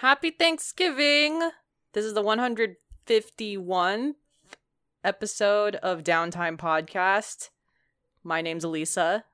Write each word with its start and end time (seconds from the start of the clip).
Happy 0.00 0.30
Thanksgiving! 0.30 1.50
This 1.92 2.06
is 2.06 2.14
the 2.14 2.22
151 2.22 4.14
episode 5.04 5.76
of 5.76 6.02
Downtime 6.02 6.56
Podcast. 6.56 7.50
My 8.24 8.40
name's 8.40 8.64
Elisa. 8.64 9.26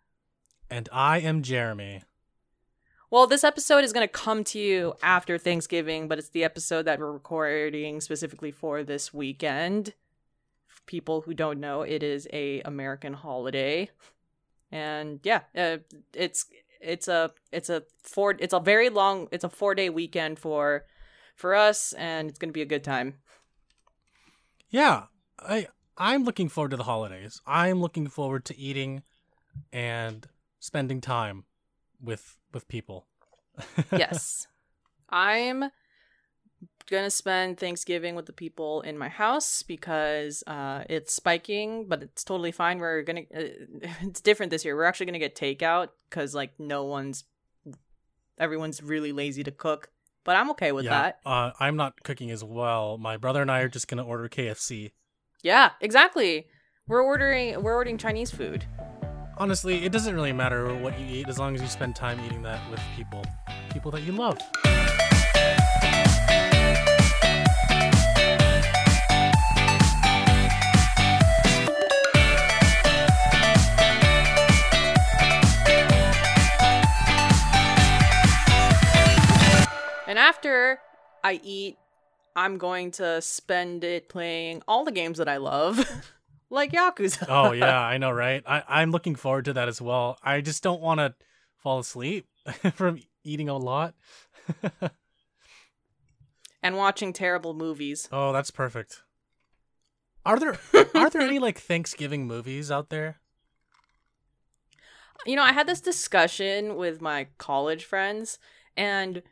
And 0.68 0.88
I 0.90 1.20
am 1.20 1.44
Jeremy. 1.44 2.02
Well, 3.12 3.28
this 3.28 3.44
episode 3.44 3.84
is 3.84 3.92
going 3.92 4.08
to 4.08 4.12
come 4.12 4.42
to 4.42 4.58
you 4.58 4.94
after 5.04 5.38
Thanksgiving, 5.38 6.08
but 6.08 6.18
it's 6.18 6.30
the 6.30 6.42
episode 6.42 6.82
that 6.86 6.98
we're 6.98 7.12
recording 7.12 8.00
specifically 8.00 8.50
for 8.50 8.82
this 8.82 9.14
weekend. 9.14 9.94
For 10.66 10.82
people 10.86 11.20
who 11.20 11.32
don't 11.32 11.60
know, 11.60 11.82
it 11.82 12.02
is 12.02 12.26
a 12.32 12.60
American 12.62 13.12
holiday. 13.12 13.90
And 14.72 15.20
yeah, 15.22 15.42
uh, 15.56 15.76
it's 16.12 16.46
it's 16.80 17.08
a 17.08 17.32
it's 17.52 17.68
a 17.68 17.82
four 18.02 18.34
it's 18.38 18.54
a 18.54 18.60
very 18.60 18.88
long 18.88 19.28
it's 19.32 19.44
a 19.44 19.48
4-day 19.48 19.90
weekend 19.90 20.38
for 20.38 20.84
for 21.34 21.54
us 21.54 21.92
and 21.94 22.28
it's 22.28 22.38
going 22.38 22.48
to 22.48 22.52
be 22.52 22.62
a 22.62 22.66
good 22.66 22.84
time. 22.84 23.14
Yeah, 24.68 25.04
I 25.38 25.68
I'm 25.96 26.24
looking 26.24 26.48
forward 26.48 26.70
to 26.70 26.76
the 26.76 26.84
holidays. 26.84 27.40
I'm 27.46 27.80
looking 27.80 28.08
forward 28.08 28.44
to 28.46 28.58
eating 28.58 29.02
and 29.72 30.26
spending 30.58 31.00
time 31.00 31.44
with 32.00 32.36
with 32.52 32.68
people. 32.68 33.06
yes. 33.92 34.46
I'm 35.08 35.70
gonna 36.88 37.10
spend 37.10 37.58
Thanksgiving 37.58 38.14
with 38.14 38.26
the 38.26 38.32
people 38.32 38.80
in 38.82 38.96
my 38.96 39.08
house 39.08 39.62
because 39.62 40.44
uh, 40.46 40.84
it's 40.88 41.14
spiking, 41.14 41.86
but 41.88 42.02
it's 42.02 42.24
totally 42.24 42.52
fine. 42.52 42.78
We're 42.78 43.02
gonna 43.02 43.22
uh, 43.34 43.40
it's 44.02 44.20
different 44.20 44.50
this 44.50 44.64
year. 44.64 44.76
We're 44.76 44.84
actually 44.84 45.06
gonna 45.06 45.18
get 45.18 45.34
takeout 45.34 45.88
because 46.08 46.34
like 46.34 46.58
no 46.58 46.84
one's 46.84 47.24
everyone's 48.38 48.82
really 48.82 49.12
lazy 49.12 49.42
to 49.44 49.50
cook, 49.50 49.90
but 50.24 50.36
I'm 50.36 50.50
okay 50.50 50.72
with 50.72 50.84
yeah, 50.84 50.90
that. 50.90 51.20
Uh, 51.24 51.50
I'm 51.58 51.76
not 51.76 52.02
cooking 52.02 52.30
as 52.30 52.44
well. 52.44 52.98
My 52.98 53.16
brother 53.16 53.42
and 53.42 53.50
I 53.50 53.60
are 53.60 53.68
just 53.68 53.88
gonna 53.88 54.04
order 54.04 54.28
KFC. 54.28 54.92
Yeah, 55.42 55.70
exactly. 55.80 56.46
We're 56.88 57.02
ordering 57.02 57.62
we're 57.62 57.74
ordering 57.74 57.98
Chinese 57.98 58.30
food. 58.30 58.64
Honestly, 59.38 59.84
it 59.84 59.92
doesn't 59.92 60.14
really 60.14 60.32
matter 60.32 60.74
what 60.74 60.98
you 60.98 61.06
eat 61.06 61.28
as 61.28 61.38
long 61.38 61.54
as 61.54 61.60
you 61.60 61.68
spend 61.68 61.94
time 61.94 62.18
eating 62.24 62.40
that 62.42 62.70
with 62.70 62.80
people, 62.96 63.22
people 63.70 63.90
that 63.90 64.02
you 64.02 64.12
love. 64.12 64.38
And 80.06 80.18
after 80.18 80.78
I 81.24 81.40
eat, 81.42 81.78
I'm 82.36 82.58
going 82.58 82.92
to 82.92 83.20
spend 83.20 83.82
it 83.82 84.08
playing 84.08 84.62
all 84.68 84.84
the 84.84 84.92
games 84.92 85.18
that 85.18 85.28
I 85.28 85.38
love, 85.38 85.84
like 86.50 86.72
Yakuza. 86.72 87.26
oh 87.28 87.52
yeah, 87.52 87.80
I 87.80 87.98
know, 87.98 88.10
right? 88.10 88.42
I, 88.46 88.62
I'm 88.68 88.90
looking 88.90 89.14
forward 89.14 89.46
to 89.46 89.52
that 89.54 89.68
as 89.68 89.80
well. 89.80 90.18
I 90.22 90.40
just 90.40 90.62
don't 90.62 90.80
want 90.80 91.00
to 91.00 91.14
fall 91.56 91.78
asleep 91.80 92.26
from 92.74 93.00
eating 93.24 93.48
a 93.48 93.56
lot. 93.56 93.94
and 96.62 96.76
watching 96.76 97.12
terrible 97.12 97.54
movies. 97.54 98.08
Oh, 98.12 98.32
that's 98.32 98.50
perfect. 98.50 99.02
Are 100.24 100.38
there 100.38 100.58
are 100.94 101.08
there 101.08 101.22
any 101.22 101.38
like 101.38 101.58
Thanksgiving 101.58 102.26
movies 102.26 102.70
out 102.70 102.90
there? 102.90 103.20
You 105.24 105.36
know, 105.36 105.42
I 105.42 105.52
had 105.52 105.66
this 105.66 105.80
discussion 105.80 106.76
with 106.76 107.00
my 107.00 107.28
college 107.38 107.84
friends 107.84 108.38
and 108.76 109.22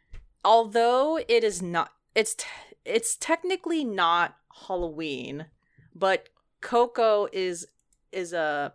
although 0.44 1.18
it 1.28 1.42
is 1.42 1.62
not 1.62 1.92
it's 2.14 2.36
it's 2.84 3.16
technically 3.16 3.84
not 3.84 4.36
Halloween, 4.68 5.46
but 5.94 6.28
Coco 6.60 7.28
is 7.32 7.66
is 8.12 8.32
a 8.32 8.72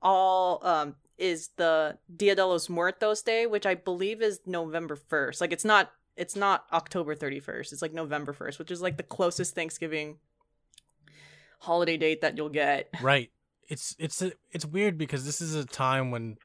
all 0.00 0.60
um 0.62 0.96
is 1.18 1.50
the 1.56 1.98
Dia 2.14 2.34
de 2.34 2.46
los 2.46 2.68
Muertos 2.68 3.22
Day, 3.22 3.46
which 3.46 3.66
I 3.66 3.74
believe 3.74 4.22
is 4.22 4.40
November 4.46 4.96
first. 4.96 5.40
Like 5.40 5.52
it's 5.52 5.64
not 5.64 5.92
it's 6.16 6.36
not 6.36 6.64
October 6.72 7.14
thirty 7.14 7.40
first. 7.40 7.72
It's 7.72 7.82
like 7.82 7.92
November 7.92 8.32
first, 8.32 8.58
which 8.58 8.70
is 8.70 8.80
like 8.80 8.96
the 8.96 9.02
closest 9.02 9.54
Thanksgiving 9.54 10.18
holiday 11.60 11.96
date 11.96 12.20
that 12.20 12.36
you'll 12.36 12.48
get. 12.48 12.88
Right. 13.02 13.30
It's 13.68 13.96
it's 13.98 14.20
a, 14.22 14.32
it's 14.52 14.66
weird 14.66 14.98
because 14.98 15.24
this 15.24 15.40
is 15.40 15.54
a 15.54 15.64
time 15.64 16.10
when 16.10 16.36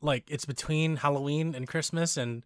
like 0.00 0.24
it's 0.30 0.44
between 0.44 0.96
Halloween 0.96 1.54
and 1.54 1.66
Christmas 1.66 2.16
and 2.16 2.42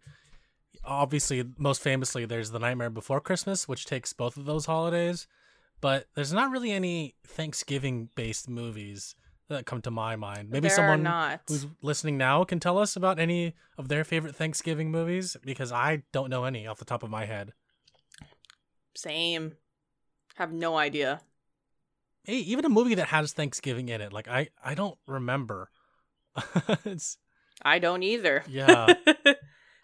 obviously 0.87 1.43
most 1.57 1.81
famously 1.81 2.25
there's 2.25 2.51
the 2.51 2.59
Nightmare 2.59 2.89
Before 2.89 3.21
Christmas 3.21 3.67
which 3.67 3.85
takes 3.85 4.13
both 4.13 4.37
of 4.37 4.45
those 4.45 4.65
holidays, 4.65 5.27
but 5.81 6.07
there's 6.15 6.33
not 6.33 6.51
really 6.51 6.71
any 6.71 7.15
Thanksgiving 7.25 8.09
based 8.15 8.49
movies 8.49 9.15
that 9.49 9.65
come 9.65 9.81
to 9.81 9.91
my 9.91 10.15
mind. 10.15 10.49
Maybe 10.49 10.67
There 10.67 10.75
someone 10.75 11.39
who's 11.47 11.67
listening 11.81 12.17
now 12.17 12.43
can 12.43 12.59
tell 12.59 12.77
us 12.77 12.95
about 12.95 13.19
any 13.19 13.53
of 13.77 13.87
their 13.87 14.03
favorite 14.03 14.35
Thanksgiving 14.35 14.91
movies 14.91 15.37
because 15.43 15.71
I 15.71 16.03
don't 16.11 16.29
know 16.29 16.45
any 16.45 16.67
off 16.67 16.79
the 16.79 16.85
top 16.85 17.03
of 17.03 17.09
my 17.09 17.25
head. 17.25 17.53
Same. 18.95 19.53
Have 20.35 20.51
no 20.51 20.77
idea. 20.77 21.21
Hey, 22.23 22.37
even 22.37 22.65
a 22.65 22.69
movie 22.69 22.95
that 22.95 23.07
has 23.07 23.31
Thanksgiving 23.31 23.89
in 23.89 24.01
it, 24.01 24.11
like 24.11 24.27
I 24.27 24.49
I 24.63 24.75
don't 24.75 24.97
remember. 25.07 25.69
it's 26.85 27.17
I 27.61 27.79
don't 27.79 28.03
either. 28.03 28.43
Yeah. 28.47 28.93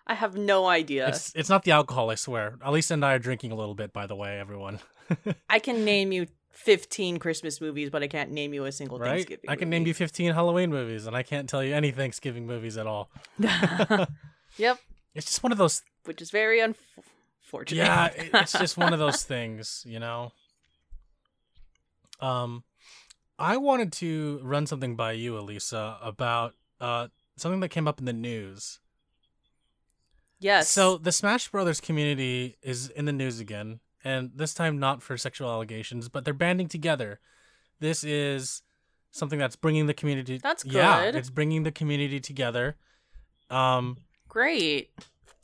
I 0.06 0.16
have 0.16 0.36
no 0.36 0.68
idea. 0.68 1.08
it's 1.08 1.34
it's 1.36 1.50
not 1.50 1.64
the 1.64 1.72
alcohol, 1.72 2.10
I 2.10 2.16
swear. 2.16 2.58
Elisa 2.64 2.94
and 2.94 3.06
I 3.06 3.14
are 3.14 3.20
drinking 3.20 3.52
a 3.52 3.56
little 3.56 3.76
bit, 3.76 3.94
by 3.94 4.06
the 4.08 4.16
way, 4.16 4.40
everyone. 4.40 4.80
I 5.50 5.60
can 5.60 5.86
name 5.86 6.12
you 6.12 6.28
15 6.50 7.20
Christmas 7.20 7.60
movies, 7.62 7.90
but 7.90 8.04
I 8.04 8.08
can't 8.08 8.32
name 8.32 8.54
you 8.54 8.66
a 8.66 8.72
single 8.72 9.00
right? 9.00 9.12
Thanksgiving 9.16 9.50
I 9.50 9.56
can 9.56 9.70
name 9.70 9.88
you 9.88 9.94
15 9.94 10.34
Halloween 10.34 10.70
movies, 10.70 11.08
and 11.08 11.16
I 11.16 11.24
can't 11.24 11.48
tell 11.50 11.64
you 11.64 11.74
any 11.74 11.92
Thanksgiving 11.92 12.46
movies 12.46 12.78
at 12.78 12.86
all. 12.86 13.10
yep, 14.58 14.80
It's 15.16 15.26
just 15.26 15.42
one 15.44 15.52
of 15.52 15.58
those. 15.58 15.82
which 16.06 16.22
is 16.22 16.32
very 16.32 16.60
unfortunate. 16.60 17.78
Yeah, 17.78 18.10
it's 18.16 18.52
just 18.54 18.78
one 18.78 18.94
of 18.94 19.00
those 19.00 19.24
things, 19.24 19.84
you 19.88 20.00
know. 20.00 20.32
Um, 22.20 22.64
I 23.40 23.58
wanted 23.58 23.92
to 23.94 24.40
run 24.44 24.68
something 24.68 24.96
by 24.96 25.14
you, 25.14 25.38
Elisa, 25.38 25.98
about 26.02 26.54
uh 26.80 27.08
something 27.36 27.60
that 27.62 27.70
came 27.70 27.88
up 27.88 28.00
in 28.00 28.06
the 28.06 28.14
news. 28.14 28.80
Yes. 30.44 30.70
So 30.70 30.98
the 30.98 31.12
Smash 31.12 31.48
Brothers 31.50 31.80
community 31.82 32.58
is 32.62 32.90
in 32.90 33.06
the 33.06 33.12
news 33.14 33.40
again, 33.40 33.80
and 34.04 34.32
this 34.36 34.54
time 34.54 34.80
not 34.80 35.02
for 35.02 35.18
sexual 35.18 35.50
allegations, 35.50 36.10
but 36.10 36.26
they're 36.26 36.34
banding 36.34 36.68
together. 36.68 37.20
This 37.80 38.04
is 38.04 38.62
something 39.12 39.40
that's 39.40 39.56
bringing 39.56 39.88
the 39.88 39.94
community. 39.94 40.38
That's 40.38 40.66
Yeah, 40.66 41.06
good. 41.06 41.16
it's 41.16 41.30
bringing 41.30 41.64
the 41.64 41.72
community 41.72 42.20
together. 42.20 42.76
Um, 43.50 43.98
great. 44.28 44.92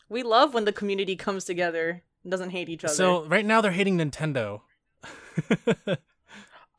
We 0.10 0.24
love 0.24 0.54
when 0.54 0.66
the 0.66 0.74
community 0.74 1.16
comes 1.16 1.46
together 1.46 2.02
and 2.24 2.32
doesn't 2.32 2.50
hate 2.50 2.70
each 2.70 2.84
other. 2.84 2.94
so 2.94 3.26
right 3.26 3.46
now 3.46 3.62
they're 3.62 3.72
hating 3.72 3.98
Nintendo. 3.98 4.62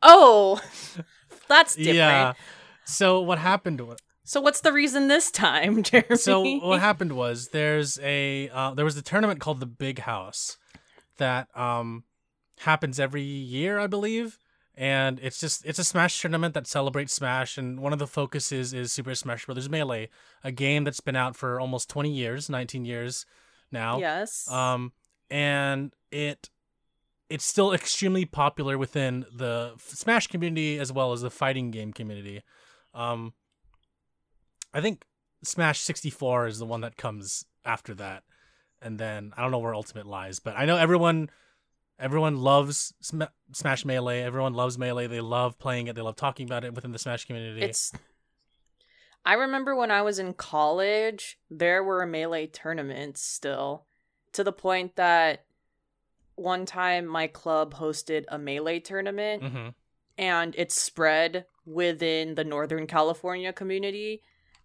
oh, 0.01 0.59
that's 1.47 1.75
different. 1.75 1.95
yeah. 1.97 2.33
So 2.85 3.21
what 3.21 3.37
happened? 3.39 3.81
So 4.31 4.39
what's 4.39 4.61
the 4.61 4.71
reason 4.71 5.09
this 5.09 5.29
time, 5.29 5.83
Jeremy? 5.83 6.15
So 6.15 6.41
what 6.59 6.79
happened 6.79 7.11
was 7.11 7.49
there's 7.49 7.99
a 7.99 8.47
uh, 8.47 8.73
there 8.73 8.85
was 8.85 8.95
a 8.95 9.01
tournament 9.01 9.41
called 9.41 9.59
the 9.59 9.65
Big 9.65 9.99
House 9.99 10.57
that 11.17 11.49
um 11.53 12.05
happens 12.59 12.97
every 12.97 13.23
year, 13.23 13.77
I 13.77 13.87
believe, 13.87 14.39
and 14.73 15.19
it's 15.21 15.37
just 15.37 15.65
it's 15.65 15.79
a 15.79 15.83
Smash 15.83 16.21
tournament 16.21 16.53
that 16.53 16.65
celebrates 16.65 17.11
Smash, 17.11 17.57
and 17.57 17.81
one 17.81 17.91
of 17.91 17.99
the 17.99 18.07
focuses 18.07 18.71
is 18.73 18.93
Super 18.93 19.15
Smash 19.15 19.45
Brothers 19.45 19.69
Melee, 19.69 20.07
a 20.45 20.51
game 20.53 20.85
that's 20.85 21.01
been 21.01 21.17
out 21.17 21.35
for 21.35 21.59
almost 21.59 21.89
20 21.89 22.09
years, 22.09 22.49
19 22.49 22.85
years 22.85 23.25
now. 23.69 23.99
yes. 23.99 24.49
Um, 24.49 24.93
and 25.29 25.93
it 26.09 26.49
it's 27.29 27.45
still 27.45 27.73
extremely 27.73 28.23
popular 28.23 28.77
within 28.77 29.25
the 29.35 29.73
Smash 29.77 30.27
community 30.27 30.79
as 30.79 30.89
well 30.89 31.11
as 31.11 31.19
the 31.19 31.29
fighting 31.29 31.69
game 31.69 31.91
community. 31.91 32.43
Um, 32.93 33.33
I 34.73 34.81
think 34.81 35.05
Smash 35.43 35.81
64 35.81 36.47
is 36.47 36.59
the 36.59 36.65
one 36.65 36.81
that 36.81 36.97
comes 36.97 37.45
after 37.65 37.93
that, 37.95 38.23
and 38.81 38.99
then 38.99 39.33
I 39.35 39.41
don't 39.41 39.51
know 39.51 39.59
where 39.59 39.75
Ultimate 39.75 40.05
lies, 40.05 40.39
but 40.39 40.55
I 40.57 40.65
know 40.65 40.77
everyone 40.77 41.29
everyone 41.99 42.37
loves 42.37 42.93
Sm- 43.01 43.23
Smash 43.51 43.85
Melee. 43.85 44.21
Everyone 44.21 44.53
loves 44.53 44.77
Melee. 44.77 45.07
They 45.07 45.21
love 45.21 45.59
playing 45.59 45.87
it. 45.87 45.95
They 45.95 46.01
love 46.01 46.15
talking 46.15 46.47
about 46.47 46.63
it 46.63 46.73
within 46.73 46.91
the 46.91 46.99
Smash 46.99 47.25
community. 47.25 47.61
It's. 47.61 47.91
I 49.23 49.33
remember 49.35 49.75
when 49.75 49.91
I 49.91 50.01
was 50.01 50.17
in 50.17 50.33
college, 50.33 51.37
there 51.47 51.83
were 51.83 52.03
melee 52.07 52.47
tournaments 52.47 53.21
still, 53.21 53.85
to 54.33 54.43
the 54.43 54.51
point 54.51 54.95
that 54.95 55.45
one 56.33 56.65
time 56.65 57.05
my 57.05 57.27
club 57.27 57.75
hosted 57.75 58.25
a 58.29 58.39
melee 58.39 58.79
tournament 58.79 59.43
hmm 59.43 59.69
and 60.17 60.55
it 60.57 60.71
spread 60.71 61.45
within 61.65 62.35
the 62.35 62.43
Northern 62.43 62.85
California 62.85 63.51
community. 63.51 64.21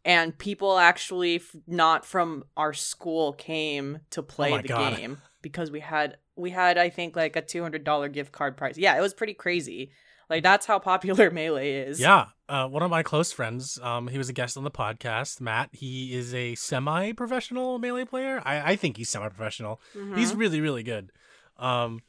And 0.06 0.38
people 0.38 0.78
actually 0.78 1.36
f- 1.36 1.54
not 1.66 2.06
from 2.06 2.44
our 2.56 2.72
school 2.72 3.34
came 3.34 3.98
to 4.10 4.22
play 4.22 4.52
Oh 4.54 4.62
the 4.62 4.68
God. 4.68 4.96
game 4.96 5.18
because 5.42 5.70
we 5.70 5.80
had 5.80 6.16
we 6.36 6.50
had 6.50 6.78
I 6.78 6.88
think 6.88 7.14
like 7.16 7.36
a 7.36 7.42
two 7.42 7.60
hundred 7.62 7.84
dollar 7.84 8.08
gift 8.08 8.32
card 8.32 8.56
prize. 8.56 8.78
Yeah, 8.78 8.96
it 8.96 9.00
was 9.02 9.12
pretty 9.12 9.34
crazy. 9.34 9.90
Like 10.30 10.42
that's 10.42 10.64
how 10.66 10.78
popular 10.78 11.30
melee 11.40 11.72
is. 11.72 12.00
Yeah, 12.00 12.26
uh, 12.48 12.66
one 12.68 12.82
of 12.82 12.90
my 12.90 13.02
close 13.02 13.30
friends, 13.32 13.78
um, 13.82 14.08
he 14.08 14.18
was 14.18 14.28
a 14.28 14.32
guest 14.32 14.56
on 14.56 14.64
the 14.64 14.70
podcast. 14.70 15.40
Matt, 15.40 15.70
he 15.72 16.14
is 16.16 16.32
a 16.34 16.54
semi-professional 16.56 17.78
melee 17.78 18.04
player. 18.04 18.42
I, 18.44 18.72
I 18.72 18.76
think 18.76 18.96
he's 18.96 19.08
semi-professional. 19.08 19.80
Mhm. 19.94 20.16
He's 20.16 20.34
really, 20.34 20.60
really 20.60 20.82
good. 20.82 21.12
Um, 21.58 22.02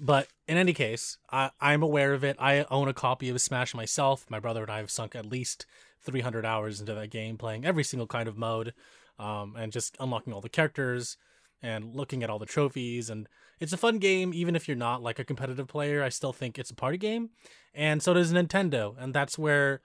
but 0.00 0.28
in 0.46 0.56
any 0.56 0.72
case, 0.72 1.18
I, 1.30 1.50
I'm 1.60 1.82
aware 1.82 2.12
of 2.12 2.22
it. 2.22 2.36
I 2.38 2.64
own 2.70 2.86
a 2.88 2.92
copy 2.94 3.28
of 3.28 3.40
Smash 3.40 3.74
myself. 3.74 4.26
My 4.28 4.38
brother 4.38 4.62
and 4.62 4.70
I 4.70 4.78
have 4.78 4.90
sunk 4.90 5.14
at 5.16 5.26
least 5.26 5.66
300 6.06 6.46
hours 6.46 6.80
into 6.80 6.94
that 6.94 7.10
game, 7.10 7.36
playing 7.36 7.64
every 7.64 7.84
single 7.84 8.06
kind 8.06 8.28
of 8.28 8.38
mode, 8.38 8.72
um, 9.18 9.54
and 9.56 9.72
just 9.72 9.96
unlocking 10.00 10.32
all 10.32 10.40
the 10.40 10.48
characters 10.48 11.16
and 11.62 11.94
looking 11.94 12.22
at 12.22 12.30
all 12.30 12.38
the 12.38 12.46
trophies. 12.46 13.10
And 13.10 13.28
it's 13.60 13.72
a 13.72 13.78
fun 13.78 13.98
game, 13.98 14.32
even 14.32 14.56
if 14.56 14.68
you're 14.68 14.76
not 14.76 15.02
like 15.02 15.18
a 15.18 15.24
competitive 15.24 15.68
player. 15.68 16.02
I 16.02 16.08
still 16.08 16.32
think 16.32 16.58
it's 16.58 16.70
a 16.70 16.74
party 16.74 16.98
game, 16.98 17.30
and 17.74 18.02
so 18.02 18.14
does 18.14 18.32
Nintendo, 18.32 18.94
and 18.98 19.12
that's 19.12 19.38
where 19.38 19.80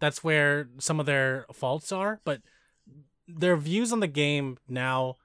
that's 0.00 0.22
where 0.22 0.68
some 0.78 1.00
of 1.00 1.06
their 1.06 1.46
faults 1.52 1.92
are. 1.92 2.20
But 2.24 2.42
their 3.26 3.56
views 3.56 3.92
on 3.92 4.00
the 4.00 4.06
game 4.06 4.58
now 4.68 5.16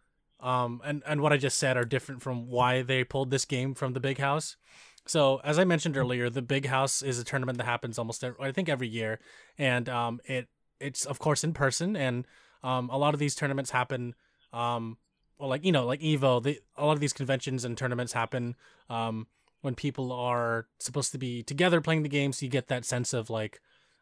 um, 0.43 0.81
and 0.83 1.01
and 1.07 1.21
what 1.21 1.31
I 1.31 1.37
just 1.37 1.57
said 1.57 1.77
are 1.77 1.85
different 1.85 2.21
from 2.21 2.49
why 2.49 2.81
they 2.81 3.05
pulled 3.05 3.31
this 3.31 3.45
game 3.45 3.73
from 3.73 3.93
the 3.93 4.01
Big 4.01 4.17
House. 4.17 4.57
So 5.05 5.41
as 5.43 5.59
I 5.59 5.65
mentioned 5.65 5.97
earlier, 5.97 6.29
the 6.29 6.41
Big 6.41 6.67
House 6.67 7.01
is 7.01 7.19
a 7.19 7.23
tournament 7.23 7.57
that 7.57 7.65
happens 7.65 7.99
almost 7.99 8.23
every, 8.23 8.37
I 8.39 8.51
think 8.51 8.69
every 8.69 8.87
year, 8.87 9.19
and 9.57 9.89
um, 9.89 10.21
it 10.25 10.47
it's 10.79 11.05
of 11.05 11.19
course 11.19 11.43
in 11.43 11.53
person, 11.53 11.95
and 11.95 12.25
um, 12.63 12.89
a 12.89 12.97
lot 12.97 13.13
of 13.13 13.19
these 13.19 13.35
tournaments 13.35 13.71
happen, 13.71 14.15
um, 14.53 14.97
well, 15.37 15.49
like 15.49 15.65
you 15.65 15.71
know, 15.71 15.85
like 15.85 15.99
Evo, 15.99 16.41
the, 16.41 16.59
a 16.77 16.85
lot 16.85 16.93
of 16.93 16.99
these 16.99 17.13
conventions 17.13 17.65
and 17.65 17.77
tournaments 17.77 18.13
happen 18.13 18.55
um, 18.89 19.27
when 19.61 19.75
people 19.75 20.11
are 20.11 20.67
supposed 20.79 21.11
to 21.11 21.17
be 21.17 21.43
together 21.43 21.81
playing 21.81 22.03
the 22.03 22.09
game, 22.09 22.31
so 22.31 22.45
you 22.45 22.49
get 22.49 22.67
that 22.69 22.85
sense 22.85 23.13
of 23.13 23.29
like 23.29 23.59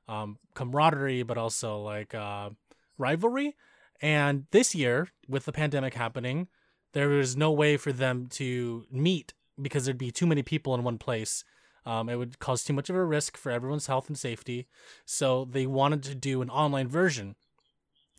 um, 0.08 0.38
camaraderie, 0.54 1.24
but 1.24 1.38
also 1.38 1.80
like 1.80 2.14
uh, 2.14 2.50
rivalry. 2.98 3.56
And 4.02 4.46
this 4.52 4.74
year, 4.74 5.10
with 5.28 5.46
the 5.46 5.52
pandemic 5.52 5.94
happening, 5.94 6.48
there 6.94 7.10
was 7.10 7.38
no 7.38 7.52
way 7.52 7.78
for 7.78 7.92
them 7.92 8.28
to 8.32 8.86
meet 8.92 9.34
because 9.62 9.86
there'd 9.86 9.98
be 9.98 10.12
too 10.12 10.28
many 10.28 10.44
people 10.44 10.74
in 10.76 10.84
one 10.84 10.98
place. 10.98 11.44
Um, 11.86 12.10
it 12.10 12.16
would 12.16 12.40
cause 12.40 12.64
too 12.64 12.74
much 12.74 12.90
of 12.90 12.96
a 12.96 13.04
risk 13.04 13.38
for 13.38 13.52
everyone's 13.52 13.88
health 13.88 14.08
and 14.08 14.18
safety. 14.18 14.68
So 15.06 15.46
they 15.46 15.66
wanted 15.66 16.04
to 16.04 16.16
do 16.16 16.42
an 16.42 16.50
online 16.50 16.88
version. 16.88 17.36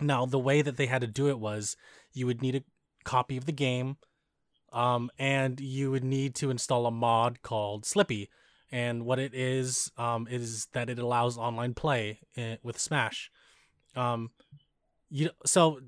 Now, 0.01 0.27
the 0.27 0.39
way 0.39 0.63
that 0.63 0.77
they 0.77 0.87
had 0.87 1.01
to 1.03 1.07
do 1.07 1.29
it 1.29 1.39
was 1.39 1.77
you 2.13 2.27
would 2.27 2.43
need 2.43 2.57
a 2.57 2.65
copy 3.05 3.37
of 3.37 3.47
the 3.47 3.53
game, 3.53 3.97
um, 4.73 5.11
and 5.19 5.61
you 5.61 5.91
would 5.91 6.05
need 6.05 6.35
to 6.37 6.51
install 6.51 6.87
a 6.87 6.91
mod 6.91 7.43
called 7.43 7.85
Slippi. 7.85 8.29
And 8.73 9.05
what 9.05 9.19
it 9.19 9.35
is, 9.35 9.93
um, 9.99 10.27
is 10.31 10.67
that 10.73 10.89
it 10.89 10.99
allows 10.99 11.37
online 11.37 11.75
play 11.75 12.21
eh, 12.37 12.57
with 12.63 12.81
Smash. 12.81 13.31
Um, 13.95 14.31
you 15.11 15.31
so 15.45 15.81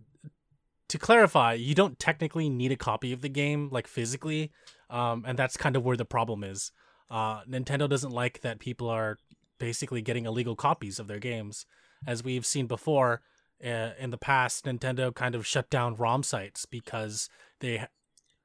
to 0.89 0.99
clarify, 0.99 1.55
you 1.55 1.75
don't 1.75 1.99
technically 1.99 2.49
need 2.49 2.71
a 2.71 2.77
copy 2.77 3.13
of 3.13 3.23
the 3.23 3.29
game 3.29 3.69
like 3.73 3.89
physically, 3.89 4.53
um, 4.91 5.25
and 5.27 5.39
that's 5.39 5.57
kind 5.57 5.77
of 5.77 5.85
where 5.85 5.97
the 5.97 6.05
problem 6.05 6.45
is. 6.45 6.73
Uh, 7.11 7.43
Nintendo 7.45 7.89
doesn't 7.89 8.13
like 8.13 8.41
that 8.41 8.59
people 8.59 8.89
are 8.89 9.19
basically 9.59 10.03
getting 10.03 10.27
illegal 10.27 10.57
copies 10.57 10.99
of 10.99 11.07
their 11.07 11.19
games, 11.19 11.67
as 12.07 12.25
we've 12.25 12.47
seen 12.47 12.67
before. 12.67 13.23
Uh, 13.65 13.91
in 13.99 14.11
the 14.11 14.19
past, 14.19 14.65
Nintendo 14.65 15.15
kind 15.15 15.35
of 15.35 15.47
shut 15.47 15.71
down 15.71 15.95
ROM 15.95 16.23
sites 16.23 16.67
because 16.67 17.29
they 17.61 17.87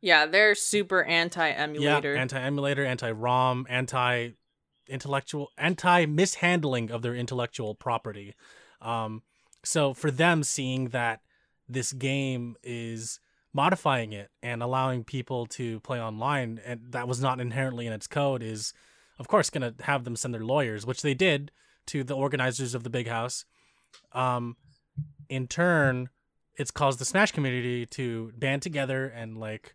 Yeah, 0.02 0.26
they're 0.28 0.56
super 0.56 1.04
anti 1.04 1.50
emulator. 1.50 2.14
yeah 2.14 2.22
anti 2.22 2.40
emulator, 2.40 2.86
anti 2.86 3.12
ROM, 3.12 3.66
anti 3.70 4.30
intellectual, 4.88 5.50
anti 5.58 6.06
mishandling 6.06 6.92
of 6.92 7.02
their 7.02 7.16
intellectual 7.16 7.76
property. 7.76 8.34
Um, 8.82 9.24
so 9.64 9.94
for 9.94 10.10
them, 10.12 10.44
seeing 10.44 10.90
that 10.90 11.22
this 11.68 11.92
game 11.92 12.56
is 12.64 13.20
modifying 13.54 14.14
it 14.14 14.30
and 14.44 14.62
allowing 14.62 15.04
people 15.04 15.46
to 15.48 15.80
play 15.82 16.02
online, 16.02 16.60
and 16.66 16.82
that 16.92 17.08
was 17.08 17.22
not 17.22 17.40
inherently 17.40 17.88
in 17.88 17.94
its 17.94 18.08
code, 18.08 18.44
is 18.44 18.74
of 19.18 19.28
course 19.28 19.50
going 19.50 19.74
to 19.74 19.84
have 19.84 20.04
them 20.04 20.16
send 20.16 20.34
their 20.34 20.44
lawyers, 20.44 20.86
which 20.86 21.02
they 21.02 21.14
did 21.14 21.52
to 21.88 22.04
the 22.04 22.16
organizers 22.16 22.76
of 22.76 22.84
the 22.84 22.90
Big 22.90 23.08
House. 23.08 23.46
Um, 24.14 24.56
in 25.28 25.48
turn, 25.48 26.10
it's 26.56 26.72
caused 26.72 27.00
the 27.00 27.06
Smash 27.06 27.32
community 27.32 27.86
to 27.88 28.32
band 28.38 28.62
together 28.62 29.08
and 29.08 29.38
like 29.38 29.74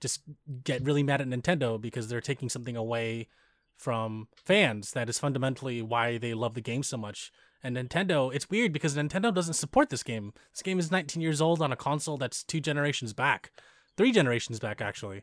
just 0.00 0.20
get 0.62 0.84
really 0.84 1.02
mad 1.02 1.20
at 1.20 1.28
Nintendo 1.28 1.80
because 1.80 2.08
they're 2.08 2.20
taking 2.20 2.48
something 2.48 2.76
away 2.76 3.28
from 3.76 4.28
fans 4.36 4.92
that 4.92 5.08
is 5.08 5.18
fundamentally 5.18 5.82
why 5.82 6.18
they 6.18 6.34
love 6.34 6.54
the 6.54 6.60
game 6.60 6.82
so 6.82 6.96
much. 6.96 7.32
And 7.66 7.76
Nintendo, 7.76 8.32
it's 8.32 8.48
weird 8.48 8.72
because 8.72 8.94
Nintendo 8.94 9.34
doesn't 9.34 9.54
support 9.54 9.90
this 9.90 10.04
game. 10.04 10.32
This 10.52 10.62
game 10.62 10.78
is 10.78 10.92
19 10.92 11.20
years 11.20 11.40
old 11.40 11.60
on 11.60 11.72
a 11.72 11.76
console 11.76 12.16
that's 12.16 12.44
two 12.44 12.60
generations 12.60 13.12
back, 13.12 13.50
three 13.96 14.12
generations 14.12 14.60
back 14.60 14.80
actually, 14.80 15.22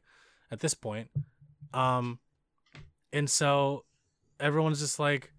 at 0.51 0.60
this 0.60 0.74
point. 0.74 1.10
Um, 1.74 2.19
and 3.13 3.30
so 3.30 3.86
everyone's 4.42 4.81
just 4.81 5.00
like, 5.00 5.31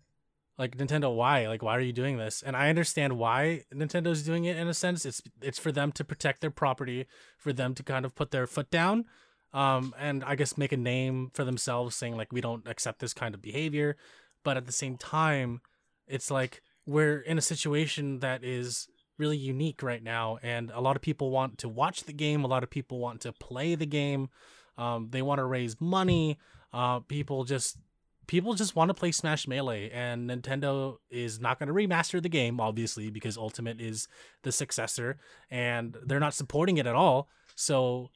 like 0.57 0.79
Nintendo, 0.79 1.15
why? 1.15 1.47
Like, 1.47 1.63
why 1.63 1.77
are 1.77 1.81
you 1.81 1.93
doing 1.93 2.17
this? 2.17 2.43
And 2.43 2.57
I 2.57 2.71
understand 2.71 3.19
why 3.19 3.65
Nintendo's 3.71 4.23
doing 4.23 4.47
it 4.47 4.57
in 4.57 4.67
a 4.67 4.73
sense. 4.73 5.05
It's 5.05 5.21
it's 5.43 5.59
for 5.59 5.73
them 5.73 5.93
to 5.93 6.05
protect 6.05 6.41
their 6.41 6.51
property, 6.51 7.05
for 7.37 7.53
them 7.53 7.75
to 7.75 7.83
kind 7.83 8.07
of 8.07 8.15
put 8.15 8.31
their 8.31 8.47
foot 8.47 8.71
down, 8.71 9.05
um, 9.53 9.95
and 9.99 10.25
I 10.25 10.37
guess 10.37 10.57
make 10.57 10.73
a 10.73 10.79
name 10.79 11.33
for 11.35 11.45
themselves, 11.45 11.97
saying 11.97 12.17
like 12.17 12.33
we 12.33 12.41
don't 12.41 12.67
accept 12.67 13.01
this 13.01 13.13
kind 13.13 13.35
of 13.35 13.43
behavior. 13.43 13.99
But 14.43 14.57
at 14.57 14.65
the 14.65 14.73
same 14.73 14.97
time, 14.97 15.61
it's 16.07 16.31
like 16.31 16.63
we're 16.87 17.21
in 17.21 17.39
a 17.39 17.43
situation 17.43 18.21
that 18.21 18.45
is 18.45 18.89
really 19.19 19.37
unique 19.37 19.83
right 19.83 20.03
now, 20.03 20.39
and 20.43 20.71
a 20.73 20.81
lot 20.81 20.97
of 20.97 21.03
people 21.03 21.31
want 21.31 21.59
to 21.59 21.69
watch 21.69 22.05
the 22.05 22.13
game. 22.13 22.45
A 22.45 22.49
lot 22.49 22.63
of 22.63 22.71
people 22.71 22.99
want 22.99 23.21
to 23.23 23.33
play 23.33 23.75
the 23.75 23.87
game. 23.87 24.29
Um, 24.77 25.09
they 25.11 25.23
want 25.23 25.39
to 25.39 25.45
raise 25.45 25.81
money. 25.81 26.39
Uh, 26.73 27.01
people 27.01 27.45
just 27.45 27.79
people 28.27 28.55
just 28.55 28.75
want 28.75 28.89
to 28.89 28.95
play 28.95 29.13
Smash 29.13 29.47
Melee, 29.47 29.91
and 29.91 30.29
Nintendo 30.29 30.97
is 31.11 31.41
not 31.41 31.59
going 31.59 31.69
to 31.69 31.75
remaster 31.75 32.23
the 32.23 32.29
game, 32.29 32.61
obviously, 32.61 33.11
because 33.11 33.37
Ultimate 33.37 33.81
is 33.81 34.09
the 34.43 34.53
successor, 34.53 35.19
and 35.51 35.97
they're 36.05 36.21
not 36.21 36.35
supporting 36.35 36.79
it 36.79 36.87
at 36.87 36.95
all. 36.95 37.29
So 37.55 38.11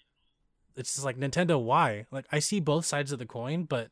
it's 0.77 0.95
just 0.95 1.05
like 1.05 1.19
Nintendo, 1.19 1.63
why? 1.63 2.07
Like 2.11 2.27
I 2.33 2.39
see 2.39 2.61
both 2.61 2.87
sides 2.87 3.13
of 3.13 3.19
the 3.19 3.27
coin, 3.27 3.65
but 3.65 3.91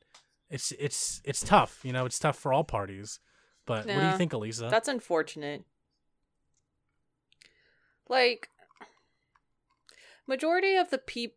it's 0.50 0.72
it's 0.78 1.20
it's 1.24 1.40
tough. 1.40 1.80
You 1.82 1.92
know, 1.92 2.06
it's 2.06 2.18
tough 2.18 2.38
for 2.38 2.52
all 2.52 2.64
parties. 2.64 3.20
But 3.66 3.86
what 3.86 4.00
do 4.00 4.06
you 4.06 4.16
think, 4.16 4.32
Elisa? 4.32 4.68
That's 4.70 4.88
unfortunate. 4.88 5.64
Like 8.08 8.48
majority 10.26 10.76
of 10.76 10.90
the 10.90 10.98
peop 10.98 11.36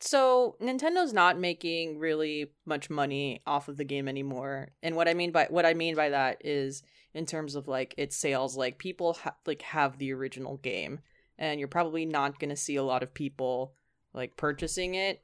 so 0.00 0.56
Nintendo's 0.60 1.14
not 1.14 1.38
making 1.38 1.98
really 1.98 2.52
much 2.66 2.90
money 2.90 3.40
off 3.46 3.68
of 3.68 3.78
the 3.78 3.84
game 3.84 4.06
anymore. 4.06 4.68
And 4.82 4.96
what 4.96 5.08
I 5.08 5.14
mean 5.14 5.32
by 5.32 5.46
what 5.48 5.64
I 5.64 5.72
mean 5.72 5.94
by 5.94 6.10
that 6.10 6.42
is 6.44 6.82
in 7.14 7.24
terms 7.24 7.54
of 7.54 7.68
like 7.68 7.94
its 7.96 8.14
sales, 8.14 8.54
like 8.54 8.76
people 8.76 9.14
ha- 9.14 9.36
like 9.46 9.62
have 9.62 9.96
the 9.96 10.12
original 10.12 10.58
game 10.58 11.00
and 11.38 11.58
you're 11.58 11.68
probably 11.68 12.04
not 12.04 12.38
going 12.38 12.50
to 12.50 12.56
see 12.56 12.76
a 12.76 12.82
lot 12.82 13.02
of 13.02 13.14
people 13.14 13.72
like 14.12 14.36
purchasing 14.36 14.94
it 14.94 15.22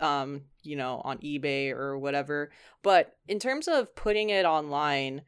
um 0.00 0.42
you 0.62 0.76
know 0.76 1.00
on 1.04 1.18
eBay 1.18 1.70
or 1.70 1.98
whatever. 1.98 2.50
But 2.82 3.16
in 3.28 3.38
terms 3.38 3.68
of 3.68 3.94
putting 3.94 4.30
it 4.30 4.44
online, 4.44 5.22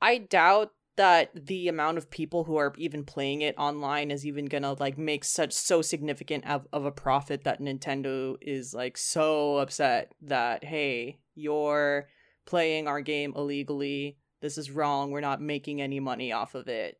I 0.00 0.18
doubt 0.18 0.72
that 0.96 1.30
the 1.34 1.68
amount 1.68 1.98
of 1.98 2.10
people 2.10 2.44
who 2.44 2.56
are 2.56 2.72
even 2.78 3.04
playing 3.04 3.42
it 3.42 3.54
online 3.58 4.10
is 4.10 4.26
even 4.26 4.46
gonna 4.46 4.72
like 4.72 4.96
make 4.96 5.24
such 5.24 5.52
so 5.52 5.82
significant 5.82 6.46
of, 6.48 6.66
of 6.72 6.84
a 6.84 6.90
profit 6.90 7.44
that 7.44 7.60
Nintendo 7.60 8.36
is 8.40 8.72
like 8.72 8.96
so 8.96 9.58
upset 9.58 10.12
that 10.22 10.64
hey 10.64 11.18
you're 11.34 12.08
playing 12.46 12.88
our 12.88 13.00
game 13.00 13.34
illegally. 13.36 14.16
This 14.40 14.56
is 14.56 14.70
wrong. 14.70 15.10
We're 15.10 15.20
not 15.20 15.40
making 15.40 15.82
any 15.82 16.00
money 16.00 16.32
off 16.32 16.54
of 16.54 16.68
it. 16.68 16.98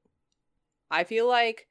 I 0.91 1.05
feel 1.05 1.27
like 1.27 1.67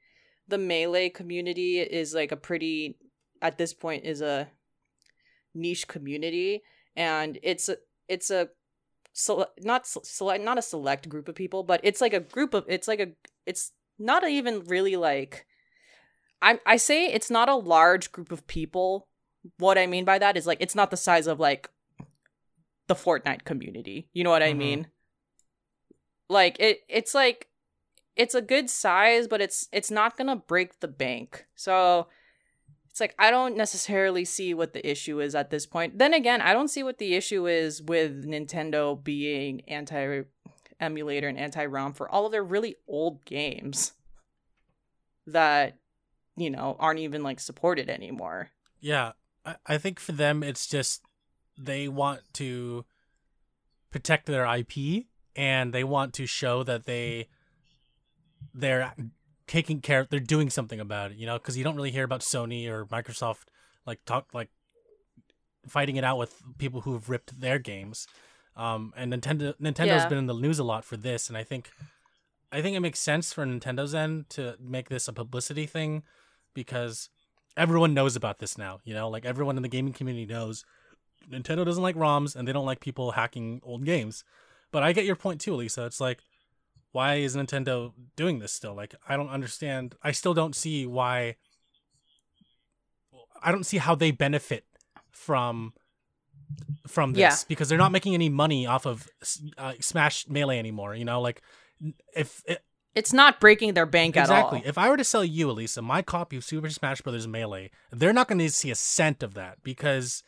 the 0.48 0.58
melee 0.58 1.10
community 1.10 1.80
is 1.80 2.14
like 2.14 2.32
a 2.32 2.36
pretty 2.36 2.98
at 3.42 3.58
this 3.58 3.72
point 3.72 4.04
is 4.04 4.20
a 4.20 4.48
niche 5.56 5.88
community 5.88 6.62
and 6.94 7.38
it's 7.42 7.68
a 7.68 7.76
it's 8.08 8.30
a 8.30 8.48
sele- 9.12 9.52
not 9.60 9.86
select 9.86 10.44
not 10.44 10.58
a 10.58 10.62
select 10.62 11.08
group 11.08 11.28
of 11.28 11.34
people 11.34 11.62
but 11.62 11.80
it's 11.82 12.00
like 12.00 12.12
a 12.12 12.20
group 12.20 12.54
of 12.54 12.64
it's 12.68 12.86
like 12.86 13.00
a 13.00 13.08
it's 13.46 13.72
not 13.98 14.28
even 14.28 14.62
really 14.66 14.96
like 14.96 15.46
i 16.42 16.60
i 16.66 16.76
say 16.76 17.06
it's 17.06 17.30
not 17.30 17.48
a 17.48 17.54
large 17.54 18.12
group 18.12 18.30
of 18.30 18.46
people 18.46 19.08
what 19.58 19.78
i 19.78 19.86
mean 19.86 20.04
by 20.04 20.18
that 20.18 20.36
is 20.36 20.46
like 20.46 20.58
it's 20.60 20.74
not 20.74 20.90
the 20.90 20.96
size 20.96 21.26
of 21.26 21.40
like 21.40 21.70
the 22.88 22.94
fortnite 22.94 23.44
community 23.44 24.08
you 24.12 24.22
know 24.22 24.30
what 24.30 24.42
i 24.42 24.52
Mhm. 24.52 24.58
mean 24.58 24.86
like 26.28 26.56
it 26.60 26.80
it's 26.88 27.14
like 27.14 27.48
it's 28.16 28.34
a 28.34 28.40
good 28.40 28.70
size, 28.70 29.28
but 29.28 29.40
it's 29.42 29.68
it's 29.72 29.90
not 29.90 30.16
gonna 30.16 30.36
break 30.36 30.80
the 30.80 30.88
bank. 30.88 31.46
So 31.54 32.08
it's 32.96 33.00
like 33.02 33.14
I 33.18 33.30
don't 33.30 33.58
necessarily 33.58 34.24
see 34.24 34.54
what 34.54 34.72
the 34.72 34.90
issue 34.90 35.20
is 35.20 35.34
at 35.34 35.50
this 35.50 35.66
point. 35.66 35.98
Then 35.98 36.14
again, 36.14 36.40
I 36.40 36.54
don't 36.54 36.68
see 36.68 36.82
what 36.82 36.96
the 36.96 37.12
issue 37.12 37.46
is 37.46 37.82
with 37.82 38.24
Nintendo 38.24 39.04
being 39.04 39.60
anti 39.68 40.22
emulator 40.80 41.28
and 41.28 41.38
anti 41.38 41.66
ROM 41.66 41.92
for 41.92 42.10
all 42.10 42.24
of 42.24 42.32
their 42.32 42.42
really 42.42 42.76
old 42.88 43.22
games 43.26 43.92
that 45.26 45.76
you 46.38 46.48
know 46.48 46.74
aren't 46.80 47.00
even 47.00 47.22
like 47.22 47.38
supported 47.38 47.90
anymore. 47.90 48.48
Yeah, 48.80 49.12
I, 49.44 49.56
I 49.66 49.76
think 49.76 50.00
for 50.00 50.12
them 50.12 50.42
it's 50.42 50.66
just 50.66 51.02
they 51.58 51.88
want 51.88 52.22
to 52.34 52.86
protect 53.90 54.24
their 54.24 54.46
IP 54.46 55.04
and 55.36 55.74
they 55.74 55.84
want 55.84 56.14
to 56.14 56.24
show 56.24 56.62
that 56.62 56.86
they 56.86 57.28
they're 58.54 58.94
taking 59.46 59.80
care 59.80 60.06
they're 60.10 60.18
doing 60.20 60.50
something 60.50 60.80
about 60.80 61.12
it 61.12 61.16
you 61.16 61.26
know 61.26 61.38
because 61.38 61.56
you 61.56 61.62
don't 61.64 61.76
really 61.76 61.90
hear 61.92 62.04
about 62.04 62.20
sony 62.20 62.68
or 62.68 62.84
microsoft 62.86 63.44
like 63.86 64.04
talk 64.04 64.26
like 64.34 64.50
fighting 65.68 65.96
it 65.96 66.04
out 66.04 66.18
with 66.18 66.42
people 66.58 66.82
who've 66.82 67.08
ripped 67.08 67.40
their 67.40 67.58
games. 67.58 68.06
Um 68.56 68.92
and 68.96 69.12
nintendo 69.12 69.54
nintendo's 69.60 70.02
Yeah. 70.02 70.08
been 70.08 70.18
in 70.18 70.26
the 70.26 70.34
news 70.34 70.58
a 70.58 70.64
lot 70.64 70.84
for 70.84 70.96
this 70.96 71.28
and 71.28 71.36
i 71.36 71.44
think 71.44 71.70
i 72.50 72.62
think 72.62 72.76
it 72.76 72.80
makes 72.80 73.00
sense 73.00 73.32
for 73.32 73.44
nintendo's 73.44 73.94
end 73.94 74.30
to 74.30 74.56
make 74.60 74.88
this 74.88 75.08
a 75.08 75.12
publicity 75.12 75.66
thing 75.66 76.02
because 76.54 77.08
everyone 77.56 77.94
knows 77.94 78.16
about 78.16 78.38
this 78.38 78.56
now 78.58 78.80
you 78.84 78.94
know? 78.94 79.08
Like 79.08 79.24
everyone 79.24 79.56
in 79.56 79.62
the 79.62 79.68
gaming 79.68 79.92
community 79.92 80.26
knows 80.26 80.64
nintendo 81.30 81.64
doesn't 81.64 81.82
like 81.82 81.96
roms 81.96 82.34
and 82.36 82.46
they 82.46 82.52
don't 82.52 82.66
like 82.66 82.80
people 82.80 83.12
hacking 83.12 83.60
old 83.62 83.84
games. 83.84 84.24
But 84.72 84.82
i 84.82 84.92
get 84.92 85.04
your 85.04 85.16
point 85.16 85.40
too 85.40 85.54
lisa. 85.54 85.84
It's 85.84 86.00
like 86.00 86.20
why 86.96 87.16
is 87.16 87.36
Nintendo 87.36 87.92
doing 88.16 88.38
this 88.38 88.52
still? 88.52 88.74
Like, 88.74 88.94
I 89.06 89.16
don't 89.18 89.28
understand. 89.28 89.94
I 90.02 90.12
still 90.12 90.34
don't 90.34 90.56
see 90.56 90.86
why. 90.86 91.36
I 93.42 93.52
don't 93.52 93.64
see 93.66 93.78
how 93.78 93.94
they 93.94 94.10
benefit 94.10 94.64
from 95.10 95.74
from 96.86 97.12
this 97.12 97.20
Yeah. 97.20 97.36
because 97.48 97.68
they're 97.68 97.78
not 97.86 97.92
making 97.92 98.14
any 98.14 98.28
money 98.28 98.66
off 98.66 98.86
of 98.86 99.08
uh, 99.58 99.74
Smash 99.80 100.26
Melee 100.28 100.58
anymore. 100.58 100.94
You 100.94 101.04
know, 101.04 101.20
like 101.20 101.42
if 102.14 102.42
it, 102.46 102.62
It's 102.94 103.12
not 103.12 103.40
breaking 103.40 103.74
their 103.74 103.84
bank 103.86 104.16
exactly 104.16 104.34
at 104.36 104.42
all. 104.42 104.48
Exactly. 104.54 104.68
If 104.70 104.78
I 104.78 104.88
were 104.88 104.96
to 104.96 105.04
sell 105.04 105.24
you, 105.24 105.50
Elisa, 105.50 105.82
my 105.82 106.00
copy 106.02 106.36
of 106.36 106.44
Super 106.44 106.70
Smash 106.70 107.00
Brothers 107.02 107.26
Melee, 107.28 107.70
they're 107.90 108.12
not 108.14 108.28
going 108.28 108.38
to 108.38 108.50
see 108.50 108.70
a 108.70 108.74
cent 108.74 109.22
of 109.22 109.34
that 109.34 109.62
because 109.62 110.22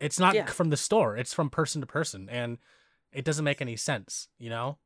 it's 0.00 0.18
not 0.18 0.34
Yeah. 0.34 0.46
from 0.46 0.68
the 0.70 0.76
store; 0.76 1.16
it's 1.16 1.32
from 1.32 1.48
person 1.50 1.80
to 1.80 1.86
person, 1.86 2.28
and 2.28 2.58
it 3.12 3.24
doesn't 3.24 3.44
make 3.44 3.60
any 3.62 3.76
sense. 3.76 4.28
You 4.38 4.50
know. 4.50 4.78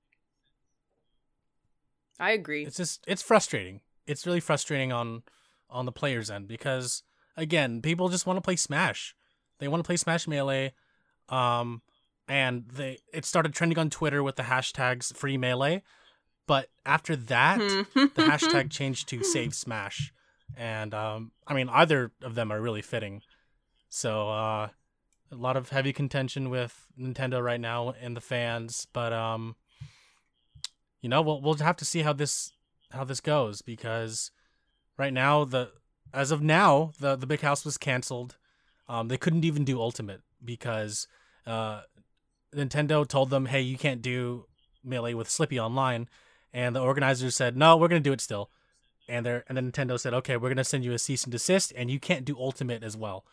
I 2.18 2.33
agree. 2.33 2.64
it's 2.64 2.76
just 2.76 3.04
it's 3.06 3.23
frustrating. 3.23 3.80
It's 4.06 4.26
really 4.26 4.40
frustrating 4.40 4.92
on 4.92 5.23
on 5.71 5.87
the 5.87 5.92
player's 5.92 6.30
end 6.30 6.47
because 6.49 7.02
again 7.37 7.83
people 7.83 8.09
just 8.09 8.26
want 8.26 8.37
to 8.37 8.42
play 8.42 8.56
smash. 8.56 9.14
They 9.59 9.68
want 9.68 9.83
to 9.83 9.87
play 9.87 9.97
smash 9.97 10.26
melee 10.28 10.73
um 11.30 11.80
and 12.28 12.68
they 12.68 12.99
it 13.12 13.25
started 13.25 13.54
trending 13.54 13.78
on 13.78 13.88
twitter 13.88 14.23
with 14.23 14.37
the 14.37 14.42
hashtags 14.42 15.16
free 15.16 15.38
melee 15.38 15.83
but 16.47 16.68
after 16.85 17.16
that 17.16 17.59
the 17.94 18.11
hashtag 18.18 18.71
changed 18.78 19.09
to 19.09 19.25
save 19.25 19.54
smash. 19.54 20.12
And 20.56 20.92
um 20.94 21.33
i 21.47 21.54
mean 21.54 21.68
either 21.71 22.12
of 22.23 22.35
them 22.35 22.52
are 22.52 22.61
really 22.61 22.83
fitting. 22.83 23.23
So 23.88 24.28
uh 24.28 24.68
a 25.33 25.37
lot 25.37 25.56
of 25.56 25.71
heavy 25.71 25.92
contention 25.92 26.50
with 26.50 26.87
nintendo 27.00 27.42
right 27.42 27.61
now 27.61 27.94
and 28.00 28.16
the 28.16 28.21
fans 28.21 28.87
but 28.92 29.12
um 29.12 29.56
you 31.04 31.11
know 31.11 31.20
we'll 31.20 31.42
we'll 31.42 31.54
have 31.56 31.76
to 31.76 31.84
see 31.84 32.00
how 32.00 32.14
this 32.14 32.54
how 32.90 33.04
this 33.04 33.20
goes 33.20 33.61
because 33.61 34.30
right 34.96 35.12
now 35.12 35.44
the 35.44 35.70
as 36.14 36.30
of 36.30 36.40
now 36.40 36.92
the 36.99 37.14
the 37.14 37.26
big 37.26 37.42
house 37.42 37.62
was 37.62 37.76
canceled. 37.76 38.38
Um 38.88 39.08
they 39.08 39.18
couldn't 39.18 39.44
even 39.44 39.66
do 39.66 39.82
ultimate 39.82 40.23
because 40.42 41.06
uh 41.46 41.82
nintendo 42.54 43.06
told 43.06 43.28
them 43.28 43.46
hey 43.46 43.61
you 43.61 43.76
can't 43.76 44.00
do 44.00 44.46
melee 44.82 45.12
with 45.12 45.28
Slippi 45.28 45.58
online. 45.58 46.08
And 46.54 46.75
the 46.75 46.80
organizers 46.80 47.37
said 47.37 47.54
no 47.54 47.76
we're 47.76 47.88
going 47.88 48.02
to 48.02 48.08
do 48.08 48.14
it 48.14 48.23
still. 48.23 48.49
And 49.06 49.26
they 49.26 49.42
and 49.46 49.58
then 49.58 49.70
nintendo 49.70 50.00
said 50.00 50.14
okay 50.14 50.38
we're 50.38 50.49
going 50.49 50.56
to 50.56 50.64
send 50.64 50.87
you 50.87 50.94
a 50.94 50.99
cease 50.99 51.25
and 51.25 51.32
desist 51.32 51.70
and 51.76 51.90
you 51.90 52.00
can't 52.00 52.25
do 52.25 52.38
ultimate 52.38 52.82
as 52.82 52.96
well. 52.96 53.26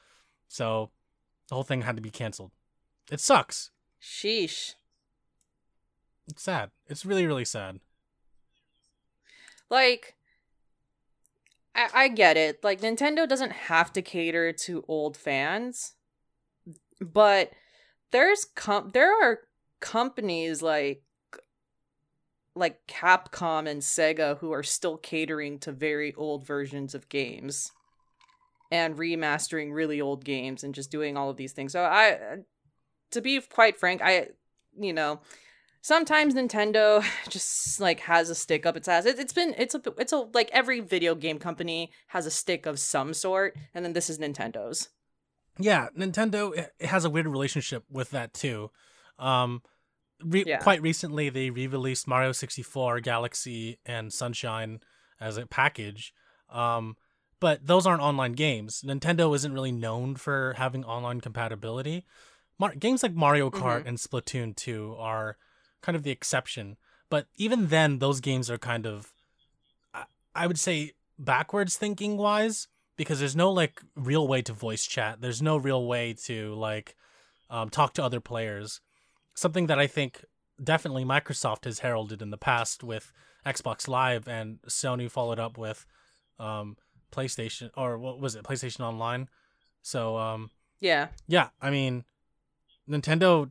So 0.49 0.89
the 1.47 1.55
whole 1.55 1.63
thing 1.63 1.83
had 1.83 1.95
to 1.95 2.01
be 2.01 2.11
canceled. 2.11 2.51
It 3.09 3.21
sucks. 3.21 3.71
Sheesh. 4.01 4.73
It's 6.31 6.43
sad 6.43 6.71
it's 6.87 7.05
really 7.05 7.27
really 7.27 7.45
sad 7.45 7.79
Like, 9.71 10.15
I, 11.73 11.87
I 11.93 12.07
get 12.09 12.35
it. 12.37 12.61
Like, 12.61 12.81
Nintendo 12.81 13.27
doesn't 13.27 13.53
have 13.53 13.91
to 13.93 14.01
cater 14.01 14.51
to 14.51 14.83
old 14.87 15.15
fans, 15.15 15.93
but 16.99 17.51
there's 18.11 18.45
com- 18.53 18.91
there 18.93 19.11
are 19.23 19.39
companies 19.79 20.61
like 20.61 21.01
like 22.53 22.85
Capcom 22.85 23.65
and 23.65 23.81
Sega 23.81 24.37
who 24.39 24.51
are 24.51 24.61
still 24.61 24.97
catering 24.97 25.57
to 25.59 25.71
very 25.71 26.13
old 26.15 26.45
versions 26.45 26.93
of 26.93 27.07
games 27.07 27.71
and 28.69 28.97
remastering 28.97 29.73
really 29.73 30.01
old 30.01 30.25
games 30.25 30.61
and 30.61 30.75
just 30.75 30.91
doing 30.91 31.15
all 31.15 31.29
of 31.29 31.37
these 31.37 31.53
things. 31.53 31.71
So 31.71 31.81
I 31.81 32.39
to 33.11 33.21
be 33.21 33.39
quite 33.39 33.77
frank, 33.77 34.01
I 34.03 34.27
you 34.77 34.91
know, 34.91 35.21
sometimes 35.81 36.33
Nintendo 36.33 37.03
just 37.29 37.79
like 37.79 37.99
has 38.01 38.29
a 38.29 38.35
stick 38.35 38.65
up 38.65 38.77
its 38.77 38.87
ass. 38.87 39.05
It, 39.05 39.19
it's 39.19 39.33
been 39.33 39.53
it's 39.57 39.75
a 39.75 39.81
it's 39.97 40.13
a 40.13 40.27
like 40.33 40.49
every 40.53 40.79
video 40.79 41.15
game 41.15 41.39
company 41.39 41.91
has 42.07 42.25
a 42.25 42.31
stick 42.31 42.65
of 42.65 42.79
some 42.79 43.13
sort, 43.13 43.55
and 43.73 43.83
then 43.83 43.93
this 43.93 44.09
is 44.09 44.17
Nintendo's. 44.19 44.89
Yeah, 45.59 45.89
Nintendo 45.97 46.55
it 46.55 46.71
it 46.79 46.87
has 46.87 47.05
a 47.05 47.09
weird 47.09 47.27
relationship 47.27 47.83
with 47.89 48.11
that 48.11 48.33
too. 48.33 48.71
Um, 49.19 49.61
re- 50.23 50.45
Yeah. 50.47 50.59
quite 50.59 50.81
recently 50.81 51.29
they 51.29 51.49
re-released 51.49 52.07
Mario 52.07 52.31
64, 52.31 53.01
Galaxy, 53.01 53.79
and 53.85 54.11
Sunshine 54.13 54.79
as 55.19 55.37
a 55.37 55.45
package. 55.45 56.13
Um, 56.49 56.95
but 57.39 57.65
those 57.65 57.85
aren't 57.85 58.01
online 58.01 58.33
games. 58.33 58.81
Nintendo 58.85 59.35
isn't 59.35 59.53
really 59.53 59.71
known 59.71 60.15
for 60.15 60.53
having 60.57 60.83
online 60.83 61.21
compatibility. 61.21 62.05
Mar- 62.59 62.75
games 62.75 63.03
like 63.03 63.13
Mario 63.13 63.49
Kart 63.49 63.83
Mhm. 63.83 63.87
and 63.87 63.97
Splatoon 63.97 64.55
2 64.55 64.95
are 64.97 65.37
kind 65.81 65.95
of 65.95 66.03
the 66.03 66.11
exception. 66.11 66.77
But 67.09 67.27
even 67.35 67.67
then, 67.67 67.99
those 67.99 68.19
games 68.21 68.49
are 68.49 68.57
kind 68.57 68.85
of, 68.87 69.13
I- 70.35 70.47
would 70.47 70.59
say, 70.59 70.93
backwards 71.19 71.77
thinking 71.77 72.17
wise 72.17 72.67
because 72.95 73.19
there's 73.19 73.35
no 73.35 73.51
like 73.51 73.81
real 73.95 74.27
way 74.27 74.41
to 74.43 74.53
voice 74.53 74.85
chat. 74.85 75.21
There's 75.21 75.41
no 75.41 75.57
real 75.57 75.85
way 75.85 76.13
to 76.25 76.53
like 76.55 76.95
um, 77.49 77.69
talk 77.69 77.93
to 77.95 78.03
other 78.03 78.19
players. 78.19 78.79
Something 79.33 79.67
that 79.67 79.79
I 79.79 79.87
think 79.87 80.23
definitely 80.63 81.03
Microsoft 81.03 81.65
has 81.65 81.79
heralded 81.79 82.21
in 82.21 82.29
the 82.29 82.37
past 82.37 82.83
with 82.83 83.11
Xbox 83.45 83.87
Live 83.87 84.27
and 84.27 84.61
Sony 84.67 85.09
followed 85.09 85.39
up 85.39 85.57
with 85.57 85.85
um, 86.39 86.77
PlayStation 87.11 87.71
or 87.75 87.97
what 87.97 88.19
was 88.19 88.35
it? 88.35 88.43
PlayStation 88.43 88.81
Online. 88.81 89.27
So 89.81 90.17
um, 90.17 90.51
Yeah, 90.79 91.07
yeah, 91.27 91.49
I 91.61 91.71
mean, 91.71 92.03
Nintendo 92.89 93.49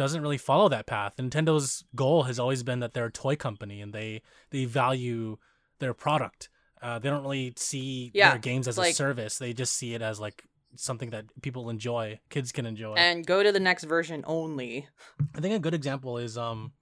doesn't 0.00 0.22
really 0.22 0.38
follow 0.38 0.70
that 0.70 0.86
path. 0.86 1.14
Nintendo's 1.18 1.84
goal 1.94 2.22
has 2.22 2.38
always 2.38 2.62
been 2.62 2.80
that 2.80 2.94
they're 2.94 3.04
a 3.04 3.12
toy 3.12 3.36
company 3.36 3.82
and 3.82 3.92
they 3.92 4.22
they 4.48 4.64
value 4.64 5.36
their 5.78 5.92
product. 5.92 6.48
Uh, 6.80 6.98
they 6.98 7.10
don't 7.10 7.20
really 7.22 7.52
see 7.56 8.10
Yeah, 8.14 8.30
their 8.30 8.38
games 8.38 8.66
as 8.66 8.78
a 8.78 8.92
service. 8.94 9.36
They 9.36 9.52
just 9.52 9.74
see 9.74 9.92
it 9.92 10.00
as 10.00 10.18
like 10.18 10.42
something 10.74 11.10
that 11.10 11.26
people 11.42 11.68
enjoy, 11.68 12.18
kids 12.30 12.50
can 12.50 12.64
enjoy. 12.64 12.94
and 12.94 13.26
go 13.26 13.42
to 13.42 13.52
the 13.52 13.60
next 13.60 13.84
version 13.84 14.24
only. 14.26 14.88
I 15.34 15.42
think 15.42 15.54
a 15.54 15.58
good 15.58 15.74
example 15.74 16.16
is 16.16 16.38
um 16.38 16.72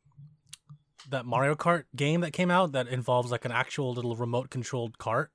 that 1.10 1.26
Mario 1.26 1.56
Kart 1.56 1.86
game 1.96 2.20
that 2.20 2.32
came 2.32 2.52
out 2.52 2.70
that 2.70 2.86
involves 2.86 3.32
like 3.32 3.44
an 3.44 3.50
actual 3.50 3.92
little 3.92 4.14
remote 4.14 4.48
controlled 4.48 4.96
cart. 4.98 5.32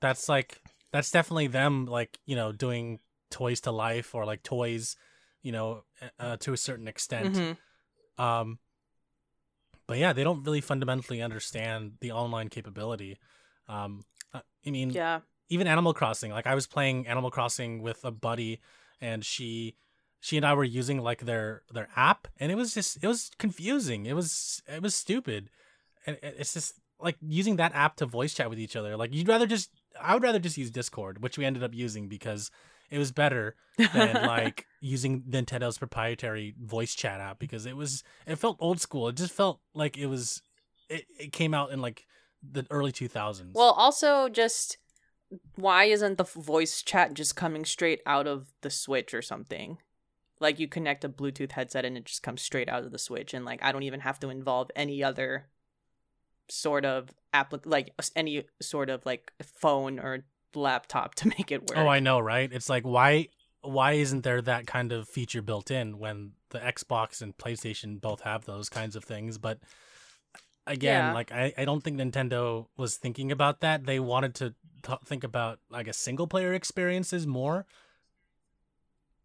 That's 0.00 0.28
like 0.28 0.60
that's 0.90 1.12
definitely 1.12 1.46
them 1.46 1.86
like, 1.86 2.18
you 2.26 2.34
know, 2.34 2.50
doing 2.50 2.98
toys 3.30 3.60
to 3.60 3.70
life 3.70 4.12
or 4.12 4.24
like 4.24 4.42
toys, 4.42 4.96
you 5.44 5.52
know, 5.52 5.84
uh, 6.18 6.36
to 6.38 6.52
a 6.52 6.56
certain 6.56 6.88
extent. 6.88 7.36
Mhm. 7.36 7.56
Um 8.22 8.58
but 9.86 9.98
yeah, 9.98 10.12
they 10.12 10.24
don't 10.24 10.42
really 10.42 10.60
fundamentally 10.60 11.20
understand 11.22 11.92
the 12.00 12.10
online 12.10 12.48
capability. 12.48 13.18
Um 13.68 14.02
uh, 14.32 14.40
I 14.66 14.70
mean, 14.70 14.90
Yeah, 14.90 15.20
even 15.48 15.66
Animal 15.66 15.94
Crossing. 15.94 16.32
Like 16.32 16.46
I 16.46 16.54
was 16.54 16.66
playing 16.66 17.06
Animal 17.06 17.30
Crossing 17.30 17.82
with 17.82 18.04
a 18.04 18.10
buddy, 18.10 18.60
and 19.00 19.24
she 19.24 19.76
she 20.20 20.36
and 20.38 20.46
I 20.46 20.54
were 20.54 20.64
using 20.64 20.98
like 21.02 21.20
their 21.20 21.62
their 21.70 21.88
app, 21.94 22.26
and 22.40 22.50
it 22.50 22.56
was 22.56 22.74
just 22.74 23.02
it 23.02 23.06
was 23.06 23.30
confusing. 23.38 24.06
It 24.06 24.14
was 24.14 24.62
it 24.66 24.82
was 24.82 24.94
stupid, 24.94 25.50
and 26.06 26.18
it's 26.22 26.54
just 26.54 26.80
like 26.98 27.16
using 27.20 27.56
that 27.56 27.74
app 27.74 27.96
to 27.96 28.06
voice 28.06 28.32
chat 28.34 28.48
with 28.48 28.58
each 28.58 28.76
other. 28.76 28.96
Like 28.96 29.14
you'd 29.14 29.28
rather 29.28 29.46
just 29.46 29.70
I 30.00 30.14
would 30.14 30.22
rather 30.22 30.38
just 30.38 30.56
use 30.56 30.70
Discord, 30.70 31.22
which 31.22 31.36
we 31.38 31.44
ended 31.44 31.62
up 31.62 31.74
using 31.74 32.08
because 32.08 32.50
it 32.90 32.98
was 32.98 33.12
better 33.12 33.54
than 33.76 34.14
like 34.26 34.66
using 34.84 35.22
Nintendo's 35.22 35.78
proprietary 35.78 36.54
voice 36.62 36.94
chat 36.94 37.18
app 37.18 37.38
because 37.38 37.64
it 37.64 37.74
was 37.74 38.04
it 38.26 38.36
felt 38.36 38.58
old 38.60 38.80
school. 38.80 39.08
It 39.08 39.16
just 39.16 39.32
felt 39.32 39.60
like 39.72 39.96
it 39.96 40.06
was 40.06 40.42
it, 40.90 41.06
it 41.18 41.32
came 41.32 41.54
out 41.54 41.72
in 41.72 41.80
like 41.80 42.06
the 42.42 42.66
early 42.70 42.92
2000s. 42.92 43.54
Well, 43.54 43.72
also 43.72 44.28
just 44.28 44.76
why 45.54 45.84
isn't 45.84 46.18
the 46.18 46.24
voice 46.24 46.82
chat 46.82 47.14
just 47.14 47.34
coming 47.34 47.64
straight 47.64 48.02
out 48.04 48.26
of 48.26 48.52
the 48.60 48.68
Switch 48.68 49.14
or 49.14 49.22
something? 49.22 49.78
Like 50.38 50.60
you 50.60 50.68
connect 50.68 51.02
a 51.02 51.08
Bluetooth 51.08 51.52
headset 51.52 51.86
and 51.86 51.96
it 51.96 52.04
just 52.04 52.22
comes 52.22 52.42
straight 52.42 52.68
out 52.68 52.84
of 52.84 52.92
the 52.92 52.98
Switch, 52.98 53.32
and 53.32 53.46
like 53.46 53.64
I 53.64 53.72
don't 53.72 53.84
even 53.84 54.00
have 54.00 54.20
to 54.20 54.28
involve 54.28 54.70
any 54.76 55.02
other 55.02 55.46
sort 56.50 56.84
of 56.84 57.08
applic 57.32 57.62
like 57.64 57.94
any 58.14 58.44
sort 58.60 58.90
of 58.90 59.06
like 59.06 59.32
phone 59.42 59.98
or 59.98 60.26
laptop 60.54 61.14
to 61.14 61.28
make 61.38 61.50
it 61.50 61.62
work. 61.62 61.78
oh, 61.78 61.88
I 61.88 62.00
know, 62.00 62.20
right? 62.20 62.52
It's 62.52 62.68
like 62.68 62.84
why 62.84 63.28
why 63.64 63.92
isn't 63.92 64.22
there 64.22 64.40
that 64.42 64.66
kind 64.66 64.92
of 64.92 65.08
feature 65.08 65.42
built 65.42 65.70
in 65.70 65.98
when 65.98 66.32
the 66.50 66.58
Xbox 66.58 67.20
and 67.22 67.36
PlayStation 67.36 68.00
both 68.00 68.20
have 68.22 68.44
those 68.44 68.68
kinds 68.68 68.94
of 68.96 69.04
things? 69.04 69.38
But 69.38 69.58
again, 70.66 71.06
Yeah. 71.06 71.12
like 71.12 71.32
I, 71.32 71.52
I 71.58 71.64
don't 71.64 71.82
think 71.82 71.98
Nintendo 71.98 72.66
was 72.76 72.96
thinking 72.96 73.32
about 73.32 73.60
that. 73.60 73.84
They 73.86 73.98
wanted 74.00 74.34
to 74.36 74.54
t- 74.82 74.94
think 75.04 75.24
about 75.24 75.58
like 75.70 75.88
a 75.88 75.92
single 75.92 76.26
player 76.26 76.52
experiences 76.52 77.26
more. 77.26 77.66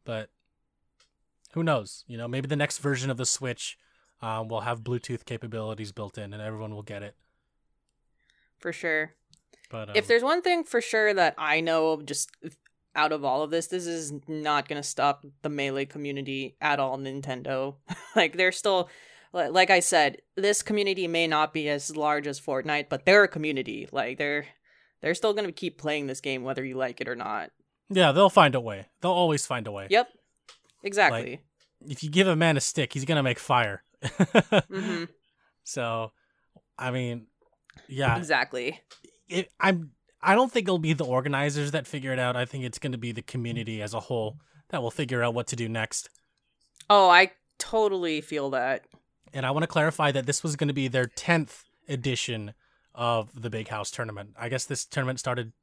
But 0.05 0.29
who 1.53 1.63
knows? 1.63 2.03
You 2.07 2.17
know, 2.17 2.27
maybe 2.27 2.47
the 2.47 2.55
next 2.55 2.79
version 2.79 3.09
of 3.09 3.17
the 3.17 3.25
Switch 3.25 3.77
um, 4.21 4.47
will 4.47 4.61
have 4.61 4.81
Bluetooth 4.81 5.25
capabilities 5.25 5.91
built 5.91 6.17
in, 6.17 6.33
and 6.33 6.41
everyone 6.41 6.73
will 6.73 6.83
get 6.83 7.03
it. 7.03 7.15
for 8.57 8.73
sure. 8.73 9.13
But 9.69 9.89
um, 9.89 9.95
if 9.95 10.07
there's 10.07 10.23
one 10.23 10.41
thing 10.41 10.63
for 10.63 10.81
sure 10.81 11.13
that 11.13 11.35
I 11.37 11.61
know 11.61 11.91
of 11.91 12.05
just 12.05 12.31
out 12.99 13.11
of 13.11 13.23
all 13.23 13.41
of 13.43 13.49
this, 13.51 13.67
this 13.67 13.87
is 13.87 14.11
not 14.27 14.67
going 14.67 14.81
to 14.81 14.87
stop 14.87 15.25
the 15.41 15.49
Melee 15.49 15.85
community 15.85 16.55
at 16.59 16.79
all, 16.79 16.97
Nintendo. 16.97 17.75
like, 18.15 18.35
they're 18.37 18.51
still, 18.51 18.89
like 19.33 19.69
I 19.69 19.79
said, 19.79 20.17
this 20.35 20.61
community 20.61 21.07
may 21.07 21.27
not 21.27 21.53
be 21.53 21.69
as 21.69 21.95
large 21.95 22.27
as 22.27 22.39
Fortnite, 22.41 22.87
but 22.89 23.05
they're 23.05 23.23
a 23.23 23.27
community. 23.27 23.87
Like, 23.91 24.17
they're. 24.17 24.45
They're 25.01 25.15
still 25.15 25.31
going 25.33 25.45
to 25.45 25.53
keep 25.53 25.77
playing 25.77 26.07
this 26.07 26.19
game 26.19 26.43
whether 26.43 26.65
you 26.65 26.75
like 26.75 26.99
it 26.99 27.07
or 27.07 27.15
not. 27.15 27.51
yeah, 27.89 28.11
they'll 28.11 28.29
find 28.29 28.53
a 28.53 28.59
way. 28.59 28.87
They'll 28.99 29.11
always 29.13 29.45
find 29.45 29.65
a 29.65 29.71
way. 29.71 29.87
Yep. 29.89 30.09
Exactly. 30.83 31.39
if 31.87 32.03
you 32.03 32.09
give 32.09 32.27
a 32.27 32.35
man 32.35 32.57
a 32.57 32.59
stick, 32.59 32.91
he's 32.91 33.05
gonna 33.05 33.23
make 33.23 33.39
fire. 33.39 33.81
hmm 34.69 35.05
So, 35.63 36.11
I 36.77 36.91
mean, 36.91 37.27
yeah, 37.87 38.17
Exactly. 38.17 38.77
it, 39.29 39.47
I'm. 39.57 39.91
I 40.21 40.35
don't 40.35 40.51
think 40.51 40.67
it'll 40.67 40.79
be 40.79 40.93
the 40.93 41.05
organizers 41.05 41.71
that 41.71 41.87
figure 41.87 42.11
it 42.11 42.19
out. 42.19 42.35
I 42.35 42.43
think 42.43 42.65
it's 42.65 42.77
going 42.77 42.91
to 42.91 42.97
be 42.97 43.13
the 43.13 43.21
community 43.21 43.81
as 43.81 43.93
a 43.93 44.01
whole 44.01 44.37
that 44.69 44.81
will 44.81 44.91
figure 44.91 45.23
out 45.23 45.33
what 45.33 45.47
to 45.47 45.55
do 45.55 45.69
next. 45.69 46.09
Oh, 46.89 47.09
I 47.09 47.31
totally 47.57 48.19
feel 48.19 48.49
that. 48.49 48.85
And 49.33 49.45
I 49.45 49.51
want 49.51 49.63
to 49.63 49.67
clarify 49.67 50.11
that 50.11 50.25
this 50.25 50.43
was 50.43 50.57
going 50.57 50.67
to 50.67 50.73
be 50.73 50.89
their 50.89 51.05
tenth 51.05 51.63
edition 51.87 52.53
of 52.93 53.41
the 53.41 53.49
Big 53.49 53.69
House 53.69 53.91
tournament. 53.91 54.31
I 54.37 54.49
guess 54.49 54.65
this 54.65 54.83
tournament 54.85 55.19
started 55.19 55.53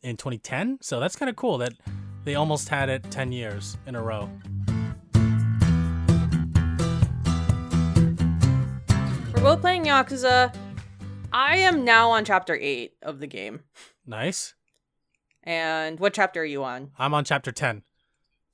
in 0.00 0.16
2010, 0.16 0.78
so 0.80 1.00
that's 1.00 1.16
kind 1.16 1.28
of 1.28 1.34
cool 1.34 1.58
that 1.58 1.72
they 2.24 2.36
almost 2.36 2.68
had 2.68 2.88
it 2.88 3.10
10 3.10 3.32
years 3.32 3.76
in 3.86 3.96
a 3.96 4.02
row. 4.02 4.30
We're 9.34 9.42
both 9.42 9.60
playing 9.60 9.86
Yakuza. 9.86 10.54
I 11.36 11.58
am 11.58 11.84
now 11.84 12.12
on 12.12 12.24
chapter 12.24 12.56
8 12.58 12.94
of 13.02 13.20
the 13.20 13.26
game. 13.26 13.60
Nice. 14.06 14.54
And 15.42 16.00
what 16.00 16.14
chapter 16.14 16.40
are 16.40 16.46
you 16.46 16.64
on? 16.64 16.92
I'm 16.98 17.12
on 17.12 17.26
chapter 17.26 17.52
10. 17.52 17.82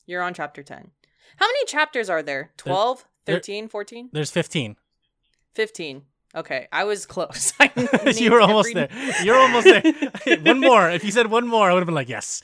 You're 0.04 0.20
on 0.20 0.34
chapter 0.34 0.64
10. 0.64 0.90
How 1.36 1.46
many 1.46 1.64
chapters 1.66 2.10
are 2.10 2.24
there? 2.24 2.50
12, 2.56 3.04
there- 3.24 3.36
13, 3.36 3.68
14, 3.68 4.10
There's 4.12 4.32
15. 4.32 4.74
15. 5.54 6.02
Okay, 6.34 6.66
I 6.72 6.82
was 6.82 7.06
close. 7.06 7.52
I 7.60 7.70
you 8.16 8.32
were 8.32 8.40
almost 8.40 8.74
every- 8.74 8.88
there. 8.88 9.22
You're 9.24 9.36
almost 9.36 9.64
there. 9.66 10.38
one 10.40 10.58
more. 10.58 10.90
If 10.90 11.04
you 11.04 11.12
said 11.12 11.28
one 11.28 11.46
more, 11.46 11.70
I 11.70 11.74
would 11.74 11.80
have 11.80 11.86
been 11.86 11.94
like, 11.94 12.08
yes. 12.08 12.42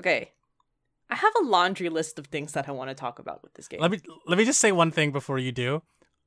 okay. 0.00 0.32
I 1.10 1.14
have 1.14 1.32
a 1.40 1.44
laundry 1.44 1.90
list 1.90 2.18
of 2.18 2.26
things 2.26 2.52
that 2.54 2.68
I 2.68 2.72
want 2.72 2.90
to 2.90 2.94
talk 2.94 3.20
about 3.20 3.44
with 3.44 3.54
this 3.54 3.68
game. 3.68 3.80
let 3.80 3.92
me 3.92 4.00
let 4.26 4.36
me 4.36 4.44
just 4.44 4.58
say 4.58 4.72
one 4.72 4.90
thing 4.90 5.12
before 5.12 5.38
you 5.38 5.52
do. 5.52 5.82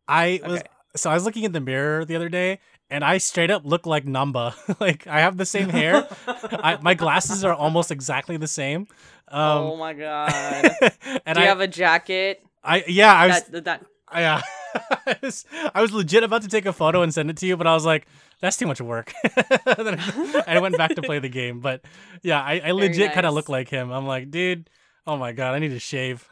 I 0.07 0.39
was 0.43 0.59
Okay. 0.59 0.67
So 0.95 1.09
I 1.09 1.13
was 1.13 1.23
looking 1.25 1.43
in 1.43 1.51
the 1.53 1.61
mirror 1.61 2.03
the 2.05 2.15
other 2.15 2.29
day, 2.29 2.59
and 2.89 3.03
I 3.03 3.17
straight 3.17 3.49
up 3.49 3.63
look 3.65 3.85
like 3.85 4.05
Nanba. 4.05 4.53
like 4.79 5.07
I 5.07 5.21
have 5.21 5.37
the 5.37 5.45
same 5.45 5.69
hair. 5.69 6.07
I, 6.27 6.77
my 6.81 6.93
glasses 6.93 7.43
are 7.45 7.53
almost 7.53 7.91
exactly 7.91 8.37
the 8.37 8.47
same. 8.47 8.87
oh 9.31 9.73
Um, 9.73 9.79
my 9.79 9.93
god. 9.93 10.31
and 11.25 11.35
Do 11.35 11.41
you 11.41 11.45
I, 11.45 11.49
have 11.49 11.61
a 11.61 11.67
jacket? 11.67 12.43
I 12.63 12.83
yeah, 12.87 13.13
I 13.13 13.27
was 13.27 13.43
that, 13.43 13.63
that 13.65 13.85
yeah. 14.13 14.41
I 15.05 15.17
was, 15.21 15.45
I 15.73 15.81
was 15.81 15.93
legit 15.93 16.23
about 16.23 16.41
to 16.43 16.47
take 16.47 16.65
a 16.65 16.73
photo 16.73 17.01
and 17.01 17.13
send 17.13 17.29
it 17.29 17.37
to 17.37 17.45
you, 17.45 17.57
but 17.57 17.67
I 17.67 17.73
was 17.73 17.85
like, 17.85 18.07
that's 18.39 18.57
too 18.57 18.67
much 18.67 18.79
work. 18.81 19.13
I, 19.25 20.43
I 20.47 20.59
went 20.59 20.77
back 20.77 20.95
to 20.95 21.01
play 21.01 21.19
the 21.19 21.29
game. 21.29 21.59
But 21.59 21.81
yeah, 22.21 22.41
I, 22.41 22.59
I 22.59 22.71
legit 22.71 23.13
kind 23.13 23.25
of 23.25 23.33
look 23.33 23.49
like 23.49 23.69
him. 23.69 23.91
I'm 23.91 24.05
like, 24.05 24.31
dude, 24.31 24.69
oh 25.07 25.17
my 25.17 25.31
god, 25.31 25.55
I 25.55 25.59
need 25.59 25.69
to 25.69 25.79
shave. 25.79 26.27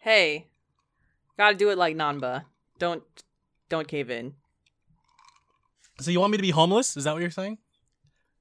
hey, 0.00 0.46
gotta 1.36 1.56
do 1.56 1.70
it 1.70 1.78
like 1.78 1.96
Nanba. 1.96 2.44
Don't 2.80 3.04
don't 3.68 3.86
cave 3.86 4.10
in. 4.10 4.34
so 6.00 6.10
you 6.10 6.18
want 6.18 6.32
me 6.32 6.38
to 6.38 6.42
be 6.42 6.50
homeless? 6.50 6.96
Is 6.96 7.04
that 7.04 7.12
what 7.12 7.20
you're 7.22 7.30
saying? 7.30 7.58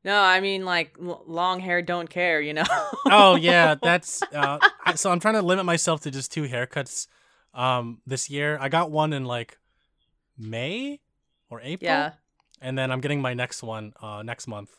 No, 0.04 0.19
I 0.19 0.39
mean 0.39 0.63
like 0.65 0.95
l- 0.99 1.23
long 1.28 1.60
hair 1.60 1.82
don't 1.82 2.10
care, 2.10 2.39
you 2.41 2.54
know. 2.54 2.63
oh 3.06 3.36
yeah, 3.36 3.75
that's 3.82 4.23
uh, 4.34 4.58
I, 4.86 4.95
so 4.95 5.12
I'm 5.12 5.19
trying 5.19 5.36
to 5.36 5.41
limit 5.41 5.65
myself 5.65 6.02
to 6.02 6.12
just 6.12 6.32
two 6.32 6.43
haircuts 6.47 7.08
um 7.54 8.02
this 8.08 8.30
year. 8.30 8.58
I 8.60 8.69
got 8.69 8.89
one 8.91 9.12
in 9.13 9.25
like 9.25 9.58
May 10.38 11.02
or 11.49 11.60
April. 11.62 11.89
yeah. 11.91 12.12
and 12.62 12.78
then 12.78 12.91
I'm 12.91 13.02
getting 13.02 13.21
my 13.21 13.34
next 13.34 13.62
one 13.62 13.93
uh 14.02 14.23
next 14.23 14.47
month. 14.47 14.71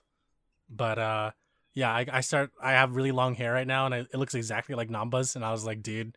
But 0.71 0.99
uh 0.99 1.31
yeah, 1.75 1.93
I, 1.93 2.07
I 2.13 2.21
start 2.21 2.51
I 2.61 2.73
have 2.73 2.97
really 2.97 3.13
long 3.13 3.35
hair 3.35 3.53
right 3.53 3.67
now 3.67 3.87
and 3.87 3.95
I, 3.95 3.99
it 3.99 4.15
looks 4.15 4.35
exactly 4.35 4.75
like 4.75 4.91
Nanba's 4.91 5.37
and 5.37 5.45
I 5.45 5.53
was 5.53 5.65
like, 5.65 5.83
dude, 5.83 6.17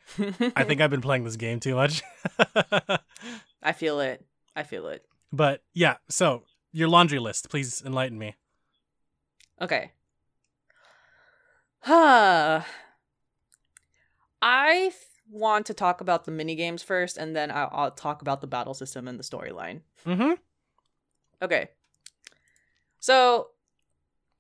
I 0.56 0.64
think 0.64 0.82
I've 0.82 0.90
been 0.90 1.02
playing 1.02 1.24
this 1.24 1.36
game 1.36 1.60
too 1.60 1.76
much. 1.76 2.02
I 3.62 3.72
feel 3.74 4.00
it. 4.00 4.26
I 4.56 4.64
feel 4.64 4.88
it. 4.88 5.06
but 5.32 5.64
yeah, 5.74 5.98
so 6.10 6.44
your 6.72 6.88
laundry 6.88 7.20
list, 7.20 7.50
please 7.50 7.82
enlighten 7.86 8.18
me. 8.18 8.36
Okay. 9.62 9.92
Huh. 11.82 12.62
I 14.42 14.74
th- 14.74 14.96
want 15.30 15.66
to 15.68 15.74
talk 15.74 16.02
about 16.02 16.26
the 16.26 16.32
mini 16.32 16.56
games 16.56 16.84
first, 16.84 17.18
and 17.18 17.36
then 17.36 17.52
I'll, 17.52 17.70
I'll 17.72 17.92
talk 17.92 18.22
about 18.22 18.42
the 18.42 18.48
battle 18.48 18.74
system 18.74 19.08
and 19.08 19.20
the 19.20 19.24
storyline. 19.24 19.82
Mm-hmm. 20.06 20.34
Okay. 21.42 21.70
So, 23.00 23.50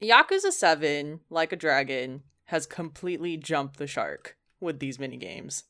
Yakuza 0.03 0.51
7, 0.51 1.21
like 1.29 1.51
a 1.51 1.57
dragon, 1.57 2.23
has 2.45 2.65
completely 2.65 3.37
jumped 3.37 3.77
the 3.77 3.87
shark 3.87 4.37
with 4.59 4.79
these 4.79 4.99
mini 4.99 5.17
games. 5.17 5.63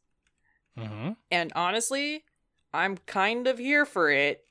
Mhm. 0.77 1.17
And 1.29 1.51
honestly, 1.55 2.25
I'm 2.73 2.97
kind 2.97 3.47
of 3.47 3.59
here 3.59 3.85
for 3.85 4.09
it 4.09 4.45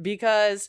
because 0.00 0.68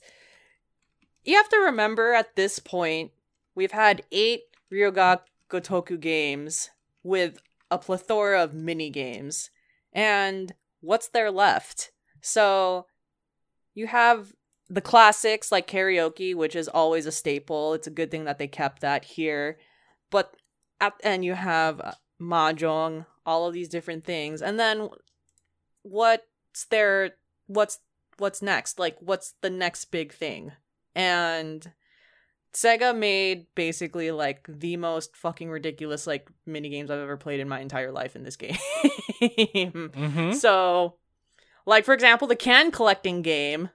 you 1.23 1.35
have 1.35 1.49
to 1.49 1.57
remember 1.57 2.13
at 2.13 2.35
this 2.35 2.59
point, 2.59 3.11
we've 3.55 3.71
had 3.71 4.05
eight 4.11 4.43
Ryu 4.69 4.91
ga 4.91 5.17
Gotoku 5.49 5.99
games 5.99 6.69
with 7.03 7.39
a 7.69 7.77
plethora 7.77 8.41
of 8.41 8.53
mini 8.53 8.89
games. 8.89 9.51
And 9.91 10.55
what's 10.79 11.07
there 11.07 11.31
left? 11.31 11.91
So 12.21 12.87
you 13.73 13.87
have 13.87 14.33
the 14.69 14.81
classics 14.81 15.51
like 15.51 15.67
karaoke, 15.67 16.35
which 16.35 16.55
is 16.55 16.67
always 16.67 17.05
a 17.05 17.11
staple. 17.11 17.73
It's 17.73 17.87
a 17.87 17.91
good 17.91 18.11
thing 18.11 18.25
that 18.25 18.37
they 18.39 18.47
kept 18.47 18.81
that 18.81 19.05
here. 19.05 19.57
But 20.09 20.35
at 20.79 20.93
and 21.03 21.23
you 21.25 21.33
have 21.33 21.79
uh, 21.81 21.93
mahjong, 22.21 23.05
all 23.25 23.47
of 23.47 23.53
these 23.53 23.69
different 23.69 24.05
things. 24.05 24.41
And 24.41 24.59
then 24.59 24.89
what's 25.83 26.65
there 26.69 27.11
what's 27.47 27.79
what's 28.17 28.41
next? 28.41 28.79
Like 28.79 28.97
what's 28.99 29.33
the 29.41 29.49
next 29.49 29.85
big 29.85 30.13
thing? 30.13 30.51
And 30.95 31.71
Sega 32.53 32.95
made 32.95 33.47
basically 33.55 34.11
like 34.11 34.45
the 34.47 34.77
most 34.77 35.17
fucking 35.17 35.49
ridiculous 35.49 36.05
like 36.05 36.29
mini 36.45 36.69
games 36.69 36.91
I've 36.91 36.99
ever 36.99 37.17
played 37.17 37.39
in 37.39 37.49
my 37.49 37.59
entire 37.59 37.91
life 37.91 38.15
in 38.15 38.23
this 38.23 38.35
game. 38.37 38.57
Mhm. 39.21 40.35
So, 40.35 40.95
like 41.65 41.83
for 41.83 41.93
example, 41.93 42.27
the 42.27 42.35
can 42.35 42.71
collecting 42.71 43.23
game, 43.23 43.69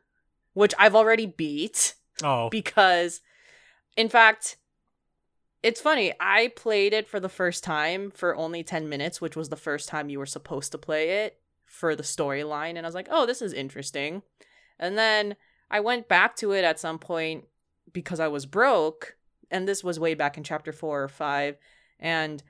which 0.59 0.75
I've 0.79 0.95
already 0.97 1.27
beat 1.27 1.95
Oh. 2.23 2.49
because 2.51 3.21
in 3.97 4.09
fact 4.09 4.57
it's 5.63 5.81
funny 5.81 6.13
i 6.19 6.53
played 6.57 6.93
it 6.93 7.07
for 7.09 7.21
the 7.21 7.29
first 7.29 7.63
time 7.63 8.11
for 8.11 8.35
only 8.35 8.65
10 8.65 8.89
minutes 8.89 9.21
which 9.21 9.37
was 9.37 9.49
the 9.51 9.57
first 9.57 9.89
time 9.89 10.09
you 10.09 10.19
were 10.19 10.27
supposed 10.27 10.73
to 10.73 10.79
play 10.79 11.25
it 11.25 11.39
for 11.65 11.95
the 11.95 12.03
storyline 12.03 12.71
and 12.71 12.81
i 12.81 12.89
was 12.89 12.95
like 12.95 13.07
oh 13.11 13.25
this 13.25 13.41
is 13.41 13.53
interesting 13.53 14.23
and 14.81 14.99
then 14.99 15.37
i 15.71 15.79
went 15.79 16.09
back 16.09 16.35
to 16.35 16.51
it 16.53 16.65
at 16.65 16.81
some 16.81 16.99
point 16.99 17.45
because 17.93 18.19
i 18.19 18.27
was 18.27 18.47
broke 18.47 19.17
and 19.51 19.69
this 19.69 19.85
was 19.85 20.01
way 20.01 20.15
back 20.15 20.37
in 20.37 20.43
chapter 20.43 20.73
4 20.73 21.05
or 21.05 21.09
5 21.09 21.57
and 22.01 22.43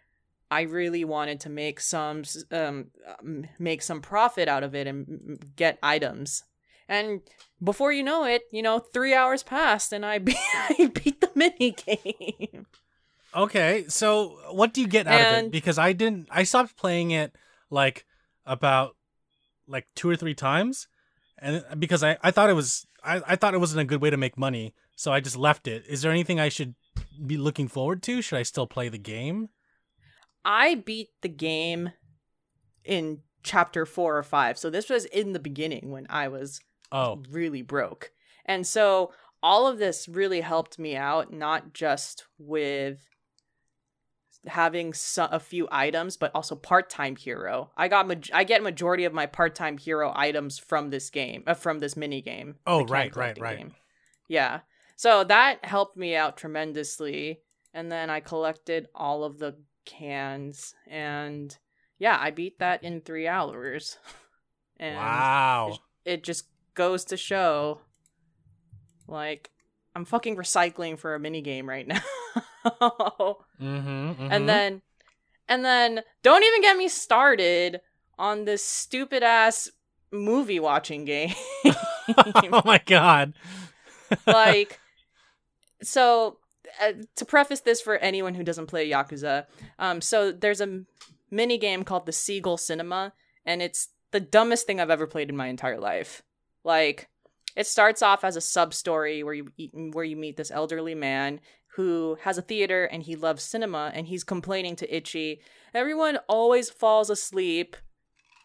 I 0.51 0.63
really 0.63 1.05
wanted 1.05 1.41
to 1.41 1.51
make 1.51 1.79
some 1.79 2.23
um 2.51 2.87
um, 3.21 3.45
make 3.59 3.83
some 3.83 4.01
profit 4.01 4.49
out 4.49 4.63
of 4.63 4.75
it 4.75 4.87
and 4.87 5.39
get 5.57 5.79
items. 5.83 6.43
And 6.89 7.21
before 7.63 7.93
you 7.93 8.03
know 8.03 8.25
it, 8.25 8.43
you 8.51 8.63
know, 8.63 8.79
three 8.79 9.15
hours 9.15 9.43
passed 9.43 9.93
and 9.93 10.05
I 10.07 10.19
beat, 10.19 10.37
I 10.55 10.91
beat 10.95 11.21
the 11.21 11.31
mini 11.35 11.73
game. 11.73 12.67
Okay, 13.35 13.85
so 13.89 14.39
what 14.51 14.73
do 14.73 14.81
you 14.81 14.89
get 14.89 15.07
out 15.07 15.21
of 15.21 15.45
it? 15.45 15.51
Because 15.51 15.79
I 15.79 15.93
didn't. 15.93 16.29
I 16.31 16.45
stopped 16.45 16.77
playing 16.77 17.11
it 17.11 17.35
like 17.71 18.07
about 18.47 18.97
like 19.67 19.87
two 19.95 20.09
or 20.09 20.17
three 20.17 20.35
times, 20.35 20.89
and 21.39 21.63
because 21.79 22.03
I 22.03 22.17
I 22.23 22.31
thought 22.31 22.49
it 22.49 22.55
was 22.55 22.87
I 23.05 23.21
I 23.27 23.37
thought 23.37 23.53
it 23.53 23.61
wasn't 23.61 23.83
a 23.83 23.85
good 23.85 24.01
way 24.01 24.09
to 24.09 24.17
make 24.17 24.39
money, 24.39 24.75
so 24.97 25.13
I 25.13 25.21
just 25.21 25.37
left 25.37 25.69
it. 25.69 25.85
Is 25.87 26.01
there 26.01 26.11
anything 26.11 26.41
I 26.41 26.49
should 26.49 26.75
be 27.27 27.37
looking 27.37 27.69
forward 27.69 28.03
to? 28.05 28.23
Should 28.23 28.39
I 28.39 28.45
still 28.45 28.67
play 28.67 28.89
the 28.89 28.99
game? 28.99 29.51
I 30.45 30.77
beat 30.77 31.11
the 31.21 31.29
game 31.29 31.91
in 32.83 33.21
chapter 33.43 33.85
four 33.85 34.17
or 34.17 34.23
five. 34.23 34.57
So 34.59 34.71
this 34.71 34.89
was 34.89 35.05
in 35.05 35.33
the 35.33 35.39
beginning 35.39 35.91
when 35.91 36.07
I 36.09 36.29
was 36.29 36.61
Oh, 36.91 37.23
really 37.31 37.63
broke. 37.63 38.13
And 38.45 38.67
so 38.67 39.13
all 39.43 39.67
of 39.67 39.79
this 39.79 40.09
really 40.09 40.41
helped 40.41 40.79
me 40.79 40.97
out, 40.97 41.33
not 41.33 41.73
just 41.75 42.25
with 42.39 43.09
having 44.47 44.95
so- 44.95 45.29
a 45.31 45.41
few 45.41 45.69
items, 45.71 46.17
but 46.17 46.31
also 46.35 46.57
part-time 46.57 47.17
hero. 47.17 47.71
I 47.77 47.89
got 47.89 48.07
maj- 48.07 48.31
I 48.33 48.45
get 48.45 48.63
majority 48.63 49.05
of 49.05 49.13
my 49.13 49.27
part-time 49.27 49.79
hero 49.79 50.13
items 50.15 50.59
from 50.59 50.91
this 50.91 51.11
game, 51.11 51.45
uh, 51.47 51.55
from 51.55 51.81
this 51.81 51.97
mini 51.97 52.23
game. 52.23 52.57
Oh, 52.67 52.85
right, 52.85 53.15
right, 53.15 53.39
right. 53.39 53.59
game. 53.59 53.75
Yeah. 54.29 54.61
So 54.97 55.25
that 55.25 55.65
helped 55.65 55.97
me 55.97 56.17
out 56.17 56.37
tremendously. 56.37 57.43
And 57.75 57.93
then 57.93 58.11
I 58.11 58.21
collected 58.21 58.89
all 58.95 59.25
of 59.25 59.39
the 59.39 59.57
cans 59.85 60.75
and 60.87 61.57
yeah, 61.99 62.17
I 62.21 62.31
beat 62.31 62.59
that 62.61 62.83
in 62.85 63.01
3 63.01 63.27
hours. 63.27 63.99
and 64.79 64.97
wow. 64.97 65.79
it 66.05 66.23
just 66.25 66.47
goes 66.79 67.05
to 67.07 67.17
show 67.17 67.81
like 69.09 69.51
I'm 69.97 70.05
fucking 70.05 70.37
recycling 70.37 70.97
for 70.99 71.15
a 71.15 71.19
mini 71.19 71.43
game 71.43 71.69
right 71.69 71.87
now. 71.93 72.01
Mm-hmm, 73.61 74.29
And 74.31 74.49
then 74.49 74.83
and 75.49 75.65
then 75.65 76.03
don't 76.23 76.45
even 76.45 76.61
get 76.63 76.77
me 76.77 76.89
started 76.89 77.81
on 78.19 78.45
this 78.45 78.65
stupid 78.65 79.23
ass 79.23 79.71
movie 80.13 80.61
watching 80.61 81.05
game. 81.05 81.35
oh 81.67 82.63
my 82.65 82.81
god. 82.87 83.35
like 84.27 84.79
so 85.83 86.39
uh, 86.81 86.93
to 87.17 87.25
preface 87.25 87.61
this 87.61 87.81
for 87.81 87.97
anyone 87.97 88.35
who 88.35 88.43
doesn't 88.43 88.67
play 88.67 88.89
yakuza 88.89 89.45
um 89.79 90.01
so 90.01 90.33
there's 90.33 90.61
a 90.63 90.81
mini 91.31 91.59
game 91.59 91.85
called 91.85 92.07
the 92.07 92.13
seagull 92.13 92.57
cinema 92.57 93.13
and 93.45 93.61
it's 93.61 93.89
the 94.11 94.21
dumbest 94.21 94.67
thing 94.67 94.81
i've 94.81 94.89
ever 94.91 95.07
played 95.07 95.29
in 95.29 95.37
my 95.37 95.49
entire 95.49 95.79
life 95.79 96.23
like 96.65 97.09
it 97.57 97.67
starts 97.67 98.03
off 98.03 98.25
as 98.25 98.37
a 98.37 98.41
sub 98.41 98.75
story 98.75 99.23
where 99.23 99.35
you 99.35 99.49
where 99.93 100.05
you 100.05 100.17
meet 100.17 100.37
this 100.37 100.51
elderly 100.51 100.95
man 100.95 101.41
who 101.77 102.17
has 102.23 102.39
a 102.39 102.43
theater 102.43 102.85
and 102.87 103.05
he 103.05 103.17
loves 103.17 103.43
cinema 103.43 103.91
and 103.95 104.09
he's 104.09 104.25
complaining 104.25 104.77
to 104.77 104.97
Ichi. 104.97 105.41
everyone 105.75 106.19
always 106.29 106.71
falls 106.71 107.11
asleep 107.11 107.77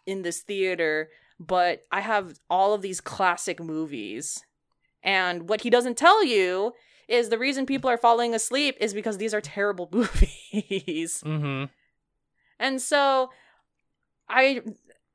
in 0.06 0.22
this 0.22 0.40
theater 0.40 1.08
but 1.40 1.82
I 1.90 2.00
have 2.00 2.38
all 2.48 2.74
of 2.74 2.82
these 2.82 3.00
classic 3.00 3.60
movies 3.60 4.44
and 5.02 5.48
what 5.48 5.60
he 5.60 5.70
doesn't 5.70 5.98
tell 5.98 6.24
you 6.24 6.72
is 7.08 7.28
the 7.28 7.38
reason 7.38 7.66
people 7.66 7.90
are 7.90 7.98
falling 7.98 8.34
asleep 8.34 8.76
is 8.80 8.94
because 8.94 9.18
these 9.18 9.34
are 9.34 9.40
terrible 9.40 9.88
movies. 9.92 11.22
Mm-hmm. 11.24 11.64
And 12.58 12.80
so 12.80 13.30
I 14.28 14.62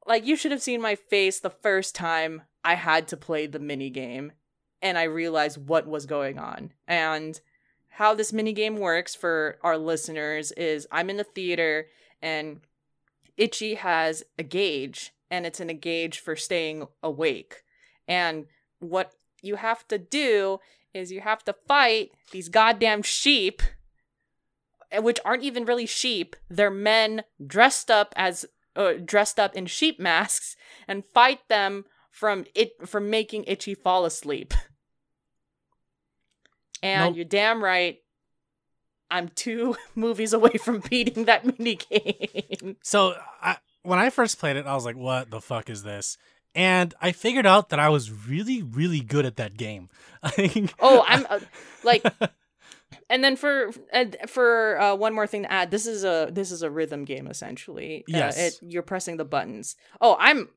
like 0.06 0.26
you 0.26 0.36
should 0.36 0.52
have 0.52 0.62
seen 0.62 0.82
my 0.82 0.96
face 0.96 1.40
the 1.40 1.50
first 1.50 1.96
time 1.96 2.44
I 2.64 2.76
had 2.76 3.08
to 3.10 3.18
play 3.18 3.48
the 3.48 3.60
mini 3.60 3.90
game 3.90 4.32
and 4.82 4.98
I 4.98 5.04
realized 5.04 5.68
what 5.68 5.88
was 5.88 6.06
going 6.06 6.38
on. 6.38 6.72
And 6.88 7.40
how 7.90 8.14
this 8.14 8.32
mini 8.32 8.54
game 8.54 8.78
works 8.78 9.16
for 9.16 9.58
our 9.64 9.78
listeners 9.78 10.52
is 10.54 10.88
I'm 10.92 11.10
in 11.10 11.18
the 11.18 11.24
theater 11.24 11.88
and 12.22 12.62
Ichi 13.38 13.76
has 13.76 14.24
a 14.38 14.44
gauge 14.44 15.12
and 15.30 15.46
it's 15.46 15.60
in 15.60 15.70
a 15.70 15.74
gauge 15.74 16.20
for 16.20 16.36
staying 16.36 16.88
awake. 17.04 17.64
And 18.08 18.46
what 18.80 19.14
you 19.42 19.56
have 19.56 19.88
to 19.90 19.98
do 19.98 20.60
is 20.94 21.12
you 21.12 21.22
have 21.22 21.44
to 21.46 21.56
fight 21.68 22.12
these 22.32 22.50
goddamn 22.50 23.04
sheep 23.04 23.62
uh, 24.96 25.02
which 25.02 25.20
aren't 25.24 25.44
even 25.44 25.66
really 25.66 25.86
sheep. 25.86 26.36
They're 26.50 26.72
men 26.72 27.24
dressed 27.46 27.92
up 27.92 28.14
as 28.16 28.46
uh, 28.76 28.94
dressed 29.04 29.40
up 29.40 29.56
in 29.56 29.66
sheep 29.66 30.00
masks 30.00 30.56
and 30.88 31.06
fight 31.06 31.48
them 31.48 31.86
from 32.12 32.46
it 32.56 32.72
from 32.88 33.10
making 33.10 33.44
Ichi 33.46 33.76
fall 33.76 34.06
asleep. 34.06 34.54
And 36.82 37.10
Nope. 37.10 37.16
you're 37.18 37.26
damn 37.26 37.64
right. 37.64 37.98
I'm 39.12 39.30
two 39.30 39.76
movies 39.96 40.34
away 40.34 40.52
from 40.52 40.82
beating 40.90 41.26
that 41.26 41.46
mini 41.46 41.76
game. 41.76 42.78
So 42.84 43.16
I, 43.42 43.58
when 43.84 44.00
I 44.00 44.10
first 44.10 44.40
played 44.40 44.56
it, 44.56 44.66
I 44.66 44.76
was 44.76 44.86
like, 44.86 44.96
"What 44.96 45.30
the 45.32 45.42
fuck 45.42 45.70
is 45.70 45.84
this?" 45.84 46.18
And 46.56 46.94
I 47.02 47.12
figured 47.12 47.46
out 47.46 47.70
that 47.70 47.80
I 47.80 47.90
was 47.90 48.12
really, 48.12 48.64
really 48.64 49.02
good 49.02 49.26
at 49.26 49.38
that 49.38 49.58
game. 49.58 49.90
Oh, 50.80 51.04
I'm 51.08 51.26
uh, 51.30 51.40
like, 51.84 52.04
and 53.10 53.24
then 53.24 53.36
for 53.36 53.72
uh, 53.94 54.06
for 54.28 54.80
uh, 54.80 54.96
one 54.96 55.14
more 55.14 55.28
thing 55.28 55.44
to 55.44 55.52
add, 55.52 55.72
this 55.72 55.86
is 55.86 56.04
a 56.04 56.30
this 56.32 56.52
is 56.52 56.62
a 56.62 56.70
rhythm 56.70 57.06
game 57.06 57.28
essentially. 57.28 58.00
Uh, 58.02 58.18
Yes. 58.18 58.38
it, 58.38 58.60
you're 58.62 58.84
pressing 58.84 59.18
the 59.18 59.26
buttons. 59.26 59.76
Oh, 60.02 60.16
I'm. 60.20 60.50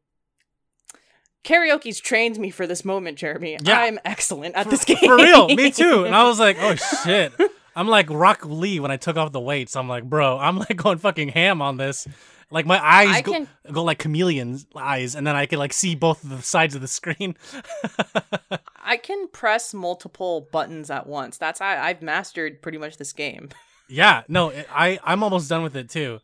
Karaoke's 1.44 1.98
trained 1.98 2.38
me 2.38 2.50
for 2.50 2.66
this 2.66 2.84
moment, 2.84 3.18
Jeremy. 3.18 3.58
Yeah. 3.62 3.80
I'm 3.80 3.98
excellent 4.04 4.54
at 4.54 4.64
for, 4.64 4.70
this 4.70 4.84
game. 4.84 4.98
for 4.98 5.16
real, 5.16 5.48
me 5.48 5.70
too. 5.72 6.04
And 6.04 6.14
I 6.14 6.24
was 6.24 6.38
like, 6.38 6.56
"Oh 6.60 6.74
shit." 6.74 7.32
I'm 7.74 7.88
like 7.88 8.08
Rock 8.10 8.44
Lee 8.44 8.80
when 8.80 8.90
I 8.90 8.96
took 8.96 9.16
off 9.16 9.32
the 9.32 9.40
weights. 9.40 9.76
I'm 9.76 9.88
like, 9.88 10.04
bro, 10.04 10.38
I'm 10.38 10.58
like 10.58 10.76
going 10.76 10.98
fucking 10.98 11.28
ham 11.28 11.62
on 11.62 11.76
this. 11.76 12.06
Like 12.50 12.66
my 12.66 12.78
eyes 12.84 13.22
go, 13.22 13.32
can 13.32 13.48
go 13.72 13.82
like 13.82 13.98
chameleon's 14.02 14.66
eyes, 14.76 15.14
and 15.14 15.26
then 15.26 15.34
I 15.34 15.46
can 15.46 15.58
like 15.58 15.72
see 15.72 15.94
both 15.94 16.22
of 16.22 16.28
the 16.28 16.42
sides 16.42 16.74
of 16.74 16.82
the 16.82 16.88
screen. 16.88 17.34
I 18.84 18.98
can 18.98 19.28
press 19.28 19.72
multiple 19.72 20.48
buttons 20.52 20.90
at 20.90 21.06
once. 21.06 21.38
That's 21.38 21.60
how 21.60 21.68
I've 21.82 22.02
mastered 22.02 22.60
pretty 22.60 22.76
much 22.76 22.98
this 22.98 23.14
game. 23.14 23.48
yeah, 23.88 24.24
no, 24.28 24.50
it, 24.50 24.68
I 24.70 24.98
I'm 25.02 25.22
almost 25.22 25.48
done 25.48 25.62
with 25.62 25.76
it 25.76 25.88
too, 25.88 26.20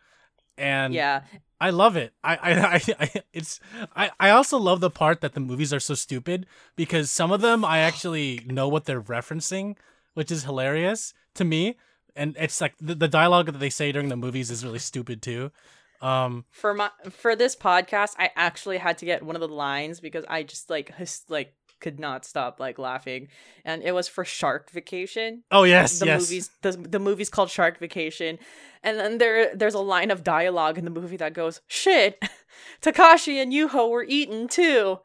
and 0.58 0.92
yeah, 0.92 1.22
I 1.60 1.70
love 1.70 1.96
it. 1.96 2.12
I, 2.22 2.36
I, 2.42 2.94
I, 3.00 3.22
it's 3.32 3.60
I, 3.94 4.10
I 4.18 4.30
also 4.30 4.58
love 4.58 4.80
the 4.80 4.90
part 4.90 5.20
that 5.20 5.34
the 5.34 5.40
movies 5.40 5.72
are 5.72 5.80
so 5.80 5.94
stupid 5.94 6.46
because 6.76 7.10
some 7.10 7.32
of 7.32 7.40
them 7.40 7.64
I 7.64 7.78
actually 7.78 8.42
know 8.46 8.68
what 8.68 8.84
they're 8.84 9.02
referencing, 9.02 9.76
which 10.14 10.30
is 10.30 10.44
hilarious 10.44 11.14
to 11.34 11.44
me. 11.44 11.76
And 12.16 12.36
it's 12.38 12.60
like 12.60 12.74
the, 12.80 12.94
the 12.94 13.08
dialogue 13.08 13.46
that 13.46 13.58
they 13.58 13.70
say 13.70 13.92
during 13.92 14.08
the 14.08 14.16
movies 14.16 14.50
is 14.50 14.64
really 14.64 14.80
stupid 14.80 15.22
too. 15.22 15.52
Um, 16.00 16.44
for 16.50 16.74
my 16.74 16.90
for 17.10 17.34
this 17.34 17.56
podcast, 17.56 18.14
I 18.18 18.30
actually 18.36 18.78
had 18.78 18.98
to 18.98 19.04
get 19.04 19.22
one 19.22 19.34
of 19.34 19.40
the 19.40 19.48
lines 19.48 20.00
because 20.00 20.24
I 20.28 20.44
just 20.44 20.70
like 20.70 20.92
like 21.28 21.54
could 21.80 21.98
not 21.98 22.24
stop 22.24 22.60
like 22.60 22.78
laughing, 22.78 23.28
and 23.64 23.82
it 23.82 23.92
was 23.92 24.08
for 24.08 24.24
Shark 24.24 24.70
Vacation. 24.70 25.44
oh 25.50 25.64
yes, 25.64 25.98
the 25.98 26.06
yes. 26.06 26.20
movies 26.22 26.50
the, 26.62 26.72
the 26.72 26.98
movie's 26.98 27.30
called 27.30 27.50
Shark 27.50 27.78
Vacation 27.78 28.38
and 28.82 28.98
then 28.98 29.18
there 29.18 29.54
there's 29.54 29.74
a 29.74 29.80
line 29.80 30.10
of 30.10 30.24
dialogue 30.24 30.78
in 30.78 30.84
the 30.84 30.90
movie 30.90 31.16
that 31.16 31.32
goes 31.34 31.60
shit 31.66 32.22
Takashi 32.82 33.40
and 33.40 33.52
Yuho 33.52 33.90
were 33.90 34.04
eaten 34.04 34.48
too 34.48 35.00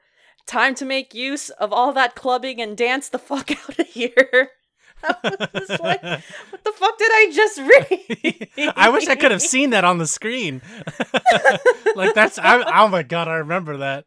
time 0.45 0.75
to 0.75 0.85
make 0.85 1.13
use 1.13 1.49
of 1.51 1.71
all 1.71 1.93
that 1.93 2.15
clubbing 2.15 2.61
and 2.61 2.77
dance 2.77 3.09
the 3.09 3.19
fuck 3.19 3.51
out 3.69 3.79
of 3.79 3.87
here 3.87 4.51
I 5.03 5.15
was 5.23 5.67
just 5.67 5.83
like 5.83 6.01
what 6.01 6.63
the 6.63 6.71
fuck 6.71 6.97
did 6.97 7.11
I 7.11 7.31
just 7.33 7.57
read 7.59 8.73
I 8.77 8.89
wish 8.89 9.07
I 9.07 9.15
could 9.15 9.31
have 9.31 9.41
seen 9.41 9.71
that 9.71 9.83
on 9.83 9.97
the 9.97 10.07
screen. 10.07 10.61
like 11.97 12.13
that's 12.13 12.39
I, 12.39 12.63
oh 12.83 12.87
my 12.87 13.03
god, 13.03 13.27
I 13.27 13.35
remember 13.35 13.77
that. 13.77 14.05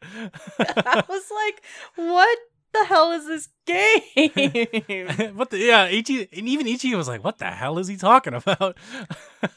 I 0.58 1.04
was 1.06 1.22
like 1.30 1.62
what 1.96 2.38
the 2.80 2.86
hell 2.86 3.12
is 3.12 3.26
this 3.26 3.48
game 3.66 5.32
what 5.36 5.50
the 5.50 5.58
yeah, 5.58 5.86
Ichi 5.88 6.28
and 6.36 6.48
even 6.48 6.66
Ichi 6.66 6.94
was 6.94 7.08
like, 7.08 7.24
"What 7.24 7.38
the 7.38 7.46
hell 7.50 7.78
is 7.78 7.88
he 7.88 7.96
talking 7.96 8.34
about?" 8.34 8.76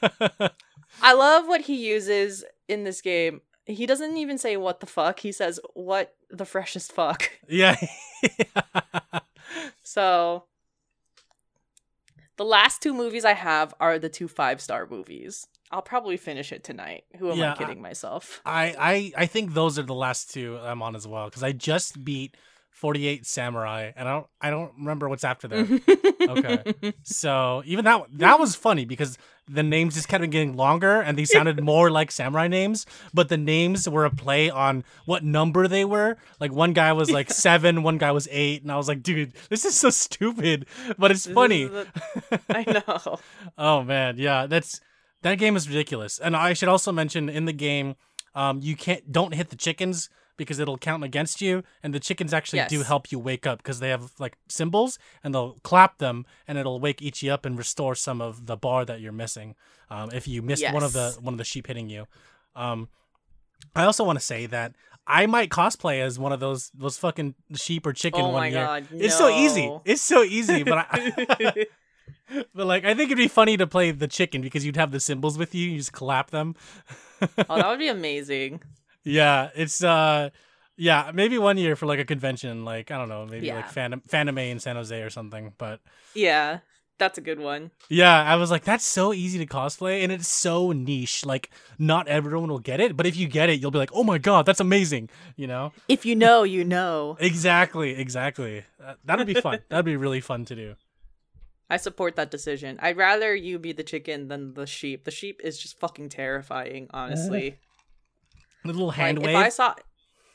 I 1.02 1.14
love 1.14 1.48
what 1.48 1.62
he 1.62 1.76
uses 1.88 2.44
in 2.68 2.84
this 2.84 3.02
game 3.02 3.42
he 3.66 3.86
doesn't 3.86 4.18
even 4.18 4.38
say 4.38 4.58
what 4.58 4.80
the 4.80 4.86
fuck 4.88 5.20
he 5.20 5.32
says 5.32 5.60
what 5.74 6.16
the 6.32 6.46
freshest 6.46 6.92
fuck 6.92 7.30
yeah. 7.48 7.76
So 9.84 10.46
the 12.38 12.46
last 12.46 12.82
two 12.82 12.94
movies 12.94 13.26
I 13.26 13.34
have 13.34 13.74
are 13.80 14.00
the 14.00 14.10
two 14.10 14.28
five 14.28 14.62
star 14.62 14.88
movies. 14.90 15.48
I'll 15.72 15.82
probably 15.84 16.18
finish 16.18 16.52
it 16.52 16.64
tonight. 16.64 17.04
Who 17.20 17.32
am 17.32 17.38
Yeah, 17.38 17.54
I 17.54 17.56
kidding 17.56 17.82
myself? 17.82 18.42
I, 18.46 18.76
I 18.80 19.24
I 19.24 19.26
think 19.28 19.54
those 19.54 19.78
are 19.78 19.84
the 19.84 19.94
last 19.94 20.32
two 20.34 20.58
I'm 20.58 20.82
on 20.82 20.96
as 20.96 21.08
well 21.08 21.26
because 21.26 21.44
I 21.44 21.52
just 21.52 22.04
beat 22.04 22.36
48 22.80 23.26
Samurai, 23.26 23.92
and 23.96 24.08
I 24.08 24.12
don't 24.14 24.28
I 24.40 24.50
don't 24.50 24.72
remember 24.78 25.10
what's 25.10 25.26
after 25.26 25.50
that. 25.50 26.14
Okay. 26.30 26.94
so 27.04 27.62
even 27.66 27.84
that 27.84 28.06
that 28.14 28.40
was 28.40 28.56
funny 28.56 28.86
because 28.86 29.18
the 29.50 29.64
names 29.64 29.96
just 29.96 30.08
kept 30.08 30.24
getting 30.30 30.56
longer 30.56 31.02
and 31.02 31.18
they 31.18 31.26
sounded 31.26 31.62
more 31.64 31.92
like 31.92 32.10
samurai 32.10 32.48
names, 32.48 32.86
but 33.14 33.28
the 33.28 33.36
names 33.38 33.90
were 33.90 34.06
a 34.06 34.10
play 34.10 34.50
on 34.50 34.86
what 35.06 35.24
number 35.26 35.68
they 35.68 35.84
were. 35.84 36.16
Like 36.40 36.54
one 36.54 36.72
guy 36.72 36.94
was 36.94 37.12
like 37.12 37.30
seven, 37.32 37.84
one 37.84 37.98
guy 37.98 38.14
was 38.14 38.30
eight, 38.32 38.62
and 38.62 38.72
I 38.72 38.78
was 38.78 38.88
like, 38.88 39.04
dude, 39.04 39.34
this 39.50 39.66
is 39.66 39.76
so 39.76 39.90
stupid, 39.90 40.66
but 40.98 41.12
it's 41.12 41.26
This 41.26 41.34
funny. 41.34 41.66
the- 41.66 41.88
I 42.50 42.82
know. 42.88 43.20
Oh 43.58 43.84
man, 43.84 44.16
yeah, 44.18 44.46
that's 44.48 44.80
that 45.22 45.36
game 45.38 45.58
is 45.58 45.68
ridiculous. 45.68 46.18
And 46.18 46.34
I 46.34 46.54
should 46.54 46.70
also 46.70 46.94
mention 46.94 47.28
in 47.28 47.44
the 47.44 47.52
game, 47.54 47.96
um, 48.36 48.62
you 48.64 48.78
can't 48.78 49.12
don't 49.12 49.34
hit 49.34 49.50
the 49.50 49.58
chickens 49.58 50.10
because 50.40 50.58
it'll 50.58 50.80
count 50.80 51.04
against 51.04 51.42
you, 51.42 51.64
and 51.84 51.94
the 51.94 52.00
chickens 52.00 52.34
actually 52.34 52.64
do 52.68 52.82
help 52.82 53.12
you 53.12 53.20
wake 53.20 53.46
up 53.46 53.60
because 53.60 53.80
they 53.80 53.90
have 53.90 54.14
like 54.18 54.36
cymbals, 54.48 54.98
and 55.24 55.36
they'll 55.36 55.58
clap 55.64 56.00
them, 56.00 56.26
and 56.48 56.58
it'll 56.58 56.80
wake 56.80 57.04
Ichi 57.04 57.30
up 57.30 57.46
and 57.46 57.56
restore 57.56 57.94
some 57.94 58.20
of 58.20 58.48
the 58.48 58.58
bar 58.58 58.86
that 58.86 59.00
you're 59.00 59.12
missing. 59.12 59.54
Um, 59.92 60.10
if 60.12 60.28
you 60.28 60.42
missed 60.42 60.66
one 60.74 60.84
of 60.84 60.94
the 60.94 61.16
one 61.22 61.36
of 61.36 61.38
the 61.38 61.44
sheep 61.44 61.68
hitting 61.68 61.90
you. 61.90 62.08
Um, 62.56 62.90
I 63.76 63.84
also 63.84 64.04
want 64.04 64.18
to 64.18 64.26
say 64.26 64.48
that 64.48 64.74
I 65.06 65.26
might 65.28 65.50
cosplay 65.50 66.02
as 66.02 66.18
one 66.18 66.32
of 66.32 66.40
those 66.40 66.72
those 66.74 66.98
fucking 66.98 67.36
sheep 67.56 67.86
or 67.86 67.94
chicken 67.94 68.22
oh 68.22 68.30
one 68.30 68.42
my 68.42 68.48
year. 68.48 68.66
god. 68.66 68.88
It's 68.92 69.18
so 69.18 69.30
easy. 69.30 69.72
It's 69.86 70.02
so 70.02 70.24
easy, 70.24 70.64
but 70.64 70.88
I, 70.90 71.66
but 72.54 72.68
like 72.68 72.86
I 72.86 72.94
think 72.94 73.08
it'd 73.08 73.18
be 73.18 73.28
funny 73.28 73.58
to 73.58 73.68
play 73.68 73.92
the 73.92 74.08
chicken 74.08 74.42
because 74.42 74.66
you'd 74.66 74.76
have 74.76 74.92
the 74.92 75.00
cymbals 75.00 75.38
with 75.38 75.56
you. 75.56 75.70
You 75.70 75.78
just 75.78 75.94
clap 75.94 76.32
them. 76.32 76.56
oh, 77.22 77.28
that 77.58 77.68
would 77.68 77.80
be 77.80 77.88
amazing. 77.88 78.62
Yeah, 79.04 79.50
it's 79.56 79.84
uh, 79.84 80.30
yeah, 80.78 81.12
maybe 81.14 81.38
one 81.38 81.58
year 81.58 81.76
for 81.76 81.86
like 81.86 82.00
a 82.00 82.06
convention, 82.06 82.66
like 82.66 82.92
I 82.92 82.98
don't 82.98 83.10
know, 83.10 83.26
maybe 83.26 83.52
like 83.52 83.68
Fandom 83.72 84.02
Phantom 84.08 84.36
Fanime 84.36 84.52
in 84.52 84.60
San 84.60 84.76
Jose 84.76 85.02
or 85.02 85.10
something. 85.10 85.54
But 85.58 85.80
Yeah, 86.14 86.60
that's 86.98 87.18
a 87.18 87.22
good 87.22 87.40
one. 87.40 87.72
yeah, 87.90 88.24
I 88.24 88.36
was 88.36 88.52
like, 88.52 88.64
that's 88.64 88.86
so 88.86 89.14
easy 89.14 89.40
to 89.40 89.46
cosplay, 89.46 90.04
and 90.04 90.12
it's 90.12 90.28
so 90.28 90.72
niche. 90.72 91.26
Like 91.26 91.50
not 91.78 92.08
everyone 92.08 92.50
will 92.50 92.60
get 92.60 92.80
it, 92.80 92.96
but 92.98 93.06
if 93.06 93.16
you 93.16 93.28
get 93.28 93.50
it, 93.50 93.60
you'll 93.62 93.72
be 93.72 93.78
like, 93.78 93.92
oh 93.94 94.04
my 94.04 94.18
god, 94.18 94.46
that's 94.46 94.60
amazing. 94.60 95.10
You 95.36 95.48
know? 95.48 95.72
If 95.88 96.06
you 96.06 96.16
know, 96.16 96.44
you 96.44 96.64
know. 96.64 97.18
Exactly, 97.30 97.92
exactly. 97.92 98.64
Uh, 98.84 98.96
that'd 99.06 99.28
be 99.28 99.34
fun. 99.34 99.60
that'd 99.70 99.86
be 99.86 99.96
really 99.98 100.22
fun 100.22 100.46
to 100.46 100.56
do. 100.56 100.76
I 101.70 101.78
support 101.78 102.16
that 102.16 102.32
decision. 102.32 102.80
I'd 102.82 102.98
rather 102.98 103.36
you 103.36 103.60
be 103.60 103.74
the 103.74 103.84
chicken 103.84 104.28
than 104.28 104.56
the 104.56 104.66
sheep. 104.66 105.04
The 105.06 105.12
sheep 105.12 105.40
is 105.44 105.58
just 105.60 105.80
fucking 105.80 106.10
terrifying, 106.10 106.88
honestly. 106.92 107.60
A 108.64 108.68
little 108.68 108.92
hand 108.92 109.20
like 109.20 109.28
wave. 109.28 109.36
if 109.38 109.42
I 109.46 109.50
saw 109.50 109.76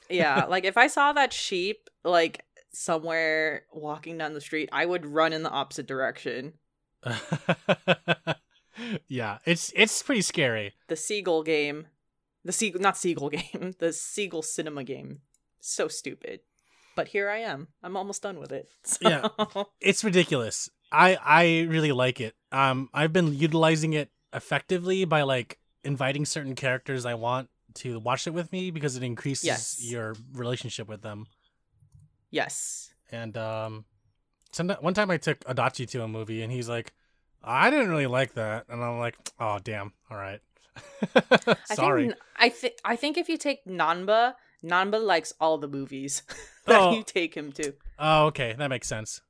Yeah, 0.08 0.44
like 0.48 0.64
if 0.64 0.76
I 0.76 0.86
saw 0.86 1.12
that 1.12 1.32
sheep 1.32 1.88
like 2.04 2.44
somewhere 2.72 3.64
walking 3.72 4.18
down 4.18 4.34
the 4.34 4.40
street, 4.40 4.68
I 4.72 4.84
would 4.86 5.06
run 5.06 5.32
in 5.32 5.42
the 5.42 5.50
opposite 5.50 5.86
direction. 5.86 6.54
yeah, 9.08 9.38
it's 9.44 9.72
it's 9.76 10.02
pretty 10.02 10.22
scary. 10.22 10.74
The 10.88 10.96
seagull 10.96 11.42
game. 11.42 11.86
The 12.44 12.52
seagull 12.52 12.80
not 12.82 12.96
seagull 12.96 13.28
game, 13.30 13.74
the 13.78 13.92
seagull 13.92 14.42
cinema 14.42 14.84
game. 14.84 15.20
So 15.60 15.88
stupid. 15.88 16.40
But 16.96 17.08
here 17.08 17.28
I 17.28 17.38
am. 17.38 17.68
I'm 17.82 17.96
almost 17.96 18.22
done 18.22 18.38
with 18.38 18.52
it. 18.52 18.68
So- 18.84 19.08
Yeah. 19.08 19.28
It's 19.80 20.04
ridiculous. 20.04 20.70
I 20.92 21.16
I 21.16 21.66
really 21.68 21.92
like 21.92 22.20
it. 22.20 22.34
Um, 22.52 22.88
I've 22.94 23.12
been 23.12 23.34
utilizing 23.34 23.94
it 23.94 24.10
effectively 24.32 25.04
by 25.04 25.22
like 25.22 25.58
inviting 25.82 26.24
certain 26.24 26.54
characters 26.54 27.04
I 27.04 27.14
want 27.14 27.48
to 27.76 27.98
watch 27.98 28.26
it 28.26 28.30
with 28.34 28.50
me 28.52 28.70
because 28.70 28.96
it 28.96 29.02
increases 29.02 29.44
Yes. 29.44 29.78
your 29.82 30.14
relationship 30.32 30.88
with 30.88 31.02
them. 31.02 31.26
yes. 32.30 32.90
And 33.12 33.36
um, 33.36 33.84
some, 34.52 34.68
one 34.80 34.94
time 34.94 35.10
I 35.10 35.18
took 35.18 35.40
Adachi 35.44 35.88
to 35.90 36.02
a 36.02 36.08
movie 36.08 36.42
and 36.42 36.50
he's 36.52 36.68
like, 36.68 36.92
I 37.42 37.70
didn't 37.70 37.90
really 37.90 38.06
like 38.06 38.34
that, 38.34 38.64
and 38.70 38.82
I'm 38.82 38.98
like, 38.98 39.16
oh 39.38 39.58
damn, 39.62 39.92
all 40.10 40.16
right. 40.16 40.40
Sorry. 41.66 42.06
I 42.36 42.48
think 42.48 42.48
I 42.48 42.48
think 42.48 42.74
I 42.84 42.96
think 42.96 43.18
if 43.18 43.28
you 43.28 43.36
take 43.36 43.64
Nanba, 43.66 44.34
Nanba 44.64 45.02
likes 45.04 45.32
all 45.40 45.58
the 45.58 45.68
movies 45.68 46.22
that 46.66 46.80
Oh. 46.80 46.92
you 46.94 47.02
take 47.02 47.34
him 47.36 47.52
to. 47.52 47.74
oh, 47.98 48.26
okay, 48.26 48.54
that 48.56 48.68
makes 48.68 48.88
sense. 48.88 49.20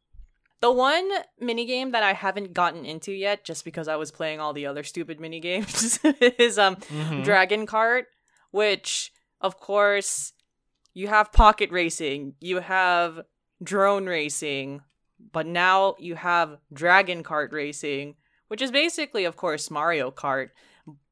The 0.61 0.71
one 0.73 1.11
minigame 1.43 1.93
that 1.93 2.03
I 2.03 2.13
haven't 2.15 2.55
gotten 2.55 2.87
into 2.87 3.13
yet, 3.13 3.45
just 3.45 3.65
because 3.65 3.89
I 3.89 3.97
was 3.97 4.11
playing 4.11 4.41
all 4.41 4.53
the 4.55 4.67
other 4.67 4.83
stupid 4.85 5.19
minigames, 5.19 5.99
is 6.39 6.59
um 6.59 6.77
Mhm. 6.77 7.25
Dragon 7.25 7.67
Kart, 7.67 8.05
which 8.55 9.13
of 9.41 9.59
course 9.59 10.33
you 10.95 11.09
have 11.09 11.33
pocket 11.33 11.73
racing, 11.73 12.35
you 12.39 12.61
have 12.61 13.23
drone 13.61 14.07
racing, 14.07 14.81
but 15.33 15.45
now 15.45 15.97
you 15.99 16.15
have 16.15 16.59
Dragon 16.73 17.25
Kart 17.25 17.51
racing, 17.51 18.15
which 18.47 18.63
is 18.63 18.71
basically 18.71 19.25
of 19.25 19.37
course 19.37 19.73
Mario 19.73 20.13
Kart, 20.13 20.51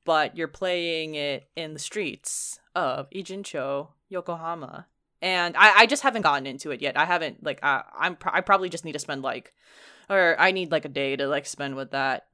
but 0.04 0.36
you're 0.36 0.46
playing 0.46 1.16
it 1.16 1.48
in 1.56 1.72
the 1.72 1.80
streets 1.80 2.60
of 2.76 3.10
Ijincho, 3.10 3.88
Yokohama. 4.08 4.86
And 5.20 5.56
I, 5.56 5.80
I 5.80 5.86
just 5.86 6.04
haven't 6.04 6.22
gotten 6.22 6.46
into 6.46 6.70
it 6.70 6.80
yet. 6.80 6.96
I 6.96 7.06
haven't 7.06 7.42
like 7.42 7.58
I, 7.64 7.82
I'm 7.98 8.14
pr- 8.14 8.30
I 8.32 8.40
probably 8.40 8.68
just 8.68 8.84
need 8.84 8.92
to 8.92 9.00
spend 9.00 9.22
like 9.22 9.52
or 10.08 10.36
I 10.38 10.52
need 10.52 10.70
like 10.70 10.84
a 10.84 10.88
day 10.88 11.16
to 11.16 11.26
like 11.26 11.46
spend 11.46 11.74
with 11.74 11.90
that. 11.90 12.26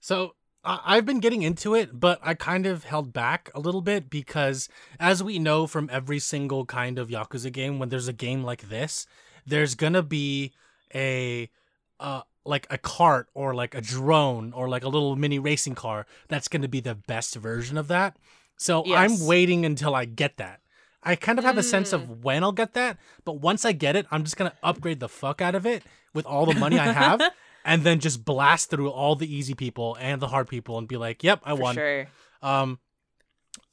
So 0.00 0.34
I- 0.64 0.80
I've 0.84 1.06
been 1.06 1.20
getting 1.20 1.42
into 1.42 1.74
it, 1.74 1.98
but 1.98 2.20
I 2.22 2.34
kind 2.34 2.66
of 2.66 2.84
held 2.84 3.12
back 3.12 3.50
a 3.54 3.60
little 3.60 3.80
bit 3.82 4.08
because, 4.08 4.68
as 5.00 5.22
we 5.22 5.38
know 5.38 5.66
from 5.66 5.88
every 5.92 6.18
single 6.18 6.64
kind 6.66 6.98
of 6.98 7.08
Yakuza 7.08 7.50
game, 7.52 7.78
when 7.78 7.88
there's 7.88 8.08
a 8.08 8.12
game 8.12 8.44
like 8.44 8.68
this, 8.68 9.06
there's 9.46 9.74
gonna 9.74 10.02
be 10.02 10.52
a 10.94 11.50
uh 11.98 12.22
like 12.44 12.66
a 12.70 12.78
cart 12.78 13.28
or 13.34 13.54
like 13.54 13.74
a 13.74 13.80
drone 13.80 14.52
or 14.52 14.68
like 14.68 14.84
a 14.84 14.88
little 14.88 15.14
mini 15.16 15.38
racing 15.38 15.74
car 15.74 16.06
that's 16.28 16.48
gonna 16.48 16.68
be 16.68 16.80
the 16.80 16.94
best 16.94 17.34
version 17.36 17.76
of 17.78 17.88
that. 17.88 18.16
So 18.56 18.84
Yes. 18.86 18.98
I'm 19.20 19.26
waiting 19.26 19.64
until 19.64 19.94
I 19.94 20.04
get 20.04 20.36
that. 20.36 20.60
I 21.02 21.16
kind 21.16 21.38
of 21.40 21.44
have 21.44 21.58
a 21.58 21.62
sense 21.64 21.92
of 21.92 22.22
when 22.24 22.44
I'll 22.44 22.52
get 22.52 22.74
that, 22.74 22.96
but 23.24 23.40
once 23.40 23.64
I 23.64 23.72
get 23.72 23.96
it, 23.96 24.06
I'm 24.12 24.22
just 24.22 24.36
gonna 24.36 24.54
upgrade 24.62 25.00
the 25.00 25.08
fuck 25.08 25.40
out 25.40 25.56
of 25.56 25.66
it 25.66 25.82
with 26.14 26.26
all 26.26 26.46
the 26.46 26.54
money 26.54 26.78
I 26.78 26.92
have 26.92 27.20
and 27.64 27.82
then 27.84 28.00
just 28.00 28.24
blast 28.24 28.70
through 28.70 28.90
all 28.90 29.14
the 29.16 29.32
easy 29.32 29.54
people 29.54 29.96
and 30.00 30.20
the 30.20 30.28
hard 30.28 30.48
people 30.48 30.78
and 30.78 30.88
be 30.88 30.96
like, 30.96 31.22
"Yep, 31.22 31.40
I 31.44 31.54
For 31.56 31.62
won." 31.62 31.74
sure. 31.74 32.06
Um, 32.42 32.78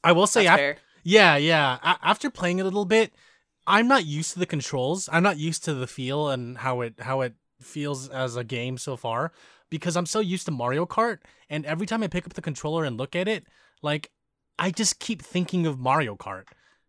I 0.04 0.12
will 0.12 0.26
say, 0.26 0.44
That's 0.44 0.54
af- 0.54 0.58
fair. 0.60 0.76
yeah, 1.02 1.36
yeah. 1.36 1.78
A- 1.82 1.98
after 2.06 2.30
playing 2.30 2.58
it 2.58 2.62
a 2.62 2.64
little 2.64 2.84
bit, 2.84 3.12
I'm 3.66 3.88
not 3.88 4.06
used 4.06 4.32
to 4.34 4.38
the 4.38 4.46
controls. 4.46 5.08
I'm 5.12 5.22
not 5.22 5.38
used 5.38 5.64
to 5.64 5.74
the 5.74 5.86
feel 5.86 6.28
and 6.28 6.58
how 6.58 6.80
it 6.82 6.94
how 7.00 7.20
it 7.22 7.34
feels 7.60 8.08
as 8.08 8.36
a 8.36 8.44
game 8.44 8.78
so 8.78 8.96
far 8.96 9.32
because 9.68 9.96
I'm 9.96 10.06
so 10.06 10.20
used 10.20 10.46
to 10.46 10.52
Mario 10.52 10.86
Kart. 10.86 11.18
And 11.50 11.66
every 11.66 11.86
time 11.86 12.02
I 12.02 12.06
pick 12.08 12.26
up 12.26 12.32
the 12.34 12.40
controller 12.42 12.84
and 12.84 12.96
look 12.96 13.14
at 13.16 13.28
it, 13.28 13.46
like 13.82 14.10
I 14.58 14.70
just 14.70 14.98
keep 14.98 15.20
thinking 15.22 15.66
of 15.66 15.78
Mario 15.78 16.16
Kart 16.16 16.44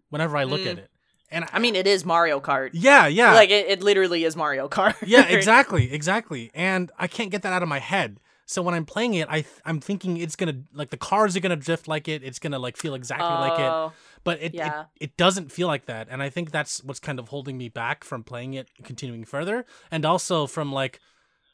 whenever 0.09 0.37
I 0.37 0.43
look 0.43 0.61
Mm. 0.61 0.71
at 0.71 0.77
it. 0.79 0.90
And 1.31 1.45
I 1.53 1.59
mean, 1.59 1.75
it 1.75 1.87
is 1.87 2.03
Mario 2.05 2.39
Kart. 2.41 2.71
yeah, 2.73 3.07
yeah, 3.07 3.33
Like 3.33 3.49
it, 3.49 3.67
it 3.67 3.81
literally 3.81 4.25
is 4.25 4.35
Mario 4.35 4.67
Kart. 4.67 4.95
yeah, 5.05 5.25
exactly, 5.29 5.91
exactly. 5.93 6.51
And 6.53 6.91
I 6.99 7.07
can't 7.07 7.31
get 7.31 7.41
that 7.43 7.53
out 7.53 7.63
of 7.63 7.69
my 7.69 7.79
head. 7.79 8.19
So 8.45 8.61
when 8.61 8.75
I'm 8.75 8.85
playing 8.85 9.13
it, 9.13 9.29
I 9.29 9.41
th- 9.41 9.61
I'm 9.63 9.79
thinking 9.79 10.17
it's 10.17 10.35
gonna 10.35 10.63
like 10.73 10.89
the 10.89 10.97
cars 10.97 11.37
are 11.37 11.39
gonna 11.39 11.55
drift 11.55 11.87
like 11.87 12.09
it. 12.09 12.21
It's 12.21 12.37
gonna 12.37 12.59
like 12.59 12.75
feel 12.75 12.95
exactly 12.95 13.25
like 13.29 13.57
it. 13.57 13.63
Oh, 13.71 13.93
But 14.25 14.41
it, 14.41 14.53
yeah. 14.53 14.81
it 14.99 15.03
it 15.05 15.17
doesn't 15.17 15.53
feel 15.53 15.67
like 15.67 15.85
that. 15.85 16.07
And 16.11 16.21
I 16.21 16.29
think 16.29 16.51
that's 16.51 16.83
what's 16.83 16.99
kind 16.99 17.17
of 17.17 17.29
holding 17.29 17.57
me 17.57 17.69
back 17.69 18.03
from 18.03 18.23
playing 18.23 18.53
it, 18.55 18.67
continuing 18.83 19.23
further, 19.23 19.65
and 19.89 20.05
also 20.05 20.47
from 20.47 20.73
like 20.73 20.99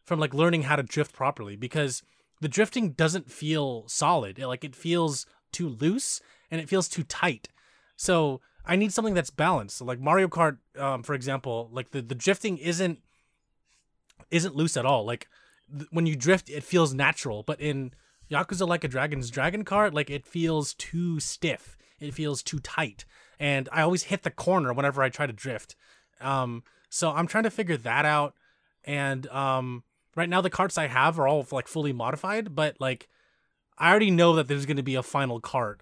from 0.06 0.20
like 0.20 0.34
learning 0.34 0.64
how 0.64 0.76
to 0.76 0.82
drift 0.82 1.14
properly 1.14 1.56
because 1.56 2.02
the 2.42 2.48
drifting 2.48 2.94
doesn't 2.94 3.30
feel 3.30 3.84
solid. 3.88 4.40
It, 4.40 4.48
like 4.48 4.64
it 4.64 4.76
feels 4.76 5.28
too 5.52 5.70
loose 5.70 6.20
and 6.50 6.60
it 6.60 6.68
feels 6.68 6.88
too 6.88 7.04
tight. 7.04 7.48
So 7.96 8.42
I 8.68 8.76
need 8.76 8.94
something 8.94 9.14
that's 9.14 9.30
balanced. 9.30 9.78
So 9.78 9.86
like 9.86 10.00
Mario 10.00 10.28
Kart, 10.28 10.58
um, 10.78 11.04
for 11.04 11.16
example, 11.16 11.70
like 11.72 11.92
the, 11.92 12.02
the 12.02 12.16
drifting 12.16 12.58
isn't 12.58 13.00
isn't 14.30 14.56
loose 14.56 14.76
at 14.76 14.86
all. 14.86 15.06
Like 15.06 15.28
when 15.90 16.06
you 16.06 16.16
drift, 16.16 16.50
it 16.50 16.64
feels 16.64 16.94
natural. 16.94 17.44
But 17.44 17.62
in 17.62 17.94
Yakuza 18.30 18.68
Like 18.68 18.84
a 18.84 18.88
Dragon's 18.88 19.32
Dragon 19.32 19.64
Kart, 19.64 19.94
like 19.94 20.10
it 20.10 20.26
feels 20.26 20.74
too 20.74 21.20
stiff. 21.20 21.78
It 22.00 22.14
feels 22.14 22.44
too 22.44 22.60
tight, 22.60 23.06
and 23.40 23.68
I 23.72 23.82
always 23.82 24.04
hit 24.04 24.22
the 24.22 24.30
corner 24.30 24.72
whenever 24.72 25.02
I 25.02 25.10
try 25.10 25.26
to 25.26 25.34
drift. 25.34 25.76
Um, 26.22 26.64
so 26.90 27.12
I'm 27.12 27.26
trying 27.26 27.46
to 27.46 27.50
figure 27.50 27.78
that 27.78 28.06
out. 28.06 28.36
And 28.84 29.26
um, 29.28 29.84
right 30.16 30.30
now 30.30 30.42
the 30.42 30.52
carts 30.52 30.78
I 30.78 30.88
have 30.88 31.20
are 31.20 31.28
all 31.28 31.46
like 31.52 31.68
fully 31.68 31.94
modified, 31.94 32.54
but 32.54 32.76
like 32.80 33.08
I 33.78 33.90
already 33.90 34.12
know 34.12 34.36
that 34.36 34.48
there's 34.48 34.66
going 34.66 34.78
to 34.78 34.84
be 34.84 34.96
a 34.96 35.04
final 35.04 35.40
cart, 35.40 35.82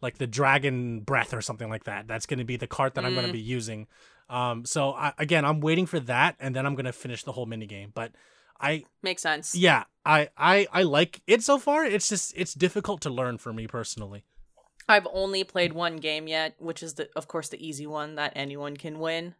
like 0.00 0.18
the 0.18 0.26
Dragon 0.26 1.00
Breath 1.00 1.32
or 1.34 1.40
something 1.40 1.68
like 1.68 1.84
that. 1.84 2.06
That's 2.06 2.26
going 2.26 2.38
to 2.38 2.44
be 2.44 2.56
the 2.56 2.66
cart 2.66 2.94
that 2.94 3.04
I'm 3.04 3.14
going 3.14 3.26
to 3.26 3.30
Mm. 3.30 3.34
be 3.34 3.40
using. 3.40 3.86
Um, 4.28 4.64
so 4.64 4.92
I, 4.92 5.12
again, 5.18 5.44
I'm 5.44 5.60
waiting 5.60 5.86
for 5.86 6.00
that, 6.00 6.36
and 6.40 6.54
then 6.56 6.66
I'm 6.66 6.74
going 6.74 6.86
to 6.86 6.92
finish 6.92 7.24
the 7.24 7.32
whole 7.32 7.46
mini 7.46 7.66
game. 7.66 7.92
But 7.94 8.12
I, 8.60 8.84
makes 9.02 9.22
sense. 9.22 9.54
yeah, 9.54 9.84
I, 10.04 10.28
I, 10.36 10.66
I 10.72 10.82
like 10.82 11.20
it 11.26 11.42
so 11.42 11.58
far. 11.58 11.84
It's 11.84 12.08
just 12.08 12.32
it's 12.36 12.54
difficult 12.54 13.00
to 13.02 13.10
learn 13.10 13.38
for 13.38 13.52
me 13.52 13.66
personally. 13.66 14.24
I've 14.88 15.06
only 15.12 15.44
played 15.44 15.72
one 15.72 15.96
game 15.96 16.28
yet, 16.28 16.54
which 16.58 16.82
is 16.82 16.94
the, 16.94 17.08
of 17.16 17.26
course, 17.26 17.48
the 17.48 17.66
easy 17.66 17.86
one 17.86 18.14
that 18.16 18.32
anyone 18.36 18.76
can 18.76 18.98
win. 18.98 19.34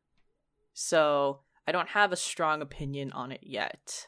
So 0.72 1.40
I 1.66 1.72
don't 1.72 1.88
have 1.90 2.12
a 2.12 2.16
strong 2.16 2.62
opinion 2.62 3.12
on 3.12 3.30
it 3.32 3.40
yet. 3.42 4.06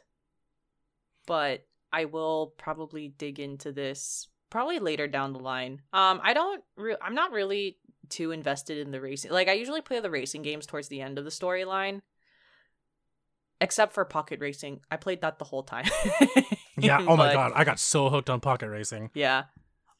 But 1.26 1.66
I 1.92 2.04
will 2.06 2.54
probably 2.58 3.08
dig 3.08 3.38
into 3.40 3.72
this 3.72 4.28
probably 4.50 4.78
later 4.78 5.06
down 5.08 5.32
the 5.32 5.38
line. 5.40 5.82
Um 5.92 6.20
I 6.22 6.32
don't 6.34 6.62
re- 6.76 6.96
I'm 7.02 7.14
not 7.14 7.32
really 7.32 7.78
too 8.08 8.30
invested 8.30 8.78
in 8.78 8.90
the 8.92 9.00
racing. 9.00 9.30
Like 9.32 9.48
I 9.48 9.52
usually 9.52 9.80
play 9.82 10.00
the 10.00 10.10
racing 10.10 10.42
games 10.42 10.66
towards 10.66 10.88
the 10.88 11.00
end 11.00 11.18
of 11.18 11.24
the 11.24 11.30
storyline. 11.30 12.02
Except 13.60 13.94
for 13.94 14.04
Pocket 14.04 14.40
Racing. 14.40 14.80
I 14.90 14.96
played 14.96 15.22
that 15.22 15.38
the 15.38 15.44
whole 15.46 15.62
time. 15.62 15.86
Yeah. 16.76 16.98
Oh 17.08 17.16
my 17.16 17.28
But- 17.28 17.32
god, 17.34 17.52
I 17.54 17.64
got 17.64 17.78
so 17.78 18.10
hooked 18.10 18.28
on 18.28 18.40
pocket 18.40 18.68
racing. 18.68 19.10
Yeah. 19.14 19.44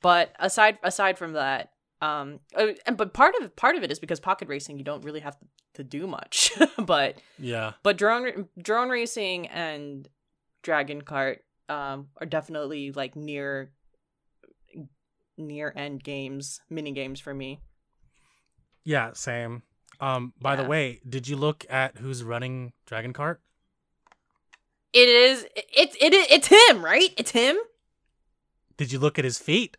But 0.03 0.35
aside 0.39 0.79
aside 0.83 1.17
from 1.17 1.33
that, 1.33 1.71
um 2.03 2.41
uh, 2.55 2.73
and 2.87 2.99
but 2.99 3.15
part 3.15 3.35
of 3.41 3.57
part 3.57 3.75
of 3.77 3.83
it 3.83 3.91
is 3.91 3.99
because 3.99 4.21
pocket 4.21 4.49
racing 4.49 4.77
you 4.79 4.85
don't 4.85 5.03
really 5.03 5.21
have 5.21 5.39
to, 5.39 5.47
to 5.75 5.85
do 5.85 6.07
much. 6.07 6.53
but 6.79 7.17
Yeah. 7.39 7.73
but 7.83 7.97
drone 7.97 8.49
drone 8.61 8.91
racing 8.91 9.47
and 9.49 10.07
dragon 10.63 11.01
cart 11.01 11.43
um 11.71 12.09
are 12.21 12.27
definitely 12.27 12.93
like 12.93 13.17
near 13.17 13.73
near 15.37 15.73
end 15.77 16.03
games, 16.03 16.61
mini 16.71 16.93
games 16.93 17.21
for 17.21 17.35
me. 17.35 17.61
Yeah, 18.85 19.13
same. 19.15 19.63
Um, 20.01 20.33
by 20.41 20.57
the 20.57 20.65
way, 20.65 21.01
did 21.09 21.27
you 21.27 21.37
look 21.37 21.65
at 21.71 21.97
who's 21.97 22.23
running 22.23 22.73
Dragon 22.87 23.13
Kart? 23.13 23.39
It 24.93 25.09
is 25.09 25.47
it's 25.55 25.97
it, 26.01 26.15
it 26.15 26.31
it's 26.31 26.49
him, 26.49 26.85
right? 26.85 27.11
It's 27.17 27.31
him? 27.31 27.57
Did 28.77 28.93
you 28.93 28.99
look 28.99 29.19
at 29.19 29.25
his 29.25 29.39
feet? 29.39 29.77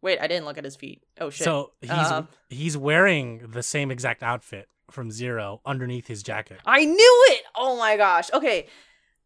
Wait, 0.00 0.20
I 0.20 0.26
didn't 0.26 0.44
look 0.44 0.58
at 0.58 0.64
his 0.64 0.76
feet. 0.76 1.02
Oh 1.20 1.30
shit. 1.30 1.44
So 1.44 1.72
he's 1.80 1.90
Um, 1.90 2.28
he's 2.48 2.76
wearing 2.76 3.48
the 3.48 3.62
same 3.62 3.90
exact 3.90 4.22
outfit 4.22 4.68
from 4.90 5.10
Zero 5.10 5.60
underneath 5.64 6.06
his 6.06 6.22
jacket. 6.22 6.58
I 6.66 6.84
knew 6.84 7.24
it. 7.30 7.42
Oh 7.56 7.76
my 7.78 7.96
gosh. 7.96 8.32
Okay. 8.32 8.66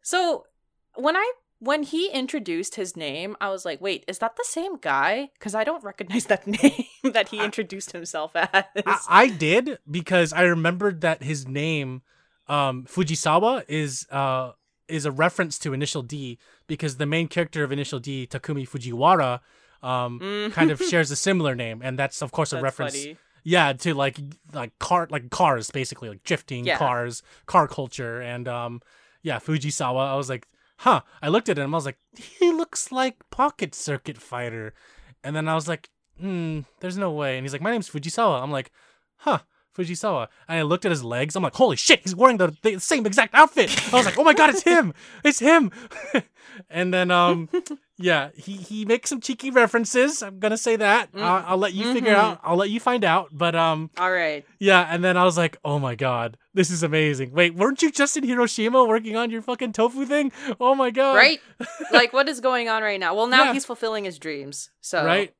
So 0.02 0.46
when 0.94 1.16
I 1.16 1.32
when 1.60 1.82
he 1.82 2.08
introduced 2.10 2.76
his 2.76 2.96
name, 2.96 3.36
I 3.40 3.48
was 3.50 3.64
like, 3.64 3.80
"Wait, 3.80 4.04
is 4.06 4.18
that 4.18 4.36
the 4.36 4.44
same 4.44 4.76
guy?" 4.76 5.30
Cuz 5.40 5.54
I 5.54 5.64
don't 5.64 5.82
recognize 5.84 6.26
that 6.26 6.46
name 6.62 6.84
that 7.12 7.28
he 7.30 7.40
introduced 7.40 7.92
himself 7.92 8.32
as. 8.36 8.48
I, 8.86 8.98
I 9.08 9.28
did 9.28 9.78
because 9.90 10.32
I 10.32 10.42
remembered 10.42 11.00
that 11.00 11.22
his 11.22 11.46
name, 11.48 12.02
um, 12.48 12.84
Fujisawa, 12.86 13.64
is 13.68 14.06
uh 14.10 14.52
is 14.88 15.04
a 15.04 15.10
reference 15.12 15.58
to 15.58 15.72
Initial 15.74 16.02
D 16.02 16.38
because 16.66 16.96
the 16.96 17.06
main 17.06 17.28
character 17.28 17.62
of 17.62 17.70
Initial 17.72 17.98
D, 17.98 18.26
Takumi 18.26 18.66
Fujiwara, 18.68 19.40
um, 19.86 20.18
Mm. 20.20 20.52
kind 20.52 20.70
of 20.70 20.80
shares 20.90 21.10
a 21.10 21.16
similar 21.16 21.54
name, 21.54 21.80
and 21.82 21.98
that's 21.98 22.22
of 22.22 22.32
course 22.32 22.52
a 22.52 22.56
That's 22.56 22.62
reference. 22.64 22.94
funny. 23.02 23.16
Yeah, 23.44 23.72
to 23.72 23.94
like 23.94 24.18
like 24.52 24.78
car 24.78 25.06
like 25.10 25.30
cars 25.30 25.70
basically 25.70 26.08
like 26.08 26.22
drifting 26.22 26.64
Yeah. 26.64 26.78
cars, 26.78 27.22
car 27.46 27.66
culture, 27.68 28.20
and 28.20 28.46
um, 28.48 28.80
yeah, 29.22 29.38
Fujisawa. 29.38 30.08
I 30.08 30.16
was 30.16 30.28
like, 30.28 30.46
huh. 30.78 31.00
I 31.22 31.28
looked 31.28 31.48
at 31.48 31.58
him. 31.58 31.74
I 31.74 31.76
was 31.78 31.86
like, 31.86 31.98
he 32.16 32.50
looks 32.52 32.90
like 32.90 33.16
Pocket 33.30 33.74
Circuit 33.74 34.18
Fighter, 34.18 34.74
and 35.22 35.34
then 35.36 35.48
I 35.48 35.54
was 35.54 35.68
like, 35.68 35.88
hmm, 36.18 36.60
there's 36.80 36.98
no 36.98 37.10
way. 37.12 37.36
And 37.38 37.44
he's 37.44 37.52
like, 37.52 37.62
my 37.62 37.70
name's 37.70 37.88
Fujisawa. 37.88 38.42
I'm 38.42 38.50
like, 38.50 38.70
huh. 39.18 39.38
Fujisawa. 39.76 40.26
And 40.48 40.58
I 40.58 40.62
looked 40.62 40.84
at 40.84 40.90
his 40.90 41.04
legs. 41.04 41.36
I'm 41.36 41.42
like, 41.44 41.54
holy 41.54 41.76
shit, 41.76 42.00
he's 42.02 42.14
wearing 42.16 42.38
the, 42.38 42.52
the 42.62 42.80
same 42.80 43.06
exact 43.06 43.32
outfit. 43.34 43.70
I 43.94 43.96
was 43.96 44.06
like, 44.06 44.18
oh 44.18 44.24
my 44.24 44.34
god, 44.34 44.50
it's 44.50 44.62
him. 44.64 44.92
It's 45.24 45.38
him. 45.38 45.70
and 46.70 46.92
then 46.92 47.12
um 47.12 47.48
yeah, 47.96 48.30
he 48.34 48.54
he 48.54 48.84
makes 48.84 49.08
some 49.08 49.20
cheeky 49.20 49.52
references. 49.52 50.20
I'm 50.20 50.40
gonna 50.40 50.56
say 50.56 50.74
that. 50.74 51.12
Mm. 51.12 51.22
I'll, 51.22 51.44
I'll 51.50 51.56
let 51.58 51.74
you 51.74 51.92
figure 51.92 52.12
Mhm. 52.14 52.16
out. 52.18 52.40
I'll 52.42 52.56
let 52.56 52.70
you 52.70 52.80
find 52.80 53.04
out. 53.04 53.28
But 53.30 53.54
um 53.54 53.90
All 53.98 54.10
right. 54.10 54.44
yeah, 54.58 54.84
and 54.90 55.04
then 55.04 55.16
I 55.16 55.22
was 55.22 55.36
like, 55.36 55.58
oh 55.64 55.78
my 55.78 55.94
god, 55.94 56.36
this 56.58 56.72
is 56.72 56.82
amazing. 56.82 57.30
Wait, 57.30 57.54
weren't 57.54 57.80
you 57.82 57.90
just 57.92 58.16
in 58.16 58.24
Hiroshima 58.24 58.84
working 58.84 59.14
on 59.14 59.30
your 59.30 59.42
fucking 59.42 59.72
tofu 59.72 60.04
thing? 60.04 60.32
Oh 60.58 60.74
my 60.74 60.90
god. 60.90 61.14
Right? 61.14 61.40
like 61.92 62.12
what 62.12 62.28
is 62.28 62.40
going 62.40 62.68
on 62.68 62.82
right 62.82 62.98
now? 62.98 63.14
Well, 63.14 63.28
now 63.28 63.44
Yeah. 63.44 63.52
he's 63.52 63.64
fulfilling 63.64 64.04
his 64.04 64.18
dreams. 64.18 64.70
So 64.80 65.04
Right? 65.04 65.32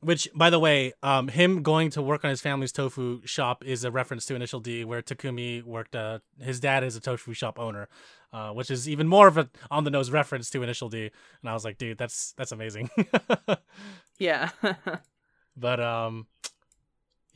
Which, 0.00 0.28
by 0.34 0.50
the 0.50 0.58
way, 0.58 0.92
um, 1.02 1.28
him 1.28 1.62
going 1.62 1.90
to 1.90 2.02
work 2.02 2.24
on 2.24 2.30
his 2.30 2.40
family's 2.40 2.72
tofu 2.72 3.22
shop 3.24 3.64
is 3.64 3.84
a 3.84 3.90
reference 3.92 4.26
to 4.26 4.34
Initial 4.34 4.60
D, 4.60 4.84
where 4.84 5.00
Takumi 5.00 5.62
worked. 5.62 5.96
Uh, 5.96 6.18
his 6.40 6.60
dad 6.60 6.84
is 6.84 6.96
a 6.96 7.00
tofu 7.00 7.32
shop 7.32 7.58
owner, 7.58 7.88
uh, 8.32 8.50
which 8.50 8.70
is 8.70 8.88
even 8.88 9.08
more 9.08 9.26
of 9.26 9.38
a 9.38 9.48
on 9.70 9.84
the 9.84 9.90
nose 9.90 10.10
reference 10.10 10.50
to 10.50 10.62
Initial 10.62 10.88
D. 10.90 11.10
And 11.40 11.48
I 11.50 11.54
was 11.54 11.64
like, 11.64 11.78
dude, 11.78 11.98
that's 11.98 12.34
that's 12.36 12.52
amazing. 12.52 12.90
Yeah. 14.18 14.50
but 15.56 15.80
um, 15.80 16.26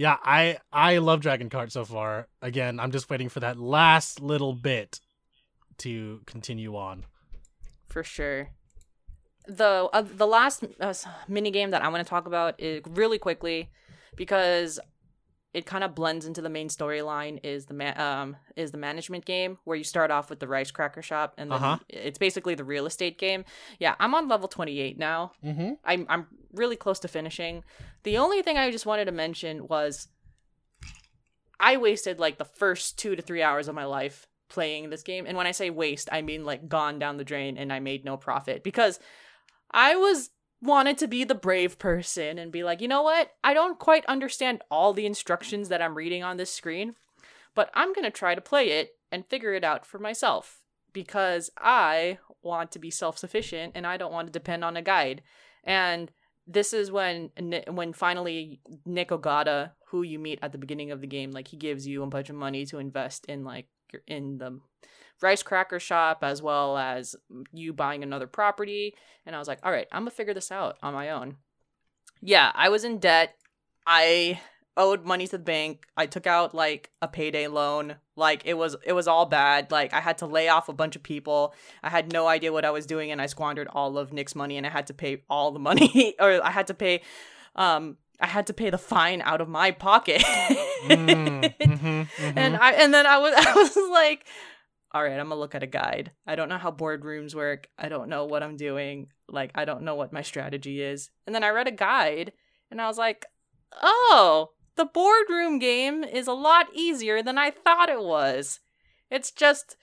yeah, 0.00 0.16
I 0.24 0.56
I 0.72 0.96
love 0.96 1.20
Dragon 1.20 1.50
Kart 1.50 1.70
so 1.70 1.84
far. 1.84 2.26
Again, 2.40 2.80
I'm 2.80 2.90
just 2.90 3.10
waiting 3.10 3.28
for 3.28 3.40
that 3.40 3.58
last 3.58 4.18
little 4.22 4.54
bit 4.54 4.98
to 5.84 6.22
continue 6.24 6.74
on. 6.74 7.04
for 7.90 8.02
sure. 8.02 8.48
The 9.46 9.90
uh, 9.92 10.00
the 10.00 10.26
last 10.26 10.64
uh, 10.80 10.94
mini 11.28 11.50
game 11.50 11.70
that 11.72 11.82
I 11.82 11.88
want 11.88 12.02
to 12.02 12.08
talk 12.08 12.26
about 12.26 12.58
is 12.58 12.80
really 12.88 13.18
quickly 13.18 13.68
because 14.16 14.80
it 15.52 15.66
kind 15.66 15.82
of 15.82 15.94
blends 15.96 16.26
into 16.26 16.40
the 16.40 16.48
main 16.48 16.68
storyline 16.68 17.40
is 17.42 17.66
the 17.66 17.74
ma- 17.74 17.96
um 17.96 18.36
is 18.56 18.70
the 18.70 18.78
management 18.78 19.24
game 19.24 19.58
where 19.64 19.76
you 19.76 19.82
start 19.84 20.10
off 20.10 20.30
with 20.30 20.38
the 20.38 20.46
rice 20.46 20.70
cracker 20.70 21.02
shop 21.02 21.34
and 21.38 21.50
then 21.50 21.62
Uh-huh. 21.62 21.78
it's 21.88 22.18
basically 22.18 22.54
the 22.54 22.64
real 22.64 22.86
estate 22.86 23.18
game. 23.18 23.44
Yeah, 23.78 23.94
I'm 23.98 24.14
on 24.14 24.28
level 24.28 24.46
28 24.48 24.96
now. 24.98 25.32
Mm-hmm. 25.44 25.70
I'm 25.84 26.06
I'm 26.08 26.26
really 26.52 26.76
close 26.76 27.00
to 27.00 27.08
finishing. 27.08 27.64
The 28.04 28.18
only 28.18 28.42
thing 28.42 28.56
I 28.58 28.70
just 28.70 28.86
wanted 28.86 29.06
to 29.06 29.12
mention 29.12 29.66
was 29.68 30.08
I 31.58 31.76
wasted 31.76 32.18
like 32.18 32.38
the 32.38 32.44
first 32.44 32.98
2 32.98 33.16
to 33.16 33.22
3 33.22 33.42
hours 33.42 33.68
of 33.68 33.74
my 33.74 33.84
life 33.84 34.26
playing 34.48 34.90
this 34.90 35.02
game. 35.02 35.26
And 35.26 35.36
when 35.36 35.46
I 35.46 35.52
say 35.52 35.70
waste, 35.70 36.08
I 36.10 36.22
mean 36.22 36.44
like 36.44 36.68
gone 36.68 36.98
down 36.98 37.16
the 37.18 37.24
drain 37.24 37.56
and 37.58 37.72
I 37.72 37.80
made 37.80 38.04
no 38.04 38.16
profit 38.16 38.62
because 38.64 38.98
I 39.70 39.96
was 39.96 40.30
wanted 40.62 40.99
to 40.99 41.09
be 41.09 41.25
the 41.25 41.35
brave 41.35 41.79
person 41.79 42.38
and 42.38 42.53
be 42.53 42.62
like, 42.62 42.81
"You 42.81 42.88
know 42.88 43.03
what? 43.03 43.33
I 43.42 43.55
don't 43.55 43.79
quite 43.79 44.05
understand 44.07 44.62
all 44.70 44.92
the 44.92 45.07
instructions 45.07 45.68
that 45.68 45.83
I'm 45.83 45.96
reading 45.96 46.23
on 46.23 46.37
this 46.37 46.53
screen, 46.53 46.96
but 47.55 47.70
I'm 47.75 47.92
going 47.92 48.05
to 48.05 48.11
try 48.11 48.35
to 48.35 48.40
play 48.40 48.70
it 48.70 48.96
and 49.11 49.27
figure 49.27 49.55
it 49.55 49.64
out 49.64 49.87
for 49.87 49.99
myself 49.99 50.62
because 50.92 51.51
I 51.57 52.18
want 52.42 52.73
to 52.73 52.79
be 52.79 52.90
self-sufficient 52.90 53.73
and 53.75 53.87
I 53.87 53.96
don't 53.96 54.12
want 54.12 54.29
to 54.29 54.33
depend 54.33 54.64
on 54.64 54.77
a 54.77 54.83
guide." 54.83 55.23
And 55.64 56.11
this 56.46 56.73
is 56.73 56.90
when 56.90 57.31
when 57.68 57.92
finally 57.92 58.61
Nick 58.85 59.11
Ogata, 59.11 59.73
who 59.87 60.03
you 60.03 60.18
meet 60.18 60.38
at 60.42 60.53
the 60.53 60.59
beginning 60.59 60.90
of 60.90 61.01
the 61.01 61.07
game, 61.07 61.31
like 61.31 61.49
he 61.49 61.57
gives 61.57 61.87
you 61.87 62.03
a 62.03 62.07
bunch 62.07 62.29
of 62.29 62.37
money 62.37 62.66
to 62.66 62.79
invest 62.79 63.25
in 63.27 63.44
like 63.44 63.66
in 64.07 64.38
the 64.38 64.61
rice 65.22 65.42
cracker 65.42 65.79
shop 65.79 66.20
as 66.22 66.42
well 66.42 66.76
as 66.76 67.14
you 67.53 67.72
buying 67.72 68.03
another 68.03 68.26
property. 68.26 68.94
And 69.26 69.37
I 69.37 69.38
was 69.38 69.48
like, 69.48 69.61
all 69.62 69.72
right, 69.72 69.87
I'm 69.92 70.03
gonna 70.03 70.11
figure 70.11 70.35
this 70.35 70.50
out 70.50 70.76
on 70.83 70.94
my 70.94 71.11
own. 71.11 71.37
Yeah, 72.20 72.53
I 72.55 72.68
was 72.68 72.85
in 72.85 72.98
debt. 72.98 73.35
I 73.87 74.40
owed 74.76 75.05
money 75.05 75.26
to 75.26 75.33
the 75.37 75.42
bank. 75.42 75.87
I 75.96 76.07
took 76.07 76.26
out 76.26 76.55
like 76.55 76.90
a 77.03 77.09
payday 77.09 77.48
loan. 77.48 77.96
Like 78.16 78.42
it 78.44 78.55
was 78.55 78.76
it 78.85 78.92
was 78.92 79.09
all 79.09 79.26
bad. 79.26 79.70
Like 79.70 79.92
I 79.92 80.00
had 80.00 80.18
to 80.18 80.26
lay 80.26 80.48
off 80.48 80.68
a 80.68 80.74
bunch 80.74 80.96
of 80.96 81.03
people. 81.03 81.55
I 81.83 81.90
had 81.90 82.12
no 82.12 82.26
idea 82.26 82.53
what 82.53 82.64
I 82.64 82.70
was 82.70 82.87
doing 82.87 83.11
and 83.11 83.20
I 83.20 83.26
squandered 83.26 83.68
all 83.68 83.98
of 83.98 84.12
Nick's 84.12 84.35
money 84.35 84.57
and 84.57 84.66
I 84.66 84.70
had 84.70 84.87
to 84.88 84.94
pay 84.94 85.22
all 85.29 85.53
the 85.53 85.59
money 85.59 86.14
or 86.20 86.44
I 86.44 86.50
had 86.50 86.66
to 86.68 86.74
pay 86.74 87.03
um 87.57 87.96
I 88.20 88.26
had 88.26 88.46
to 88.48 88.52
pay 88.52 88.70
the 88.70 88.78
fine 88.78 89.22
out 89.22 89.40
of 89.40 89.48
my 89.48 89.70
pocket. 89.70 90.22
Mm, 90.22 91.54
mhm, 91.61 92.09
and 92.18 92.54
mhm. 92.54 92.61
I 92.61 92.72
and 92.74 92.92
then 92.92 93.06
I 93.06 93.18
was 93.18 93.35
I 93.46 93.54
was 93.54 93.76
like, 93.90 94.26
all 94.92 95.02
right, 95.02 95.18
I'm 95.18 95.28
gonna 95.28 95.40
look 95.40 95.54
at 95.54 95.62
a 95.62 95.66
guide. 95.66 96.12
I 96.26 96.37
don't 96.37 96.48
know 96.48 96.59
how 96.59 96.70
boardrooms 96.70 97.35
work. 97.35 97.68
I 97.78 97.88
don't 97.88 98.09
know 98.09 98.26
what 98.26 98.42
I'm 98.42 98.56
doing. 98.56 99.09
Like 99.28 99.52
I 99.54 99.64
don't 99.64 99.83
know 99.83 99.94
what 99.94 100.12
my 100.12 100.22
strategy 100.22 100.83
is. 100.83 101.11
And 101.26 101.35
then 101.35 101.44
I 101.44 101.50
read 101.50 101.68
a 101.68 101.72
guide 101.72 102.33
and 102.70 102.80
I 102.80 102.87
was 102.87 102.98
like, 102.98 103.26
oh, 103.83 104.50
the 104.76 104.85
boardroom 104.85 105.59
game 105.59 106.04
is 106.04 106.26
a 106.26 106.33
lot 106.33 106.66
easier 106.74 107.22
than 107.22 107.38
I 107.38 107.50
thought 107.50 107.88
it 107.88 108.02
was. 108.02 108.61
It's 109.11 109.30
just 109.30 109.76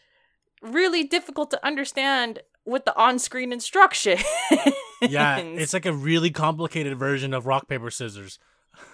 really 0.61 1.03
difficult 1.03 1.51
to 1.51 1.65
understand 1.65 2.39
with 2.65 2.85
the 2.85 2.95
on-screen 2.97 3.53
instruction. 3.53 4.17
yeah, 5.01 5.37
it's 5.37 5.73
like 5.73 5.85
a 5.85 5.93
really 5.93 6.31
complicated 6.31 6.97
version 6.97 7.33
of 7.33 7.45
rock 7.45 7.67
paper 7.67 7.91
scissors. 7.91 8.39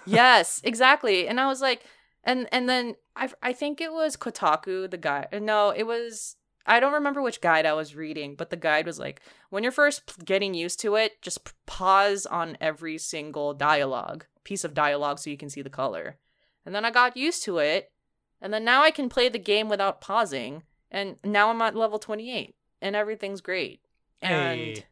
yes, 0.06 0.60
exactly. 0.64 1.28
And 1.28 1.40
I 1.40 1.46
was 1.46 1.60
like, 1.60 1.84
and 2.24 2.48
and 2.52 2.68
then 2.68 2.96
I 3.16 3.30
I 3.42 3.52
think 3.52 3.80
it 3.80 3.92
was 3.92 4.16
Kotaku, 4.16 4.90
the 4.90 4.98
guy. 4.98 5.26
Uh, 5.32 5.38
no, 5.38 5.70
it 5.70 5.84
was 5.84 6.36
I 6.66 6.80
don't 6.80 6.94
remember 6.94 7.20
which 7.20 7.40
guide 7.40 7.66
I 7.66 7.74
was 7.74 7.94
reading, 7.94 8.34
but 8.36 8.50
the 8.50 8.56
guide 8.56 8.86
was 8.86 8.98
like, 8.98 9.20
when 9.50 9.62
you're 9.62 9.72
first 9.72 10.24
getting 10.24 10.54
used 10.54 10.80
to 10.80 10.94
it, 10.96 11.20
just 11.20 11.52
pause 11.66 12.24
on 12.26 12.56
every 12.60 12.96
single 12.98 13.52
dialogue 13.52 14.24
piece 14.44 14.64
of 14.64 14.74
dialogue 14.74 15.18
so 15.18 15.30
you 15.30 15.36
can 15.36 15.50
see 15.50 15.62
the 15.62 15.70
color. 15.70 16.16
And 16.64 16.74
then 16.74 16.84
I 16.84 16.90
got 16.90 17.16
used 17.16 17.44
to 17.44 17.58
it, 17.58 17.92
and 18.40 18.52
then 18.52 18.64
now 18.64 18.82
I 18.82 18.90
can 18.90 19.08
play 19.10 19.28
the 19.28 19.38
game 19.38 19.68
without 19.68 20.00
pausing. 20.00 20.62
And 20.90 21.16
now 21.24 21.50
I'm 21.50 21.60
at 21.60 21.74
level 21.74 21.98
28, 21.98 22.54
and 22.80 22.96
everything's 22.96 23.40
great. 23.40 23.80
Hey. 24.20 24.74
and 24.76 24.84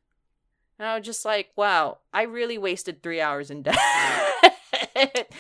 I 0.85 0.97
was 0.97 1.05
just 1.05 1.25
like, 1.25 1.51
wow, 1.57 1.99
I 2.13 2.23
really 2.23 2.59
wasted 2.59 3.03
three 3.03 3.21
hours 3.21 3.51
in 3.51 3.63
debt. 3.63 3.79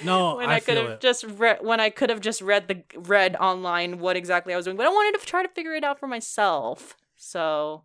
No, 0.04 0.36
when 0.36 0.48
I 0.48 0.54
I, 0.54 0.60
could 0.60 0.76
have 0.76 1.00
just 1.00 1.24
read 1.24 1.58
when 1.62 1.78
I 1.78 1.90
could 1.90 2.10
have 2.10 2.20
just 2.20 2.42
read 2.42 2.68
the 2.68 2.82
read 2.96 3.36
online 3.36 3.98
what 3.98 4.16
exactly 4.16 4.52
I 4.52 4.56
was 4.56 4.64
doing, 4.64 4.76
but 4.76 4.86
I 4.86 4.88
wanted 4.88 5.18
to 5.20 5.26
try 5.26 5.42
to 5.42 5.48
figure 5.48 5.74
it 5.74 5.84
out 5.84 6.00
for 6.00 6.06
myself. 6.06 6.96
So 7.16 7.84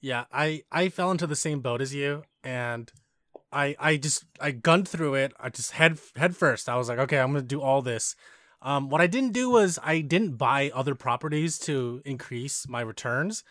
Yeah, 0.00 0.24
I 0.32 0.64
I 0.70 0.88
fell 0.88 1.10
into 1.10 1.26
the 1.26 1.36
same 1.36 1.60
boat 1.60 1.80
as 1.80 1.94
you, 1.94 2.24
and 2.44 2.90
I 3.52 3.76
I 3.78 3.96
just 3.96 4.24
I 4.40 4.50
gunned 4.50 4.88
through 4.88 5.14
it. 5.14 5.32
I 5.40 5.48
just 5.48 5.72
head 5.72 5.98
head 6.16 6.36
first. 6.36 6.68
I 6.68 6.76
was 6.76 6.88
like, 6.88 6.98
okay, 6.98 7.18
I'm 7.18 7.32
gonna 7.32 7.42
do 7.42 7.62
all 7.62 7.82
this. 7.82 8.14
Um, 8.60 8.88
what 8.88 9.00
I 9.00 9.06
didn't 9.06 9.32
do 9.32 9.50
was 9.50 9.78
I 9.82 10.00
didn't 10.00 10.36
buy 10.36 10.70
other 10.74 10.94
properties 10.94 11.58
to 11.60 12.02
increase 12.04 12.66
my 12.68 12.80
returns, 12.80 13.44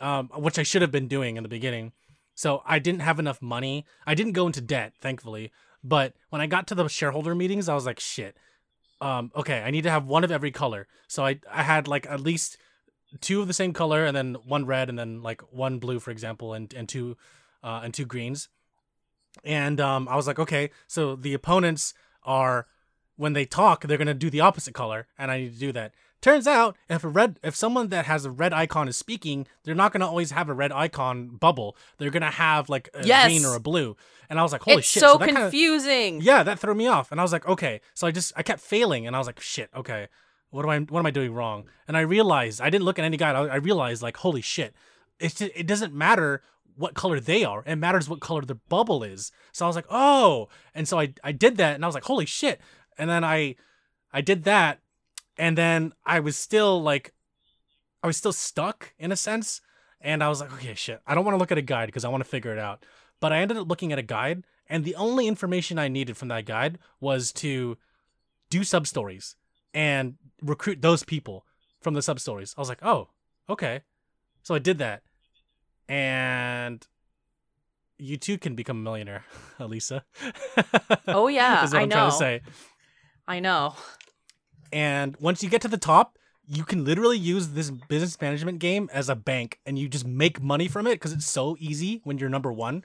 um, 0.00 0.30
which 0.34 0.58
I 0.58 0.62
should 0.62 0.82
have 0.82 0.90
been 0.90 1.08
doing 1.08 1.36
in 1.36 1.42
the 1.42 1.48
beginning. 1.48 1.92
So 2.36 2.62
I 2.64 2.78
didn't 2.78 3.00
have 3.00 3.18
enough 3.18 3.42
money. 3.42 3.84
I 4.06 4.14
didn't 4.14 4.32
go 4.32 4.46
into 4.46 4.60
debt, 4.60 4.92
thankfully. 5.00 5.50
But 5.82 6.14
when 6.30 6.40
I 6.40 6.46
got 6.46 6.68
to 6.68 6.74
the 6.76 6.88
shareholder 6.88 7.34
meetings, 7.34 7.68
I 7.68 7.74
was 7.74 7.86
like, 7.86 7.98
shit. 7.98 8.36
Um, 9.00 9.32
okay, 9.34 9.62
I 9.62 9.70
need 9.70 9.82
to 9.82 9.90
have 9.90 10.06
one 10.06 10.22
of 10.22 10.30
every 10.30 10.52
color. 10.52 10.86
So 11.08 11.24
I 11.24 11.40
I 11.50 11.64
had 11.64 11.88
like 11.88 12.06
at 12.06 12.20
least 12.20 12.58
two 13.20 13.40
of 13.40 13.48
the 13.48 13.54
same 13.54 13.72
color 13.72 14.04
and 14.04 14.16
then 14.16 14.34
one 14.44 14.66
red 14.66 14.88
and 14.88 14.98
then 14.98 15.22
like 15.22 15.40
one 15.52 15.78
blue 15.78 16.00
for 16.00 16.10
example 16.10 16.52
and 16.54 16.72
and 16.74 16.88
two 16.88 17.16
uh 17.62 17.80
and 17.82 17.94
two 17.94 18.04
greens 18.04 18.48
and 19.44 19.80
um 19.80 20.08
i 20.08 20.16
was 20.16 20.26
like 20.26 20.38
okay 20.38 20.70
so 20.86 21.14
the 21.14 21.32
opponents 21.32 21.94
are 22.24 22.66
when 23.16 23.32
they 23.32 23.44
talk 23.44 23.86
they're 23.86 23.96
to 23.98 24.14
do 24.14 24.30
the 24.30 24.40
opposite 24.40 24.74
color 24.74 25.06
and 25.18 25.30
i 25.30 25.38
need 25.38 25.52
to 25.52 25.58
do 25.58 25.72
that 25.72 25.92
turns 26.22 26.46
out 26.46 26.76
if 26.88 27.04
a 27.04 27.08
red 27.08 27.38
if 27.42 27.54
someone 27.54 27.88
that 27.88 28.06
has 28.06 28.24
a 28.24 28.30
red 28.30 28.52
icon 28.52 28.88
is 28.88 28.96
speaking 28.96 29.46
they're 29.64 29.74
not 29.74 29.92
going 29.92 30.00
to 30.00 30.06
always 30.06 30.30
have 30.32 30.48
a 30.48 30.54
red 30.54 30.72
icon 30.72 31.28
bubble 31.28 31.76
they're 31.98 32.10
going 32.10 32.22
to 32.22 32.30
have 32.30 32.68
like 32.68 32.88
a 32.94 33.06
Yes. 33.06 33.26
green 33.26 33.44
or 33.44 33.54
a 33.54 33.60
blue 33.60 33.96
and 34.28 34.38
i 34.38 34.42
was 34.42 34.50
like 34.52 34.62
holy 34.62 34.78
it's 34.78 34.88
shit 34.88 35.02
so, 35.02 35.18
kinda- 35.18 35.34
confusing. 35.42 36.20
yeah, 36.20 36.42
that 36.42 36.58
threw 36.58 36.74
me 36.74 36.86
off, 36.88 37.12
and 37.12 37.20
I 37.20 37.22
was 37.22 37.32
like, 37.32 37.46
okay. 37.46 37.80
So 37.94 38.06
I 38.06 38.10
just 38.10 38.32
I 38.36 38.42
kept 38.42 38.60
failing, 38.60 39.06
and 39.06 39.14
I 39.14 39.18
was 39.20 39.26
like, 39.28 39.38
shit, 39.40 39.70
okay. 39.76 40.08
What 40.50 40.62
do 40.62 40.68
I 40.70 40.78
what 40.80 40.98
am 41.00 41.06
I 41.06 41.10
doing 41.12 41.32
wrong? 41.32 41.68
And 41.86 41.96
I 41.96 42.00
realized 42.00 42.60
I 42.60 42.70
didn't 42.70 42.84
look 42.84 42.98
at 42.98 43.04
any 43.04 43.16
guide. 43.16 43.36
I, 43.36 43.42
I 43.42 43.56
realized 43.56 44.02
like, 44.02 44.16
holy 44.16 44.40
shit, 44.40 44.74
it's 45.20 45.34
just, 45.34 45.52
it 45.54 45.66
doesn't 45.68 45.94
matter 45.94 46.42
what 46.76 46.94
color 46.94 47.20
they 47.20 47.44
are. 47.44 47.62
It 47.66 47.76
matters 47.76 48.08
what 48.08 48.20
color 48.20 48.42
the 48.42 48.54
bubble 48.56 49.04
is. 49.04 49.30
So 49.52 49.64
I 49.64 49.68
was 49.68 49.76
like, 49.76 49.86
oh, 49.90 50.48
and 50.74 50.88
so 50.88 50.98
I 50.98 51.12
I 51.22 51.30
did 51.32 51.56
that, 51.58 51.74
and 51.76 51.84
I 51.84 51.88
was 51.88 51.94
like, 51.94 52.04
holy 52.04 52.26
shit. 52.26 52.60
And 52.98 53.08
then 53.08 53.22
I 53.22 53.54
I 54.12 54.22
did 54.22 54.42
that, 54.44 54.80
and 55.38 55.56
then 55.56 55.92
I 56.04 56.20
was 56.20 56.36
still 56.36 56.82
like, 56.82 57.12
I 58.02 58.06
was 58.06 58.16
still 58.16 58.32
stuck 58.32 58.94
in 58.98 59.12
a 59.12 59.16
sense, 59.16 59.60
and 60.00 60.22
I 60.22 60.28
was 60.28 60.40
like, 60.40 60.52
okay, 60.54 60.74
shit. 60.74 61.00
I 61.06 61.14
don't 61.14 61.24
want 61.24 61.34
to 61.34 61.38
look 61.38 61.52
at 61.52 61.58
a 61.58 61.62
guide 61.62 61.86
because 61.86 62.04
I 62.04 62.08
want 62.08 62.22
to 62.22 62.28
figure 62.28 62.52
it 62.52 62.58
out. 62.58 62.84
But 63.20 63.32
I 63.32 63.38
ended 63.38 63.56
up 63.56 63.68
looking 63.68 63.92
at 63.92 63.98
a 63.98 64.02
guide, 64.02 64.44
and 64.68 64.84
the 64.84 64.94
only 64.96 65.26
information 65.26 65.78
I 65.78 65.88
needed 65.88 66.16
from 66.16 66.28
that 66.28 66.44
guide 66.46 66.78
was 67.00 67.32
to 67.34 67.78
do 68.50 68.62
sub 68.62 68.86
stories 68.86 69.36
and 69.74 70.14
recruit 70.42 70.80
those 70.82 71.02
people 71.02 71.44
from 71.80 71.94
the 71.94 72.02
sub 72.02 72.20
stories. 72.20 72.54
I 72.56 72.60
was 72.60 72.68
like, 72.68 72.84
oh, 72.84 73.08
okay. 73.48 73.82
So 74.42 74.54
I 74.54 74.58
did 74.58 74.78
that. 74.78 75.02
And 75.88 76.86
you 77.98 78.16
too 78.16 78.38
can 78.38 78.54
become 78.54 78.78
a 78.78 78.80
millionaire, 78.80 79.24
Elisa. 79.58 80.04
Oh 81.08 81.28
yeah, 81.28 81.64
is 81.64 81.72
what 81.72 81.78
I 81.78 81.82
I'm 81.82 81.90
trying 81.90 82.10
to 82.10 82.14
know. 82.14 82.18
say. 82.18 82.40
I 83.26 83.40
know. 83.40 83.74
And 84.72 85.16
once 85.18 85.42
you 85.42 85.48
get 85.48 85.62
to 85.62 85.68
the 85.68 85.78
top, 85.78 86.18
you 86.46 86.64
can 86.64 86.84
literally 86.84 87.18
use 87.18 87.48
this 87.48 87.70
business 87.70 88.20
management 88.20 88.58
game 88.60 88.88
as 88.92 89.08
a 89.08 89.16
bank 89.16 89.58
and 89.66 89.78
you 89.78 89.88
just 89.88 90.06
make 90.06 90.40
money 90.40 90.68
from 90.68 90.86
it 90.86 90.92
because 90.94 91.12
it's 91.12 91.26
so 91.26 91.56
easy 91.58 92.00
when 92.04 92.18
you're 92.18 92.28
number 92.28 92.52
one 92.52 92.84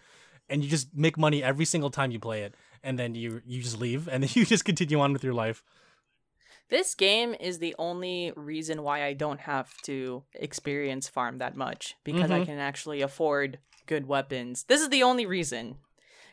and 0.49 0.63
you 0.63 0.69
just 0.69 0.95
make 0.95 1.17
money 1.17 1.43
every 1.43 1.65
single 1.65 1.91
time 1.91 2.09
you 2.11 2.19
play 2.19 2.41
it 2.41 2.55
and 2.83 2.97
then 2.97 3.13
you 3.13 3.41
you 3.45 3.61
just 3.61 3.79
leave 3.79 4.07
and 4.07 4.23
then 4.23 4.31
you 4.33 4.45
just 4.45 4.65
continue 4.65 4.99
on 4.99 5.13
with 5.13 5.23
your 5.23 5.33
life 5.33 5.63
This 6.69 6.95
game 6.95 7.35
is 7.39 7.59
the 7.59 7.75
only 7.77 8.31
reason 8.35 8.81
why 8.81 9.03
I 9.03 9.13
don't 9.13 9.41
have 9.41 9.79
to 9.83 10.23
experience 10.33 11.07
farm 11.09 11.37
that 11.37 11.55
much 11.55 11.95
because 12.03 12.31
I 12.31 12.39
Mhm. 12.39 12.45
can 12.45 12.59
actually 12.59 13.01
afford 13.01 13.59
good 13.85 14.07
weapons. 14.07 14.63
This 14.63 14.81
is 14.81 14.89
the 14.89 15.03
only 15.03 15.25
reason. 15.25 15.77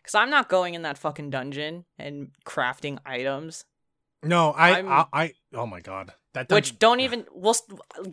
Cuz 0.04 0.14
I'm 0.14 0.30
not 0.30 0.48
going 0.48 0.74
in 0.74 0.82
that 0.82 0.96
fucking 0.96 1.30
dungeon 1.30 1.84
and 1.98 2.30
crafting 2.46 2.98
items, 3.04 3.64
no 4.22 4.50
i 4.52 4.80
I, 4.80 5.06
I 5.12 5.32
oh 5.54 5.66
my 5.66 5.80
god 5.80 6.12
that 6.34 6.50
which 6.50 6.78
don't 6.78 7.00
even 7.00 7.26
will 7.32 7.54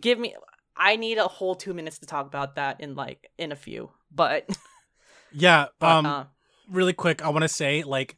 give 0.00 0.18
me 0.18 0.34
I 0.76 0.96
need 0.96 1.18
a 1.18 1.26
whole 1.26 1.54
2 1.54 1.72
minutes 1.72 1.98
to 2.00 2.06
talk 2.06 2.26
about 2.26 2.56
that 2.56 2.80
in 2.80 2.94
like 2.94 3.30
in 3.38 3.50
a 3.50 3.56
few. 3.56 3.90
But, 4.14 4.48
yeah 5.32 5.66
but 5.78 5.86
um 5.86 6.06
uh, 6.06 6.24
really 6.70 6.92
quick 6.92 7.24
i 7.24 7.28
want 7.28 7.42
to 7.42 7.48
say 7.48 7.82
like 7.82 8.16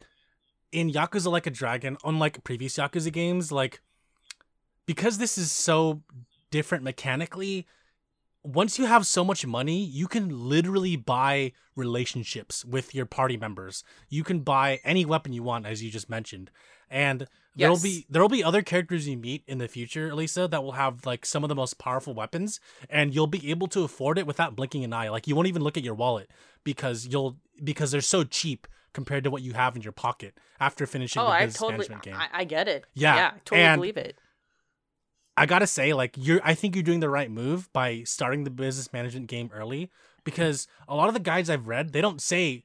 in 0.71 0.91
yakuza 0.91 1.31
like 1.31 1.47
a 1.47 1.51
dragon 1.51 1.97
unlike 2.05 2.45
previous 2.45 2.77
yakuza 2.77 3.13
games 3.13 3.51
like 3.51 3.81
because 4.87 5.19
this 5.19 5.39
is 5.39 5.51
so 5.51 6.03
different 6.51 6.85
mechanically 6.85 7.67
once 8.55 8.79
you 8.79 8.87
have 8.87 9.05
so 9.07 9.23
much 9.25 9.45
money 9.47 9.79
you 9.85 10.07
can 10.09 10.49
literally 10.49 10.97
buy 10.97 11.53
relationships 11.77 12.65
with 12.65 12.95
your 12.95 13.05
party 13.07 13.37
members 13.37 13.85
you 14.09 14.23
can 14.25 14.41
buy 14.41 14.81
any 14.85 15.05
weapon 15.05 15.33
you 15.33 15.43
want 15.43 15.67
as 15.67 15.83
you 15.83 15.91
just 15.91 16.09
mentioned 16.09 16.51
and 16.91 17.27
there'll 17.57 17.75
Yes. 17.75 17.83
be 17.83 18.07
there'll 18.09 18.29
be 18.29 18.43
other 18.45 18.63
characters 18.63 19.07
you 19.09 19.17
meet 19.17 19.43
in 19.47 19.59
the 19.59 19.69
future 19.69 20.09
Elisa 20.11 20.49
that 20.49 20.63
will 20.63 20.73
have 20.73 21.05
like 21.05 21.27
some 21.27 21.43
of 21.45 21.49
the 21.49 21.55
most 21.55 21.79
powerful 21.79 22.15
weapons 22.15 22.61
and 22.89 23.15
you'll 23.15 23.27
be 23.27 23.51
able 23.51 23.67
to 23.69 23.83
afford 23.85 24.17
it 24.19 24.27
without 24.27 24.57
blinking 24.57 24.85
an 24.85 24.93
eye 24.93 25.09
like 25.11 25.27
you 25.27 25.35
won't 25.35 25.49
even 25.49 25.63
look 25.63 25.77
at 25.77 25.83
your 25.85 25.95
wallet 25.95 26.31
because 26.65 27.07
you'll 27.07 27.37
because 27.63 27.91
they're 27.91 28.01
so 28.01 28.25
cheap 28.25 28.67
compared 28.95 29.25
to 29.25 29.31
what 29.31 29.43
you 29.43 29.53
have 29.53 29.77
in 29.77 29.83
your 29.83 29.93
pocket 29.93 30.33
after 30.59 30.87
finishing 30.87 31.21
oh, 31.21 31.27
the 31.27 31.31
I 31.33 31.47
totally 31.47 31.73
management 31.73 32.03
game. 32.03 32.15
I, 32.15 32.29
I 32.33 32.45
get 32.45 32.67
it. 32.69 32.85
Yeah, 32.95 33.15
Yeah, 33.17 33.27
I 33.27 33.39
totally 33.45 33.61
and- 33.63 33.79
believe 33.81 33.97
it. 33.97 34.17
I 35.39 35.47
gotta 35.47 35.67
say, 35.67 35.93
like 35.93 36.15
you're, 36.17 36.41
I 36.45 36.55
think 36.55 36.75
you're 36.75 36.83
doing 36.83 37.01
the 37.01 37.09
right 37.11 37.31
move 37.31 37.73
by 37.73 38.03
starting 38.05 38.45
the 38.45 38.51
business 38.51 38.93
management 38.93 39.27
game 39.29 39.51
early 39.55 39.91
because 40.25 40.67
a 40.89 40.95
lot 40.95 41.09
of 41.09 41.15
the 41.15 41.21
guides 41.21 41.49
I've 41.49 41.69
read, 41.69 41.93
they 41.93 42.01
don't 42.01 42.21
say 42.21 42.65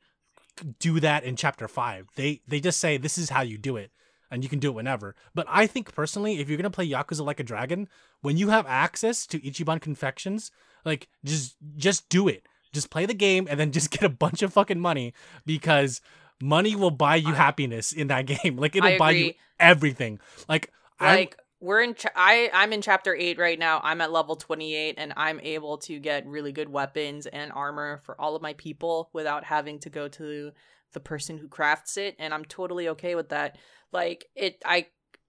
do 0.79 0.99
that 0.99 1.23
in 1.23 1.35
chapter 1.35 1.67
five. 1.67 2.07
They 2.15 2.41
they 2.47 2.59
just 2.59 2.79
say 2.79 2.97
this 2.97 3.17
is 3.17 3.29
how 3.29 3.41
you 3.41 3.57
do 3.57 3.77
it, 3.77 3.91
and 4.29 4.43
you 4.43 4.49
can 4.49 4.59
do 4.59 4.69
it 4.69 4.75
whenever. 4.75 5.15
But 5.33 5.47
I 5.49 5.67
think 5.67 5.93
personally, 5.93 6.39
if 6.39 6.49
you're 6.49 6.57
gonna 6.57 6.69
play 6.69 6.87
Yakuza 6.87 7.25
like 7.25 7.39
a 7.39 7.43
dragon, 7.43 7.87
when 8.21 8.37
you 8.37 8.49
have 8.49 8.65
access 8.67 9.25
to 9.27 9.39
Ichiban 9.39 9.81
confections, 9.81 10.51
like 10.85 11.07
just 11.23 11.55
just 11.77 12.09
do 12.09 12.27
it. 12.27 12.45
Just 12.71 12.89
play 12.89 13.05
the 13.05 13.13
game 13.13 13.47
and 13.49 13.59
then 13.59 13.71
just 13.71 13.91
get 13.97 14.03
a 14.03 14.09
bunch 14.09 14.41
of 14.41 14.51
fucking 14.53 14.79
money 14.79 15.13
because 15.45 16.01
money 16.41 16.75
will 16.75 16.91
buy 16.91 17.15
you 17.15 17.33
I- 17.33 17.35
happiness 17.35 17.93
in 17.93 18.07
that 18.07 18.25
game. 18.43 18.57
Like 18.57 18.75
it'll 18.75 18.97
buy 18.97 19.11
you 19.11 19.33
everything. 19.59 20.19
Like 20.49 20.71
I 20.99 21.15
like 21.15 21.37
we're 21.63 21.81
in 21.81 21.95
cha- 21.95 22.09
I 22.13 22.49
I'm 22.53 22.73
in 22.73 22.81
chapter 22.81 23.15
8 23.15 23.39
right 23.39 23.57
now. 23.57 23.79
I'm 23.81 24.01
at 24.01 24.11
level 24.11 24.35
28 24.35 24.95
and 24.97 25.13
I'm 25.15 25.39
able 25.39 25.77
to 25.79 25.97
get 25.97 26.27
really 26.27 26.51
good 26.51 26.67
weapons 26.67 27.25
and 27.25 27.53
armor 27.53 28.01
for 28.03 28.19
all 28.19 28.35
of 28.35 28.41
my 28.41 28.51
people 28.53 29.09
without 29.13 29.45
having 29.45 29.79
to 29.79 29.89
go 29.89 30.09
to 30.09 30.51
the 30.91 30.99
person 30.99 31.37
who 31.37 31.47
crafts 31.47 31.95
it 31.95 32.17
and 32.19 32.33
I'm 32.33 32.43
totally 32.43 32.89
okay 32.89 33.15
with 33.15 33.29
that. 33.29 33.57
Like 33.93 34.25
it 34.35 34.61
I 34.65 34.87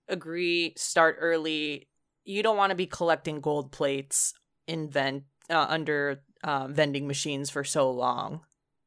agree 0.08 0.74
start 0.76 1.18
early. 1.20 1.88
You 2.24 2.42
don't 2.42 2.56
want 2.56 2.70
to 2.70 2.76
be 2.76 2.86
collecting 2.86 3.40
gold 3.40 3.70
plates 3.70 4.34
in 4.66 4.90
vent 4.90 5.22
uh, 5.48 5.66
under 5.68 6.24
uh, 6.42 6.66
vending 6.66 7.06
machines 7.06 7.48
for 7.48 7.62
so 7.62 7.92
long. 7.92 8.40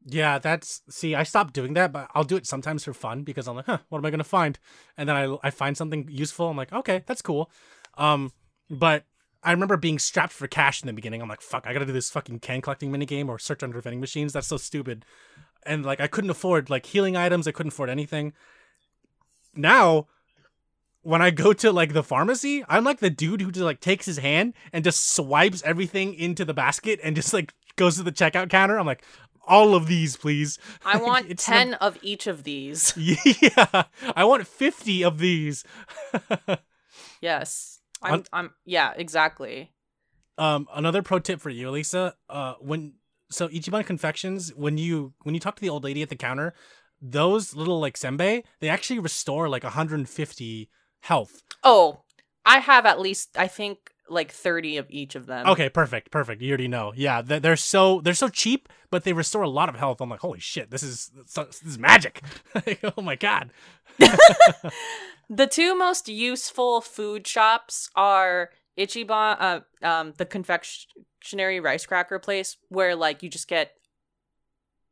Yeah, 0.09 0.39
that's 0.39 0.81
see, 0.89 1.15
I 1.15 1.23
stopped 1.23 1.53
doing 1.53 1.73
that, 1.73 1.91
but 1.91 2.09
I'll 2.15 2.23
do 2.23 2.37
it 2.37 2.47
sometimes 2.47 2.85
for 2.85 2.93
fun 2.93 3.23
because 3.23 3.45
I'm 3.45 3.57
like, 3.57 3.65
huh, 3.65 3.79
what 3.89 3.97
am 3.97 4.05
I 4.05 4.09
gonna 4.09 4.23
find? 4.23 4.57
And 4.95 5.09
then 5.09 5.17
I 5.17 5.37
I 5.43 5.49
find 5.49 5.75
something 5.75 6.07
useful. 6.09 6.47
I'm 6.47 6.55
like, 6.55 6.71
okay, 6.71 7.03
that's 7.05 7.21
cool. 7.21 7.51
Um, 7.97 8.31
but 8.69 9.03
I 9.43 9.51
remember 9.51 9.75
being 9.75 9.99
strapped 9.99 10.31
for 10.31 10.47
cash 10.47 10.81
in 10.81 10.87
the 10.87 10.93
beginning. 10.93 11.21
I'm 11.21 11.27
like, 11.27 11.41
fuck, 11.41 11.67
I 11.67 11.73
gotta 11.73 11.85
do 11.85 11.91
this 11.91 12.09
fucking 12.09 12.39
can 12.39 12.61
collecting 12.61 12.89
minigame 12.89 13.27
or 13.27 13.37
search 13.37 13.63
under 13.63 13.81
vending 13.81 13.99
machines. 13.99 14.31
That's 14.31 14.47
so 14.47 14.55
stupid. 14.55 15.03
And 15.63 15.85
like 15.85 15.99
I 15.99 16.07
couldn't 16.07 16.29
afford 16.29 16.69
like 16.69 16.85
healing 16.85 17.17
items, 17.17 17.45
I 17.45 17.51
couldn't 17.51 17.73
afford 17.73 17.89
anything. 17.89 18.31
Now 19.55 20.07
when 21.01 21.21
I 21.21 21.31
go 21.31 21.51
to 21.51 21.71
like 21.71 21.91
the 21.91 22.03
pharmacy, 22.03 22.63
I'm 22.69 22.85
like 22.85 22.99
the 22.99 23.09
dude 23.09 23.41
who 23.41 23.51
just 23.51 23.63
like 23.63 23.81
takes 23.81 24.05
his 24.05 24.19
hand 24.19 24.53
and 24.71 24.85
just 24.85 25.15
swipes 25.15 25.63
everything 25.63 26.13
into 26.13 26.45
the 26.45 26.53
basket 26.53 26.99
and 27.03 27.15
just 27.15 27.33
like 27.33 27.53
goes 27.77 27.95
to 27.95 28.03
the 28.03 28.11
checkout 28.11 28.49
counter. 28.49 28.77
I'm 28.77 28.85
like, 28.85 29.03
all 29.47 29.75
of 29.75 29.87
these, 29.87 30.15
please. 30.17 30.59
I 30.85 30.97
want 31.01 31.29
It's 31.29 31.45
the- 31.45 31.51
10 31.51 31.73
of 31.75 31.97
each 32.01 32.27
of 32.27 32.43
these. 32.43 32.93
Yeah, 32.97 33.83
I 34.15 34.23
want 34.25 34.45
50 34.47 35.03
of 35.03 35.17
these. 35.19 35.63
Yes. 37.21 37.79
I'm 38.01 38.13
Un- 38.13 38.25
I'm 38.31 38.51
yeah, 38.65 38.93
exactly. 38.95 39.71
um, 40.37 40.67
another 40.75 41.01
pro 41.01 41.19
tip 41.19 41.41
for 41.41 41.49
you, 41.49 41.69
Lisa. 41.71 42.13
Uh, 42.29 42.53
when 42.59 42.93
so 43.31 43.47
Ichiban 43.47 43.85
confections, 43.85 44.53
when 44.53 44.77
you 44.77 45.13
when 45.23 45.33
you 45.33 45.39
talk 45.41 45.55
to 45.55 45.61
the 45.61 45.69
old 45.69 45.83
lady 45.83 46.03
at 46.03 46.09
the 46.09 46.15
counter, 46.15 46.53
those 47.01 47.55
little 47.55 47.79
like 47.79 47.95
senbei, 47.97 48.43
they 48.59 48.69
actually 48.69 48.99
restore 48.99 49.49
like 49.49 49.63
150 49.63 50.69
health. 51.01 51.41
Oh, 51.63 52.01
I 52.45 52.59
have 52.59 52.85
at 52.85 52.99
least 52.99 53.35
I 53.37 53.47
think 53.47 53.77
like 54.09 54.31
30 54.31 54.77
of 54.77 54.87
each 54.89 55.15
of 55.15 55.25
them. 55.25 55.47
Okay, 55.47 55.69
perfect, 55.69 56.11
perfect. 56.11 56.41
You 56.41 56.49
already 56.49 56.67
know. 56.67 56.93
Yeah, 56.95 57.21
th- 57.21 57.41
they're 57.41 57.55
so 57.55 58.01
they're 58.01 58.13
so 58.13 58.29
cheap, 58.29 58.69
but 58.89 59.03
they 59.03 59.13
restore 59.13 59.43
a 59.43 59.49
lot 59.49 59.69
of 59.69 59.75
health. 59.75 60.01
I'm 60.01 60.09
like, 60.09 60.19
holy 60.19 60.39
shit, 60.39 60.71
this 60.71 60.83
is 60.83 61.11
this 61.35 61.61
is 61.65 61.77
magic. 61.77 62.21
oh 62.97 63.01
my 63.01 63.15
god. 63.15 63.51
the 65.29 65.47
two 65.47 65.75
most 65.75 66.07
useful 66.07 66.81
food 66.81 67.27
shops 67.27 67.89
are 67.95 68.51
Ichiban, 68.77 69.37
uh, 69.39 69.59
um, 69.85 70.13
the 70.17 70.25
confectionery 70.25 71.59
rice 71.59 71.85
cracker 71.85 72.19
place, 72.19 72.57
where 72.69 72.95
like 72.95 73.23
you 73.23 73.29
just 73.29 73.47
get 73.47 73.73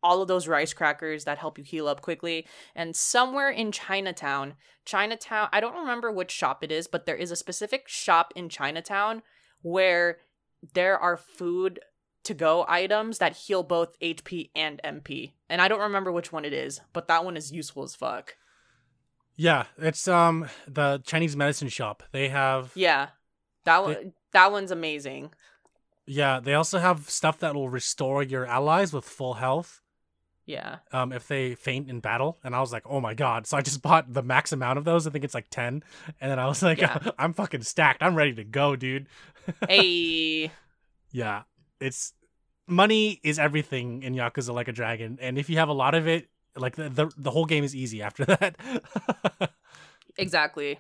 all 0.06 0.22
of 0.22 0.28
those 0.28 0.47
rice 0.47 0.72
crackers 0.72 1.24
that 1.24 1.39
help 1.39 1.58
you 1.58 1.64
heal 1.64 1.88
up 1.88 2.01
quickly. 2.01 2.45
And 2.76 2.95
somewhere 2.95 3.49
in 3.49 3.72
Chinatown, 3.72 4.53
Chinatown, 4.86 5.49
I 5.51 5.60
don't 5.60 5.76
remember 5.76 6.12
which 6.12 6.30
shop 6.30 6.64
it 6.64 6.72
is, 6.72 6.86
but 6.86 7.08
there 7.08 7.16
is 7.16 7.32
a 7.32 7.36
specific 7.36 7.88
shop 7.88 8.32
in 8.36 8.47
Chinatown 8.47 9.24
where 9.64 10.20
there 10.76 10.99
are 10.99 11.18
food 11.18 11.80
to 12.24 12.36
go 12.36 12.66
items 12.68 13.18
that 13.18 13.36
heal 13.36 13.64
both 13.64 13.99
HP 13.99 14.51
and 14.56 14.80
MP. 14.84 15.34
And 15.49 15.60
I 15.60 15.68
don't 15.68 15.82
remember 15.82 16.12
which 16.12 16.32
one 16.32 16.45
it 16.45 16.53
is, 16.53 16.82
but 16.93 17.08
that 17.08 17.26
one 17.26 17.36
is 17.36 17.51
useful 17.51 17.84
as 17.84 17.95
fuck. 17.95 18.36
Yeah, 19.36 19.66
it's 19.80 20.08
um 20.08 20.47
the 20.68 21.01
Chinese 21.03 21.36
medicine 21.36 21.70
shop. 21.70 22.03
They 22.12 22.30
have 22.30 22.72
Yeah. 22.76 23.10
That 23.66 23.84
one 23.84 24.14
that 24.34 24.51
one's 24.51 24.72
amazing. 24.72 25.32
Yeah, 26.06 26.39
they 26.39 26.53
also 26.53 26.78
have 26.78 27.10
stuff 27.10 27.39
that 27.39 27.56
will 27.56 27.70
restore 27.70 28.22
your 28.22 28.45
allies 28.45 28.93
with 28.93 29.06
full 29.06 29.36
health. 29.36 29.82
Yeah. 30.46 30.78
Um, 30.91 31.12
if 31.12 31.28
they 31.28 31.56
faint 31.56 31.89
in 31.89 32.00
battle, 32.00 32.38
and 32.43 32.56
I 32.56 32.60
was 32.62 32.72
like, 32.72 32.84
oh 32.86 33.02
my 33.02 33.14
god! 33.14 33.48
So 33.48 33.58
I 33.58 33.62
just 33.62 33.82
bought 33.84 34.14
the 34.14 34.22
max 34.22 34.52
amount 34.52 34.78
of 34.78 34.86
those. 34.86 35.08
I 35.08 35.10
think 35.10 35.26
it's 35.26 35.34
like 35.34 35.48
ten, 35.50 35.84
and 36.22 36.32
then 36.32 36.39
I 36.39 36.48
was 36.48 36.62
like, 36.62 36.80
Yeah. 36.80 37.00
I'm 37.20 37.34
fucking 37.34 37.64
stacked. 37.64 38.04
I'm 38.04 38.16
ready 38.16 38.34
to 38.36 38.43
go, 38.43 38.76
dude. 38.76 39.08
Hey. 39.70 40.52
Yeah, 41.12 41.43
it's 41.80 42.14
money 42.68 43.20
is 43.24 43.38
everything 43.38 44.02
in 44.02 44.16
Yakuza 44.16 44.54
Like 44.54 44.68
a 44.68 44.72
Dragon, 44.72 45.20
and 45.22 45.38
if 45.38 45.50
you 45.50 45.58
have 45.58 45.70
a 45.70 45.74
lot 45.74 45.93
of 45.93 46.08
it, 46.08 46.30
like 46.56 46.76
the 46.76 46.89
the, 46.89 47.12
the 47.16 47.32
whole 47.32 47.46
game 47.46 47.64
is 47.64 47.76
easy 47.76 48.02
after 48.02 48.26
that. 48.26 48.56
exactly. 50.18 50.80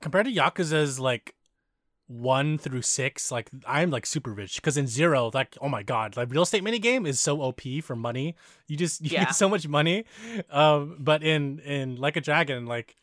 Compared 0.00 0.26
to 0.26 0.32
Yakuza's 0.32 0.98
like 0.98 1.34
one 2.06 2.58
through 2.58 2.82
six, 2.82 3.30
like 3.32 3.48
I'm 3.66 3.90
like 3.90 4.04
super 4.06 4.32
rich 4.32 4.56
because 4.56 4.76
in 4.76 4.86
zero, 4.86 5.30
like 5.32 5.56
oh 5.60 5.68
my 5.68 5.82
god, 5.82 6.16
like 6.16 6.30
real 6.30 6.42
estate 6.42 6.62
mini 6.62 6.78
game 6.78 7.06
is 7.06 7.20
so 7.20 7.40
OP 7.40 7.62
for 7.82 7.96
money. 7.96 8.34
You 8.68 8.76
just 8.76 9.00
you 9.04 9.10
Yeah. 9.10 9.24
get 9.26 9.34
so 9.34 9.48
much 9.48 9.66
money. 9.66 10.04
Um, 10.50 10.96
but 11.00 11.22
in 11.22 11.60
in 11.60 11.96
Like 11.96 12.16
a 12.16 12.20
Dragon, 12.20 12.66
like 12.66 12.96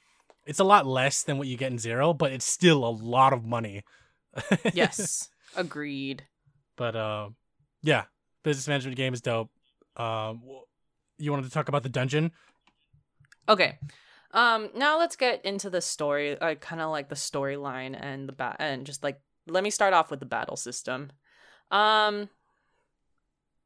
it's 0.45 0.59
a 0.59 0.63
lot 0.63 0.85
less 0.87 1.23
than 1.23 1.37
what 1.37 1.47
you 1.47 1.57
get 1.57 1.71
in 1.71 1.77
zero, 1.79 2.13
but 2.13 2.31
it's 2.31 2.45
still 2.45 2.83
a 2.85 2.89
lot 2.89 3.33
of 3.33 3.45
money. 3.45 3.83
Yes. 4.73 5.29
Agreed. 5.55 6.23
But 6.77 6.95
um, 6.95 7.35
yeah, 7.83 8.05
business 8.43 8.67
management 8.67 8.97
game 8.97 9.13
is 9.13 9.21
dope. 9.21 9.49
Um, 9.97 10.41
you 11.17 11.31
wanted 11.31 11.43
to 11.45 11.51
talk 11.51 11.67
about 11.69 11.83
the 11.83 11.89
dungeon? 11.89 12.31
Okay. 13.49 13.77
Um 14.33 14.69
now 14.75 14.97
let's 14.97 15.15
get 15.15 15.43
into 15.45 15.69
the 15.69 15.81
story, 15.81 16.39
uh, 16.39 16.55
kind 16.55 16.81
of 16.81 16.89
like 16.89 17.09
the 17.09 17.15
storyline 17.15 17.97
and 17.99 18.27
the 18.27 18.33
bat 18.33 18.57
and 18.59 18.85
just 18.85 19.03
like 19.03 19.19
let 19.47 19.63
me 19.63 19.69
start 19.69 19.93
off 19.93 20.11
with 20.11 20.19
the 20.19 20.25
battle 20.25 20.55
system. 20.55 21.11
Um 21.69 22.29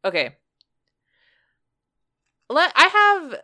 Okay. 0.03 0.35
Let 2.49 2.71
I 2.75 2.87
have 2.87 3.41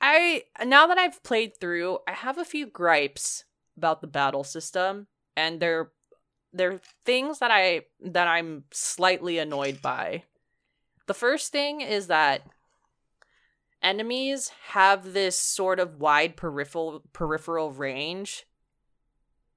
I 0.00 0.44
now 0.64 0.86
that 0.86 0.98
I've 0.98 1.22
played 1.22 1.58
through, 1.58 1.98
I 2.06 2.12
have 2.12 2.38
a 2.38 2.44
few 2.44 2.66
gripes 2.66 3.44
about 3.76 4.00
the 4.00 4.06
battle 4.06 4.44
system 4.44 5.06
and 5.36 5.60
they're 5.60 5.92
they're 6.52 6.80
things 7.04 7.38
that 7.40 7.50
I 7.50 7.82
that 8.00 8.26
I'm 8.26 8.64
slightly 8.72 9.38
annoyed 9.38 9.80
by. 9.82 10.24
The 11.06 11.14
first 11.14 11.52
thing 11.52 11.80
is 11.80 12.08
that 12.08 12.42
enemies 13.82 14.50
have 14.68 15.12
this 15.12 15.38
sort 15.38 15.78
of 15.80 16.00
wide 16.00 16.36
peripheral 16.36 17.02
peripheral 17.12 17.72
range 17.72 18.46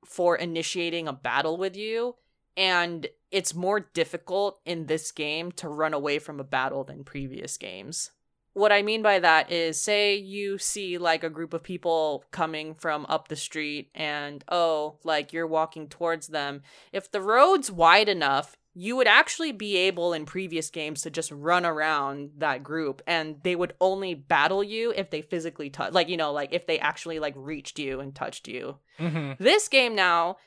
for 0.05 0.35
initiating 0.35 1.07
a 1.07 1.13
battle 1.13 1.57
with 1.57 1.75
you 1.75 2.15
and 2.57 3.07
it's 3.31 3.55
more 3.55 3.79
difficult 3.79 4.59
in 4.65 4.87
this 4.87 5.11
game 5.11 5.51
to 5.53 5.69
run 5.69 5.93
away 5.93 6.19
from 6.19 6.39
a 6.39 6.43
battle 6.43 6.83
than 6.83 7.03
previous 7.03 7.57
games. 7.57 8.11
What 8.53 8.73
I 8.73 8.81
mean 8.81 9.01
by 9.01 9.19
that 9.19 9.49
is 9.49 9.79
say 9.79 10.15
you 10.15 10.57
see 10.57 10.97
like 10.97 11.23
a 11.23 11.29
group 11.29 11.53
of 11.53 11.63
people 11.63 12.25
coming 12.31 12.73
from 12.73 13.05
up 13.07 13.29
the 13.29 13.37
street 13.37 13.89
and 13.95 14.43
oh, 14.49 14.97
like 15.05 15.31
you're 15.31 15.47
walking 15.47 15.87
towards 15.87 16.27
them. 16.27 16.61
If 16.91 17.09
the 17.09 17.21
road's 17.21 17.71
wide 17.71 18.09
enough, 18.09 18.57
you 18.73 18.95
would 18.95 19.07
actually 19.07 19.51
be 19.51 19.75
able 19.75 20.13
in 20.13 20.25
previous 20.25 20.69
games 20.69 21.01
to 21.01 21.09
just 21.09 21.29
run 21.31 21.65
around 21.65 22.31
that 22.37 22.63
group 22.63 23.01
and 23.05 23.35
they 23.43 23.55
would 23.55 23.73
only 23.81 24.13
battle 24.13 24.63
you 24.63 24.93
if 24.95 25.09
they 25.09 25.21
physically 25.21 25.69
touch 25.69 25.91
like 25.93 26.07
you 26.07 26.15
know 26.17 26.31
like 26.31 26.49
if 26.53 26.65
they 26.67 26.79
actually 26.79 27.19
like 27.19 27.33
reached 27.35 27.77
you 27.79 27.99
and 27.99 28.15
touched 28.15 28.47
you 28.47 28.77
Mm-hmm. 28.99 29.43
this 29.43 29.67
game 29.67 29.93
now 29.95 30.37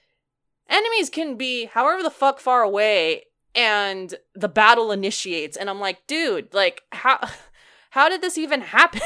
enemies 0.69 1.11
can 1.11 1.37
be 1.37 1.67
however 1.67 2.03
the 2.03 2.11
fuck 2.11 2.39
far 2.41 2.63
away 2.63 3.25
and 3.55 4.15
the 4.35 4.49
battle 4.49 4.91
initiates 4.91 5.57
and 5.57 5.69
i'm 5.69 5.81
like 5.81 6.07
dude 6.07 6.53
like 6.55 6.83
how 6.93 7.19
how 7.91 8.09
did 8.09 8.23
this 8.23 8.39
even 8.39 8.61
happen 8.63 9.01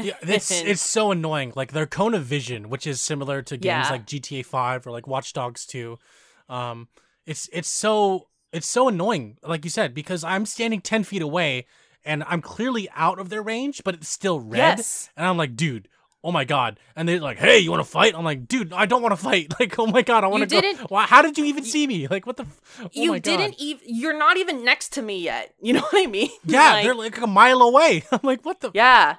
yeah, 0.00 0.14
it's 0.22 0.50
it's 0.64 0.82
so 0.82 1.12
annoying. 1.12 1.52
Like 1.54 1.70
their 1.72 1.86
cone 1.86 2.14
of 2.14 2.24
vision, 2.24 2.68
which 2.68 2.84
is 2.84 3.00
similar 3.00 3.42
to 3.42 3.56
games 3.56 3.86
Yeah. 3.86 3.90
like 3.92 4.06
GTA 4.06 4.44
Five 4.44 4.88
or 4.88 4.90
like 4.90 5.06
Watch 5.06 5.32
Dogs 5.34 5.64
Two. 5.66 6.00
Um, 6.48 6.88
it's 7.26 7.48
it's 7.52 7.68
so 7.68 8.26
it's 8.54 8.66
so 8.68 8.88
annoying, 8.88 9.36
like 9.42 9.64
you 9.64 9.70
said, 9.70 9.92
because 9.94 10.24
I'm 10.24 10.46
standing 10.46 10.80
ten 10.80 11.04
feet 11.04 11.22
away 11.22 11.66
and 12.04 12.24
I'm 12.26 12.40
clearly 12.40 12.88
out 12.94 13.18
of 13.18 13.28
their 13.28 13.42
range, 13.42 13.82
but 13.84 13.94
it's 13.94 14.08
still 14.08 14.40
red, 14.40 14.78
yes 14.78 15.10
and 15.16 15.26
I'm 15.26 15.36
like, 15.36 15.56
dude. 15.56 15.88
Oh 16.26 16.32
my 16.32 16.44
god! 16.46 16.80
And 16.96 17.06
they're 17.06 17.20
like, 17.20 17.36
"Hey, 17.36 17.58
you 17.58 17.70
want 17.70 17.84
to 17.84 17.90
fight?" 17.90 18.14
I'm 18.16 18.24
like, 18.24 18.48
"Dude, 18.48 18.72
I 18.72 18.86
don't 18.86 19.02
want 19.02 19.12
to 19.12 19.22
fight." 19.22 19.52
Like, 19.60 19.78
"Oh 19.78 19.86
my 19.86 20.00
god, 20.00 20.24
I 20.24 20.28
want 20.28 20.48
to 20.48 20.56
You 20.56 20.62
go." 20.74 20.86
Why, 20.88 21.04
how 21.04 21.20
did 21.20 21.36
you 21.36 21.44
even 21.44 21.64
see 21.64 21.86
me? 21.86 22.08
Like, 22.08 22.24
what 22.26 22.38
the? 22.38 22.44
F- 22.44 22.80
oh 22.82 22.88
you 22.94 23.20
didn't 23.20 23.56
even 23.58 23.84
you're 23.86 24.16
not 24.18 24.38
even 24.38 24.64
next 24.64 24.94
to 24.94 25.02
me 25.02 25.18
yet 25.20 25.52
you 25.60 25.74
know 25.74 25.82
what 25.82 26.02
i 26.02 26.06
mean 26.06 26.30
Yeah, 26.46 26.72
Like, 26.72 26.84
they're 26.84 26.94
like 26.94 27.20
a 27.20 27.26
mile 27.26 27.60
away. 27.60 28.04
I'm 28.10 28.20
like, 28.22 28.42
what 28.42 28.60
the? 28.60 28.70
yeah 28.72 29.16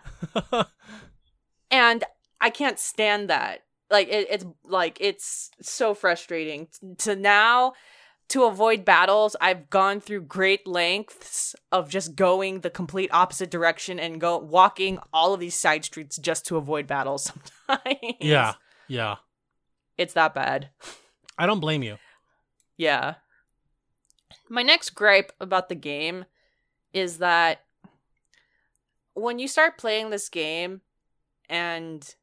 and 1.71 2.03
i 2.41 2.49
can't 2.49 2.79
stand 2.79 3.29
that 3.29 3.59
like 3.91 4.07
it, 4.07 4.27
it's 4.31 4.45
like 4.63 4.97
it's 4.99 5.51
so 5.61 5.93
frustrating 5.93 6.67
to 6.97 7.15
now 7.15 7.73
to 8.27 8.43
avoid 8.43 8.83
battles 8.83 9.35
i've 9.41 9.69
gone 9.69 9.99
through 9.99 10.21
great 10.21 10.65
lengths 10.67 11.55
of 11.71 11.89
just 11.89 12.15
going 12.15 12.61
the 12.61 12.69
complete 12.69 13.09
opposite 13.13 13.51
direction 13.51 13.99
and 13.99 14.21
go 14.21 14.37
walking 14.37 14.99
all 15.13 15.33
of 15.33 15.39
these 15.39 15.55
side 15.55 15.85
streets 15.85 16.17
just 16.17 16.45
to 16.45 16.57
avoid 16.57 16.87
battles 16.87 17.31
sometimes 17.67 18.15
yeah, 18.19 18.53
yeah. 18.87 19.15
it's 19.97 20.13
that 20.13 20.33
bad 20.33 20.69
I 21.37 21.45
don't 21.45 21.59
blame 21.59 21.83
you. 21.83 21.97
yeah 22.77 23.15
my 24.49 24.61
next 24.63 24.91
gripe 24.91 25.31
about 25.39 25.69
the 25.69 25.75
game 25.75 26.25
is 26.93 27.17
that 27.17 27.61
when 29.13 29.39
you 29.39 29.47
start 29.47 29.77
playing 29.77 30.09
this 30.09 30.29
game 30.29 30.81
and 31.49 32.15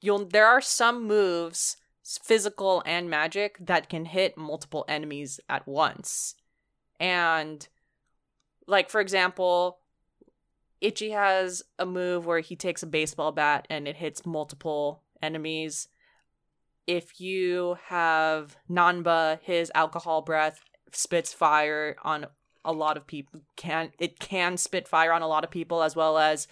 you'll 0.00 0.26
there 0.26 0.46
are 0.46 0.60
some 0.60 1.06
moves 1.06 1.76
physical 2.04 2.82
and 2.84 3.08
magic 3.08 3.56
that 3.58 3.88
can 3.88 4.04
hit 4.04 4.36
multiple 4.36 4.84
enemies 4.88 5.40
at 5.48 5.66
once 5.66 6.34
and 7.00 7.68
like 8.66 8.90
for 8.90 9.00
example 9.00 9.78
Ichi 10.80 11.10
has 11.10 11.62
a 11.78 11.86
move 11.86 12.26
where 12.26 12.40
he 12.40 12.56
takes 12.56 12.82
a 12.82 12.86
baseball 12.86 13.32
bat 13.32 13.66
and 13.70 13.88
it 13.88 13.96
hits 13.96 14.26
multiple 14.26 15.02
enemies 15.22 15.88
if 16.86 17.20
you 17.20 17.78
have 17.86 18.56
Nanba, 18.70 19.38
his 19.42 19.70
alcohol 19.74 20.22
breath 20.22 20.62
spits 20.92 21.32
fire 21.32 21.96
on 22.02 22.26
a 22.64 22.72
lot 22.72 22.96
of 22.96 23.06
people. 23.06 23.40
Can 23.56 23.90
it 23.98 24.18
can 24.18 24.56
spit 24.56 24.88
fire 24.88 25.12
on 25.12 25.22
a 25.22 25.28
lot 25.28 25.44
of 25.44 25.50
people 25.50 25.82
as 25.82 25.96
well 25.96 26.18
as 26.18 26.46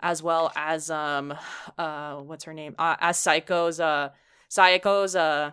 as 0.00 0.22
well 0.22 0.52
as 0.56 0.90
um 0.90 1.34
uh 1.78 2.16
what's 2.16 2.44
her 2.44 2.54
name? 2.54 2.74
Uh, 2.78 2.96
as 3.00 3.18
Saeko's 3.18 3.80
uh 3.80 4.10
Saeko's 4.50 5.14
uh 5.14 5.52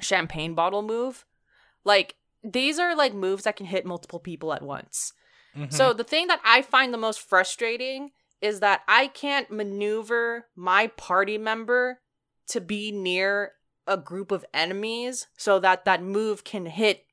champagne 0.00 0.54
bottle 0.54 0.82
move. 0.82 1.24
Like 1.84 2.16
these 2.42 2.78
are 2.78 2.96
like 2.96 3.14
moves 3.14 3.44
that 3.44 3.56
can 3.56 3.66
hit 3.66 3.86
multiple 3.86 4.18
people 4.18 4.52
at 4.52 4.62
once. 4.62 5.12
Mhm. 5.56 5.72
So 5.72 5.92
the 5.92 6.04
thing 6.04 6.26
that 6.28 6.40
I 6.44 6.62
find 6.62 6.92
the 6.92 6.98
most 6.98 7.20
frustrating 7.20 8.10
is 8.40 8.60
that 8.60 8.82
I 8.88 9.06
can't 9.06 9.50
maneuver 9.50 10.48
my 10.56 10.88
party 10.88 11.38
member 11.38 12.00
to 12.48 12.60
be 12.60 12.92
near 12.92 13.52
a 13.86 13.96
group 13.96 14.30
of 14.32 14.44
enemies 14.52 15.26
so 15.36 15.58
that 15.60 15.84
that 15.84 16.02
move 16.02 16.44
can 16.44 16.66
hit 16.66 17.04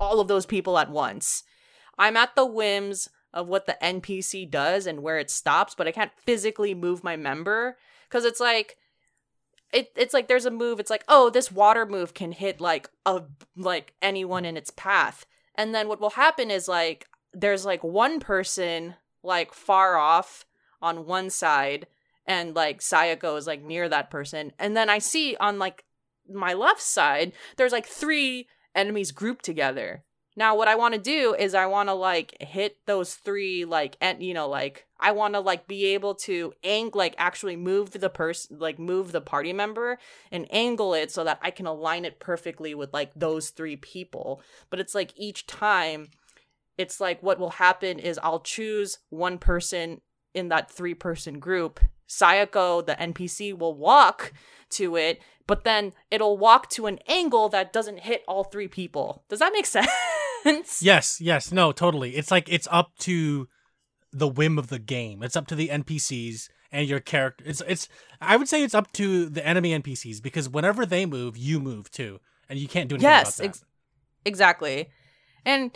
all 0.00 0.20
of 0.20 0.28
those 0.28 0.46
people 0.46 0.78
at 0.78 0.90
once. 0.90 1.42
I'm 1.98 2.16
at 2.16 2.34
the 2.34 2.46
whims 2.46 3.08
of 3.32 3.48
what 3.48 3.66
the 3.66 3.76
NPC 3.82 4.50
does 4.50 4.86
and 4.86 5.02
where 5.02 5.18
it 5.18 5.30
stops, 5.30 5.74
but 5.74 5.86
I 5.86 5.92
can't 5.92 6.12
physically 6.24 6.74
move 6.74 7.04
my 7.04 7.16
member 7.16 7.76
cuz 8.08 8.24
it's 8.24 8.40
like 8.40 8.76
it, 9.76 9.92
it's 9.94 10.14
like 10.14 10.26
there's 10.26 10.46
a 10.46 10.50
move 10.50 10.80
it's 10.80 10.90
like 10.90 11.04
oh 11.06 11.28
this 11.28 11.52
water 11.52 11.84
move 11.84 12.14
can 12.14 12.32
hit 12.32 12.60
like 12.62 12.88
a 13.04 13.22
like 13.56 13.92
anyone 14.00 14.44
in 14.44 14.56
its 14.56 14.70
path. 14.70 15.26
And 15.54 15.74
then 15.74 15.86
what 15.88 16.00
will 16.00 16.10
happen 16.10 16.50
is 16.50 16.66
like 16.66 17.06
there's 17.34 17.66
like 17.66 17.84
one 17.84 18.18
person 18.18 18.94
like 19.22 19.52
far 19.52 19.96
off 19.96 20.46
on 20.80 21.06
one 21.06 21.28
side 21.28 21.86
and 22.26 22.54
like 22.56 22.80
Saeko 22.80 23.36
is 23.36 23.46
like 23.46 23.62
near 23.62 23.88
that 23.88 24.10
person. 24.10 24.52
And 24.58 24.74
then 24.74 24.88
i 24.88 24.98
see 24.98 25.36
on 25.38 25.58
like 25.58 25.84
my 26.28 26.54
left 26.54 26.80
side 26.80 27.32
there's 27.56 27.72
like 27.72 27.86
three 27.86 28.48
enemies 28.74 29.12
grouped 29.12 29.44
together 29.44 30.04
now 30.36 30.54
what 30.54 30.68
i 30.68 30.74
want 30.74 30.94
to 30.94 31.00
do 31.00 31.34
is 31.38 31.54
i 31.54 31.66
want 31.66 31.88
to 31.88 31.94
like 31.94 32.36
hit 32.40 32.76
those 32.86 33.14
three 33.14 33.64
like 33.64 33.96
and 34.00 34.22
you 34.22 34.34
know 34.34 34.48
like 34.48 34.86
i 35.00 35.10
want 35.10 35.34
to 35.34 35.40
like 35.40 35.66
be 35.66 35.86
able 35.86 36.14
to 36.14 36.52
ang 36.62 36.90
like 36.94 37.14
actually 37.18 37.56
move 37.56 37.90
the 37.92 38.10
person 38.10 38.58
like 38.58 38.78
move 38.78 39.12
the 39.12 39.20
party 39.20 39.52
member 39.52 39.98
and 40.30 40.46
angle 40.50 40.94
it 40.94 41.10
so 41.10 41.24
that 41.24 41.38
i 41.42 41.50
can 41.50 41.66
align 41.66 42.04
it 42.04 42.20
perfectly 42.20 42.74
with 42.74 42.92
like 42.92 43.12
those 43.14 43.50
three 43.50 43.76
people. 43.76 44.42
But 44.70 44.80
it's 44.80 44.94
like 44.94 45.12
each 45.16 45.46
time 45.46 46.08
it's 46.78 47.00
like 47.00 47.22
what 47.22 47.38
will 47.38 47.50
happen 47.50 47.98
is 47.98 48.20
i'll 48.22 48.40
choose 48.40 48.98
one 49.08 49.38
person 49.38 50.00
in 50.34 50.48
that 50.48 50.70
three 50.70 50.94
person 50.94 51.38
group. 51.38 51.80
Saeko 52.08 52.84
the 52.84 52.94
npc 52.94 53.58
will 53.58 53.74
walk 53.74 54.32
to 54.70 54.96
it 54.96 55.20
but 55.46 55.64
then 55.64 55.92
it'll 56.10 56.36
walk 56.36 56.68
to 56.70 56.86
an 56.86 56.98
angle 57.08 57.48
that 57.48 57.72
doesn't 57.72 58.00
hit 58.00 58.24
all 58.26 58.42
three 58.42 58.66
people. 58.66 59.22
Does 59.28 59.38
that 59.38 59.52
make 59.52 59.66
sense 59.76 59.88
Yes, 60.80 61.20
yes, 61.20 61.52
no, 61.52 61.72
totally. 61.72 62.16
It's 62.16 62.30
like 62.30 62.48
it's 62.48 62.68
up 62.70 62.96
to 63.00 63.48
the 64.12 64.28
whim 64.28 64.58
of 64.58 64.68
the 64.68 64.78
game. 64.78 65.22
It's 65.22 65.36
up 65.36 65.46
to 65.48 65.54
the 65.54 65.68
NPCs 65.68 66.48
and 66.72 66.88
your 66.88 67.00
character. 67.00 67.44
It's 67.46 67.62
it's 67.66 67.88
I 68.20 68.36
would 68.36 68.48
say 68.48 68.62
it's 68.62 68.74
up 68.74 68.92
to 68.92 69.28
the 69.28 69.46
enemy 69.46 69.78
NPCs 69.78 70.22
because 70.22 70.48
whenever 70.48 70.86
they 70.86 71.06
move, 71.06 71.36
you 71.36 71.60
move 71.60 71.90
too, 71.90 72.20
and 72.48 72.58
you 72.58 72.68
can't 72.68 72.88
do 72.88 72.94
anything 72.94 73.10
yes 73.10 73.38
about 73.38 73.42
that. 73.42 73.48
ex- 73.48 73.64
exactly 74.24 74.88
and 75.44 75.72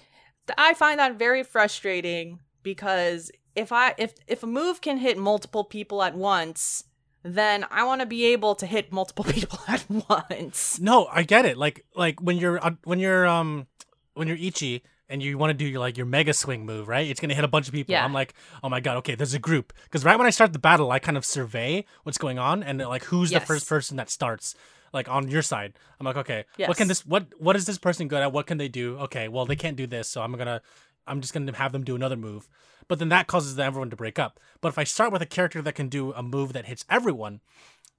th- 0.46 0.56
i 0.58 0.74
find 0.74 0.98
that 0.98 1.18
very 1.18 1.42
frustrating 1.42 2.40
because 2.62 3.30
if 3.54 3.72
i 3.72 3.94
if 3.98 4.14
if 4.26 4.42
a 4.42 4.46
move 4.46 4.80
can 4.80 4.98
hit 4.98 5.16
multiple 5.16 5.64
people 5.64 6.02
at 6.02 6.14
once 6.14 6.84
then 7.22 7.64
i 7.70 7.84
want 7.84 8.00
to 8.00 8.06
be 8.06 8.24
able 8.24 8.54
to 8.54 8.66
hit 8.66 8.92
multiple 8.92 9.24
people 9.28 9.58
at 9.68 9.84
once 9.88 10.60
no, 10.80 11.06
I 11.06 11.22
get 11.22 11.44
it. 11.44 11.56
Like 11.56 11.84
like 11.94 12.20
when 12.20 12.38
you're 12.38 12.64
uh, 12.64 12.72
when 12.84 12.98
you're 12.98 13.26
um 13.26 13.66
when 14.14 14.28
you're 14.28 14.36
Ichi 14.36 14.82
and 15.08 15.22
you 15.22 15.36
want 15.36 15.50
to 15.50 15.54
do 15.54 15.66
your 15.66 15.80
like 15.80 15.96
your 15.96 16.06
mega 16.06 16.32
swing 16.32 16.64
move, 16.64 16.88
right? 16.88 17.06
It's 17.06 17.20
gonna 17.20 17.34
hit 17.34 17.44
a 17.44 17.48
bunch 17.48 17.66
of 17.66 17.74
people. 17.74 17.92
Yeah. 17.92 18.04
I'm 18.04 18.12
like, 18.12 18.34
oh 18.62 18.68
my 18.68 18.80
god, 18.80 18.96
okay, 18.98 19.14
there's 19.14 19.34
a 19.34 19.38
group. 19.38 19.72
Because 19.84 20.04
right 20.04 20.16
when 20.16 20.26
I 20.26 20.30
start 20.30 20.52
the 20.52 20.58
battle, 20.58 20.90
I 20.90 20.98
kind 20.98 21.16
of 21.16 21.24
survey 21.24 21.84
what's 22.04 22.18
going 22.18 22.38
on 22.38 22.62
and 22.62 22.78
like 22.78 23.04
who's 23.04 23.30
the 23.30 23.40
first 23.46 23.68
person 23.68 23.96
that 23.96 24.10
starts. 24.10 24.54
Like 24.92 25.08
on 25.08 25.28
your 25.28 25.42
side, 25.42 25.74
I'm 26.00 26.06
like, 26.06 26.16
okay, 26.16 26.44
what 26.66 26.76
can 26.76 26.88
this 26.88 27.06
what 27.06 27.26
what 27.38 27.56
is 27.56 27.64
this 27.66 27.78
person 27.78 28.08
good 28.08 28.22
at? 28.22 28.32
What 28.32 28.46
can 28.46 28.58
they 28.58 28.68
do? 28.68 28.98
Okay, 28.98 29.28
well 29.28 29.46
they 29.46 29.56
can't 29.56 29.76
do 29.76 29.86
this, 29.86 30.08
so 30.08 30.22
I'm 30.22 30.32
gonna 30.32 30.62
I'm 31.06 31.20
just 31.20 31.32
gonna 31.32 31.54
have 31.56 31.72
them 31.72 31.84
do 31.84 31.94
another 31.94 32.16
move. 32.16 32.48
But 32.88 32.98
then 32.98 33.08
that 33.10 33.28
causes 33.28 33.56
everyone 33.56 33.90
to 33.90 33.96
break 33.96 34.18
up. 34.18 34.40
But 34.60 34.68
if 34.70 34.78
I 34.78 34.82
start 34.82 35.12
with 35.12 35.22
a 35.22 35.26
character 35.26 35.62
that 35.62 35.76
can 35.76 35.88
do 35.88 36.12
a 36.12 36.24
move 36.24 36.52
that 36.54 36.66
hits 36.66 36.84
everyone, 36.90 37.40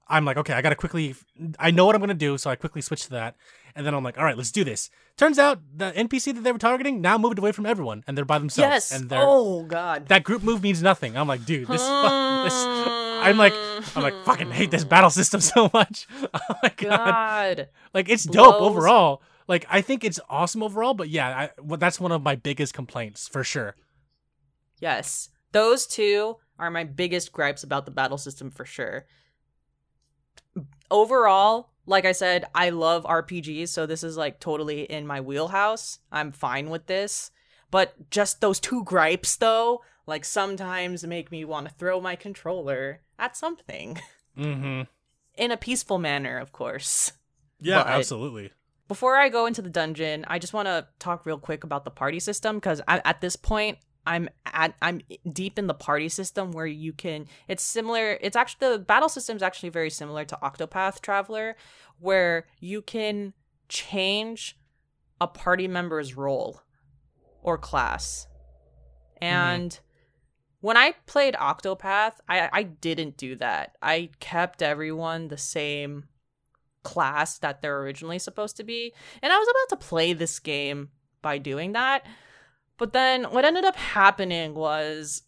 I'm 0.08 0.24
like, 0.24 0.36
okay, 0.36 0.52
I 0.52 0.62
gotta 0.62 0.74
quickly. 0.74 1.14
I 1.58 1.70
know 1.70 1.86
what 1.86 1.94
I'm 1.94 2.00
gonna 2.00 2.14
do, 2.14 2.36
so 2.38 2.50
I 2.50 2.56
quickly 2.56 2.82
switch 2.82 3.04
to 3.04 3.10
that, 3.10 3.36
and 3.74 3.86
then 3.86 3.94
I'm 3.94 4.04
like, 4.04 4.18
all 4.18 4.24
right, 4.24 4.36
let's 4.36 4.50
do 4.52 4.64
this. 4.64 4.90
Turns 5.16 5.38
out 5.38 5.60
the 5.74 5.92
NPC 5.92 6.34
that 6.34 6.42
they 6.42 6.52
were 6.52 6.58
targeting 6.58 7.00
now 7.00 7.18
moved 7.18 7.38
away 7.38 7.52
from 7.52 7.66
everyone, 7.66 8.04
and 8.06 8.16
they're 8.16 8.24
by 8.24 8.38
themselves. 8.38 8.70
yes 8.70 8.92
and 8.92 9.08
they're 9.08 9.22
oh 9.22 9.64
god 9.64 10.08
that 10.08 10.24
group 10.24 10.42
move 10.42 10.62
means 10.62 10.82
nothing. 10.82 11.16
I'm 11.16 11.28
like, 11.28 11.44
dude, 11.44 11.68
this, 11.68 11.80
this. 11.80 11.88
I'm 11.88 13.36
like, 13.38 13.54
I'm 13.94 14.02
like, 14.02 14.14
fucking 14.24 14.50
hate 14.50 14.70
this 14.70 14.84
battle 14.84 15.10
system 15.10 15.40
so 15.54 15.70
much. 15.72 16.06
oh 16.22 16.54
my 16.62 16.72
god, 16.76 16.76
god 16.76 17.68
like 17.94 18.08
it's 18.08 18.24
dope 18.24 18.58
Blows. 18.58 18.70
overall. 18.70 19.22
Like 19.48 19.66
I 19.70 19.80
think 19.80 20.04
it's 20.04 20.20
awesome 20.28 20.62
overall, 20.62 20.94
but 20.94 21.08
yeah, 21.08 21.28
I, 21.28 21.50
well, 21.60 21.78
that's 21.78 22.00
one 22.00 22.12
of 22.12 22.22
my 22.22 22.36
biggest 22.36 22.74
complaints 22.74 23.28
for 23.28 23.44
sure. 23.44 23.76
yes 24.80 25.28
those 25.52 25.86
two 25.86 26.36
are 26.58 26.70
my 26.70 26.84
biggest 26.84 27.32
gripes 27.32 27.62
about 27.62 27.84
the 27.84 27.90
battle 27.90 28.18
system 28.18 28.50
for 28.50 28.64
sure 28.64 29.04
overall 30.92 31.70
like 31.86 32.04
i 32.04 32.12
said 32.12 32.44
i 32.54 32.68
love 32.70 33.02
rpgs 33.04 33.68
so 33.70 33.86
this 33.86 34.04
is 34.04 34.16
like 34.16 34.38
totally 34.38 34.82
in 34.82 35.06
my 35.06 35.20
wheelhouse 35.20 35.98
i'm 36.12 36.30
fine 36.30 36.70
with 36.70 36.86
this 36.86 37.30
but 37.70 38.08
just 38.10 38.40
those 38.40 38.60
two 38.60 38.84
gripes 38.84 39.34
though 39.36 39.80
like 40.06 40.24
sometimes 40.24 41.04
make 41.04 41.30
me 41.32 41.44
want 41.44 41.66
to 41.68 41.74
throw 41.74 42.00
my 42.00 42.14
controller 42.14 43.00
at 43.18 43.36
something 43.36 43.98
Mm-hmm. 44.38 44.82
in 45.34 45.50
a 45.50 45.56
peaceful 45.56 45.98
manner 45.98 46.38
of 46.38 46.52
course 46.52 47.12
Yeah, 47.60 47.82
But- 47.82 47.88
absolutely. 47.88 48.52
before 48.88 49.16
I 49.16 49.28
go 49.28 49.46
into 49.46 49.62
the 49.62 49.70
dungeon, 49.70 50.24
I 50.28 50.38
just 50.38 50.52
want 50.52 50.66
to 50.66 50.86
talk 50.98 51.24
real 51.26 51.38
quick 51.38 51.64
about 51.64 51.84
the 51.84 51.90
party 51.90 52.18
system 52.20 52.56
because 52.56 52.80
at 52.88 53.20
this 53.20 53.36
point, 53.36 53.78
I'm 54.06 54.28
at 54.46 54.74
I'm 54.82 55.00
deep 55.30 55.58
in 55.58 55.66
the 55.66 55.74
party 55.74 56.08
system 56.08 56.52
where 56.52 56.66
you 56.66 56.92
can. 56.92 57.26
It's 57.48 57.62
similar. 57.62 58.18
It's 58.20 58.36
actually 58.36 58.72
the 58.72 58.78
battle 58.78 59.08
system 59.08 59.36
is 59.36 59.42
actually 59.42 59.68
very 59.68 59.90
similar 59.90 60.24
to 60.24 60.38
Octopath 60.42 61.00
Traveler, 61.00 61.56
where 62.00 62.46
you 62.60 62.82
can 62.82 63.32
change 63.68 64.56
a 65.20 65.26
party 65.26 65.68
member's 65.68 66.16
role 66.16 66.62
or 67.42 67.56
class. 67.58 68.26
Mm-hmm. 69.22 69.24
And 69.24 69.80
when 70.60 70.76
I 70.76 70.94
played 71.06 71.34
Octopath, 71.34 72.14
I 72.28 72.48
I 72.52 72.62
didn't 72.64 73.16
do 73.16 73.36
that. 73.36 73.76
I 73.80 74.10
kept 74.18 74.62
everyone 74.62 75.28
the 75.28 75.38
same 75.38 76.08
class 76.82 77.38
that 77.38 77.62
they're 77.62 77.80
originally 77.80 78.18
supposed 78.18 78.56
to 78.56 78.64
be. 78.64 78.92
And 79.22 79.32
I 79.32 79.38
was 79.38 79.48
about 79.48 79.78
to 79.78 79.86
play 79.86 80.12
this 80.12 80.40
game 80.40 80.90
by 81.22 81.38
doing 81.38 81.72
that. 81.72 82.04
But 82.82 82.94
then 82.94 83.26
what 83.26 83.44
ended 83.44 83.64
up 83.64 83.76
happening 83.76 84.56
was 84.56 85.22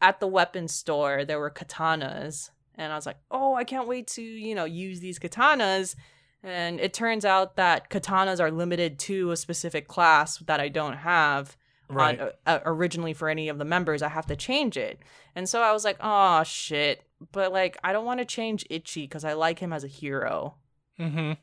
at 0.00 0.18
the 0.18 0.26
weapon 0.26 0.66
store, 0.66 1.24
there 1.24 1.38
were 1.38 1.48
katanas. 1.48 2.50
And 2.74 2.92
I 2.92 2.96
was 2.96 3.06
like, 3.06 3.18
oh, 3.30 3.54
I 3.54 3.62
can't 3.62 3.86
wait 3.86 4.08
to, 4.08 4.22
you 4.22 4.56
know, 4.56 4.64
use 4.64 4.98
these 4.98 5.20
katanas. 5.20 5.94
And 6.42 6.80
it 6.80 6.92
turns 6.92 7.24
out 7.24 7.54
that 7.54 7.90
katanas 7.90 8.40
are 8.40 8.50
limited 8.50 8.98
to 9.06 9.30
a 9.30 9.36
specific 9.36 9.86
class 9.86 10.38
that 10.38 10.58
I 10.58 10.66
don't 10.66 10.96
have 10.96 11.56
Right. 11.88 12.20
on, 12.20 12.30
uh, 12.44 12.58
originally 12.64 13.12
for 13.12 13.28
any 13.28 13.48
of 13.48 13.58
the 13.58 13.64
members. 13.64 14.02
I 14.02 14.08
have 14.08 14.26
to 14.26 14.34
change 14.34 14.76
it. 14.76 14.98
And 15.36 15.48
so 15.48 15.62
I 15.62 15.70
was 15.70 15.84
like, 15.84 15.98
oh, 16.00 16.42
shit. 16.42 17.04
But 17.30 17.52
like, 17.52 17.78
I 17.84 17.92
don't 17.92 18.04
want 18.04 18.18
to 18.18 18.24
change 18.26 18.66
Ichi 18.68 19.02
because 19.02 19.24
I 19.24 19.34
like 19.34 19.60
him 19.60 19.72
as 19.72 19.84
a 19.84 19.88
hero. 19.88 20.56
mm-hmm. 20.98 21.34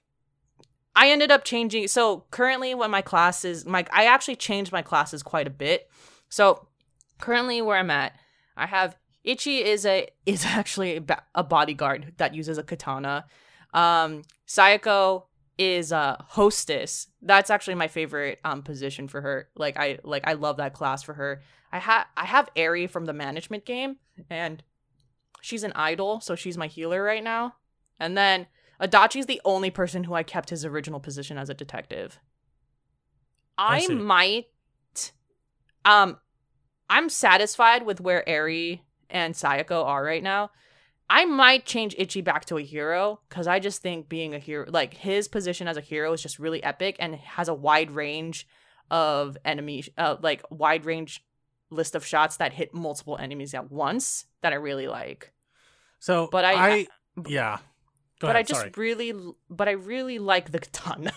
I 0.97 1.11
ended 1.11 1.29
up 1.29 1.43
changing. 1.43 1.87
So 1.89 2.25
currently, 2.31 2.73
when 2.73 2.89
my 2.89 3.03
classes, 3.03 3.67
my 3.67 3.85
I 3.93 4.05
actually 4.05 4.35
changed 4.35 4.71
my 4.71 4.81
classes 4.81 5.21
quite 5.21 5.45
a 5.45 5.51
bit. 5.51 5.87
So 6.27 6.67
currently, 7.19 7.61
where 7.61 7.77
I'm 7.77 7.91
at, 7.91 8.13
I 8.57 8.65
have 8.65 8.97
Ichi 9.23 9.63
is 9.63 9.85
a 9.85 10.09
is 10.25 10.43
actually 10.43 11.05
a, 11.35 11.43
bodyguard 11.43 12.13
that 12.17 12.33
uses 12.33 12.57
a 12.57 12.63
katana. 12.63 13.25
Um, 13.75 14.23
Saeko 14.47 15.25
is 15.59 15.91
a 15.91 16.25
hostess. 16.29 17.07
That's 17.21 17.51
actually 17.51 17.75
my 17.75 17.87
favorite 17.87 18.39
um 18.43 18.63
position 18.63 19.07
for 19.07 19.21
her. 19.21 19.49
Like 19.55 19.77
I 19.77 19.99
like 20.03 20.27
I 20.27 20.33
love 20.33 20.57
that 20.57 20.73
class 20.73 21.03
for 21.03 21.13
her. 21.13 21.43
I 21.71 21.77
have 21.77 22.07
I 22.17 22.25
have 22.25 22.49
Eri 22.55 22.87
from 22.87 23.05
the 23.05 23.13
management 23.13 23.65
game, 23.65 23.97
and 24.31 24.63
she's 25.41 25.63
an 25.63 25.73
idol, 25.75 26.21
so 26.21 26.33
she's 26.33 26.57
my 26.57 26.67
healer 26.67 27.03
right 27.03 27.23
now. 27.23 27.53
And 27.99 28.17
then 28.17 28.47
Adachi's 28.81 29.25
the 29.25 29.41
only 29.43 29.71
person 29.71 30.03
who 30.03 30.13
I 30.13 30.23
kept 30.23 30.49
his 30.49 30.63
original 30.65 30.99
position 30.99 31.37
as 31.37 31.49
a 31.49 31.53
detective. 31.53 32.19
I 33.57 33.85
I, 33.89 33.93
might 33.93 35.11
um 35.85 36.17
I'm 36.89 37.09
satisfied 37.09 37.85
with 37.85 37.99
where 37.99 38.27
Eri 38.27 38.83
and 39.09 39.33
Saeko 39.33 39.83
are 39.83 40.03
right 40.03 40.23
now. 40.23 40.51
I 41.09 41.25
might 41.25 41.65
change 41.65 41.95
Ichi 41.97 42.21
back 42.21 42.45
to 42.45 42.57
a 42.57 42.61
hero 42.61 43.21
because 43.29 43.47
I 43.47 43.59
just 43.59 43.81
think 43.81 44.09
being 44.09 44.33
a 44.33 44.39
hero, 44.39 44.65
like 44.69 44.93
his 44.93 45.27
position 45.29 45.67
as 45.67 45.77
a 45.77 45.81
hero, 45.81 46.11
is 46.13 46.21
just 46.21 46.37
really 46.37 46.61
epic 46.61 46.97
and 46.99 47.15
has 47.15 47.47
a 47.47 47.53
wide 47.53 47.91
range 47.91 48.45
of 48.91 49.37
enemy, 49.45 49.85
uh, 49.97 50.17
like 50.21 50.43
wide 50.49 50.85
range 50.85 51.23
list 51.69 51.95
of 51.95 52.05
shots 52.05 52.37
that 52.37 52.53
hit 52.53 52.73
multiple 52.73 53.17
enemies 53.17 53.53
at 53.53 53.71
once 53.71 54.25
that 54.41 54.51
I 54.51 54.57
really 54.57 54.87
like. 54.87 55.31
So, 55.99 56.27
But 56.29 56.43
I- 56.45 56.53
I, 56.53 56.87
yeah. 57.25 57.57
Go 58.19 58.27
but 58.27 58.35
ahead, 58.35 58.37
I 58.37 58.43
just 58.43 58.59
sorry. 58.61 58.71
really, 58.75 59.13
but 59.49 59.67
I 59.67 59.71
really 59.71 60.17
like 60.19 60.51
the 60.51 60.59
katana. 60.59 61.13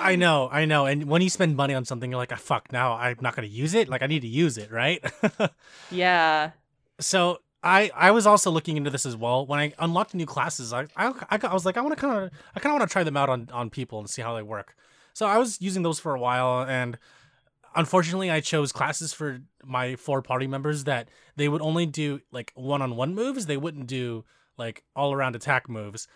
I 0.00 0.16
know, 0.16 0.48
I 0.50 0.64
know. 0.64 0.86
And 0.86 1.04
when 1.04 1.20
you 1.20 1.28
spend 1.30 1.56
money 1.56 1.74
on 1.74 1.84
something, 1.84 2.10
you're 2.10 2.18
like, 2.18 2.32
ah, 2.32 2.36
fuck, 2.36 2.72
now 2.72 2.94
I'm 2.94 3.16
not 3.20 3.36
going 3.36 3.48
to 3.48 3.54
use 3.54 3.74
it. 3.74 3.88
Like, 3.88 4.02
I 4.02 4.06
need 4.06 4.20
to 4.22 4.28
use 4.28 4.56
it, 4.58 4.70
right? 4.70 5.04
Yeah. 5.90 6.52
so 7.00 7.38
I 7.62 7.90
I 7.94 8.10
was 8.12 8.26
also 8.26 8.50
looking 8.50 8.76
into 8.76 8.90
this 8.90 9.04
as 9.04 9.16
well. 9.16 9.44
When 9.46 9.58
I 9.58 9.72
unlocked 9.78 10.14
new 10.14 10.26
classes, 10.26 10.72
I 10.72 10.86
I, 10.96 11.08
I, 11.30 11.38
I 11.42 11.52
was 11.52 11.66
like, 11.66 11.76
I 11.76 11.80
want 11.80 11.94
to 11.94 12.00
kind 12.00 12.24
of 12.24 12.30
I 12.54 12.60
kind 12.60 12.74
of 12.74 12.78
want 12.78 12.88
to 12.88 12.92
try 12.92 13.02
them 13.04 13.16
out 13.16 13.28
on 13.28 13.48
on 13.52 13.70
people 13.70 13.98
and 13.98 14.08
see 14.08 14.22
how 14.22 14.34
they 14.36 14.42
work. 14.42 14.76
So 15.12 15.26
I 15.26 15.38
was 15.38 15.60
using 15.60 15.82
those 15.82 15.98
for 15.98 16.14
a 16.14 16.20
while, 16.20 16.64
and 16.68 16.98
unfortunately, 17.74 18.30
I 18.30 18.40
chose 18.40 18.70
classes 18.72 19.12
for 19.12 19.40
my 19.64 19.96
four 19.96 20.22
party 20.22 20.46
members 20.46 20.84
that 20.84 21.08
they 21.36 21.48
would 21.48 21.62
only 21.62 21.86
do 21.86 22.20
like 22.30 22.52
one 22.54 22.82
on 22.82 22.96
one 22.96 23.14
moves. 23.14 23.46
They 23.46 23.56
wouldn't 23.56 23.86
do 23.86 24.24
like 24.58 24.84
all 24.94 25.12
around 25.12 25.36
attack 25.36 25.68
moves. 25.68 26.08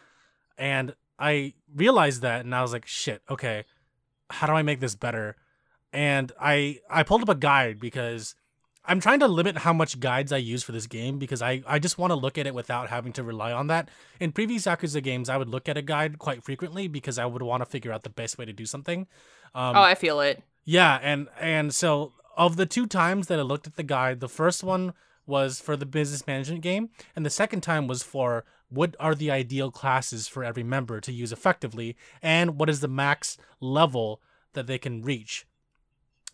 And 0.58 0.94
I 1.18 1.54
realized 1.74 2.22
that 2.22 2.44
and 2.44 2.54
I 2.54 2.62
was 2.62 2.72
like, 2.72 2.86
shit, 2.86 3.22
okay, 3.28 3.64
how 4.30 4.46
do 4.46 4.52
I 4.52 4.62
make 4.62 4.80
this 4.80 4.94
better? 4.94 5.36
And 5.92 6.32
I 6.40 6.78
I 6.88 7.02
pulled 7.02 7.22
up 7.22 7.28
a 7.28 7.34
guide 7.34 7.80
because 7.80 8.34
I'm 8.84 9.00
trying 9.00 9.20
to 9.20 9.28
limit 9.28 9.58
how 9.58 9.72
much 9.72 10.00
guides 10.00 10.32
I 10.32 10.38
use 10.38 10.62
for 10.62 10.72
this 10.72 10.86
game 10.86 11.18
because 11.18 11.42
I, 11.42 11.62
I 11.66 11.78
just 11.78 11.98
want 11.98 12.12
to 12.12 12.14
look 12.14 12.38
at 12.38 12.46
it 12.46 12.54
without 12.54 12.88
having 12.88 13.12
to 13.14 13.22
rely 13.22 13.52
on 13.52 13.66
that. 13.66 13.90
In 14.18 14.32
previous 14.32 14.64
Yakuza 14.64 15.02
games, 15.02 15.28
I 15.28 15.36
would 15.36 15.48
look 15.48 15.68
at 15.68 15.76
a 15.76 15.82
guide 15.82 16.18
quite 16.18 16.42
frequently 16.42 16.88
because 16.88 17.18
I 17.18 17.26
would 17.26 17.42
want 17.42 17.60
to 17.60 17.66
figure 17.66 17.92
out 17.92 18.04
the 18.04 18.10
best 18.10 18.38
way 18.38 18.46
to 18.46 18.52
do 18.52 18.64
something. 18.64 19.06
Um, 19.54 19.76
oh, 19.76 19.82
I 19.82 19.94
feel 19.94 20.20
it. 20.20 20.42
yeah, 20.64 20.98
and 21.02 21.28
and 21.38 21.74
so 21.74 22.14
of 22.36 22.56
the 22.56 22.66
two 22.66 22.86
times 22.86 23.26
that 23.26 23.38
I 23.38 23.42
looked 23.42 23.66
at 23.66 23.76
the 23.76 23.82
guide, 23.82 24.20
the 24.20 24.28
first 24.28 24.64
one 24.64 24.94
was 25.30 25.60
for 25.60 25.76
the 25.76 25.86
business 25.86 26.26
management 26.26 26.60
game, 26.60 26.90
and 27.16 27.24
the 27.24 27.30
second 27.30 27.62
time 27.62 27.86
was 27.86 28.02
for 28.02 28.44
what 28.68 28.94
are 29.00 29.14
the 29.14 29.30
ideal 29.30 29.70
classes 29.70 30.28
for 30.28 30.44
every 30.44 30.62
member 30.62 31.00
to 31.00 31.12
use 31.12 31.32
effectively, 31.32 31.96
and 32.20 32.58
what 32.58 32.68
is 32.68 32.80
the 32.80 32.88
max 32.88 33.38
level 33.60 34.20
that 34.52 34.66
they 34.66 34.78
can 34.78 35.02
reach. 35.02 35.46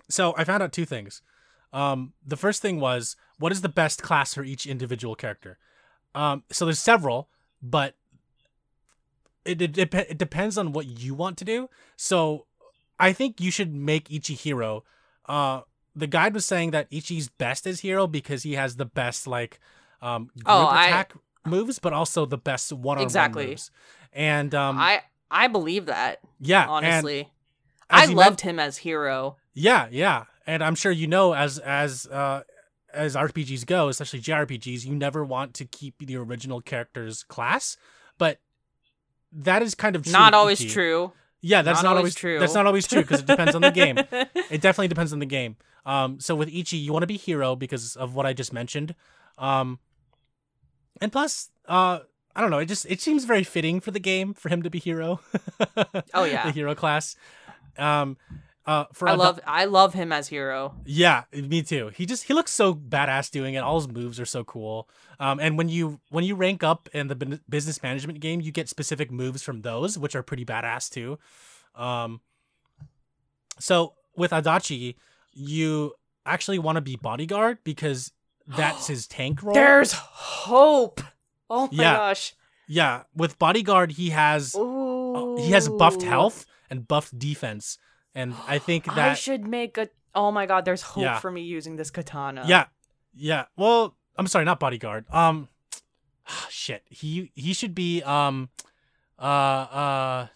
So 0.08 0.34
I 0.36 0.44
found 0.44 0.62
out 0.62 0.72
two 0.72 0.84
things. 0.84 1.22
Um, 1.72 2.12
the 2.26 2.36
first 2.36 2.62
thing 2.62 2.80
was 2.80 3.16
what 3.38 3.52
is 3.52 3.60
the 3.60 3.68
best 3.68 4.02
class 4.02 4.34
for 4.34 4.44
each 4.44 4.66
individual 4.66 5.14
character. 5.14 5.58
Um, 6.14 6.44
so 6.50 6.64
there's 6.64 6.78
several, 6.78 7.28
but 7.62 7.94
it, 9.44 9.60
it 9.60 9.94
it 9.94 10.18
depends 10.18 10.56
on 10.58 10.72
what 10.72 10.86
you 10.86 11.14
want 11.14 11.36
to 11.38 11.44
do. 11.44 11.68
So 11.96 12.46
I 12.98 13.12
think 13.12 13.40
you 13.40 13.50
should 13.50 13.74
make 13.74 14.10
Ichi 14.10 14.34
hero. 14.34 14.84
Uh, 15.26 15.62
the 15.96 16.06
guide 16.06 16.34
was 16.34 16.44
saying 16.44 16.70
that 16.72 16.90
Ichi's 16.90 17.28
best 17.28 17.66
as 17.66 17.80
hero 17.80 18.06
because 18.06 18.42
he 18.42 18.52
has 18.52 18.76
the 18.76 18.84
best 18.84 19.26
like 19.26 19.58
um 20.02 20.26
group 20.34 20.44
Oh, 20.46 20.66
I- 20.66 20.86
attack 20.86 21.14
moves, 21.44 21.78
but 21.78 21.92
also 21.92 22.26
the 22.26 22.38
best 22.38 22.72
one 22.72 22.78
on 22.78 22.82
one 22.98 23.02
Exactly. 23.02 23.46
moves. 23.48 23.70
And 24.12 24.54
um, 24.54 24.78
I 24.78 25.02
I 25.30 25.48
believe 25.48 25.86
that 25.86 26.20
yeah, 26.40 26.66
honestly. 26.68 27.30
I 27.88 28.06
loved 28.06 28.40
him 28.40 28.58
as 28.58 28.78
hero. 28.78 29.36
Yeah, 29.54 29.86
yeah, 29.90 30.24
and 30.46 30.62
I'm 30.62 30.74
sure 30.74 30.90
you 30.92 31.06
know 31.06 31.34
as 31.34 31.58
as 31.60 32.06
uh 32.08 32.42
as 32.92 33.14
RPGs 33.14 33.64
go, 33.66 33.88
especially 33.88 34.20
JRPGs, 34.20 34.84
you 34.86 34.94
never 34.94 35.24
want 35.24 35.54
to 35.54 35.64
keep 35.66 35.98
the 35.98 36.16
original 36.16 36.60
character's 36.60 37.22
class, 37.24 37.76
but 38.18 38.38
that 39.32 39.62
is 39.62 39.74
kind 39.74 39.94
of 39.96 40.02
true 40.02 40.12
Not 40.12 40.34
always 40.34 40.60
Ichi. 40.60 40.70
true. 40.70 41.12
Yeah, 41.42 41.62
that's 41.62 41.82
not, 41.82 41.90
Not 41.90 41.98
always 41.98 42.00
always 42.00 42.14
true. 42.14 42.38
That's 42.40 42.54
not 42.54 42.66
always 42.66 42.86
true 42.88 43.02
because 43.02 43.20
it 43.20 43.26
depends 43.26 43.54
on 43.54 43.60
the 43.62 43.70
game. 43.70 43.98
It 44.50 44.60
definitely 44.60 44.88
depends 44.88 45.12
on 45.12 45.18
the 45.18 45.26
game. 45.26 45.56
Um, 45.86 46.20
so 46.20 46.34
with 46.34 46.48
Ichi, 46.52 46.76
you 46.76 46.92
want 46.92 47.04
to 47.04 47.06
be 47.06 47.16
hero 47.16 47.56
because 47.56 47.96
of 47.96 48.14
what 48.14 48.26
I 48.26 48.34
just 48.34 48.52
mentioned. 48.52 48.94
Um, 49.38 49.78
and 51.00 51.10
plus, 51.12 51.50
uh, 51.66 52.00
I 52.34 52.40
don't 52.40 52.50
know. 52.50 52.58
It 52.58 52.66
just 52.66 52.84
it 52.86 53.00
seems 53.00 53.24
very 53.24 53.44
fitting 53.44 53.80
for 53.80 53.92
the 53.92 54.00
game 54.00 54.34
for 54.34 54.48
him 54.50 54.62
to 54.62 54.68
be 54.68 54.78
hero. 54.78 55.20
Oh, 56.12 56.24
yeah. 56.24 56.44
the 56.44 56.50
hero 56.52 56.74
class. 56.74 57.16
Um, 57.78 58.18
uh, 58.66 58.86
for 58.92 59.08
I 59.08 59.14
love 59.14 59.38
I 59.46 59.66
love 59.66 59.94
him 59.94 60.10
as 60.10 60.26
hero. 60.26 60.74
yeah, 60.84 61.22
me 61.32 61.62
too. 61.62 61.92
He 61.94 62.04
just 62.04 62.24
he 62.24 62.34
looks 62.34 62.50
so 62.50 62.74
badass 62.74 63.30
doing 63.30 63.54
it. 63.54 63.60
All 63.60 63.78
his 63.78 63.86
moves 63.88 64.18
are 64.18 64.26
so 64.26 64.42
cool. 64.42 64.88
Um, 65.20 65.38
and 65.38 65.56
when 65.56 65.68
you 65.68 66.00
when 66.10 66.24
you 66.24 66.34
rank 66.34 66.64
up 66.64 66.88
in 66.92 67.06
the 67.06 67.40
business 67.48 67.80
management 67.80 68.18
game, 68.18 68.40
you 68.40 68.50
get 68.50 68.68
specific 68.68 69.12
moves 69.12 69.42
from 69.42 69.62
those, 69.62 69.96
which 69.96 70.16
are 70.16 70.22
pretty 70.22 70.44
badass 70.44 70.90
too. 70.90 71.18
Um, 71.76 72.20
so 73.60 73.94
with 74.16 74.32
Adachi, 74.32 74.96
you 75.36 75.92
actually 76.24 76.58
want 76.58 76.76
to 76.76 76.80
be 76.80 76.96
bodyguard 76.96 77.58
because 77.62 78.10
that's 78.46 78.86
his 78.92 79.06
tank 79.06 79.42
role. 79.42 79.54
There's 79.54 79.92
hope. 79.92 81.00
Oh 81.48 81.68
my 81.70 81.82
Yeah. 81.82 81.96
gosh. 81.96 82.34
yeah, 82.66 83.02
with 83.14 83.38
bodyguard, 83.38 83.92
he 83.92 84.10
has 84.10 84.54
uh, 84.56 85.36
he 85.36 85.50
has 85.52 85.68
buffed 85.68 86.02
health 86.02 86.46
and 86.70 86.88
buffed 86.88 87.16
defense, 87.18 87.78
and 88.14 88.34
I 88.48 88.58
think 88.66 88.86
that 88.86 88.98
I 88.98 89.14
should 89.14 89.46
make 89.46 89.78
a. 89.78 89.88
Oh 90.14 90.32
my 90.32 90.46
god, 90.46 90.64
there's 90.64 90.82
hope 90.82 91.02
Yeah. 91.04 91.18
for 91.20 91.30
me 91.30 91.42
using 91.42 91.76
this 91.76 91.90
katana. 91.90 92.44
Yeah, 92.46 92.66
yeah. 93.14 93.44
Well, 93.56 93.96
I'm 94.16 94.26
sorry, 94.26 94.44
not 94.44 94.58
bodyguard. 94.58 95.04
Um, 95.12 95.48
shit. 96.48 96.82
He 96.88 97.30
he 97.34 97.52
should 97.52 97.74
be 97.74 98.02
um, 98.02 98.48
uh 99.18 99.22
uh, 99.22 100.26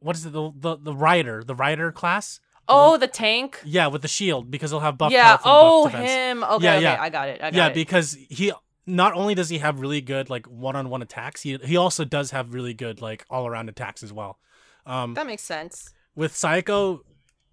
what 0.00 0.16
is 0.16 0.26
it? 0.26 0.32
The 0.32 0.50
the 0.56 0.76
the 0.76 0.94
rider, 0.94 1.44
the 1.44 1.54
rider 1.54 1.92
class. 1.92 2.40
Oh, 2.70 2.96
the 2.96 3.06
tank. 3.08 3.60
Yeah, 3.64 3.88
with 3.88 4.02
the 4.02 4.08
shield 4.08 4.50
because 4.50 4.70
he'll 4.70 4.80
have 4.80 4.96
buff 4.98 5.12
yeah. 5.12 5.28
health 5.28 5.40
and 5.44 5.52
Oh, 5.54 5.82
buff 5.84 5.92
defense. 5.92 6.10
him. 6.10 6.44
Okay. 6.44 6.64
Yeah, 6.64 6.74
okay. 6.74 6.82
yeah. 6.82 7.02
I 7.02 7.08
got 7.10 7.28
it. 7.28 7.40
I 7.42 7.50
got 7.50 7.54
yeah, 7.54 7.66
it. 7.68 7.74
because 7.74 8.16
he 8.28 8.52
not 8.86 9.12
only 9.14 9.34
does 9.34 9.48
he 9.48 9.58
have 9.58 9.80
really 9.80 10.00
good 10.00 10.30
like 10.30 10.46
one-on-one 10.46 11.02
attacks, 11.02 11.42
he 11.42 11.56
he 11.64 11.76
also 11.76 12.04
does 12.04 12.30
have 12.30 12.54
really 12.54 12.74
good 12.74 13.00
like 13.02 13.24
all-around 13.30 13.68
attacks 13.68 14.02
as 14.02 14.12
well. 14.12 14.38
Um, 14.86 15.14
that 15.14 15.26
makes 15.26 15.42
sense. 15.42 15.92
with 16.14 16.32
Saeko, 16.32 17.00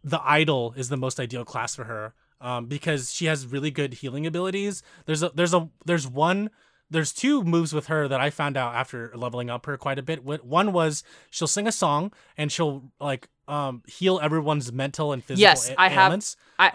the 0.04 0.22
idol 0.24 0.74
is 0.78 0.90
the 0.90 0.98
most 0.98 1.20
ideal 1.20 1.44
class 1.44 1.76
for 1.76 1.84
her 1.84 2.14
um, 2.40 2.66
because 2.68 3.14
she 3.14 3.26
has 3.26 3.46
really 3.46 3.72
good 3.72 3.96
healing 3.96 4.26
abilities. 4.26 4.82
There's 5.06 5.22
a 5.24 5.32
there's 5.36 5.54
a 5.54 5.70
there's 5.86 6.08
one 6.08 6.50
there's 6.90 7.12
two 7.12 7.44
moves 7.44 7.74
with 7.74 7.88
her 7.88 8.08
that 8.08 8.22
I 8.22 8.30
found 8.30 8.56
out 8.56 8.74
after 8.74 9.12
leveling 9.14 9.50
up 9.50 9.66
her 9.66 9.76
quite 9.78 10.00
a 10.00 10.02
bit. 10.04 10.24
One 10.24 10.72
was 10.72 11.04
she'll 11.30 11.48
sing 11.48 11.68
a 11.68 11.72
song 11.72 12.14
and 12.38 12.50
she'll 12.50 12.92
like 13.02 13.28
um 13.48 13.84
heal 13.88 14.20
everyone's 14.22 14.72
mental 14.72 15.14
and 15.14 15.24
physical 15.24 15.42
Yes, 15.42 15.70
a- 15.70 15.80
I 15.80 15.90
have- 15.90 16.06
ailments. 16.12 16.36
I 16.60 16.72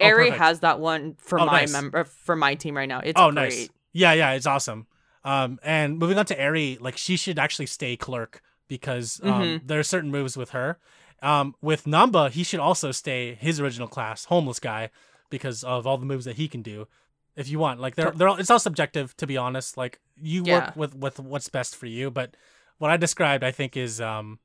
Ari 0.00 0.24
perfect. 0.26 0.38
has 0.42 0.60
that 0.60 0.78
one 0.80 1.14
for 1.18 1.40
Oh, 1.40 1.46
my 1.46 1.60
nice. 1.60 1.72
member 1.72 2.04
for 2.04 2.36
my 2.36 2.54
team 2.54 2.76
right 2.76 2.88
now. 2.88 3.00
It's 3.00 3.18
oh, 3.20 3.30
great. 3.30 3.34
nice. 3.44 3.68
Yeah, 3.92 4.12
yeah, 4.12 4.32
it's 4.32 4.46
awesome. 4.46 4.86
Um, 5.24 5.58
and 5.62 5.98
moving 5.98 6.18
on 6.18 6.26
to 6.26 6.38
Eri, 6.38 6.76
like 6.80 6.96
she 6.96 7.16
should 7.16 7.38
actually 7.38 7.66
stay 7.66 7.96
clerk 7.96 8.42
because 8.68 9.20
um, 9.22 9.30
Mhm. 9.42 9.60
there 9.66 9.78
are 9.78 9.82
certain 9.84 10.10
moves 10.10 10.36
with 10.36 10.50
her. 10.50 10.78
Um, 11.22 11.54
with 11.62 11.84
Nanba, 11.84 12.30
he 12.30 12.42
should 12.44 12.60
also 12.60 12.92
stay 12.92 13.34
his 13.34 13.58
original 13.58 13.88
class, 13.88 14.26
homeless 14.26 14.60
guy, 14.60 14.90
because 15.30 15.64
of 15.64 15.86
all 15.86 15.96
the 15.96 16.04
moves 16.06 16.26
that 16.26 16.36
he 16.36 16.46
can 16.46 16.60
do. 16.62 16.86
If 17.34 17.48
you 17.48 17.58
want, 17.58 17.80
like 17.80 17.94
they're 17.96 18.10
they're 18.10 18.28
all, 18.28 18.36
it's 18.36 18.50
all 18.50 18.58
subjective 18.58 19.16
to 19.16 19.26
be 19.26 19.36
honest. 19.36 19.76
Like 19.76 19.98
you 20.20 20.42
Yeah. 20.44 20.66
work 20.66 20.76
with 20.76 20.94
with 20.94 21.18
what's 21.18 21.48
best 21.48 21.74
for 21.74 21.86
you, 21.86 22.10
but 22.10 22.36
what 22.78 22.90
I 22.90 22.96
described, 22.98 23.42
I 23.44 23.50
think, 23.50 23.76
is 23.76 24.00
um, 24.00 24.38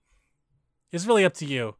is 0.91 1.07
really 1.07 1.25
up 1.25 1.33
to 1.35 1.45
you. 1.45 1.75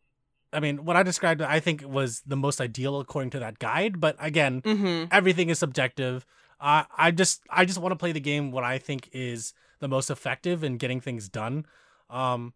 I 0.53 0.59
mean, 0.59 0.83
what 0.83 0.97
I 0.97 1.03
described, 1.03 1.41
I 1.41 1.59
think, 1.61 1.83
was 1.87 2.21
the 2.25 2.35
most 2.35 2.59
ideal 2.59 2.99
according 2.99 3.29
to 3.31 3.39
that 3.39 3.59
guide. 3.59 3.99
But 4.01 4.15
again, 4.19 4.61
Mm-hmm. 4.61 5.05
everything 5.11 5.49
is 5.49 5.59
subjective. 5.59 6.25
I 6.59 6.85
I 6.97 7.11
just 7.11 7.41
I 7.49 7.65
just 7.65 7.79
want 7.79 7.91
to 7.93 7.95
play 7.95 8.11
the 8.11 8.19
game 8.19 8.51
what 8.51 8.63
I 8.63 8.77
think 8.77 9.09
is 9.13 9.53
the 9.79 9.87
most 9.87 10.09
effective 10.11 10.63
in 10.63 10.77
getting 10.77 10.99
things 11.01 11.29
done. 11.29 11.65
Um, 12.09 12.53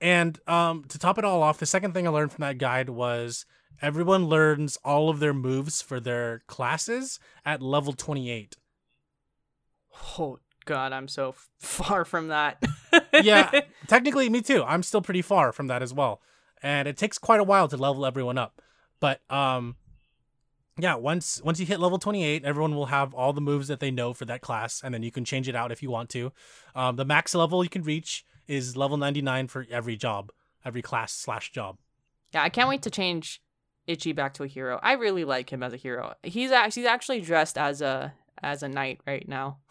and 0.00 0.40
um, 0.48 0.84
to 0.88 0.98
top 0.98 1.18
it 1.18 1.24
all 1.24 1.42
off, 1.42 1.58
the 1.58 1.66
second 1.66 1.92
thing 1.92 2.06
I 2.06 2.10
learned 2.10 2.32
from 2.32 2.42
that 2.42 2.58
guide 2.58 2.88
was 2.88 3.44
everyone 3.80 4.26
learns 4.26 4.76
all 4.84 5.08
of 5.10 5.20
their 5.20 5.34
moves 5.34 5.80
for 5.82 6.00
their 6.00 6.42
classes 6.48 7.20
at 7.44 7.62
level 7.62 7.92
twenty 7.92 8.30
eight. 8.30 8.56
Oh 10.18 10.38
God, 10.64 10.92
I'm 10.92 11.08
so 11.08 11.30
f- 11.30 11.48
far 11.58 12.04
from 12.04 12.28
that. 12.28 12.62
Yeah, 13.12 13.62
technically, 13.86 14.28
me 14.28 14.42
too. 14.42 14.62
I'm 14.64 14.82
still 14.82 15.02
pretty 15.02 15.22
far 15.22 15.52
from 15.52 15.66
that 15.68 15.82
as 15.82 15.92
well, 15.92 16.20
and 16.62 16.88
it 16.88 16.96
takes 16.96 17.18
quite 17.18 17.40
a 17.40 17.44
while 17.44 17.68
to 17.68 17.76
level 17.76 18.06
everyone 18.06 18.38
up. 18.38 18.60
But 19.00 19.20
um, 19.30 19.76
yeah, 20.78 20.94
once 20.94 21.40
once 21.44 21.60
you 21.60 21.66
hit 21.66 21.80
level 21.80 21.98
28, 21.98 22.44
everyone 22.44 22.74
will 22.74 22.86
have 22.86 23.14
all 23.14 23.32
the 23.32 23.40
moves 23.40 23.68
that 23.68 23.80
they 23.80 23.90
know 23.90 24.12
for 24.12 24.24
that 24.24 24.40
class, 24.40 24.80
and 24.82 24.94
then 24.94 25.02
you 25.02 25.10
can 25.10 25.24
change 25.24 25.48
it 25.48 25.54
out 25.54 25.72
if 25.72 25.82
you 25.82 25.90
want 25.90 26.08
to. 26.10 26.32
Um, 26.74 26.96
the 26.96 27.04
max 27.04 27.34
level 27.34 27.62
you 27.62 27.70
can 27.70 27.82
reach 27.82 28.24
is 28.48 28.76
level 28.76 28.96
99 28.96 29.48
for 29.48 29.66
every 29.70 29.96
job, 29.96 30.32
every 30.64 30.82
class 30.82 31.12
slash 31.12 31.52
job. 31.52 31.78
Yeah, 32.32 32.42
I 32.42 32.48
can't 32.48 32.68
wait 32.68 32.82
to 32.82 32.90
change 32.90 33.42
Ichi 33.86 34.12
back 34.12 34.34
to 34.34 34.44
a 34.44 34.46
hero. 34.46 34.78
I 34.82 34.92
really 34.92 35.24
like 35.24 35.50
him 35.50 35.62
as 35.62 35.72
a 35.72 35.76
hero. 35.76 36.14
He's 36.22 36.50
actually 36.50 36.82
he's 36.82 36.88
actually 36.88 37.20
dressed 37.20 37.58
as 37.58 37.82
a 37.82 38.14
as 38.42 38.62
a 38.62 38.68
knight 38.68 39.00
right 39.06 39.26
now. 39.28 39.58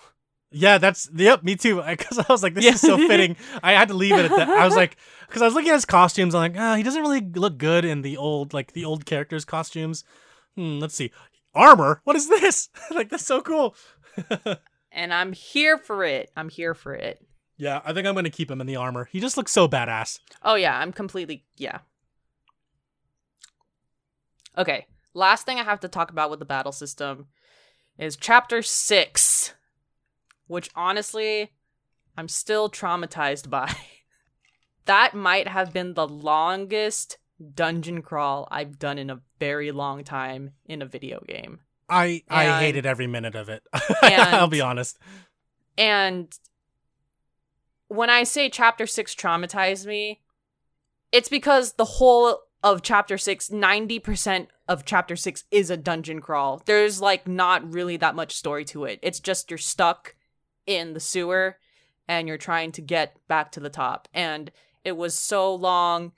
Yeah, 0.52 0.78
that's 0.80 1.10
yep, 1.16 1.44
me 1.44 1.56
too. 1.56 1.82
Because 1.88 2.20
I 2.20 2.26
was 2.30 2.44
like, 2.44 2.54
this 2.54 2.66
Yeah. 2.66 2.74
is 2.74 2.82
so 2.82 2.98
fitting. 2.98 3.38
I 3.64 3.72
had 3.72 3.88
to 3.88 3.94
leave 3.94 4.14
it 4.18 4.26
at 4.26 4.32
that. 4.36 4.50
I 4.50 4.66
was 4.66 4.76
like, 4.76 4.98
because 5.28 5.42
I 5.42 5.46
was 5.46 5.54
looking 5.54 5.70
at 5.70 5.76
his 5.76 5.86
costumes, 5.86 6.36
I'm 6.36 6.42
like, 6.54 6.60
ah, 6.62 6.76
he 6.76 6.84
doesn't 6.84 7.02
really 7.02 7.22
look 7.22 7.58
good 7.58 7.86
in 7.86 8.02
the 8.02 8.18
old 8.18 8.54
like 8.54 8.74
the 8.74 8.84
old 8.86 9.06
characters' 9.06 9.46
costumes. 9.46 10.04
Hmm, 10.56 10.80
let's 10.80 10.94
see, 10.96 11.12
armor. 11.56 12.02
What 12.04 12.16
is 12.18 12.28
this? 12.28 12.70
like 12.92 13.10
that's 13.10 13.26
so 13.26 13.42
cool. 13.42 13.76
And 14.92 15.14
I'm 15.14 15.32
here 15.32 15.78
for 15.78 16.04
it. 16.04 16.30
I'm 16.36 16.50
here 16.50 16.74
for 16.74 16.94
it. 16.94 17.26
yeah, 17.58 17.80
I 17.86 17.94
think 17.94 18.06
I'm 18.06 18.16
gonna 18.16 18.30
keep 18.30 18.52
him 18.52 18.60
in 18.60 18.68
the 18.68 18.76
armor. 18.76 19.06
He 19.10 19.22
just 19.22 19.38
looks 19.38 19.54
so 19.54 19.70
badass. 19.70 20.20
Oh 20.44 20.56
yeah, 20.56 20.78
I'm 20.78 20.92
completely 20.92 21.46
yeah. 21.56 21.80
Okay, 24.58 24.86
last 25.14 25.46
thing 25.46 25.60
I 25.60 25.64
have 25.64 25.80
to 25.80 25.88
talk 25.88 26.12
about 26.12 26.30
with 26.30 26.40
the 26.40 26.46
battle 26.46 26.74
system 26.74 27.28
is 27.98 28.18
chapter 28.18 28.62
6, 28.62 29.54
which 30.52 30.70
honestly 30.76 31.52
I'm 32.18 32.28
still 32.28 32.70
traumatized 32.70 33.50
by. 33.50 33.74
that 34.86 35.14
might 35.16 35.48
have 35.48 35.72
been 35.72 35.94
the 35.94 36.08
longest 36.08 37.18
dungeon 37.56 38.02
crawl 38.02 38.48
I've 38.52 38.78
done 38.78 38.98
in 38.98 39.10
a 39.10 39.22
very 39.40 39.72
long 39.72 40.04
time 40.04 40.52
in 40.66 40.82
a 40.82 40.86
video 40.86 41.24
game. 41.28 41.62
I 41.90 42.24
I 42.30 42.46
And- 42.46 42.66
hated 42.66 42.86
every 42.86 43.08
minute 43.08 43.36
of 43.36 43.50
it. 43.50 43.64
I'll 44.04 44.48
be 44.48 44.62
honest. 44.62 45.00
And 45.78 46.32
when 47.88 48.10
I 48.10 48.24
say 48.24 48.50
chapter 48.50 48.86
6 48.86 49.16
traumatized 49.16 49.86
me, 49.86 50.22
it's 51.12 51.30
because 51.30 51.74
the 51.74 51.86
whole 51.86 52.40
of 52.64 52.82
chapter 52.84 53.18
6, 53.18 53.50
90% 53.50 54.48
of 54.68 54.86
chapter 54.86 55.16
6 55.16 55.44
is 55.50 55.70
a 55.70 55.78
dungeon 55.78 56.22
crawl. 56.22 56.62
There's 56.66 57.02
like 57.02 57.28
not 57.28 57.74
really 57.74 57.98
that 57.98 58.16
much 58.16 58.36
story 58.36 58.64
to 58.66 58.86
it. 58.86 59.00
It's 59.02 59.20
just 59.20 59.50
you're 59.50 59.58
stuck 59.58 60.16
in 60.66 60.94
the 60.94 61.00
sewer 61.00 61.58
and 62.08 62.28
you're 62.28 62.38
trying 62.38 62.72
to 62.74 62.82
get 62.82 63.16
back 63.28 63.52
to 63.54 63.60
the 63.60 63.70
top. 63.70 64.08
And 64.14 64.52
it 64.84 64.98
was 64.98 65.18
so 65.18 65.54
long. 65.54 66.12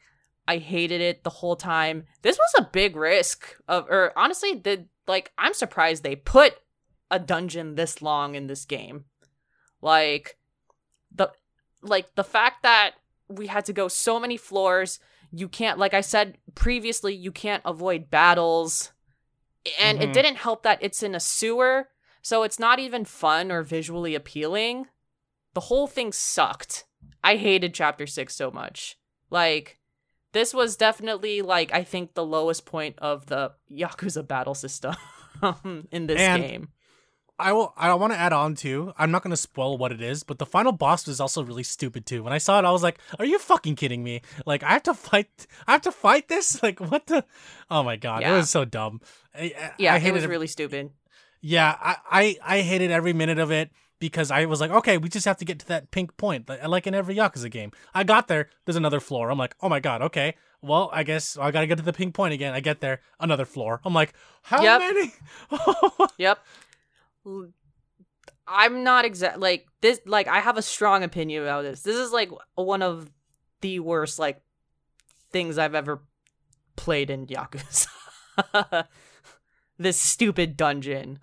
I 0.47 0.57
hated 0.57 1.01
it 1.01 1.23
the 1.23 1.29
whole 1.29 1.55
time. 1.55 2.05
This 2.21 2.37
was 2.37 2.53
a 2.57 2.69
big 2.71 2.95
risk 2.95 3.55
of 3.67 3.89
or 3.89 4.11
honestly, 4.17 4.55
the 4.55 4.85
like 5.07 5.31
I'm 5.37 5.53
surprised 5.53 6.03
they 6.03 6.15
put 6.15 6.55
a 7.11 7.19
dungeon 7.19 7.75
this 7.75 8.01
long 8.01 8.35
in 8.35 8.47
this 8.47 8.65
game. 8.65 9.05
Like 9.81 10.37
the 11.13 11.31
like 11.81 12.15
the 12.15 12.23
fact 12.23 12.63
that 12.63 12.91
we 13.29 13.47
had 13.47 13.65
to 13.65 13.73
go 13.73 13.87
so 13.87 14.19
many 14.19 14.35
floors, 14.37 14.99
you 15.31 15.47
can't 15.47 15.79
like 15.79 15.93
I 15.93 16.01
said 16.01 16.37
previously, 16.55 17.13
you 17.15 17.31
can't 17.31 17.61
avoid 17.65 18.09
battles. 18.09 18.91
And 19.81 19.97
Mhm. 19.99 20.03
it 20.03 20.13
didn't 20.13 20.35
help 20.37 20.63
that 20.63 20.79
it's 20.81 21.03
in 21.03 21.15
a 21.15 21.19
sewer, 21.21 21.89
so 22.23 22.41
it's 22.41 22.57
not 22.57 22.79
even 22.79 23.05
fun 23.05 23.51
or 23.51 23.61
visually 23.61 24.15
appealing. 24.15 24.87
The 25.53 25.59
whole 25.61 25.85
thing 25.85 26.11
sucked. 26.11 26.85
I 27.23 27.35
hated 27.35 27.75
chapter 27.75 28.07
6 28.07 28.33
so 28.35 28.49
much. 28.49 28.97
Like 29.29 29.77
this 30.31 30.51
was 30.53 30.75
definitely 30.75 31.43
like 31.43 31.71
I 31.71 31.83
think 31.83 32.15
the 32.15 32.25
lowest 32.25 32.65
point 32.65 32.95
of 32.97 33.27
the 33.27 33.51
Yakuza 33.71 34.27
battle 34.27 34.55
system 34.55 34.95
in 35.91 36.07
this 36.07 36.19
And- 36.19 36.41
game. 36.43 36.67
I 37.39 37.51
will. 37.51 37.73
I 37.75 37.91
want 37.95 38.13
to 38.13 38.19
add 38.19 38.31
on 38.31 38.53
too. 38.53 38.93
I'm 38.95 39.09
not 39.09 39.23
going 39.23 39.31
to 39.31 39.35
spoil 39.37 39.75
what 39.79 39.91
it 39.91 40.01
is, 40.01 40.21
but 40.21 40.37
the 40.37 40.45
final 40.45 40.71
boss 40.71 41.07
was 41.07 41.19
also 41.19 41.43
really 41.43 41.63
stupid 41.63 42.05
too. 42.05 42.21
When 42.21 42.31
I 42.31 42.37
saw 42.37 42.59
it, 42.59 42.63
I 42.63 42.71
was 42.71 42.83
like, 42.83 42.99
"Are 43.17 43.25
you 43.25 43.39
fucking 43.39 43.75
kidding 43.75 44.03
me? 44.03 44.21
Like, 44.45 44.61
I 44.61 44.69
have 44.69 44.83
to 44.83 44.93
fight. 44.93 45.47
I 45.67 45.71
have 45.71 45.81
to 45.81 45.91
fight 45.91 46.27
this. 46.27 46.61
Like, 46.61 46.79
what 46.79 47.07
the? 47.07 47.25
Oh 47.71 47.81
my 47.81 47.95
god, 47.95 48.21
it 48.21 48.29
was 48.31 48.51
so 48.51 48.65
dumb. 48.65 49.01
I, 49.33 49.51
Yeah, 49.79 49.95
I 49.95 49.97
it 49.97 50.13
was 50.13 50.27
really 50.27 50.45
stupid. 50.47 50.91
Yeah, 51.45 51.75
I, 51.79 51.97
I 52.09 52.37
I 52.57 52.61
hated 52.61 52.89
every 52.89 53.11
minute 53.11 53.37
of 53.37 53.51
it 53.51 53.69
because 53.99 54.31
I 54.31 54.45
was 54.45 54.61
like, 54.61 54.71
okay, 54.71 54.97
we 54.97 55.09
just 55.09 55.25
have 55.25 55.37
to 55.37 55.45
get 55.45 55.59
to 55.59 55.67
that 55.67 55.91
pink 55.91 56.15
point, 56.15 56.47
like, 56.49 56.87
in 56.87 56.95
every 56.95 57.15
Yakuza 57.15 57.51
game. 57.51 57.71
I 57.93 58.05
got 58.05 58.29
there. 58.29 58.49
There's 58.65 58.77
another 58.77 59.01
floor. 59.01 59.29
I'm 59.29 59.37
like, 59.37 59.53
oh 59.61 59.67
my 59.67 59.81
god, 59.81 60.01
okay. 60.03 60.35
Well, 60.61 60.89
I 60.93 61.03
guess 61.03 61.37
I 61.37 61.51
gotta 61.51 61.67
get 61.67 61.77
to 61.79 61.83
the 61.83 61.91
pink 61.91 62.15
point 62.15 62.33
again. 62.33 62.53
I 62.53 62.61
get 62.61 62.79
there, 62.79 63.01
another 63.19 63.43
floor. 63.43 63.81
I'm 63.83 63.93
like, 63.93 64.13
how 64.41 64.63
Yep. 64.63 64.79
many? 64.79 65.13
Yep. 66.17 66.39
I'm 68.47 68.83
not 68.83 69.05
exact 69.05 69.39
like 69.39 69.67
this 69.81 69.99
like 70.05 70.27
I 70.27 70.39
have 70.39 70.57
a 70.57 70.61
strong 70.61 71.03
opinion 71.03 71.43
about 71.43 71.63
this. 71.63 71.81
This 71.81 71.97
is 71.97 72.11
like 72.11 72.31
one 72.55 72.81
of 72.81 73.09
the 73.61 73.79
worst 73.79 74.19
like 74.19 74.41
things 75.31 75.57
I've 75.57 75.75
ever 75.75 76.01
played 76.75 77.09
in 77.09 77.27
Yakuza. 77.27 77.87
this 79.77 79.99
stupid 79.99 80.57
dungeon. 80.57 81.19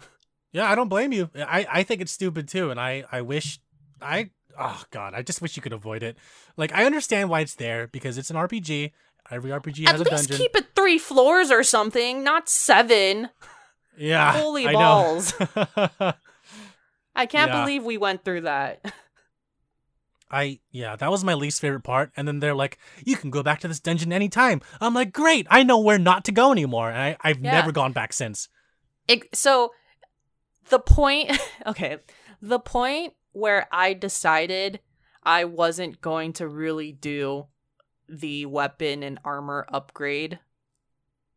Yeah, 0.53 0.71
I 0.71 0.75
don't 0.75 0.89
blame 0.89 1.13
you. 1.13 1.31
I, 1.37 1.67
I 1.71 1.83
think 1.83 2.01
it's 2.01 2.13
stupid 2.13 2.49
too, 2.49 2.71
and 2.71 2.81
I, 2.81 3.05
I 3.13 3.21
wish 3.23 3.61
I 4.03 4.31
oh 4.59 4.83
god, 4.91 5.15
I 5.15 5.23
just 5.23 5.41
wish 5.41 5.57
you 5.57 5.63
could 5.63 5.73
avoid 5.73 6.03
it. 6.03 6.17
Like 6.57 6.73
I 6.73 6.85
understand 6.85 7.31
why 7.31 7.41
it's 7.41 7.55
there 7.55 7.87
because 7.89 8.19
it's 8.19 8.31
an 8.31 8.37
RPG. 8.37 8.93
Every 9.31 9.51
RPG 9.53 9.87
At 9.87 9.93
has 9.93 10.01
a 10.01 10.05
dungeon. 10.05 10.13
At 10.15 10.31
least 10.31 10.33
keep 10.41 10.57
it 10.57 10.67
3 10.75 10.99
floors 10.99 11.51
or 11.53 11.63
something, 11.63 12.25
not 12.25 12.49
7. 12.49 13.29
yeah, 13.97 14.33
Holy 14.33 14.67
I 14.67 14.73
balls. 14.73 15.33
I 17.15 17.27
can't 17.27 17.51
Yeah. 17.51 17.61
believe 17.63 17.85
we 17.85 17.97
went 17.99 18.25
through 18.25 18.43
that. 18.43 18.93
I 20.33 20.61
yeah, 20.71 20.95
that 20.97 21.11
was 21.11 21.25
my 21.25 21.35
least 21.35 21.61
favorite 21.61 21.83
part. 21.83 22.13
And 22.17 22.27
then 22.27 22.39
they're 22.41 22.55
like, 22.55 22.79
"You 23.05 23.17
can 23.17 23.31
go 23.31 23.43
back 23.43 23.61
to 23.61 23.69
this 23.69 23.81
dungeon 23.81 24.13
anytime." 24.13 24.61
I'm 24.81 24.95
like, 24.95 25.13
"Great! 25.13 25.47
I 25.51 25.65
know 25.65 25.79
where 25.81 25.99
not 25.99 26.25
to 26.27 26.33
go 26.33 26.53
anymore." 26.53 26.89
And 26.91 26.99
I, 26.99 27.17
I've 27.23 27.41
Yeah. 27.43 27.51
never 27.53 27.73
gone 27.73 27.93
back 27.93 28.13
since. 28.13 28.49
It, 29.09 29.35
so 29.35 29.73
the 30.69 30.79
point 30.79 31.31
okay 31.67 31.99
the 32.43 32.59
point 32.61 33.15
where 33.33 33.67
i 33.73 33.93
decided 33.93 34.81
i 35.23 35.45
wasn't 35.45 36.01
going 36.01 36.33
to 36.33 36.47
really 36.47 36.93
do 36.93 37.47
the 38.09 38.45
weapon 38.47 39.03
and 39.03 39.19
armor 39.25 39.65
upgrade 39.69 40.39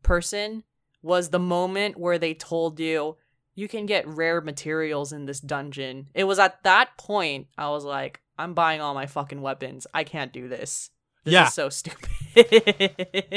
person 0.01 0.63
was 1.01 1.30
the 1.30 1.39
moment 1.39 1.97
where 1.97 2.17
they 2.17 2.34
told 2.34 2.80
you 2.80 3.17
you 3.55 3.67
can 3.67 3.86
get 3.86 4.07
rare 4.07 4.41
materials 4.41 5.13
in 5.13 5.26
this 5.26 5.39
dungeon 5.39 6.07
it 6.13 6.24
was 6.26 6.39
at 6.39 6.61
that 6.63 6.97
point 6.97 7.47
i 7.57 7.69
was 7.69 7.84
like 7.86 8.21
i'm 8.38 8.53
buying 8.53 8.82
all 8.82 8.93
my 8.93 9.05
fucking 9.05 9.41
weapons 9.41 9.86
i 9.93 10.03
can't 10.03 10.34
do 10.34 10.47
this 10.47 10.89
this 11.24 11.34
Yeah. 11.34 11.47
is 11.47 11.53
so 11.53 11.69
stupid 11.69 12.09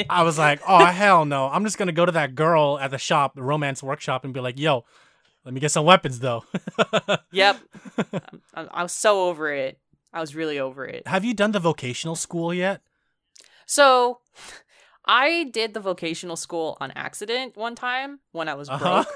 I 0.08 0.22
was 0.22 0.38
like, 0.38 0.60
"Oh 0.66 0.86
hell 0.86 1.26
no! 1.26 1.48
I'm 1.48 1.64
just 1.64 1.76
gonna 1.76 1.92
go 1.92 2.06
to 2.06 2.12
that 2.12 2.34
girl 2.34 2.78
at 2.80 2.90
the 2.90 2.96
shop, 2.96 3.34
the 3.34 3.42
romance 3.42 3.82
workshop, 3.82 4.24
and 4.24 4.32
be 4.32 4.40
like, 4.40 4.58
yo, 4.58 4.86
let 5.46 5.54
me 5.54 5.60
get 5.60 5.70
some 5.70 5.86
weapons 5.86 6.18
though." 6.18 6.44
yep 7.32 7.58
I, 8.54 8.66
I 8.70 8.82
was 8.82 8.92
so 8.92 9.28
over 9.28 9.50
it 9.52 9.78
i 10.12 10.20
was 10.20 10.34
really 10.34 10.58
over 10.58 10.84
it 10.84 11.06
Have 11.06 11.24
you 11.24 11.32
done 11.32 11.52
the 11.52 11.60
vocational 11.60 12.16
school 12.16 12.52
yet? 12.52 12.82
So, 13.68 14.20
I 15.04 15.44
did 15.52 15.74
the 15.74 15.80
vocational 15.80 16.36
school 16.36 16.76
on 16.80 16.90
accident 16.92 17.56
one 17.56 17.74
time 17.74 18.20
when 18.32 18.48
I 18.48 18.54
was 18.54 18.68
Uh 18.68 18.78
broke. 18.78 19.06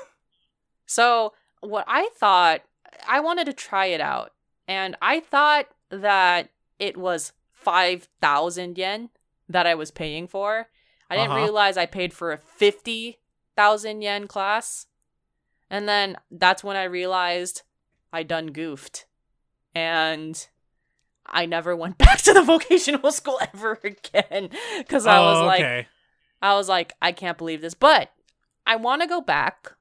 So, 0.86 1.32
what 1.60 1.84
I 1.86 2.08
thought, 2.16 2.62
I 3.06 3.20
wanted 3.20 3.44
to 3.46 3.52
try 3.52 3.86
it 3.86 4.00
out. 4.00 4.32
And 4.66 4.96
I 5.00 5.20
thought 5.20 5.66
that 5.90 6.50
it 6.78 6.96
was 6.96 7.32
5,000 7.52 8.76
yen 8.78 9.10
that 9.48 9.66
I 9.66 9.74
was 9.76 9.90
paying 9.92 10.26
for. 10.26 10.66
I 11.08 11.16
didn't 11.16 11.30
Uh-huh. 11.30 11.44
realize 11.44 11.76
I 11.76 11.86
paid 11.86 12.12
for 12.12 12.32
a 12.32 12.38
50,000 12.38 14.02
yen 14.02 14.26
class. 14.26 14.86
And 15.70 15.88
then 15.88 16.16
that's 16.30 16.64
when 16.64 16.76
I 16.76 16.84
realized 16.84 17.62
I 18.12 18.22
done 18.22 18.48
goofed. 18.48 19.06
And 19.74 20.46
I 21.26 21.46
never 21.46 21.76
went 21.76 21.98
back 21.98 22.18
to 22.22 22.32
the 22.32 22.42
vocational 22.42 23.12
school 23.12 23.38
ever 23.54 23.78
again 23.84 24.50
cuz 24.88 25.06
I 25.06 25.20
was 25.20 25.40
Oh, 25.40 25.44
like 25.44 25.72
okay. 25.72 25.88
I 26.42 26.54
was 26.54 26.68
like, 26.68 26.94
I 27.02 27.12
can't 27.12 27.38
believe 27.38 27.60
this, 27.60 27.74
but 27.74 28.10
I 28.66 28.76
want 28.76 29.02
to 29.02 29.08
go 29.08 29.20
back 29.20 29.72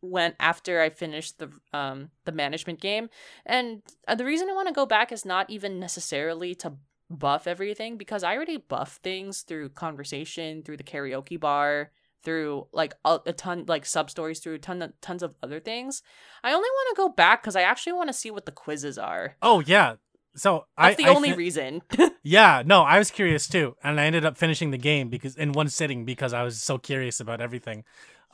when 0.00 0.34
after 0.40 0.80
I 0.80 0.90
finish 0.90 1.32
the 1.32 1.50
um 1.72 2.10
the 2.24 2.32
management 2.32 2.80
game, 2.80 3.10
and 3.46 3.82
uh, 4.06 4.14
the 4.14 4.24
reason 4.24 4.48
I 4.48 4.54
want 4.54 4.68
to 4.68 4.74
go 4.74 4.86
back 4.86 5.12
is 5.12 5.24
not 5.24 5.50
even 5.50 5.80
necessarily 5.80 6.54
to 6.56 6.74
buff 7.10 7.46
everything 7.46 7.96
because 7.96 8.22
I 8.22 8.36
already 8.36 8.58
buff 8.58 8.96
things 9.02 9.42
through 9.42 9.70
conversation, 9.70 10.62
through 10.62 10.76
the 10.76 10.84
karaoke 10.84 11.38
bar, 11.40 11.90
through 12.24 12.66
like 12.72 12.94
a, 13.04 13.18
a 13.26 13.32
ton 13.32 13.64
like 13.68 13.86
sub 13.86 14.10
stories, 14.10 14.40
through 14.40 14.58
ton 14.58 14.82
of, 14.82 14.92
tons 15.00 15.22
of 15.22 15.34
other 15.42 15.60
things. 15.60 16.02
I 16.42 16.52
only 16.52 16.68
want 16.68 16.96
to 16.96 17.00
go 17.02 17.08
back 17.08 17.42
because 17.42 17.56
I 17.56 17.62
actually 17.62 17.92
want 17.94 18.08
to 18.08 18.12
see 18.14 18.30
what 18.30 18.46
the 18.46 18.52
quizzes 18.52 18.98
are. 18.98 19.36
Oh 19.42 19.60
yeah. 19.60 19.94
So 20.36 20.66
I, 20.76 20.90
That's 20.90 21.02
the 21.02 21.06
I 21.10 21.14
only 21.14 21.30
fin- 21.30 21.38
reason. 21.38 21.82
Yeah, 22.22 22.62
no, 22.66 22.82
I 22.82 22.98
was 22.98 23.10
curious 23.10 23.48
too, 23.48 23.74
and 23.82 23.98
I 23.98 24.04
ended 24.04 24.26
up 24.26 24.36
finishing 24.36 24.70
the 24.70 24.76
game 24.76 25.08
because 25.08 25.34
in 25.36 25.52
one 25.52 25.68
sitting 25.70 26.04
because 26.04 26.34
I 26.34 26.42
was 26.42 26.60
so 26.62 26.76
curious 26.76 27.20
about 27.20 27.40
everything. 27.40 27.84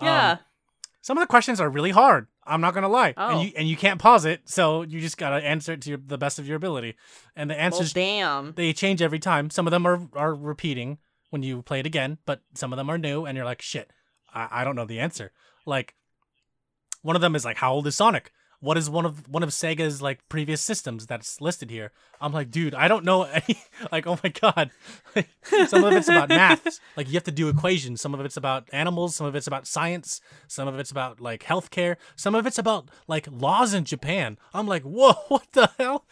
Um, 0.00 0.06
yeah. 0.08 0.36
some 1.00 1.16
of 1.16 1.22
the 1.22 1.28
questions 1.28 1.60
are 1.60 1.68
really 1.70 1.92
hard. 1.92 2.26
I'm 2.44 2.60
not 2.60 2.74
gonna 2.74 2.88
lie, 2.88 3.14
Oh. 3.16 3.28
and 3.38 3.42
you 3.46 3.52
and 3.56 3.68
you 3.68 3.76
can't 3.76 4.00
pause 4.00 4.24
it, 4.24 4.48
so 4.48 4.82
you 4.82 5.00
just 5.00 5.16
gotta 5.16 5.36
answer 5.36 5.74
it 5.74 5.82
to 5.82 5.90
your, 5.90 5.98
the 6.04 6.18
best 6.18 6.40
of 6.40 6.48
your 6.48 6.56
ability. 6.56 6.96
And 7.36 7.48
the 7.48 7.54
well, 7.54 7.62
answers 7.64 7.92
damn. 7.92 8.52
they 8.54 8.72
change 8.72 9.00
every 9.00 9.20
time. 9.20 9.48
Some 9.50 9.66
of 9.66 9.70
them 9.70 9.86
are 9.86 10.08
are 10.14 10.34
repeating 10.34 10.98
when 11.34 11.42
you 11.42 11.62
play 11.62 11.80
it 11.80 11.86
again, 11.86 12.18
but 12.26 12.42
some 12.54 12.72
of 12.72 12.76
them 12.76 12.88
are 12.88 12.96
new, 12.96 13.26
and 13.26 13.34
you're 13.34 13.44
like, 13.44 13.60
shit, 13.60 13.90
I, 14.32 14.46
I 14.60 14.64
don't 14.64 14.76
know 14.76 14.84
the 14.84 15.00
answer. 15.00 15.32
Like 15.66 15.96
one 17.02 17.16
of 17.16 17.22
them 17.22 17.34
is 17.34 17.44
like, 17.44 17.56
how 17.56 17.72
old 17.72 17.88
is 17.88 17.96
Sonic? 17.96 18.30
What 18.64 18.78
is 18.78 18.88
one 18.88 19.04
of 19.04 19.28
one 19.28 19.42
of 19.42 19.50
Sega's 19.50 20.00
like 20.00 20.26
previous 20.30 20.62
systems 20.62 21.06
that's 21.06 21.38
listed 21.38 21.70
here? 21.70 21.92
I'm 22.18 22.32
like, 22.32 22.50
dude, 22.50 22.74
I 22.74 22.88
don't 22.88 23.04
know 23.04 23.22
any. 23.24 23.62
Like, 23.92 24.06
oh 24.06 24.18
my 24.24 24.30
god, 24.30 24.70
Like, 25.14 25.28
some 25.68 25.84
of 25.84 25.92
it's 25.92 26.08
about 26.08 26.30
math. 26.30 26.80
Like 26.96 27.08
you 27.08 27.14
have 27.14 27.24
to 27.24 27.32
do 27.32 27.48
equations. 27.48 28.00
Some 28.00 28.14
of 28.14 28.20
it's 28.20 28.36
about 28.36 28.68
animals. 28.72 29.16
Some 29.16 29.26
of 29.26 29.34
it's 29.34 29.48
about 29.48 29.66
science. 29.66 30.20
Some 30.46 30.68
of 30.68 30.78
it's 30.78 30.90
about 30.92 31.20
like 31.20 31.42
healthcare. 31.42 31.96
Some 32.16 32.34
of 32.34 32.46
it's 32.46 32.58
about 32.58 32.88
like 33.08 33.26
laws 33.30 33.74
in 33.74 33.84
Japan. 33.84 34.38
I'm 34.54 34.66
like, 34.66 34.82
whoa, 34.82 35.12
what 35.28 35.46
the 35.52 35.70
hell? 35.76 36.06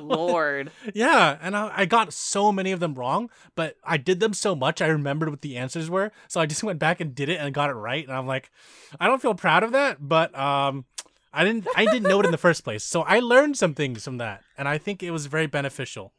Lord. 0.00 0.70
Yeah, 0.94 1.38
and 1.40 1.56
I, 1.56 1.70
I 1.74 1.84
got 1.84 2.12
so 2.12 2.50
many 2.50 2.72
of 2.72 2.80
them 2.80 2.94
wrong, 2.94 3.30
but 3.54 3.76
I 3.84 3.96
did 3.96 4.20
them 4.20 4.32
so 4.32 4.56
much 4.56 4.80
I 4.80 4.86
remembered 4.86 5.28
what 5.28 5.42
the 5.42 5.56
answers 5.56 5.90
were. 5.90 6.10
So 6.28 6.40
I 6.40 6.46
just 6.46 6.64
went 6.64 6.78
back 6.78 7.00
and 7.00 7.14
did 7.14 7.28
it 7.28 7.40
and 7.40 7.54
got 7.54 7.70
it 7.70 7.74
right. 7.74 8.06
And 8.06 8.16
I'm 8.16 8.26
like, 8.26 8.50
I 8.98 9.06
don't 9.06 9.22
feel 9.22 9.34
proud 9.34 9.62
of 9.62 9.72
that, 9.72 9.98
but 10.00 10.36
um, 10.36 10.86
I 11.32 11.44
didn't 11.44 11.66
I 11.76 11.84
didn't 11.84 12.04
know 12.04 12.20
it 12.20 12.26
in 12.26 12.32
the 12.32 12.38
first 12.38 12.64
place. 12.64 12.84
So 12.84 13.02
I 13.02 13.20
learned 13.20 13.56
some 13.56 13.74
things 13.74 14.04
from 14.04 14.18
that, 14.18 14.42
and 14.58 14.66
I 14.68 14.78
think 14.78 15.02
it 15.02 15.10
was 15.10 15.26
very 15.26 15.46
beneficial. 15.46 16.12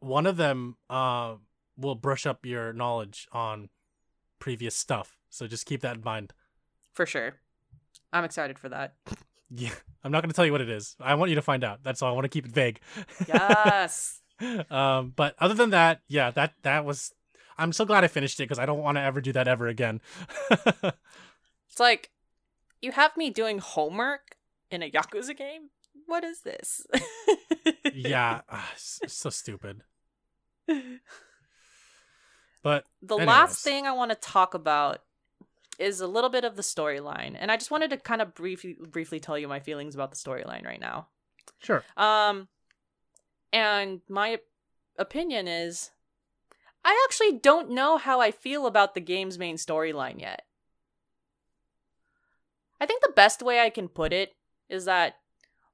One 0.00 0.26
of 0.26 0.36
them 0.36 0.76
uh 0.90 1.34
will 1.76 1.94
brush 1.94 2.26
up 2.26 2.44
your 2.44 2.72
knowledge 2.72 3.28
on 3.32 3.68
previous 4.38 4.74
stuff. 4.74 5.18
So 5.30 5.46
just 5.46 5.66
keep 5.66 5.80
that 5.82 5.96
in 5.96 6.02
mind. 6.02 6.32
For 6.92 7.06
sure. 7.06 7.34
I'm 8.12 8.24
excited 8.24 8.58
for 8.58 8.68
that. 8.70 8.94
Yeah, 9.50 9.70
I'm 10.04 10.12
not 10.12 10.22
going 10.22 10.30
to 10.30 10.34
tell 10.34 10.44
you 10.44 10.52
what 10.52 10.60
it 10.60 10.68
is. 10.68 10.96
I 11.00 11.14
want 11.14 11.30
you 11.30 11.34
to 11.36 11.42
find 11.42 11.64
out. 11.64 11.80
That's 11.82 12.02
all. 12.02 12.10
I 12.10 12.14
want 12.14 12.24
to 12.24 12.28
keep 12.28 12.44
it 12.44 12.52
vague. 12.52 12.80
Yes. 13.26 14.20
um, 14.70 15.12
but 15.14 15.34
other 15.38 15.54
than 15.54 15.70
that, 15.70 16.00
yeah, 16.08 16.30
that 16.32 16.54
that 16.62 16.84
was. 16.84 17.12
I'm 17.56 17.72
so 17.72 17.84
glad 17.84 18.04
I 18.04 18.08
finished 18.08 18.38
it 18.40 18.44
because 18.44 18.58
I 18.58 18.66
don't 18.66 18.78
want 18.80 18.98
to 18.98 19.02
ever 19.02 19.20
do 19.20 19.32
that 19.32 19.48
ever 19.48 19.66
again. 19.66 20.00
it's 20.50 21.80
like 21.80 22.10
you 22.80 22.92
have 22.92 23.16
me 23.16 23.30
doing 23.30 23.58
homework 23.58 24.36
in 24.70 24.82
a 24.82 24.90
Yakuza 24.90 25.36
game. 25.36 25.70
What 26.06 26.24
is 26.24 26.40
this? 26.42 26.86
yeah, 27.92 28.40
uh, 28.48 28.62
so 28.76 29.30
stupid. 29.30 29.82
But 32.62 32.84
the 33.02 33.16
anyways. 33.16 33.28
last 33.28 33.64
thing 33.64 33.86
I 33.86 33.92
want 33.92 34.10
to 34.10 34.16
talk 34.16 34.54
about 34.54 35.02
is 35.78 36.00
a 36.00 36.06
little 36.06 36.30
bit 36.30 36.44
of 36.44 36.56
the 36.56 36.62
storyline, 36.62 37.36
and 37.38 37.52
I 37.52 37.56
just 37.56 37.70
wanted 37.70 37.90
to 37.90 37.96
kind 37.96 38.20
of 38.20 38.34
briefly 38.34 38.76
briefly 38.90 39.20
tell 39.20 39.38
you 39.38 39.48
my 39.48 39.60
feelings 39.60 39.94
about 39.94 40.10
the 40.10 40.16
storyline 40.16 40.64
right 40.64 40.80
now. 40.80 41.08
Sure. 41.60 41.84
Um, 41.96 42.48
and 43.52 44.00
my 44.08 44.38
opinion 44.98 45.48
is, 45.48 45.90
I 46.84 47.06
actually 47.08 47.38
don't 47.38 47.70
know 47.70 47.96
how 47.96 48.20
I 48.20 48.30
feel 48.30 48.66
about 48.66 48.94
the 48.94 49.00
game's 49.00 49.38
main 49.38 49.56
storyline 49.56 50.20
yet. 50.20 50.42
I 52.80 52.86
think 52.86 53.02
the 53.02 53.12
best 53.14 53.42
way 53.42 53.60
I 53.60 53.70
can 53.70 53.88
put 53.88 54.12
it 54.12 54.34
is 54.68 54.84
that, 54.84 55.16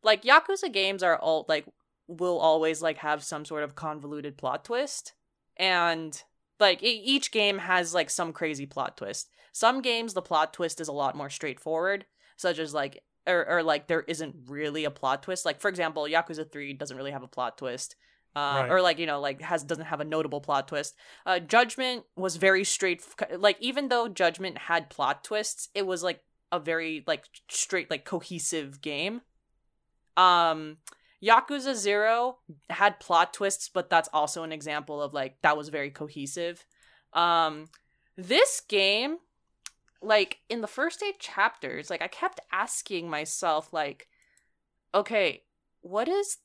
like, 0.02 0.22
Yakuza 0.22 0.72
games 0.72 1.02
are 1.02 1.16
all 1.18 1.44
like 1.48 1.66
will 2.06 2.38
always 2.38 2.82
like 2.82 2.98
have 2.98 3.24
some 3.24 3.44
sort 3.44 3.62
of 3.64 3.74
convoluted 3.74 4.36
plot 4.36 4.64
twist, 4.64 5.14
and 5.56 6.22
like 6.60 6.82
each 6.82 7.30
game 7.32 7.58
has 7.58 7.94
like 7.94 8.10
some 8.10 8.32
crazy 8.32 8.66
plot 8.66 8.96
twist. 8.96 9.30
Some 9.52 9.82
games 9.82 10.14
the 10.14 10.22
plot 10.22 10.52
twist 10.52 10.80
is 10.80 10.88
a 10.88 10.92
lot 10.92 11.16
more 11.16 11.30
straightforward, 11.30 12.04
such 12.36 12.58
as 12.58 12.74
like 12.74 13.02
or, 13.26 13.46
or 13.48 13.62
like 13.62 13.86
there 13.86 14.02
isn't 14.02 14.36
really 14.48 14.84
a 14.84 14.90
plot 14.90 15.22
twist. 15.22 15.44
Like 15.46 15.60
for 15.60 15.68
example, 15.68 16.04
Yakuza 16.04 16.50
3 16.50 16.74
doesn't 16.74 16.96
really 16.96 17.12
have 17.12 17.22
a 17.22 17.28
plot 17.28 17.56
twist. 17.58 17.96
Uh, 18.36 18.62
Right. 18.62 18.70
or 18.72 18.82
like 18.82 18.98
you 18.98 19.06
know 19.06 19.20
like 19.20 19.40
has 19.42 19.62
doesn't 19.62 19.84
have 19.84 20.00
a 20.00 20.04
notable 20.04 20.40
plot 20.40 20.66
twist 20.66 20.96
uh 21.24 21.38
judgment 21.38 22.02
was 22.16 22.34
very 22.34 22.64
straight 22.64 23.00
like 23.36 23.56
even 23.60 23.86
though 23.90 24.08
judgment 24.08 24.58
had 24.58 24.90
plot 24.90 25.22
twists 25.22 25.68
it 25.72 25.86
was 25.86 26.02
like 26.02 26.20
a 26.54 26.60
very 26.60 27.02
like 27.06 27.24
straight 27.48 27.90
like 27.90 28.04
cohesive 28.04 28.80
game. 28.80 29.22
Um 30.16 30.78
yakuza 31.22 31.74
0 31.74 32.36
had 32.68 33.00
plot 33.00 33.32
twists 33.32 33.68
but 33.68 33.88
that's 33.88 34.08
also 34.12 34.42
an 34.42 34.52
example 34.52 35.00
of 35.00 35.14
like 35.14 35.36
that 35.42 35.56
was 35.56 35.68
very 35.68 35.90
cohesive. 35.90 36.64
Um 37.12 37.66
this 38.16 38.62
game 38.68 39.18
like 40.00 40.38
in 40.48 40.60
the 40.60 40.66
first 40.66 41.02
eight 41.02 41.18
chapters 41.18 41.90
like 41.90 42.02
i 42.02 42.06
kept 42.06 42.38
asking 42.52 43.08
myself 43.08 43.72
like 43.72 44.06
okay 44.94 45.42
what 45.80 46.08
is 46.08 46.38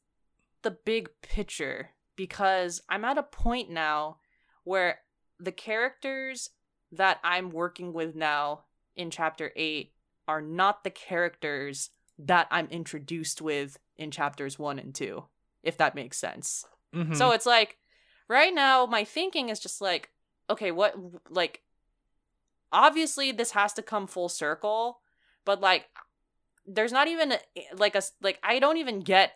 the 0.64 0.72
big 0.72 1.10
picture? 1.22 1.91
Because 2.16 2.82
i'm 2.89 3.05
at 3.05 3.18
a 3.18 3.24
point 3.24 3.70
now 3.70 4.18
where 4.64 4.99
the 5.39 5.51
characters 5.51 6.49
that 6.91 7.20
i'm 7.24 7.49
working 7.49 7.93
with 7.93 8.16
now 8.16 8.64
in 8.95 9.10
chapter 9.10 9.51
8 9.55 9.93
are 10.30 10.42
not 10.42 10.84
the 10.84 10.90
characters 10.90 11.90
that 12.18 12.48
i'm 12.52 12.68
introduced 12.68 13.42
with 13.42 13.78
in 13.98 14.12
chapters 14.12 14.60
1 14.60 14.78
and 14.80 14.94
2 14.94 15.24
if 15.64 15.76
that 15.78 15.96
makes 15.96 16.18
sense 16.18 16.66
Mhm. 16.96 17.16
so 17.16 17.32
it's 17.32 17.46
like 17.46 17.78
right 18.28 18.54
now 18.54 18.86
my 18.86 19.04
thinking 19.04 19.50
is 19.50 19.60
just 19.60 19.82
like 19.82 20.10
okay 20.50 20.72
what 20.72 20.94
like 21.30 21.62
obviously 22.72 23.32
this 23.32 23.52
has 23.52 23.74
to 23.74 23.82
come 23.82 24.08
full 24.08 24.30
circle 24.30 25.00
but 25.46 25.60
like 25.62 25.86
there's 26.68 26.92
not 26.92 27.08
even 27.08 27.32
a, 27.32 27.40
like 27.76 27.96
a 27.96 28.02
like 28.22 28.38
I 28.44 28.60
don't 28.60 28.78
even 28.78 29.00
get 29.00 29.32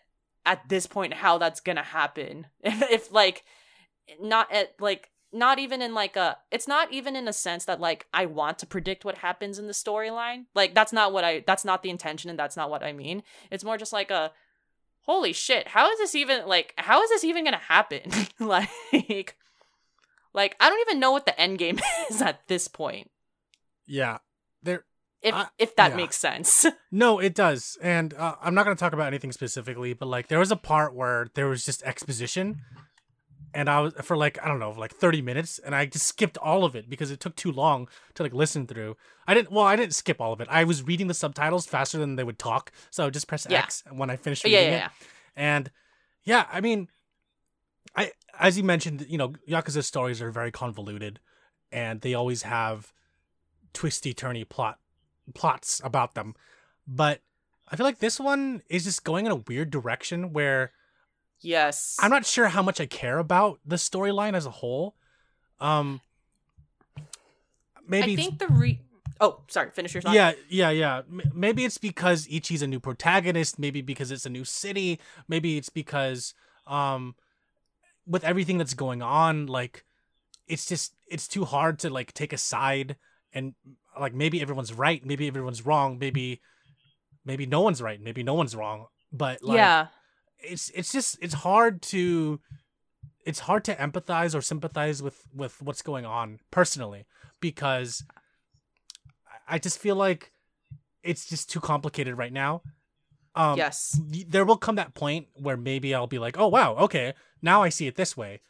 at 0.45 0.69
this 0.69 0.85
point 0.85 1.13
how 1.13 1.37
that's 1.39 1.61
to 1.77 1.81
happen 1.83 2.45
if, 2.63 2.81
if 2.91 3.11
like 3.11 3.43
not 4.21 4.51
at 4.51 4.75
like 4.79 5.09
not 5.33 5.59
even 5.59 5.81
in 5.81 5.93
like 5.93 6.15
a 6.15 6.37
it's 6.51 6.67
not 6.67 6.91
even 6.93 7.15
in 7.15 7.27
a 7.27 7.33
sense 7.33 7.65
that 7.65 7.79
like 7.79 8.05
I 8.13 8.25
want 8.25 8.59
to 8.59 8.65
predict 8.65 9.03
what 9.03 9.17
happens 9.17 9.59
in 9.59 9.67
the 9.67 9.73
storyline. 9.73 10.45
Like 10.53 10.73
that's 10.75 10.93
not 10.93 11.11
what 11.11 11.23
I 11.23 11.43
that's 11.45 11.65
not 11.65 11.83
the 11.83 11.89
intention 11.89 12.29
and 12.29 12.37
that's 12.39 12.55
not 12.55 12.69
what 12.69 12.83
I 12.83 12.93
mean. 12.93 13.23
It's 13.51 13.63
more 13.63 13.77
just 13.77 13.93
like 13.93 14.11
a 14.11 14.31
holy 15.05 15.33
shit 15.33 15.67
how 15.67 15.89
is 15.91 15.99
this 15.99 16.15
even 16.15 16.47
like 16.47 16.73
how 16.77 17.01
is 17.01 17.09
this 17.09 17.23
even 17.23 17.43
gonna 17.43 17.57
happen? 17.57 18.09
Like 18.39 19.35
like 20.33 20.55
i 20.59 20.67
don't 20.69 20.81
even 20.87 20.99
know 20.99 21.11
what 21.11 21.25
the 21.25 21.39
end 21.39 21.57
game 21.59 21.79
is 22.09 22.21
at 22.21 22.47
this 22.47 22.67
point. 22.67 23.09
Yeah, 23.85 24.19
there. 24.61 24.85
if 25.21 25.33
I- 25.35 25.47
if 25.57 25.75
that 25.75 25.91
yeah. 25.91 25.97
makes 25.97 26.17
sense. 26.17 26.65
No, 26.91 27.17
it 27.19 27.33
does, 27.33 27.75
and 27.81 28.13
uh, 28.13 28.35
I'm 28.39 28.53
not 28.53 28.65
going 28.65 28.77
to 28.77 28.79
talk 28.79 28.93
about 28.93 29.07
anything 29.07 29.31
specifically, 29.31 29.93
but 29.93 30.07
like 30.07 30.27
there 30.27 30.37
was 30.37 30.51
a 30.51 30.55
part 30.55 30.93
where 30.93 31.27
there 31.33 31.47
was 31.47 31.65
just 31.65 31.81
exposition, 31.83 32.61
and 33.53 33.69
I 33.69 33.79
was 33.81 33.93
for 34.01 34.17
like 34.17 34.37
I 34.43 34.47
don't 34.47 34.59
know, 34.59 34.71
like 34.71 34.93
30 34.93 35.21
minutes, 35.21 35.59
and 35.59 35.75
I 35.75 35.85
just 35.85 36.05
skipped 36.07 36.37
all 36.37 36.65
of 36.65 36.75
it 36.75 36.89
because 36.89 37.11
it 37.11 37.19
took 37.19 37.35
too 37.35 37.51
long 37.51 37.87
to 38.15 38.23
like 38.23 38.33
listen 38.33 38.67
through. 38.67 38.97
I 39.27 39.33
didn't. 39.33 39.51
Well, 39.51 39.65
I 39.65 39.75
didn't 39.75 39.95
skip 39.95 40.19
all 40.19 40.33
of 40.33 40.41
it. 40.41 40.47
I 40.49 40.63
was 40.63 40.83
reading 40.83 41.07
the 41.07 41.13
subtitles 41.13 41.65
faster 41.65 41.97
than 41.97 42.15
they 42.15 42.23
would 42.23 42.39
talk, 42.39 42.71
so 42.89 43.03
I 43.03 43.07
would 43.07 43.13
just 43.13 43.27
press 43.27 43.47
Yeah. 43.49 43.59
X 43.63 43.83
when 43.91 44.09
I 44.09 44.15
finished 44.15 44.43
oh, 44.45 44.49
yeah 44.49 44.57
reading 44.59 44.73
yeah, 44.73 44.77
it. 44.77 44.81
yeah. 44.81 45.07
And 45.35 45.71
yeah, 46.23 46.45
I 46.51 46.61
mean, 46.61 46.87
I 47.95 48.11
as 48.39 48.57
you 48.57 48.63
mentioned, 48.63 49.05
you 49.07 49.17
know, 49.17 49.33
Yakuza 49.47 49.83
stories 49.83 50.21
are 50.21 50.31
very 50.31 50.51
convoluted, 50.51 51.19
and 51.71 52.01
they 52.01 52.13
always 52.13 52.43
have 52.43 52.93
twisty 53.73 54.13
turny 54.13 54.47
plot 54.47 54.79
plots 55.33 55.81
about 55.83 56.15
them. 56.15 56.35
But 56.87 57.21
I 57.69 57.75
feel 57.75 57.85
like 57.85 57.99
this 57.99 58.19
one 58.19 58.61
is 58.69 58.83
just 58.83 59.03
going 59.03 59.25
in 59.25 59.31
a 59.31 59.35
weird 59.47 59.69
direction 59.71 60.33
where 60.33 60.71
yes 61.43 61.97
I'm 61.99 62.09
not 62.09 62.25
sure 62.25 62.47
how 62.47 62.61
much 62.61 62.79
I 62.79 62.85
care 62.85 63.19
about 63.19 63.59
the 63.65 63.75
storyline 63.75 64.33
as 64.33 64.45
a 64.45 64.51
whole. 64.51 64.95
Um, 65.59 66.01
maybe 67.87 68.13
i 68.13 68.15
think 68.15 68.39
the 68.39 68.47
re 68.47 68.79
oh 69.19 69.41
sorry 69.47 69.69
finish 69.71 69.93
your 69.93 70.01
thought 70.01 70.13
yeah, 70.13 70.33
yeah, 70.49 70.69
yeah. 70.69 71.01
Maybe 71.33 71.65
it's 71.65 71.77
because 71.77 72.27
Ichi's 72.27 72.61
a 72.61 72.67
new 72.67 72.79
protagonist. 72.79 73.59
Maybe 73.59 73.81
because 73.81 74.11
it's 74.11 74.25
a 74.25 74.29
new 74.29 74.45
city. 74.45 74.99
Maybe 75.27 75.57
it's 75.57 75.69
because, 75.69 76.33
um, 76.67 77.15
with 78.05 78.23
everything 78.23 78.57
that's 78.57 78.73
going 78.73 79.01
on, 79.01 79.45
like, 79.47 79.85
it's 80.47 80.65
just 80.65 80.93
it's 81.07 81.27
too 81.27 81.45
hard 81.45 81.79
to 81.79 81.89
like 81.89 82.13
take 82.13 82.33
a 82.33 82.37
side 82.37 82.97
and 83.33 83.53
like 83.99 84.13
maybe 84.13 84.41
everyone's 84.41 84.73
right, 84.73 85.05
maybe 85.05 85.27
everyone's 85.27 85.65
wrong, 85.65 85.97
maybe 85.99 86.41
maybe 87.23 87.45
no 87.45 87.61
one's 87.61 87.81
right, 87.81 88.01
maybe 88.01 88.23
no 88.23 88.33
one's 88.33 88.55
wrong. 88.55 88.87
But 89.11 89.43
like, 89.43 89.57
yeah 89.57 89.87
it's 90.43 90.69
it's 90.75 90.91
just 90.91 91.17
it's 91.21 91.33
hard 91.33 91.81
to 91.81 92.39
it's 93.25 93.39
hard 93.39 93.63
to 93.65 93.75
empathize 93.75 94.35
or 94.35 94.41
sympathize 94.41 95.01
with 95.01 95.25
with 95.33 95.61
what's 95.61 95.81
going 95.81 96.05
on 96.05 96.39
personally 96.51 97.05
because 97.39 98.03
I- 99.47 99.59
just 99.59 99.79
feel 99.79 99.95
like 99.95 100.31
it's 101.03 101.25
just 101.25 101.49
too 101.49 101.59
complicated 101.59 102.17
right 102.17 102.33
now. 102.33 102.61
Um, 103.35 103.57
yes 103.57 103.99
there 104.27 104.45
will 104.45 104.57
come 104.57 104.75
that 104.75 104.93
point 104.93 105.27
where 105.33 105.57
maybe 105.57 105.95
I'll 105.95 106.07
be 106.07 106.19
like, 106.19 106.37
oh 106.37 106.47
wow, 106.47 106.75
okay, 106.75 107.13
now 107.41 107.63
I 107.63 107.69
see 107.69 107.87
it 107.87 107.95
this 107.95 108.15
way, 108.15 108.41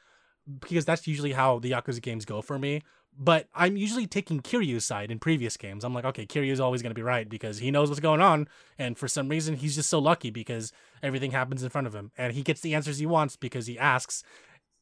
because 0.60 0.84
that's 0.86 1.08
usually 1.08 1.32
how 1.32 1.60
the 1.60 1.72
Yakuza 1.72 2.02
games 2.02 2.26
go 2.26 2.42
for 2.42 2.60
me. 2.60 2.82
But 3.18 3.48
I'm 3.54 3.78
usually 3.78 4.08
taking 4.08 4.42
Kiryu's 4.42 4.86
side 4.86 5.12
in 5.12 5.20
previous 5.20 5.56
games. 5.56 5.84
I'm 5.84 5.94
like, 5.94 6.06
okay, 6.06 6.26
Kiryu's 6.26 6.60
always 6.60 6.82
gonna 6.82 6.96
be 6.96 7.04
right 7.04 7.30
because 7.30 7.60
he 7.60 7.72
knows 7.72 7.90
what's 7.90 8.00
going 8.00 8.22
on, 8.22 8.48
and 8.78 8.98
for 8.98 9.08
some 9.08 9.30
reason 9.30 9.56
he's 9.56 9.76
just 9.76 9.90
so 9.90 10.00
lucky 10.00 10.30
because 10.32 10.72
everything 11.02 11.32
happens 11.32 11.64
in 11.64 11.70
front 11.70 11.88
of 11.88 11.94
him, 11.94 12.12
and 12.18 12.34
he 12.34 12.42
gets 12.42 12.62
the 12.62 12.74
answers 12.74 12.98
he 12.98 13.06
wants 13.06 13.36
because 13.36 13.68
he 13.68 13.78
asks, 13.78 14.24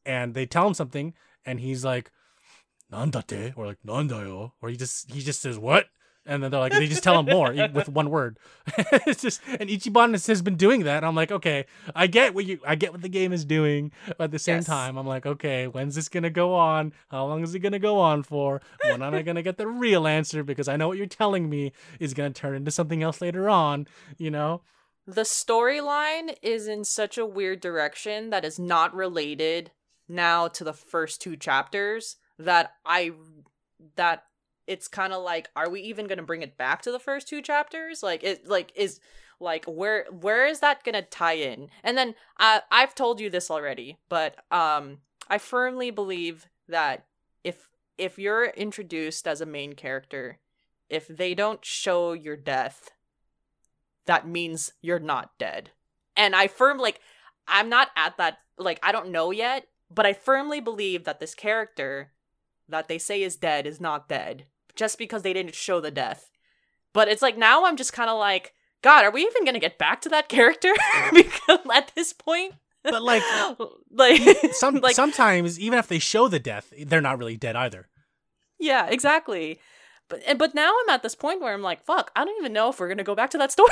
and 0.06 0.34
they 0.34 0.46
tell 0.46 0.66
him 0.66 0.74
something, 0.74 1.14
and 1.44 1.60
he's 1.60 1.84
like, 1.84 2.10
"Nandate," 2.90 3.52
or 3.56 3.66
like 3.66 3.82
"Nandayo," 3.86 4.52
or 4.62 4.68
he 4.68 4.76
just 4.76 5.10
he 5.10 5.20
just 5.20 5.40
says 5.40 5.58
what, 5.58 5.86
and 6.26 6.42
then 6.42 6.50
they're 6.50 6.60
like 6.60 6.72
they 6.72 6.86
just 6.86 7.02
tell 7.02 7.18
him 7.18 7.26
more 7.26 7.52
with 7.72 7.88
one 7.88 8.10
word. 8.10 8.38
it's 9.06 9.22
just 9.22 9.40
and 9.46 9.68
Ichiban 9.68 10.12
has, 10.12 10.42
been 10.42 10.56
doing 10.56 10.84
that. 10.84 11.04
I'm 11.04 11.14
like, 11.14 11.32
okay, 11.32 11.66
I 11.94 12.06
get 12.06 12.34
what 12.34 12.44
you 12.44 12.58
I 12.66 12.74
get 12.74 12.92
what 12.92 13.02
the 13.02 13.08
game 13.08 13.32
is 13.32 13.44
doing, 13.44 13.92
but 14.06 14.24
at 14.24 14.30
the 14.30 14.38
same 14.38 14.56
Yes. 14.56 14.66
time, 14.66 14.96
I'm 14.96 15.06
like, 15.06 15.26
okay, 15.26 15.66
when's 15.66 15.94
this 15.94 16.08
gonna 16.08 16.30
go 16.30 16.54
on? 16.54 16.92
How 17.10 17.26
long 17.26 17.42
is 17.42 17.54
it 17.54 17.60
gonna 17.60 17.78
go 17.78 17.98
on 17.98 18.22
for? 18.22 18.60
When 18.84 19.02
am 19.02 19.14
I 19.14 19.22
gonna 19.22 19.42
get 19.42 19.56
the 19.56 19.66
real 19.66 20.06
answer? 20.06 20.42
Because 20.42 20.68
I 20.68 20.76
know 20.76 20.88
what 20.88 20.98
you're 20.98 21.06
telling 21.06 21.48
me 21.48 21.72
is 21.98 22.14
gonna 22.14 22.30
turn 22.30 22.54
into 22.54 22.70
something 22.70 23.02
else 23.02 23.20
later 23.20 23.48
on. 23.48 23.86
You 24.18 24.30
know? 24.30 24.62
the 25.06 25.22
storyline 25.22 26.36
is 26.42 26.68
in 26.68 26.84
such 26.84 27.18
a 27.18 27.26
weird 27.26 27.60
direction 27.60 28.30
that 28.30 28.44
is 28.44 28.58
not 28.58 28.94
related 28.94 29.72
now 30.08 30.46
to 30.48 30.62
the 30.64 30.72
first 30.72 31.20
two 31.20 31.36
chapters 31.36 32.16
that 32.38 32.74
I 32.84 33.12
that 33.96 34.24
it's 34.72 34.88
kind 34.88 35.12
of 35.12 35.22
like 35.22 35.50
are 35.54 35.68
we 35.68 35.82
even 35.82 36.06
going 36.06 36.18
to 36.18 36.24
bring 36.24 36.40
it 36.40 36.56
back 36.56 36.80
to 36.82 36.90
the 36.90 36.98
first 36.98 37.28
two 37.28 37.42
chapters? 37.42 38.02
Like 38.02 38.24
it 38.24 38.48
like 38.48 38.72
is 38.74 39.00
like 39.38 39.66
where 39.66 40.06
where 40.10 40.46
is 40.46 40.60
that 40.60 40.82
going 40.82 40.94
to 40.94 41.02
tie 41.02 41.34
in? 41.34 41.68
And 41.84 41.96
then 41.98 42.14
uh, 42.40 42.60
I've 42.70 42.94
told 42.94 43.20
you 43.20 43.28
this 43.28 43.50
already 43.50 43.98
but 44.08 44.36
um 44.50 44.98
I 45.28 45.38
firmly 45.38 45.90
believe 45.90 46.46
that 46.68 47.04
if 47.44 47.68
if 47.98 48.18
you're 48.18 48.46
introduced 48.46 49.28
as 49.28 49.42
a 49.42 49.46
main 49.46 49.74
character 49.74 50.38
if 50.88 51.06
they 51.06 51.34
don't 51.34 51.64
show 51.64 52.14
your 52.14 52.36
death 52.36 52.90
that 54.06 54.26
means 54.26 54.72
you're 54.80 54.98
not 54.98 55.30
dead. 55.38 55.70
And 56.16 56.34
I 56.34 56.48
firm 56.48 56.78
like 56.78 57.00
I'm 57.46 57.68
not 57.68 57.88
at 57.94 58.16
that 58.16 58.38
like 58.56 58.80
I 58.82 58.90
don't 58.90 59.12
know 59.12 59.32
yet, 59.32 59.66
but 59.90 60.06
I 60.06 60.14
firmly 60.14 60.60
believe 60.60 61.04
that 61.04 61.20
this 61.20 61.34
character 61.34 62.12
that 62.68 62.88
they 62.88 62.98
say 62.98 63.22
is 63.22 63.36
dead 63.36 63.66
is 63.66 63.80
not 63.80 64.08
dead 64.08 64.46
just 64.76 64.98
because 64.98 65.22
they 65.22 65.32
didn't 65.32 65.54
show 65.54 65.80
the 65.80 65.90
death. 65.90 66.30
But 66.92 67.08
it's 67.08 67.22
like 67.22 67.36
now 67.38 67.64
I'm 67.64 67.76
just 67.76 67.92
kind 67.92 68.10
of 68.10 68.18
like, 68.18 68.52
God, 68.82 69.04
are 69.04 69.10
we 69.10 69.22
even 69.22 69.44
gonna 69.44 69.58
get 69.60 69.78
back 69.78 70.00
to 70.02 70.08
that 70.10 70.28
character? 70.28 70.72
because 71.12 71.58
at 71.72 71.92
this 71.94 72.12
point, 72.12 72.54
But 72.84 73.02
like, 73.02 73.22
like 73.90 74.20
some 74.52 74.76
like 74.76 74.94
sometimes 74.96 75.58
even 75.60 75.78
if 75.78 75.88
they 75.88 75.98
show 75.98 76.28
the 76.28 76.38
death, 76.40 76.72
they're 76.86 77.00
not 77.00 77.18
really 77.18 77.36
dead 77.36 77.56
either. 77.56 77.88
yeah, 78.58 78.86
exactly. 78.88 79.58
But 80.08 80.36
but 80.36 80.54
now 80.54 80.70
I'm 80.82 80.88
at 80.90 81.02
this 81.02 81.14
point 81.14 81.40
where 81.40 81.54
I'm 81.54 81.62
like, 81.62 81.84
fuck, 81.86 82.10
I 82.14 82.24
don't 82.24 82.36
even 82.38 82.52
know 82.52 82.68
if 82.68 82.78
we're 82.80 82.88
gonna 82.88 83.04
go 83.04 83.14
back 83.14 83.30
to 83.30 83.38
that 83.38 83.52
story. 83.52 83.70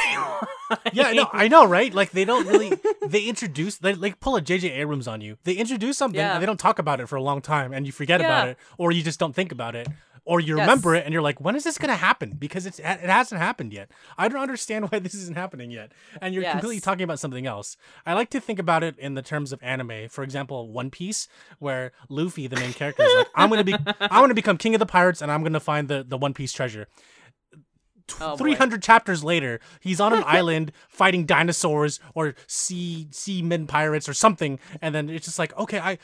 Yeah, 0.93 1.13
no, 1.13 1.29
I 1.33 1.49
know, 1.49 1.67
right? 1.67 1.93
Like 1.93 2.13
they 2.13 2.25
don't 2.25 2.47
really 2.47 2.73
they 3.07 3.25
introduce 3.25 3.77
they 3.79 3.95
like 3.95 4.21
pull 4.21 4.37
a 4.37 4.41
JJ 4.41 4.71
Abrams 4.79 5.07
on 5.09 5.21
you. 5.21 5.37
They 5.45 5.55
introduce 5.55 5.99
something 5.99 6.19
Yeah. 6.19 6.35
and 6.35 6.43
they 6.43 6.47
don't 6.47 6.61
talk 6.61 6.79
about 6.79 7.01
it 7.01 7.09
for 7.09 7.17
a 7.17 7.23
long 7.23 7.43
time 7.43 7.75
and 7.75 7.85
you 7.85 7.93
forget 7.93 8.21
about 8.21 8.49
it 8.49 8.57
or 8.79 8.93
you 8.93 9.03
just 9.03 9.19
don't 9.19 9.35
think 9.35 9.53
about 9.53 9.75
it 9.75 9.89
or 10.31 10.39
you 10.39 10.57
Yes. 10.57 10.61
remember 10.65 10.95
it 10.95 11.05
and 11.05 11.13
you're 11.13 11.23
like 11.23 11.41
when 11.41 11.57
is 11.57 11.65
this 11.65 11.77
going 11.77 11.89
to 11.91 11.97
happen 11.97 12.37
because 12.39 12.65
it's 12.65 12.79
it 12.79 12.85
hasn't 12.85 13.41
happened 13.41 13.73
yet. 13.73 13.91
I 14.17 14.29
don't 14.29 14.41
understand 14.41 14.91
why 14.91 14.99
this 15.07 15.15
isn't 15.15 15.37
happening 15.37 15.73
yet. 15.73 15.91
And 16.21 16.33
you're 16.35 16.45
completely 16.53 16.79
talking 16.81 17.03
about 17.03 17.19
something 17.19 17.47
else. 17.47 17.77
I 18.07 18.15
like 18.15 18.31
to 18.31 18.41
think 18.41 18.59
about 18.61 18.85
it 18.85 18.97
in 18.99 19.15
the 19.15 19.23
terms 19.23 19.53
of 19.53 19.59
anime. 19.63 20.09
For 20.09 20.23
example, 20.23 20.71
One 20.71 20.91
Piece 20.91 21.27
where 21.59 21.91
Luffy 22.09 22.47
the 22.47 22.57
main 22.57 22.73
character 22.73 23.03
is 23.03 23.13
like 23.17 23.29
I'm 23.35 23.51
going 23.51 23.65
to 23.67 23.73
be 23.73 23.93
I'm 24.01 24.29
to 24.29 24.35
become 24.35 24.57
king 24.57 24.75
of 24.77 24.79
the 24.79 24.87
pirates 24.87 25.21
and 25.21 25.33
I'm 25.33 25.41
going 25.43 25.53
to 25.55 25.61
find 25.61 25.89
the 25.89 26.05
the 26.07 26.17
One 26.17 26.33
Piece 26.33 26.53
treasure. 26.53 26.87
Oh, 28.21 28.31
boy. 28.37 28.39
300 28.39 28.83
chapters 28.83 29.23
later, 29.23 29.61
he's 29.81 30.01
on 30.01 30.13
an 30.13 30.25
island 30.27 30.73
fighting 30.89 31.27
dinosaurs 31.27 32.01
or 32.15 32.35
sea 32.47 33.07
seamen 33.13 33.67
pirates 33.69 34.09
or 34.09 34.15
something, 34.15 34.59
and 34.83 34.93
then 34.95 35.09
it's 35.09 35.27
just 35.27 35.39
like, 35.39 35.57
okay, 35.59 35.79
I. 35.81 35.99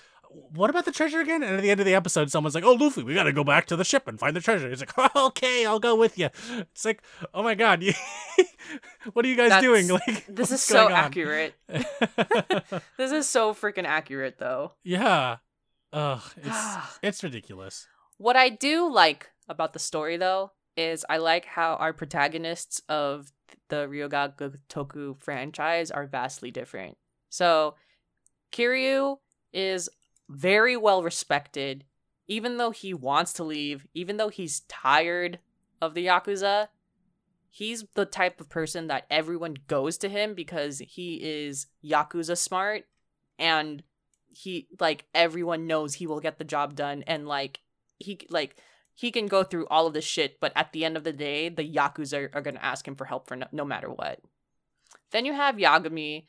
What 0.54 0.70
about 0.70 0.84
the 0.84 0.92
treasure 0.92 1.20
again? 1.20 1.42
And 1.42 1.56
at 1.56 1.62
the 1.62 1.70
end 1.70 1.80
of 1.80 1.86
the 1.86 1.94
episode, 1.94 2.30
someone's 2.30 2.54
like, 2.54 2.64
"Oh, 2.64 2.72
Luffy, 2.74 3.02
we 3.02 3.14
gotta 3.14 3.32
go 3.32 3.42
back 3.44 3.66
to 3.66 3.76
the 3.76 3.84
ship 3.84 4.06
and 4.06 4.18
find 4.18 4.34
the 4.36 4.40
treasure." 4.40 4.68
He's 4.68 4.80
like, 4.80 4.96
"Okay, 5.16 5.64
I'll 5.66 5.78
go 5.80 5.94
with 5.96 6.18
you." 6.18 6.28
It's 6.50 6.84
like, 6.84 7.02
"Oh 7.32 7.42
my 7.42 7.54
god, 7.54 7.82
what 9.12 9.24
are 9.24 9.28
you 9.28 9.36
guys 9.36 9.50
That's- 9.50 9.62
doing?" 9.62 9.88
Like, 10.06 10.26
This 10.28 10.50
is 10.52 10.60
so 10.62 10.86
on? 10.86 10.92
accurate. 10.92 11.54
This 12.96 13.12
is 13.12 13.28
so 13.28 13.54
freaking 13.54 13.84
accurate, 13.86 14.38
though. 14.38 14.72
yeah, 14.84 15.36
ugh, 15.92 16.22
it's 16.36 16.76
it's 17.02 17.22
ridiculous. 17.24 17.86
What 18.18 18.36
I 18.36 18.48
do 18.48 18.90
like 18.92 19.30
about 19.48 19.72
the 19.72 19.78
story, 19.78 20.16
though, 20.16 20.52
is 20.76 21.04
I 21.08 21.18
like 21.18 21.44
how 21.46 21.74
our 21.76 21.92
protagonists 21.92 22.80
of 22.88 23.32
the 23.68 23.88
Ryu 23.88 24.08
ga 24.08 24.28
Gotoku 24.28 25.20
franchise 25.20 25.90
are 25.90 26.06
vastly 26.06 26.50
different. 26.50 26.96
So, 27.30 27.74
Kiryu 28.52 29.18
is 29.52 29.88
very 30.28 30.76
well 30.76 31.02
respected, 31.02 31.84
even 32.28 32.56
though 32.56 32.70
he 32.70 32.92
wants 32.92 33.32
to 33.34 33.44
leave, 33.44 33.86
even 33.94 34.16
though 34.16 34.28
he's 34.28 34.60
tired 34.60 35.38
of 35.80 35.94
the 35.94 36.06
Yakuza. 36.06 36.68
He's 37.48 37.84
the 37.94 38.04
type 38.04 38.40
of 38.40 38.50
person 38.50 38.86
that 38.88 39.06
everyone 39.10 39.56
goes 39.66 39.96
to 39.98 40.10
him 40.10 40.34
because 40.34 40.80
he 40.80 41.20
is 41.22 41.66
Yakuza 41.82 42.36
smart 42.36 42.84
and 43.38 43.82
he 44.36 44.68
like 44.78 45.06
everyone 45.14 45.66
knows 45.66 45.94
he 45.94 46.06
will 46.06 46.20
get 46.20 46.38
the 46.38 46.44
job 46.44 46.74
done 46.74 47.02
and 47.06 47.26
like 47.26 47.60
he 47.98 48.18
like 48.28 48.56
he 48.94 49.10
can 49.10 49.26
go 49.26 49.42
through 49.42 49.66
all 49.68 49.86
of 49.86 49.94
this 49.94 50.04
shit 50.04 50.38
but 50.40 50.52
at 50.54 50.72
the 50.72 50.84
end 50.84 50.96
of 50.96 51.04
the 51.04 51.12
day 51.12 51.48
the 51.48 51.66
yakuza 51.66 52.28
are, 52.34 52.40
going 52.42 52.54
to 52.54 52.64
ask 52.64 52.86
him 52.86 52.94
for 52.94 53.06
help 53.06 53.26
for 53.26 53.36
no, 53.36 53.46
no 53.50 53.64
matter 53.64 53.90
what 53.90 54.20
then 55.10 55.24
you 55.24 55.32
have 55.32 55.56
yagami 55.56 56.24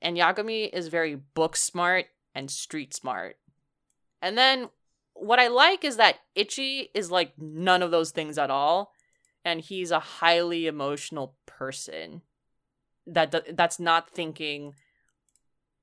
and 0.00 0.16
yagami 0.16 0.72
is 0.72 0.88
very 0.88 1.14
book 1.14 1.54
smart 1.54 2.06
and 2.34 2.50
street 2.50 2.94
smart. 2.94 3.36
And 4.22 4.36
then 4.36 4.68
what 5.20 5.38
i 5.38 5.48
like 5.48 5.84
is 5.84 5.96
that 5.96 6.16
Ichi 6.34 6.88
is 6.94 7.10
like 7.10 7.32
none 7.38 7.82
of 7.82 7.90
those 7.90 8.10
things 8.10 8.38
at 8.38 8.50
all 8.50 8.92
and 9.44 9.60
he's 9.60 9.90
a 9.90 10.00
highly 10.00 10.66
emotional 10.66 11.36
person 11.46 12.22
that 13.06 13.56
that's 13.56 13.78
not 13.78 14.10
thinking 14.10 14.74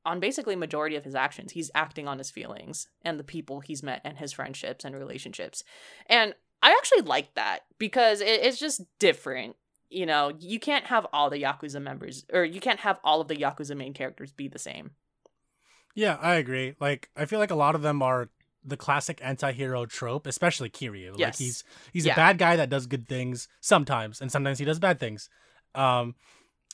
on 0.06 0.20
basically 0.20 0.56
majority 0.56 0.96
of 0.96 1.04
his 1.04 1.16
actions. 1.16 1.52
He's 1.52 1.72
acting 1.76 2.08
on 2.08 2.18
his 2.18 2.32
feelings 2.32 2.88
and 3.02 3.20
the 3.20 3.26
people 3.26 3.60
he's 3.60 3.84
met 3.84 4.02
and 4.06 4.18
his 4.18 4.32
friendships 4.32 4.86
and 4.86 4.96
relationships. 4.96 5.64
And 6.08 6.34
i 6.64 6.72
actually 6.72 7.02
like 7.02 7.36
that 7.36 7.60
because 7.78 8.20
it, 8.22 8.40
it's 8.42 8.60
just 8.60 8.82
different 9.00 9.56
you 9.90 10.06
know? 10.06 10.34
You 10.38 10.60
can't 10.60 10.86
have 10.88 11.08
all 11.14 11.30
the 11.30 11.42
yakuza 11.42 11.82
members 11.82 12.26
or 12.34 12.44
you 12.44 12.60
can't 12.60 12.82
have 12.82 13.00
all 13.04 13.22
of 13.22 13.30
the 13.30 13.38
yakuza 13.38 13.76
main 13.76 13.94
characters 13.94 14.32
be 14.32 14.48
the 14.48 14.60
same 14.60 14.92
Yeah, 15.98 16.18
I 16.22 16.36
agree. 16.36 16.76
Like, 16.80 17.10
I 17.18 17.26
feel 17.26 17.40
like 17.40 17.50
a 17.50 17.56
lot 17.56 17.74
of 17.74 17.82
them 17.82 18.04
are 18.04 18.30
the 18.64 18.78
classic 18.78 19.20
anti-hero 19.24 19.88
trope, 19.88 20.28
especially 20.28 20.70
Kiryu. 20.70 21.12
Like 21.12 21.20
Yes. 21.20 21.40
he's 21.40 21.64
he's 21.92 22.06
Yeah. 22.06 22.14
a 22.14 22.16
bad 22.16 22.38
guy 22.38 22.56
that 22.56 22.70
does 22.70 22.86
good 22.86 23.08
things 23.08 23.48
sometimes, 23.62 24.22
and 24.22 24.32
sometimes 24.32 24.60
he 24.60 24.66
does 24.66 24.78
bad 24.78 25.00
things. 25.00 25.28
Um, 25.74 26.14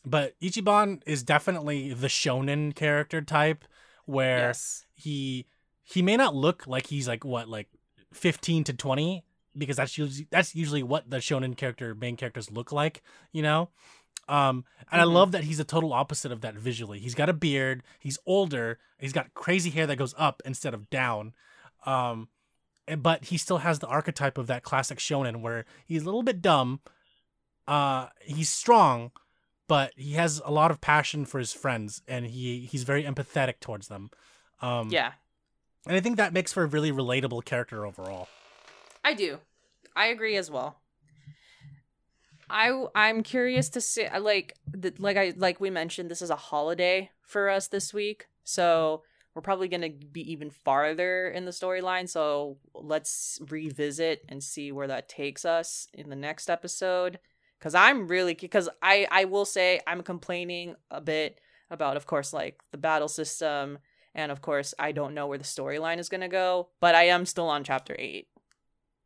but 0.05 0.38
Ichiban 0.41 1.01
is 1.05 1.24
definitely 1.24 1.93
the 1.93 2.07
shonen 2.07 2.76
character 2.76 3.21
type 3.21 3.63
where 4.05 4.39
yes 4.49 4.86
he 4.93 5.45
he 5.84 6.01
may 6.01 6.17
not 6.17 6.36
look 6.36 6.67
like 6.67 6.88
he's 6.88 7.07
like 7.07 7.24
what 7.24 7.47
like 7.47 7.69
15 8.11 8.65
to 8.65 8.74
20 8.74 9.24
because 9.57 9.78
that's 9.78 9.97
usually 9.97 10.28
that's 10.32 10.53
usually 10.53 10.84
what 10.84 11.09
the 11.09 11.17
shonen 11.17 11.55
character 11.55 11.95
main 11.95 12.17
characters 12.17 12.51
look 12.51 12.74
like 12.74 13.01
you 13.32 13.41
know 13.41 13.69
um 14.30 14.63
and 14.91 14.99
Mhm. 14.99 15.01
i 15.01 15.03
love 15.03 15.32
that 15.32 15.43
he's 15.43 15.59
a 15.59 15.63
total 15.63 15.91
opposite 15.93 16.32
of 16.32 16.41
that 16.41 16.55
visually 16.55 16.99
he's 16.99 17.15
got 17.15 17.30
a 17.30 17.34
beard 17.34 17.84
he's 17.99 18.17
older 18.26 18.80
he's 18.97 19.13
got 19.13 19.34
crazy 19.34 19.69
hair 19.69 19.86
that 19.88 19.97
goes 19.97 20.15
up 20.17 20.41
instead 20.45 20.74
of 20.74 20.89
down 20.89 21.34
um 21.86 22.30
but 22.97 23.26
he 23.26 23.38
still 23.38 23.59
has 23.59 23.80
the 23.80 23.88
archetype 23.88 24.38
of 24.38 24.47
that 24.47 24.63
classic 24.63 24.97
shonen 24.97 25.41
where 25.41 25.65
he's 25.86 26.01
a 26.03 26.05
little 26.05 26.24
bit 26.24 26.41
dumb 26.41 26.80
uh 27.67 28.07
he's 28.21 28.49
strong 28.49 29.11
but 29.67 29.93
he 29.95 30.13
has 30.13 30.41
a 30.45 30.51
lot 30.51 30.71
of 30.71 30.82
passion 30.82 31.26
for 31.26 31.39
his 31.39 31.53
friends 31.53 32.01
and 32.07 32.26
he 32.28 32.61
he's 32.61 32.84
very 32.84 33.03
empathetic 33.03 33.59
towards 33.59 33.88
them 33.88 34.09
um 34.61 34.89
yeah 34.89 35.13
and 35.86 35.95
i 35.95 35.99
think 35.99 36.17
that 36.17 36.34
makes 36.34 36.51
for 36.53 36.63
a 36.63 36.67
really 36.67 36.91
relatable 36.91 37.43
character 37.43 37.86
overall 37.86 38.28
I 39.05 39.13
do. 39.13 39.39
I 39.97 40.05
agree 40.07 40.38
as 40.38 40.49
well. 40.49 40.80
I 42.54 42.86
I'm 42.93 43.24
curious 43.24 43.70
to 43.70 43.82
see 43.82 44.08
like 44.18 44.56
the, 44.72 44.93
like 44.99 45.18
I 45.18 45.34
like 45.36 45.60
we 45.60 45.72
mentioned 45.72 46.10
this 46.10 46.22
is 46.22 46.30
a 46.30 46.36
holiday 46.36 47.10
for 47.24 47.49
us 47.49 47.68
this 47.68 47.93
week. 47.93 48.28
So 48.43 49.04
we're 49.34 49.41
probably 49.41 49.68
going 49.68 49.82
to 49.82 49.89
be 49.89 50.32
even 50.32 50.51
farther 50.51 51.28
in 51.30 51.45
the 51.45 51.51
storyline, 51.51 52.08
so 52.08 52.60
let's 52.76 53.39
revisit 53.49 54.24
and 54.30 54.43
see 54.43 54.72
where 54.72 54.86
that 54.86 55.10
takes 55.10 55.43
us 55.43 55.88
in 55.95 56.10
the 56.12 56.16
next 56.16 56.49
episode 56.49 57.20
cuz 57.60 57.74
I'm 57.74 58.08
really 58.08 58.36
cuz 58.36 58.70
I 58.84 59.08
I 59.10 59.26
will 59.26 59.45
say 59.45 59.82
I'm 59.88 60.04
complaining 60.04 60.76
a 60.91 61.01
bit 61.01 61.39
about 61.72 61.97
of 61.97 62.06
course 62.06 62.34
like 62.34 62.62
the 62.72 62.78
battle 62.78 63.08
system 63.08 63.80
and 64.14 64.32
of 64.32 64.41
course 64.41 64.76
I 64.78 64.91
don't 64.91 65.16
know 65.16 65.26
where 65.26 65.39
the 65.39 65.43
storyline 65.43 65.97
is 65.97 66.10
going 66.10 66.22
to 66.22 66.28
go, 66.28 66.70
but 66.80 66.93
I 66.93 67.06
am 67.06 67.26
still 67.26 67.49
on 67.49 67.64
chapter 67.64 67.95
8. 67.97 68.28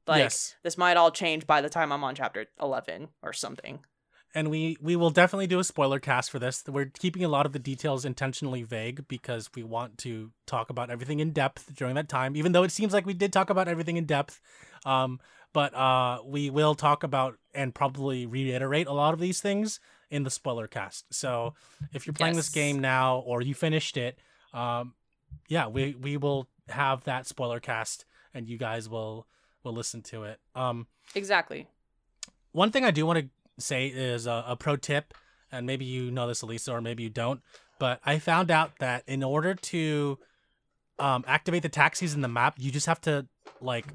Like 0.08 0.20
yes. 0.20 0.55
this 0.64 0.78
might 0.78 0.97
all 0.97 1.12
change 1.12 1.45
by 1.45 1.62
the 1.62 1.70
time 1.70 1.91
I'm 1.91 2.03
on 2.03 2.16
chapter 2.16 2.45
11 2.61 3.10
or 3.22 3.34
something. 3.34 3.80
and 4.34 4.49
we 4.49 4.77
we 4.81 4.95
will 4.95 5.10
definitely 5.10 5.48
do 5.48 5.60
a 5.60 5.64
spoiler 5.64 5.99
cast 5.99 6.31
for 6.31 6.40
this. 6.40 6.64
We're 6.68 6.91
keeping 6.98 7.23
a 7.23 7.27
lot 7.27 7.45
of 7.45 7.53
the 7.53 7.60
details 7.60 8.06
intentionally 8.06 8.64
vague 8.64 9.07
because 9.07 9.49
we 9.56 9.64
want 9.64 9.98
to 9.99 10.31
talk 10.45 10.69
about 10.69 10.90
everything 10.90 11.19
in 11.19 11.31
depth 11.31 11.76
during 11.76 11.95
that 11.95 12.10
time 12.10 12.36
even 12.36 12.52
though 12.52 12.64
it 12.64 12.72
seems 12.72 12.94
like 12.94 13.06
we 13.06 13.14
did 13.14 13.34
talk 13.34 13.49
about 13.49 13.68
everything 13.68 13.98
in 13.98 14.06
depth. 14.06 14.40
Um 14.86 15.19
but 15.53 15.73
uh 15.73 16.19
we 16.26 16.49
will 16.49 16.76
talk 16.76 17.03
about 17.03 17.38
and 17.53 17.73
probably 17.73 18.26
reiterate 18.26 18.88
a 18.88 18.94
lot 18.94 19.14
of 19.14 19.19
these 19.19 19.41
things 19.41 19.80
in 20.10 20.23
the 20.23 20.30
spoiler 20.30 20.68
cast. 20.68 21.14
So 21.14 21.53
if 21.94 22.06
you're 22.06 22.14
playing 22.14 22.36
this 22.36 22.49
game 22.49 22.80
now 22.80 23.18
or 23.19 23.41
you 23.41 23.53
finished 23.53 23.98
it 23.98 24.19
um 24.53 24.94
yeah 25.49 25.68
we 25.68 25.95
we 25.99 26.15
will 26.15 26.48
have 26.69 27.03
that 27.03 27.26
spoiler 27.26 27.60
cast 27.60 28.06
and 28.34 28.48
you 28.48 28.57
guys 28.57 28.88
will 28.88 29.27
will 29.68 29.73
listen 29.76 30.02
to 30.02 30.23
it 30.23 30.39
um 30.56 30.88
Exactly. 31.15 31.68
one 32.52 32.72
thing 32.72 32.84
I 32.85 32.91
do 32.91 33.06
want 33.06 33.19
to 33.19 33.30
say 33.60 33.88
is 33.88 34.27
a, 34.27 34.44
a 34.48 34.56
pro 34.56 34.76
tip, 34.76 35.14
and 35.52 35.65
maybe 35.65 35.85
you 35.85 36.11
know 36.11 36.27
this, 36.27 36.41
Elisa, 36.41 36.73
or 36.73 36.81
maybe 36.81 37.03
you 37.03 37.10
don't. 37.10 37.41
But 37.80 37.99
I 38.06 38.19
found 38.19 38.52
out 38.52 38.72
that 38.80 39.03
in 39.07 39.23
order 39.23 39.53
to 39.53 40.19
um, 40.99 41.23
activate 41.27 41.64
the 41.64 41.69
taxis 41.69 42.14
in 42.14 42.22
the 42.22 42.27
map, 42.27 42.56
you 42.57 42.72
just 42.72 42.88
have 42.88 42.99
to 43.02 43.26
like 43.61 43.85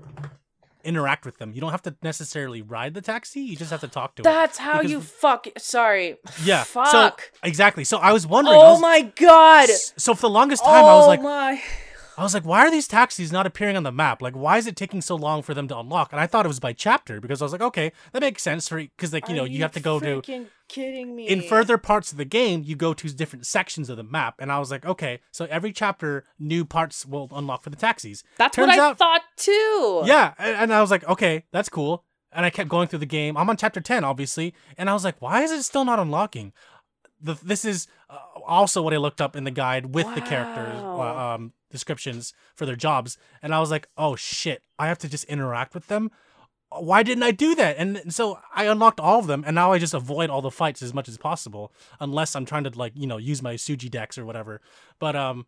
interact 0.84 1.24
with 1.24 1.38
them. 1.38 1.52
You 1.52 1.60
don't 1.60 1.70
have 1.70 1.82
to 1.82 1.94
necessarily 2.02 2.62
ride 2.62 2.94
the 2.94 3.00
taxi. 3.02 3.40
You 3.40 3.56
just 3.56 3.70
have 3.70 3.80
to 3.82 3.88
talk 3.88 4.16
to 4.16 4.22
it. 4.22 4.24
That's 4.24 4.58
how 4.58 4.78
Because- 4.78 4.90
you 4.90 5.00
fuck. 5.00 5.46
Sorry. 5.58 6.16
Yeah. 6.44 6.64
Fuck. 6.64 6.88
So 6.90 7.12
exactly. 7.42 7.84
So 7.84 7.98
I 7.98 8.12
was 8.12 8.26
wondering. 8.26 8.56
Oh 8.58 8.72
was- 8.72 8.80
my 8.80 9.02
god. 9.16 9.68
So 9.96 10.14
for 10.14 10.22
the 10.22 10.30
longest 10.30 10.64
time, 10.64 10.84
I 10.84 10.94
was 10.94 11.04
oh 11.04 11.08
like, 11.08 11.22
my. 11.22 11.60
I 12.22 12.24
was 12.24 12.34
like, 12.34 12.44
why 12.44 12.60
are 12.60 12.70
these 12.70 12.86
taxis 12.86 13.32
not 13.32 13.46
appearing 13.46 13.76
on 13.76 13.82
the 13.82 13.90
map? 13.90 14.22
Like, 14.22 14.34
why 14.34 14.56
is 14.56 14.68
it 14.68 14.76
taking 14.76 15.00
so 15.00 15.16
long 15.16 15.42
for 15.42 15.54
them 15.54 15.66
to 15.66 15.76
unlock? 15.76 16.12
And 16.12 16.20
I 16.20 16.28
thought 16.28 16.44
it 16.46 16.48
was 16.48 16.60
by 16.60 16.72
chapter 16.72 17.20
because 17.20 17.42
I 17.42 17.44
was 17.44 17.50
like, 17.50 17.60
okay, 17.60 17.90
that 18.12 18.20
makes 18.20 18.44
sense 18.44 18.68
for 18.68 18.76
because 18.78 19.12
like 19.12 19.28
you 19.28 19.34
Are 19.34 19.38
know 19.38 19.44
you, 19.44 19.60
have 19.62 19.72
to 19.72 19.80
go 19.80 19.98
to 19.98 20.22
kidding 20.68 21.16
me? 21.16 21.26
in 21.28 21.42
further 21.42 21.78
parts 21.78 22.12
of 22.12 22.18
the 22.18 22.24
game 22.24 22.62
you 22.64 22.76
go 22.76 22.94
to 22.94 23.08
different 23.12 23.44
sections 23.44 23.90
of 23.90 23.96
the 23.96 24.04
map, 24.04 24.36
and 24.38 24.52
I 24.52 24.60
was 24.60 24.70
like, 24.70 24.86
okay, 24.86 25.18
so 25.32 25.46
every 25.50 25.72
chapter 25.72 26.24
new 26.38 26.64
parts 26.64 27.04
will 27.04 27.28
unlock 27.34 27.64
for 27.64 27.70
the 27.70 27.76
taxis. 27.76 28.22
That's 28.38 28.54
turns 28.54 28.68
what 28.68 28.78
I 28.78 28.82
out- 28.90 28.98
thought 28.98 29.22
too. 29.36 30.02
Yeah, 30.04 30.34
and, 30.38 30.56
and 30.56 30.72
I 30.72 30.80
was 30.80 30.92
like, 30.92 31.02
okay, 31.08 31.44
that's 31.50 31.68
cool. 31.68 32.04
And 32.30 32.46
I 32.46 32.50
kept 32.50 32.68
going 32.68 32.86
through 32.86 33.00
the 33.00 33.06
game. 33.06 33.36
I'm 33.36 33.50
on 33.50 33.56
chapter 33.56 33.80
10, 33.80 34.04
obviously, 34.04 34.54
and 34.78 34.88
I 34.88 34.94
was 34.94 35.04
like, 35.04 35.20
why 35.20 35.42
is 35.42 35.50
it 35.50 35.64
still 35.64 35.84
not 35.84 35.98
unlocking? 35.98 36.52
The, 37.20 37.34
this 37.42 37.64
is 37.64 37.88
uh, 38.08 38.16
also 38.46 38.80
what 38.80 38.94
I 38.94 38.96
looked 38.96 39.20
up 39.20 39.36
in 39.36 39.44
the 39.44 39.50
guide 39.50 39.94
with 39.94 40.12
the 40.14 40.20
characters 40.20 40.74
uh, 40.82 41.34
um, 41.34 41.52
descriptions 41.72 42.32
for 42.54 42.66
their 42.66 42.76
jobs, 42.76 43.18
and 43.42 43.52
I 43.52 43.58
was 43.58 43.70
like, 43.70 43.88
oh 43.96 44.14
shit, 44.14 44.62
I 44.78 44.86
have 44.86 44.98
to 44.98 45.08
just 45.08 45.24
interact 45.24 45.74
with 45.74 45.88
them. 45.88 46.10
Why 46.70 47.02
didn't 47.02 47.24
I 47.24 47.32
do 47.32 47.54
that? 47.56 47.76
And 47.76 48.14
so 48.14 48.38
I 48.54 48.64
unlocked 48.64 49.00
all 49.00 49.18
of 49.18 49.26
them, 49.26 49.42
and 49.46 49.54
now 49.54 49.72
I 49.72 49.78
just 49.78 49.94
avoid 49.94 50.30
all 50.30 50.40
the 50.40 50.50
fights 50.50 50.82
as 50.82 50.94
much 50.94 51.08
as 51.08 51.18
possible, 51.18 51.72
unless 51.98 52.36
I'm 52.36 52.44
trying 52.44 52.64
to 52.64 52.78
like 52.78 52.92
you 52.94 53.06
know 53.06 53.16
use 53.16 53.42
my 53.42 53.54
Suji 53.54 53.90
decks 53.90 54.16
or 54.16 54.24
whatever. 54.24 54.60
But 55.00 55.16
um, 55.16 55.46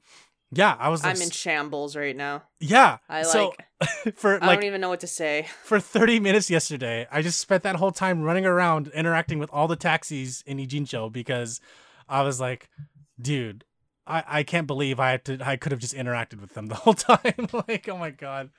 yeah, 0.52 0.76
I 0.78 0.88
was 0.88 1.02
like, 1.02 1.16
I'm 1.16 1.22
in 1.22 1.30
shambles 1.30 1.96
right 1.96 2.16
now. 2.16 2.42
yeah. 2.60 2.98
I 3.08 3.22
so 3.22 3.54
like. 3.82 4.14
for 4.16 4.42
I 4.42 4.54
don't 4.54 4.64
even 4.64 4.80
know 4.80 4.88
what 4.88 5.00
to 5.00 5.06
say. 5.06 5.48
for 5.62 5.80
30 5.80 6.20
minutes 6.20 6.50
yesterday. 6.50 7.06
I 7.10 7.22
just 7.22 7.40
spent 7.40 7.62
that 7.64 7.76
whole 7.76 7.90
time 7.90 8.22
running 8.22 8.46
around 8.46 8.88
interacting 8.88 9.38
with 9.38 9.50
all 9.52 9.68
the 9.68 9.76
taxis 9.76 10.42
in 10.46 10.58
Ijincho 10.58 11.10
because 11.12 11.60
I 12.08 12.22
was 12.22 12.40
like, 12.40 12.68
dude, 13.20 13.64
I, 14.06 14.24
I 14.26 14.42
can't 14.42 14.66
believe 14.66 15.00
I 15.00 15.12
had 15.12 15.24
to 15.26 15.38
I 15.44 15.56
could 15.56 15.72
have 15.72 15.80
just 15.80 15.94
interacted 15.94 16.40
with 16.40 16.54
them 16.54 16.66
the 16.66 16.74
whole 16.74 16.94
time. 16.94 17.48
like, 17.68 17.88
oh 17.88 17.98
my 17.98 18.10
god. 18.10 18.50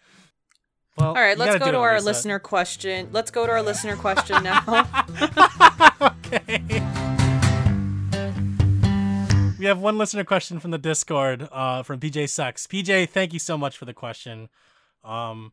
Well, 0.97 1.09
All 1.09 1.15
right, 1.15 1.37
let's 1.37 1.57
go 1.63 1.71
to 1.71 1.77
our 1.77 1.99
listener 1.99 2.39
question. 2.39 3.09
Let's 3.11 3.29
go 3.29 3.45
to 3.45 3.51
our 3.51 3.61
listener 3.61 3.97
question 3.97 4.43
now. 4.43 4.63
okay. 6.01 6.63
We 9.59 9.65
have 9.65 9.79
one 9.79 9.97
listener 9.97 10.23
question 10.23 10.59
from 10.59 10.71
the 10.71 10.77
Discord 10.77 11.49
uh, 11.51 11.83
from 11.83 11.99
PJ 11.99 12.29
Sucks. 12.29 12.65
PJ, 12.65 13.09
thank 13.09 13.33
you 13.33 13.39
so 13.39 13.57
much 13.57 13.77
for 13.77 13.83
the 13.85 13.93
question. 13.93 14.47
Um, 15.03 15.51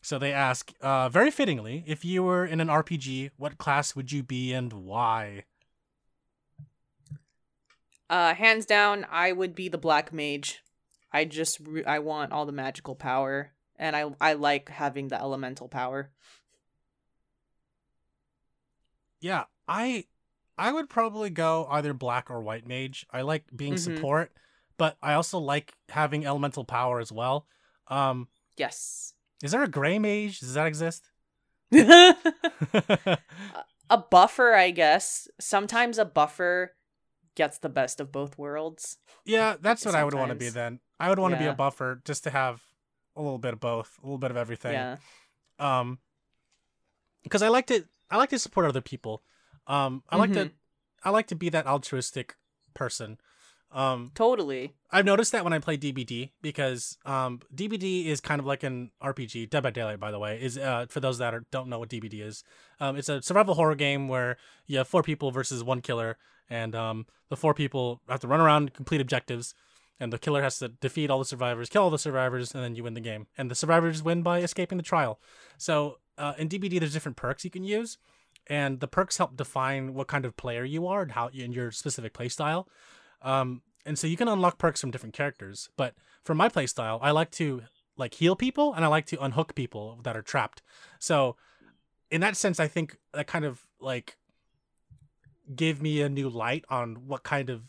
so 0.00 0.18
they 0.18 0.32
ask, 0.32 0.72
uh, 0.80 1.08
very 1.08 1.30
fittingly, 1.30 1.84
if 1.86 2.04
you 2.04 2.24
were 2.24 2.44
in 2.44 2.60
an 2.60 2.68
RPG, 2.68 3.30
what 3.36 3.58
class 3.58 3.94
would 3.94 4.10
you 4.10 4.24
be 4.24 4.52
and 4.52 4.72
why? 4.72 5.44
Uh, 8.12 8.34
hands 8.34 8.66
down, 8.66 9.06
I 9.10 9.32
would 9.32 9.54
be 9.54 9.70
the 9.70 9.78
black 9.78 10.12
mage. 10.12 10.62
I 11.12 11.24
just 11.24 11.58
re- 11.60 11.84
I 11.84 11.98
want 11.98 12.32
all 12.32 12.44
the 12.44 12.52
magical 12.52 12.94
power, 12.94 13.52
and 13.76 13.96
I 13.96 14.04
I 14.20 14.34
like 14.34 14.68
having 14.68 15.08
the 15.08 15.18
elemental 15.18 15.66
power. 15.66 16.10
Yeah, 19.20 19.44
I 19.66 20.04
I 20.58 20.72
would 20.72 20.90
probably 20.90 21.30
go 21.30 21.66
either 21.70 21.94
black 21.94 22.30
or 22.30 22.42
white 22.42 22.68
mage. 22.68 23.06
I 23.10 23.22
like 23.22 23.44
being 23.56 23.74
Mhm. 23.74 23.78
support, 23.78 24.32
but 24.76 24.98
I 25.02 25.14
also 25.14 25.38
like 25.38 25.74
having 25.88 26.26
elemental 26.26 26.64
power 26.64 27.00
as 27.00 27.10
well. 27.10 27.46
Um, 27.88 28.28
Yes. 28.58 29.14
is 29.42 29.52
there 29.52 29.62
a 29.62 29.68
gray 29.68 29.98
mage? 29.98 30.40
Does 30.40 30.52
that 30.54 30.66
exist? 30.66 31.10
a 31.72 33.18
buffer, 34.10 34.52
I 34.52 34.70
guess. 34.70 35.28
Sometimes 35.40 35.98
a 35.98 36.04
buffer 36.04 36.74
gets 37.34 37.58
the 37.58 37.68
best 37.68 38.00
of 38.00 38.12
both 38.12 38.36
worlds. 38.38 38.98
Yeah, 39.24 39.56
that's 39.60 39.84
what 39.84 39.94
I 39.94 40.04
would 40.04 40.14
want 40.14 40.30
to 40.30 40.34
be 40.34 40.48
then. 40.48 40.80
I 41.00 41.08
would 41.08 41.18
want 41.18 41.34
to 41.34 41.38
be 41.38 41.46
a 41.46 41.54
buffer 41.54 42.00
just 42.04 42.24
to 42.24 42.30
have 42.30 42.62
a 43.16 43.22
little 43.22 43.38
bit 43.38 43.52
of 43.54 43.60
both, 43.60 43.98
a 44.02 44.06
little 44.06 44.18
bit 44.18 44.30
of 44.30 44.36
everything. 44.36 44.72
Yeah. 44.72 44.96
Um 45.58 45.98
because 47.22 47.42
I 47.42 47.48
like 47.48 47.66
to 47.66 47.84
I 48.10 48.16
like 48.16 48.30
to 48.30 48.38
support 48.38 48.66
other 48.66 48.80
people. 48.80 49.22
Um 49.66 50.02
I 50.08 50.16
like 50.16 50.32
to 50.32 50.46
Mhm. 50.46 50.52
I 51.04 51.10
like 51.10 51.26
to 51.28 51.34
be 51.34 51.48
that 51.50 51.66
altruistic 51.66 52.36
person. 52.74 53.18
Um 53.72 54.10
Totally. 54.14 54.74
I've 54.90 55.04
noticed 55.04 55.32
that 55.32 55.44
when 55.44 55.52
I 55.52 55.58
play 55.58 55.76
DBD 55.76 56.30
because 56.42 56.98
um 57.04 57.40
DBD 57.54 58.06
is 58.06 58.20
kind 58.20 58.40
of 58.40 58.46
like 58.46 58.62
an 58.62 58.90
RPG. 59.02 59.50
Dead 59.50 59.62
by 59.62 59.70
Daylight, 59.70 60.00
by 60.00 60.10
the 60.10 60.18
way, 60.18 60.40
is 60.40 60.58
uh 60.58 60.86
for 60.88 61.00
those 61.00 61.18
that 61.18 61.34
are, 61.34 61.44
don't 61.50 61.68
know 61.68 61.78
what 61.78 61.88
DBD 61.88 62.22
is. 62.22 62.44
Um, 62.80 62.96
it's 62.96 63.08
a 63.08 63.22
survival 63.22 63.54
horror 63.54 63.74
game 63.74 64.08
where 64.08 64.36
you 64.66 64.78
have 64.78 64.88
four 64.88 65.02
people 65.02 65.30
versus 65.30 65.64
one 65.64 65.80
killer, 65.80 66.18
and 66.48 66.74
um 66.74 67.06
the 67.28 67.36
four 67.36 67.54
people 67.54 68.02
have 68.08 68.20
to 68.20 68.28
run 68.28 68.40
around, 68.40 68.74
complete 68.74 69.00
objectives, 69.00 69.54
and 69.98 70.12
the 70.12 70.18
killer 70.18 70.42
has 70.42 70.58
to 70.58 70.68
defeat 70.68 71.10
all 71.10 71.18
the 71.18 71.24
survivors, 71.24 71.68
kill 71.68 71.84
all 71.84 71.90
the 71.90 71.98
survivors, 71.98 72.54
and 72.54 72.62
then 72.62 72.74
you 72.74 72.84
win 72.84 72.94
the 72.94 73.00
game. 73.00 73.26
And 73.38 73.50
the 73.50 73.54
survivors 73.54 74.02
win 74.02 74.22
by 74.22 74.40
escaping 74.40 74.76
the 74.76 74.84
trial. 74.84 75.20
So 75.58 75.98
uh, 76.18 76.34
in 76.36 76.48
DBD, 76.48 76.78
there's 76.80 76.92
different 76.92 77.16
perks 77.16 77.44
you 77.44 77.50
can 77.50 77.64
use, 77.64 77.98
and 78.48 78.80
the 78.80 78.88
perks 78.88 79.16
help 79.16 79.36
define 79.36 79.94
what 79.94 80.08
kind 80.08 80.24
of 80.24 80.36
player 80.36 80.64
you 80.64 80.86
are 80.86 81.02
and 81.02 81.12
how 81.12 81.28
in 81.28 81.52
your 81.52 81.70
specific 81.70 82.12
playstyle. 82.12 82.66
Um, 83.22 83.62
and 83.84 83.98
so 83.98 84.06
you 84.06 84.16
can 84.16 84.28
unlock 84.28 84.58
perks 84.58 84.80
from 84.80 84.90
different 84.90 85.14
characters. 85.14 85.68
But 85.76 85.94
for 86.24 86.34
my 86.34 86.48
playstyle, 86.48 86.98
I 87.02 87.10
like 87.10 87.30
to 87.32 87.62
like 87.96 88.14
heal 88.14 88.36
people 88.36 88.72
and 88.74 88.84
I 88.84 88.88
like 88.88 89.06
to 89.06 89.22
unhook 89.22 89.54
people 89.54 90.00
that 90.04 90.16
are 90.16 90.22
trapped. 90.22 90.62
So 90.98 91.36
in 92.10 92.20
that 92.20 92.36
sense, 92.36 92.60
I 92.60 92.68
think 92.68 92.96
that 93.12 93.26
kind 93.26 93.44
of 93.44 93.66
like 93.80 94.16
gave 95.54 95.82
me 95.82 96.00
a 96.00 96.08
new 96.08 96.28
light 96.28 96.64
on 96.70 97.06
what 97.06 97.22
kind 97.22 97.50
of 97.50 97.62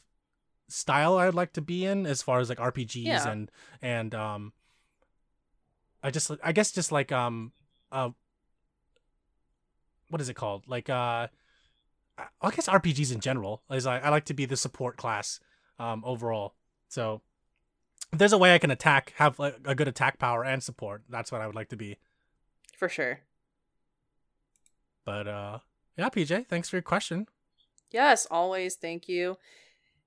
style 0.70 1.18
I'd 1.18 1.34
like 1.34 1.54
to 1.54 1.62
be 1.62 1.86
in 1.86 2.06
as 2.06 2.22
far 2.22 2.40
as 2.40 2.50
like 2.50 2.58
RPGs 2.60 3.04
Yeah. 3.06 3.30
and 3.30 3.52
and 3.82 4.16
um 4.16 4.54
I 6.02 6.10
just 6.12 6.32
I 6.44 6.52
guess 6.52 6.72
just 6.72 6.92
like 6.92 7.12
um 7.12 7.52
uh 7.92 8.10
what 10.10 10.22
is 10.22 10.30
it 10.30 10.36
called? 10.36 10.64
Like 10.68 10.90
uh 10.90 11.28
I 12.18 12.52
guess 12.52 12.68
RPGs 12.68 13.14
in 13.14 13.20
general 13.20 13.64
is 13.72 13.88
I, 13.88 14.00
I 14.00 14.10
like 14.10 14.26
to 14.26 14.34
be 14.34 14.46
the 14.46 14.58
support 14.58 14.98
class 14.98 15.40
um 15.80 16.04
overall. 16.06 16.54
So 16.90 17.22
if 18.12 18.20
there's 18.20 18.34
a 18.34 18.38
way 18.38 18.54
I 18.54 18.60
can 18.60 18.70
attack, 18.70 19.14
have 19.18 19.40
like, 19.40 19.56
a 19.66 19.74
good 19.74 19.88
attack 19.88 20.20
power 20.20 20.44
and 20.44 20.62
support, 20.62 21.02
that's 21.10 21.32
what 21.32 21.42
I 21.42 21.48
would 21.48 21.56
like 21.56 21.70
to 21.70 21.76
be. 21.76 21.98
For 22.78 22.90
sure. 22.90 23.22
But 25.06 25.28
uh 25.28 25.60
yeah, 25.98 26.10
PJ, 26.10 26.48
thanks 26.48 26.70
for 26.70 26.78
your 26.78 26.84
question. 26.84 27.28
Yes, 27.92 28.26
always. 28.30 28.76
Thank 28.76 29.08
you. 29.08 29.38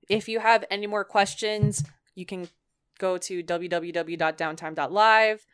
If 0.09 0.27
you 0.27 0.39
have 0.39 0.65
any 0.69 0.87
more 0.87 1.03
questions, 1.03 1.83
you 2.15 2.25
can 2.25 2.49
go 2.99 3.17
to 3.17 3.43
www.downtime.live. 3.43 5.45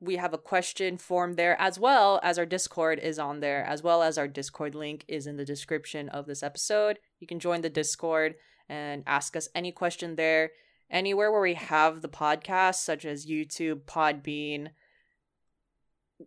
We 0.00 0.16
have 0.16 0.32
a 0.32 0.38
question 0.38 0.96
form 0.96 1.34
there 1.34 1.60
as 1.60 1.78
well 1.78 2.20
as 2.22 2.38
our 2.38 2.46
Discord 2.46 2.98
is 2.98 3.18
on 3.18 3.40
there, 3.40 3.64
as 3.64 3.82
well 3.82 4.02
as 4.02 4.16
our 4.16 4.28
Discord 4.28 4.74
link 4.74 5.04
is 5.08 5.26
in 5.26 5.36
the 5.36 5.44
description 5.44 6.08
of 6.08 6.26
this 6.26 6.42
episode. 6.42 6.98
You 7.18 7.26
can 7.26 7.38
join 7.38 7.60
the 7.60 7.68
Discord 7.68 8.36
and 8.68 9.02
ask 9.06 9.36
us 9.36 9.48
any 9.54 9.72
question 9.72 10.16
there. 10.16 10.52
Anywhere 10.90 11.30
where 11.30 11.40
we 11.40 11.54
have 11.54 12.00
the 12.00 12.08
podcast, 12.08 12.76
such 12.76 13.04
as 13.04 13.26
YouTube, 13.26 13.82
Podbean, 13.82 14.70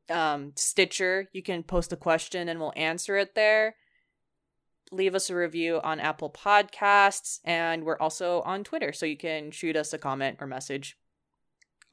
um, 0.09 0.53
Stitcher, 0.55 1.29
you 1.33 1.41
can 1.41 1.63
post 1.63 1.91
a 1.91 1.97
question 1.97 2.47
and 2.47 2.59
we'll 2.59 2.73
answer 2.75 3.17
it 3.17 3.35
there 3.35 3.75
leave 4.93 5.15
us 5.15 5.29
a 5.29 5.35
review 5.35 5.81
on 5.83 5.99
Apple 5.99 6.29
Podcasts, 6.29 7.39
and 7.43 7.83
we're 7.83 7.97
also 7.97 8.41
on 8.41 8.63
Twitter, 8.63 8.93
so 8.93 9.05
you 9.05 9.17
can 9.17 9.51
shoot 9.51 9.75
us 9.75 9.93
a 9.93 9.97
comment 9.97 10.37
or 10.39 10.47
message. 10.47 10.97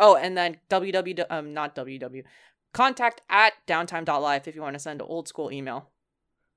Oh, 0.00 0.16
and 0.16 0.36
then 0.36 0.56
www 0.68 1.24
um 1.30 1.54
not 1.54 1.76
www 1.76 2.24
contact 2.72 3.20
at 3.28 3.54
downtime.life 3.66 4.46
if 4.46 4.54
you 4.54 4.62
want 4.62 4.74
to 4.74 4.80
send 4.80 5.00
an 5.00 5.06
old 5.08 5.28
school 5.28 5.52
email. 5.52 5.90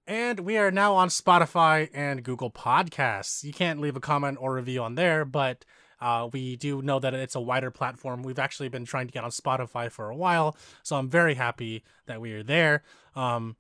And 0.06 0.41
we 0.41 0.57
are 0.57 0.70
now 0.70 0.95
on 0.95 1.07
Spotify 1.07 1.90
and 1.94 2.24
Google 2.24 2.52
Podcasts. 2.52 3.44
You 3.44 3.53
can't 3.53 3.80
leave 3.80 3.95
a 3.95 4.02
comment 4.02 4.38
or 4.40 4.53
review 4.56 4.84
on 4.84 4.95
there, 4.95 5.24
but 5.24 5.64
uh, 6.02 6.28
we 6.34 6.57
do 6.57 6.82
know 6.82 6.99
that 6.99 7.14
it's 7.14 7.36
a 7.36 7.40
wider 7.40 7.72
platform. 7.72 8.22
We've 8.24 8.40
actually 8.40 8.68
been 8.68 8.84
trying 8.84 9.07
to 9.07 9.14
get 9.14 9.24
on 9.24 9.32
Spotify 9.32 9.90
for 9.90 10.10
a 10.10 10.15
while, 10.15 10.57
so 10.84 10.98
I'm 10.98 11.10
very 11.10 11.36
happy 11.36 11.84
that 12.06 12.20
we 12.20 12.34
are 12.34 12.44
there. 12.44 12.84
Um, 13.15 13.56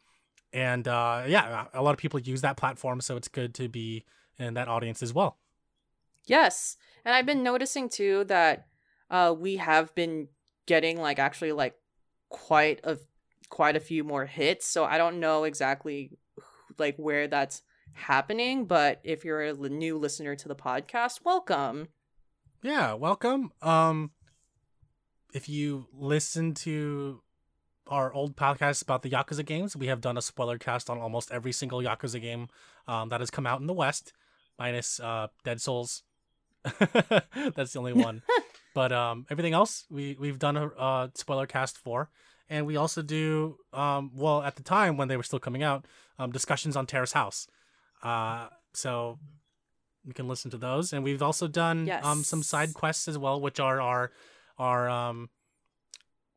and 0.51 0.85
uh, 0.85 1.23
yeah, 1.27 1.67
a 1.73 1.81
lot 1.81 1.91
of 1.91 1.97
people 1.97 2.19
use 2.19 2.41
that 2.41 2.57
platform, 2.57 2.99
so 2.99 3.15
it's 3.15 3.29
good 3.29 3.53
to 3.55 3.69
be 3.69 4.03
in 4.37 4.55
that 4.55 4.67
audience 4.67 5.01
as 5.01 5.13
well. 5.13 5.37
Yes, 6.25 6.75
and 7.05 7.15
I've 7.15 7.25
been 7.25 7.43
noticing 7.43 7.87
too 7.87 8.25
that 8.25 8.67
uh 9.13 9.33
we 9.37 9.55
have 9.55 9.95
been 9.95 10.27
getting 10.65 10.99
like 10.99 11.19
actually 11.19 11.53
like 11.53 11.75
quite 12.29 12.81
a 12.83 12.97
quite 13.49 13.75
a 13.75 13.79
few 13.79 14.03
more 14.03 14.25
hits. 14.25 14.65
So 14.65 14.83
I 14.83 14.97
don't 14.97 15.19
know 15.19 15.43
exactly 15.43 16.17
like 16.79 16.97
where 16.97 17.27
that's 17.27 17.61
happening, 17.93 18.65
but 18.65 18.99
if 19.03 19.23
you're 19.23 19.43
a 19.43 19.49
l- 19.49 19.69
new 19.69 19.97
listener 19.97 20.35
to 20.35 20.47
the 20.47 20.55
podcast, 20.55 21.19
welcome. 21.23 21.89
Yeah, 22.63 22.93
welcome. 22.93 23.51
Um, 23.61 24.09
if 25.33 25.47
you 25.47 25.85
listen 25.93 26.55
to 26.55 27.21
our 27.87 28.11
old 28.11 28.35
podcast 28.35 28.81
about 28.81 29.03
the 29.03 29.09
Yakuza 29.11 29.45
games, 29.45 29.75
we 29.75 29.87
have 29.87 30.01
done 30.01 30.17
a 30.17 30.21
spoiler 30.21 30.57
cast 30.57 30.89
on 30.89 30.97
almost 30.97 31.31
every 31.31 31.51
single 31.51 31.79
Yakuza 31.81 32.19
game 32.19 32.47
um, 32.87 33.09
that 33.09 33.19
has 33.19 33.29
come 33.29 33.45
out 33.45 33.61
in 33.61 33.67
the 33.67 33.73
West, 33.73 34.13
minus 34.57 34.99
uh, 34.99 35.27
Dead 35.43 35.61
Souls. 35.61 36.01
That's 36.79 37.73
the 37.73 37.79
only 37.79 37.93
one. 37.93 38.23
But 38.73 38.91
um, 38.91 39.25
everything 39.29 39.53
else 39.53 39.85
we 39.89 40.17
we've 40.19 40.39
done 40.39 40.57
a 40.57 40.67
uh, 40.67 41.07
spoiler 41.15 41.45
cast 41.45 41.77
for, 41.77 42.09
and 42.49 42.65
we 42.65 42.75
also 42.77 43.01
do 43.01 43.57
um, 43.71 44.11
well 44.13 44.41
at 44.41 44.55
the 44.55 44.63
time 44.63 44.97
when 44.97 45.07
they 45.07 45.17
were 45.17 45.23
still 45.23 45.39
coming 45.39 45.63
out, 45.63 45.85
um, 46.19 46.31
discussions 46.31 46.75
on 46.75 46.85
Terrace 46.85 47.13
House. 47.13 47.47
Uh, 48.01 48.47
so 48.73 49.19
you 50.05 50.13
can 50.13 50.27
listen 50.27 50.51
to 50.51 50.57
those, 50.57 50.91
and 50.93 51.03
we've 51.03 51.21
also 51.21 51.47
done 51.47 51.85
um 52.03 52.23
some 52.23 52.43
side 52.43 52.73
quests 52.73 53.07
as 53.07 53.17
well, 53.17 53.39
which 53.39 53.59
are 53.59 53.79
our 53.79 54.11
our 54.57 54.89
um 54.89 55.29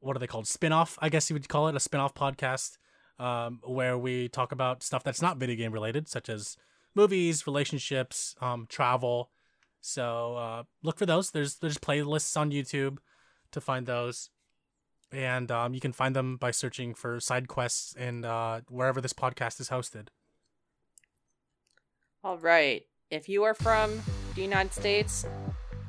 what 0.01 0.15
are 0.15 0.21
they 0.21 0.27
called? 0.27 0.47
Spin-off 0.47 0.99
i 1.01 1.09
guess 1.09 1.29
you 1.31 1.35
would 1.35 1.49
call 1.49 1.69
it 1.69 1.75
a 1.75 1.81
spin-off 1.81 2.15
podcast 2.15 2.77
um, 3.19 3.61
where 3.65 3.97
we 3.99 4.29
talk 4.29 4.53
about 4.53 4.83
stuff 4.83 5.03
that's 5.03 5.23
not 5.23 5.39
video 5.39 5.57
game 5.57 5.73
related 5.73 6.07
such 6.07 6.29
as 6.29 6.57
movies 6.95 7.47
relationships 7.47 8.35
um, 8.41 8.67
travel 8.69 9.31
so 9.81 10.37
uh, 10.37 10.63
look 10.83 10.99
for 10.99 11.07
those 11.07 11.31
there's 11.31 11.57
there's 11.57 11.79
playlists 11.79 12.37
on 12.37 12.51
youtube 12.51 12.99
to 13.53 13.61
find 13.61 13.87
those 13.87 14.31
and 15.13 15.51
um, 15.53 15.73
you 15.73 15.81
can 15.81 15.93
find 15.93 16.17
them 16.17 16.37
by 16.37 16.51
searching 16.51 16.93
for 16.95 17.21
side 17.21 17.47
quests 17.49 17.95
and 17.97 18.25
uh, 18.25 18.61
wherever 18.69 19.01
this 19.01 19.13
podcast 19.13 19.61
is 19.61 19.69
hosted 19.71 20.09
All 22.25 22.39
right. 22.39 22.83
If 23.11 23.29
you 23.29 23.45
are 23.45 23.55
from 23.55 24.03
the 24.35 24.43
United 24.43 24.73
States, 24.73 25.25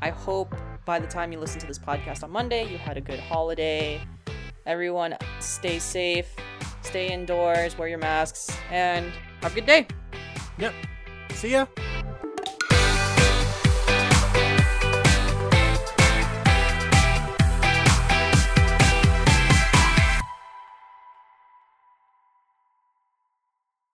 I 0.03 0.11
hope 0.11 0.53
by 0.85 0.99
the 0.99 1.07
time 1.07 1.31
you 1.31 1.39
listen 1.39 1.59
to 1.61 1.65
this 1.65 1.80
podcast 1.80 2.23
on 2.23 2.30
Monday, 2.30 2.69
you 2.72 2.77
had 2.77 2.95
a 2.95 3.01
good 3.01 3.19
holiday. 3.19 3.99
Everyone, 4.68 5.15
stay 5.39 5.80
safe, 5.80 6.30
stay 6.84 7.11
indoors, 7.11 7.76
wear 7.76 7.88
your 7.88 7.97
masks, 7.97 8.55
and 8.69 9.11
have 9.41 9.53
a 9.53 9.55
good 9.55 9.65
day. 9.65 9.88
yep 10.59 10.73
see 11.34 11.51
ya 11.51 11.65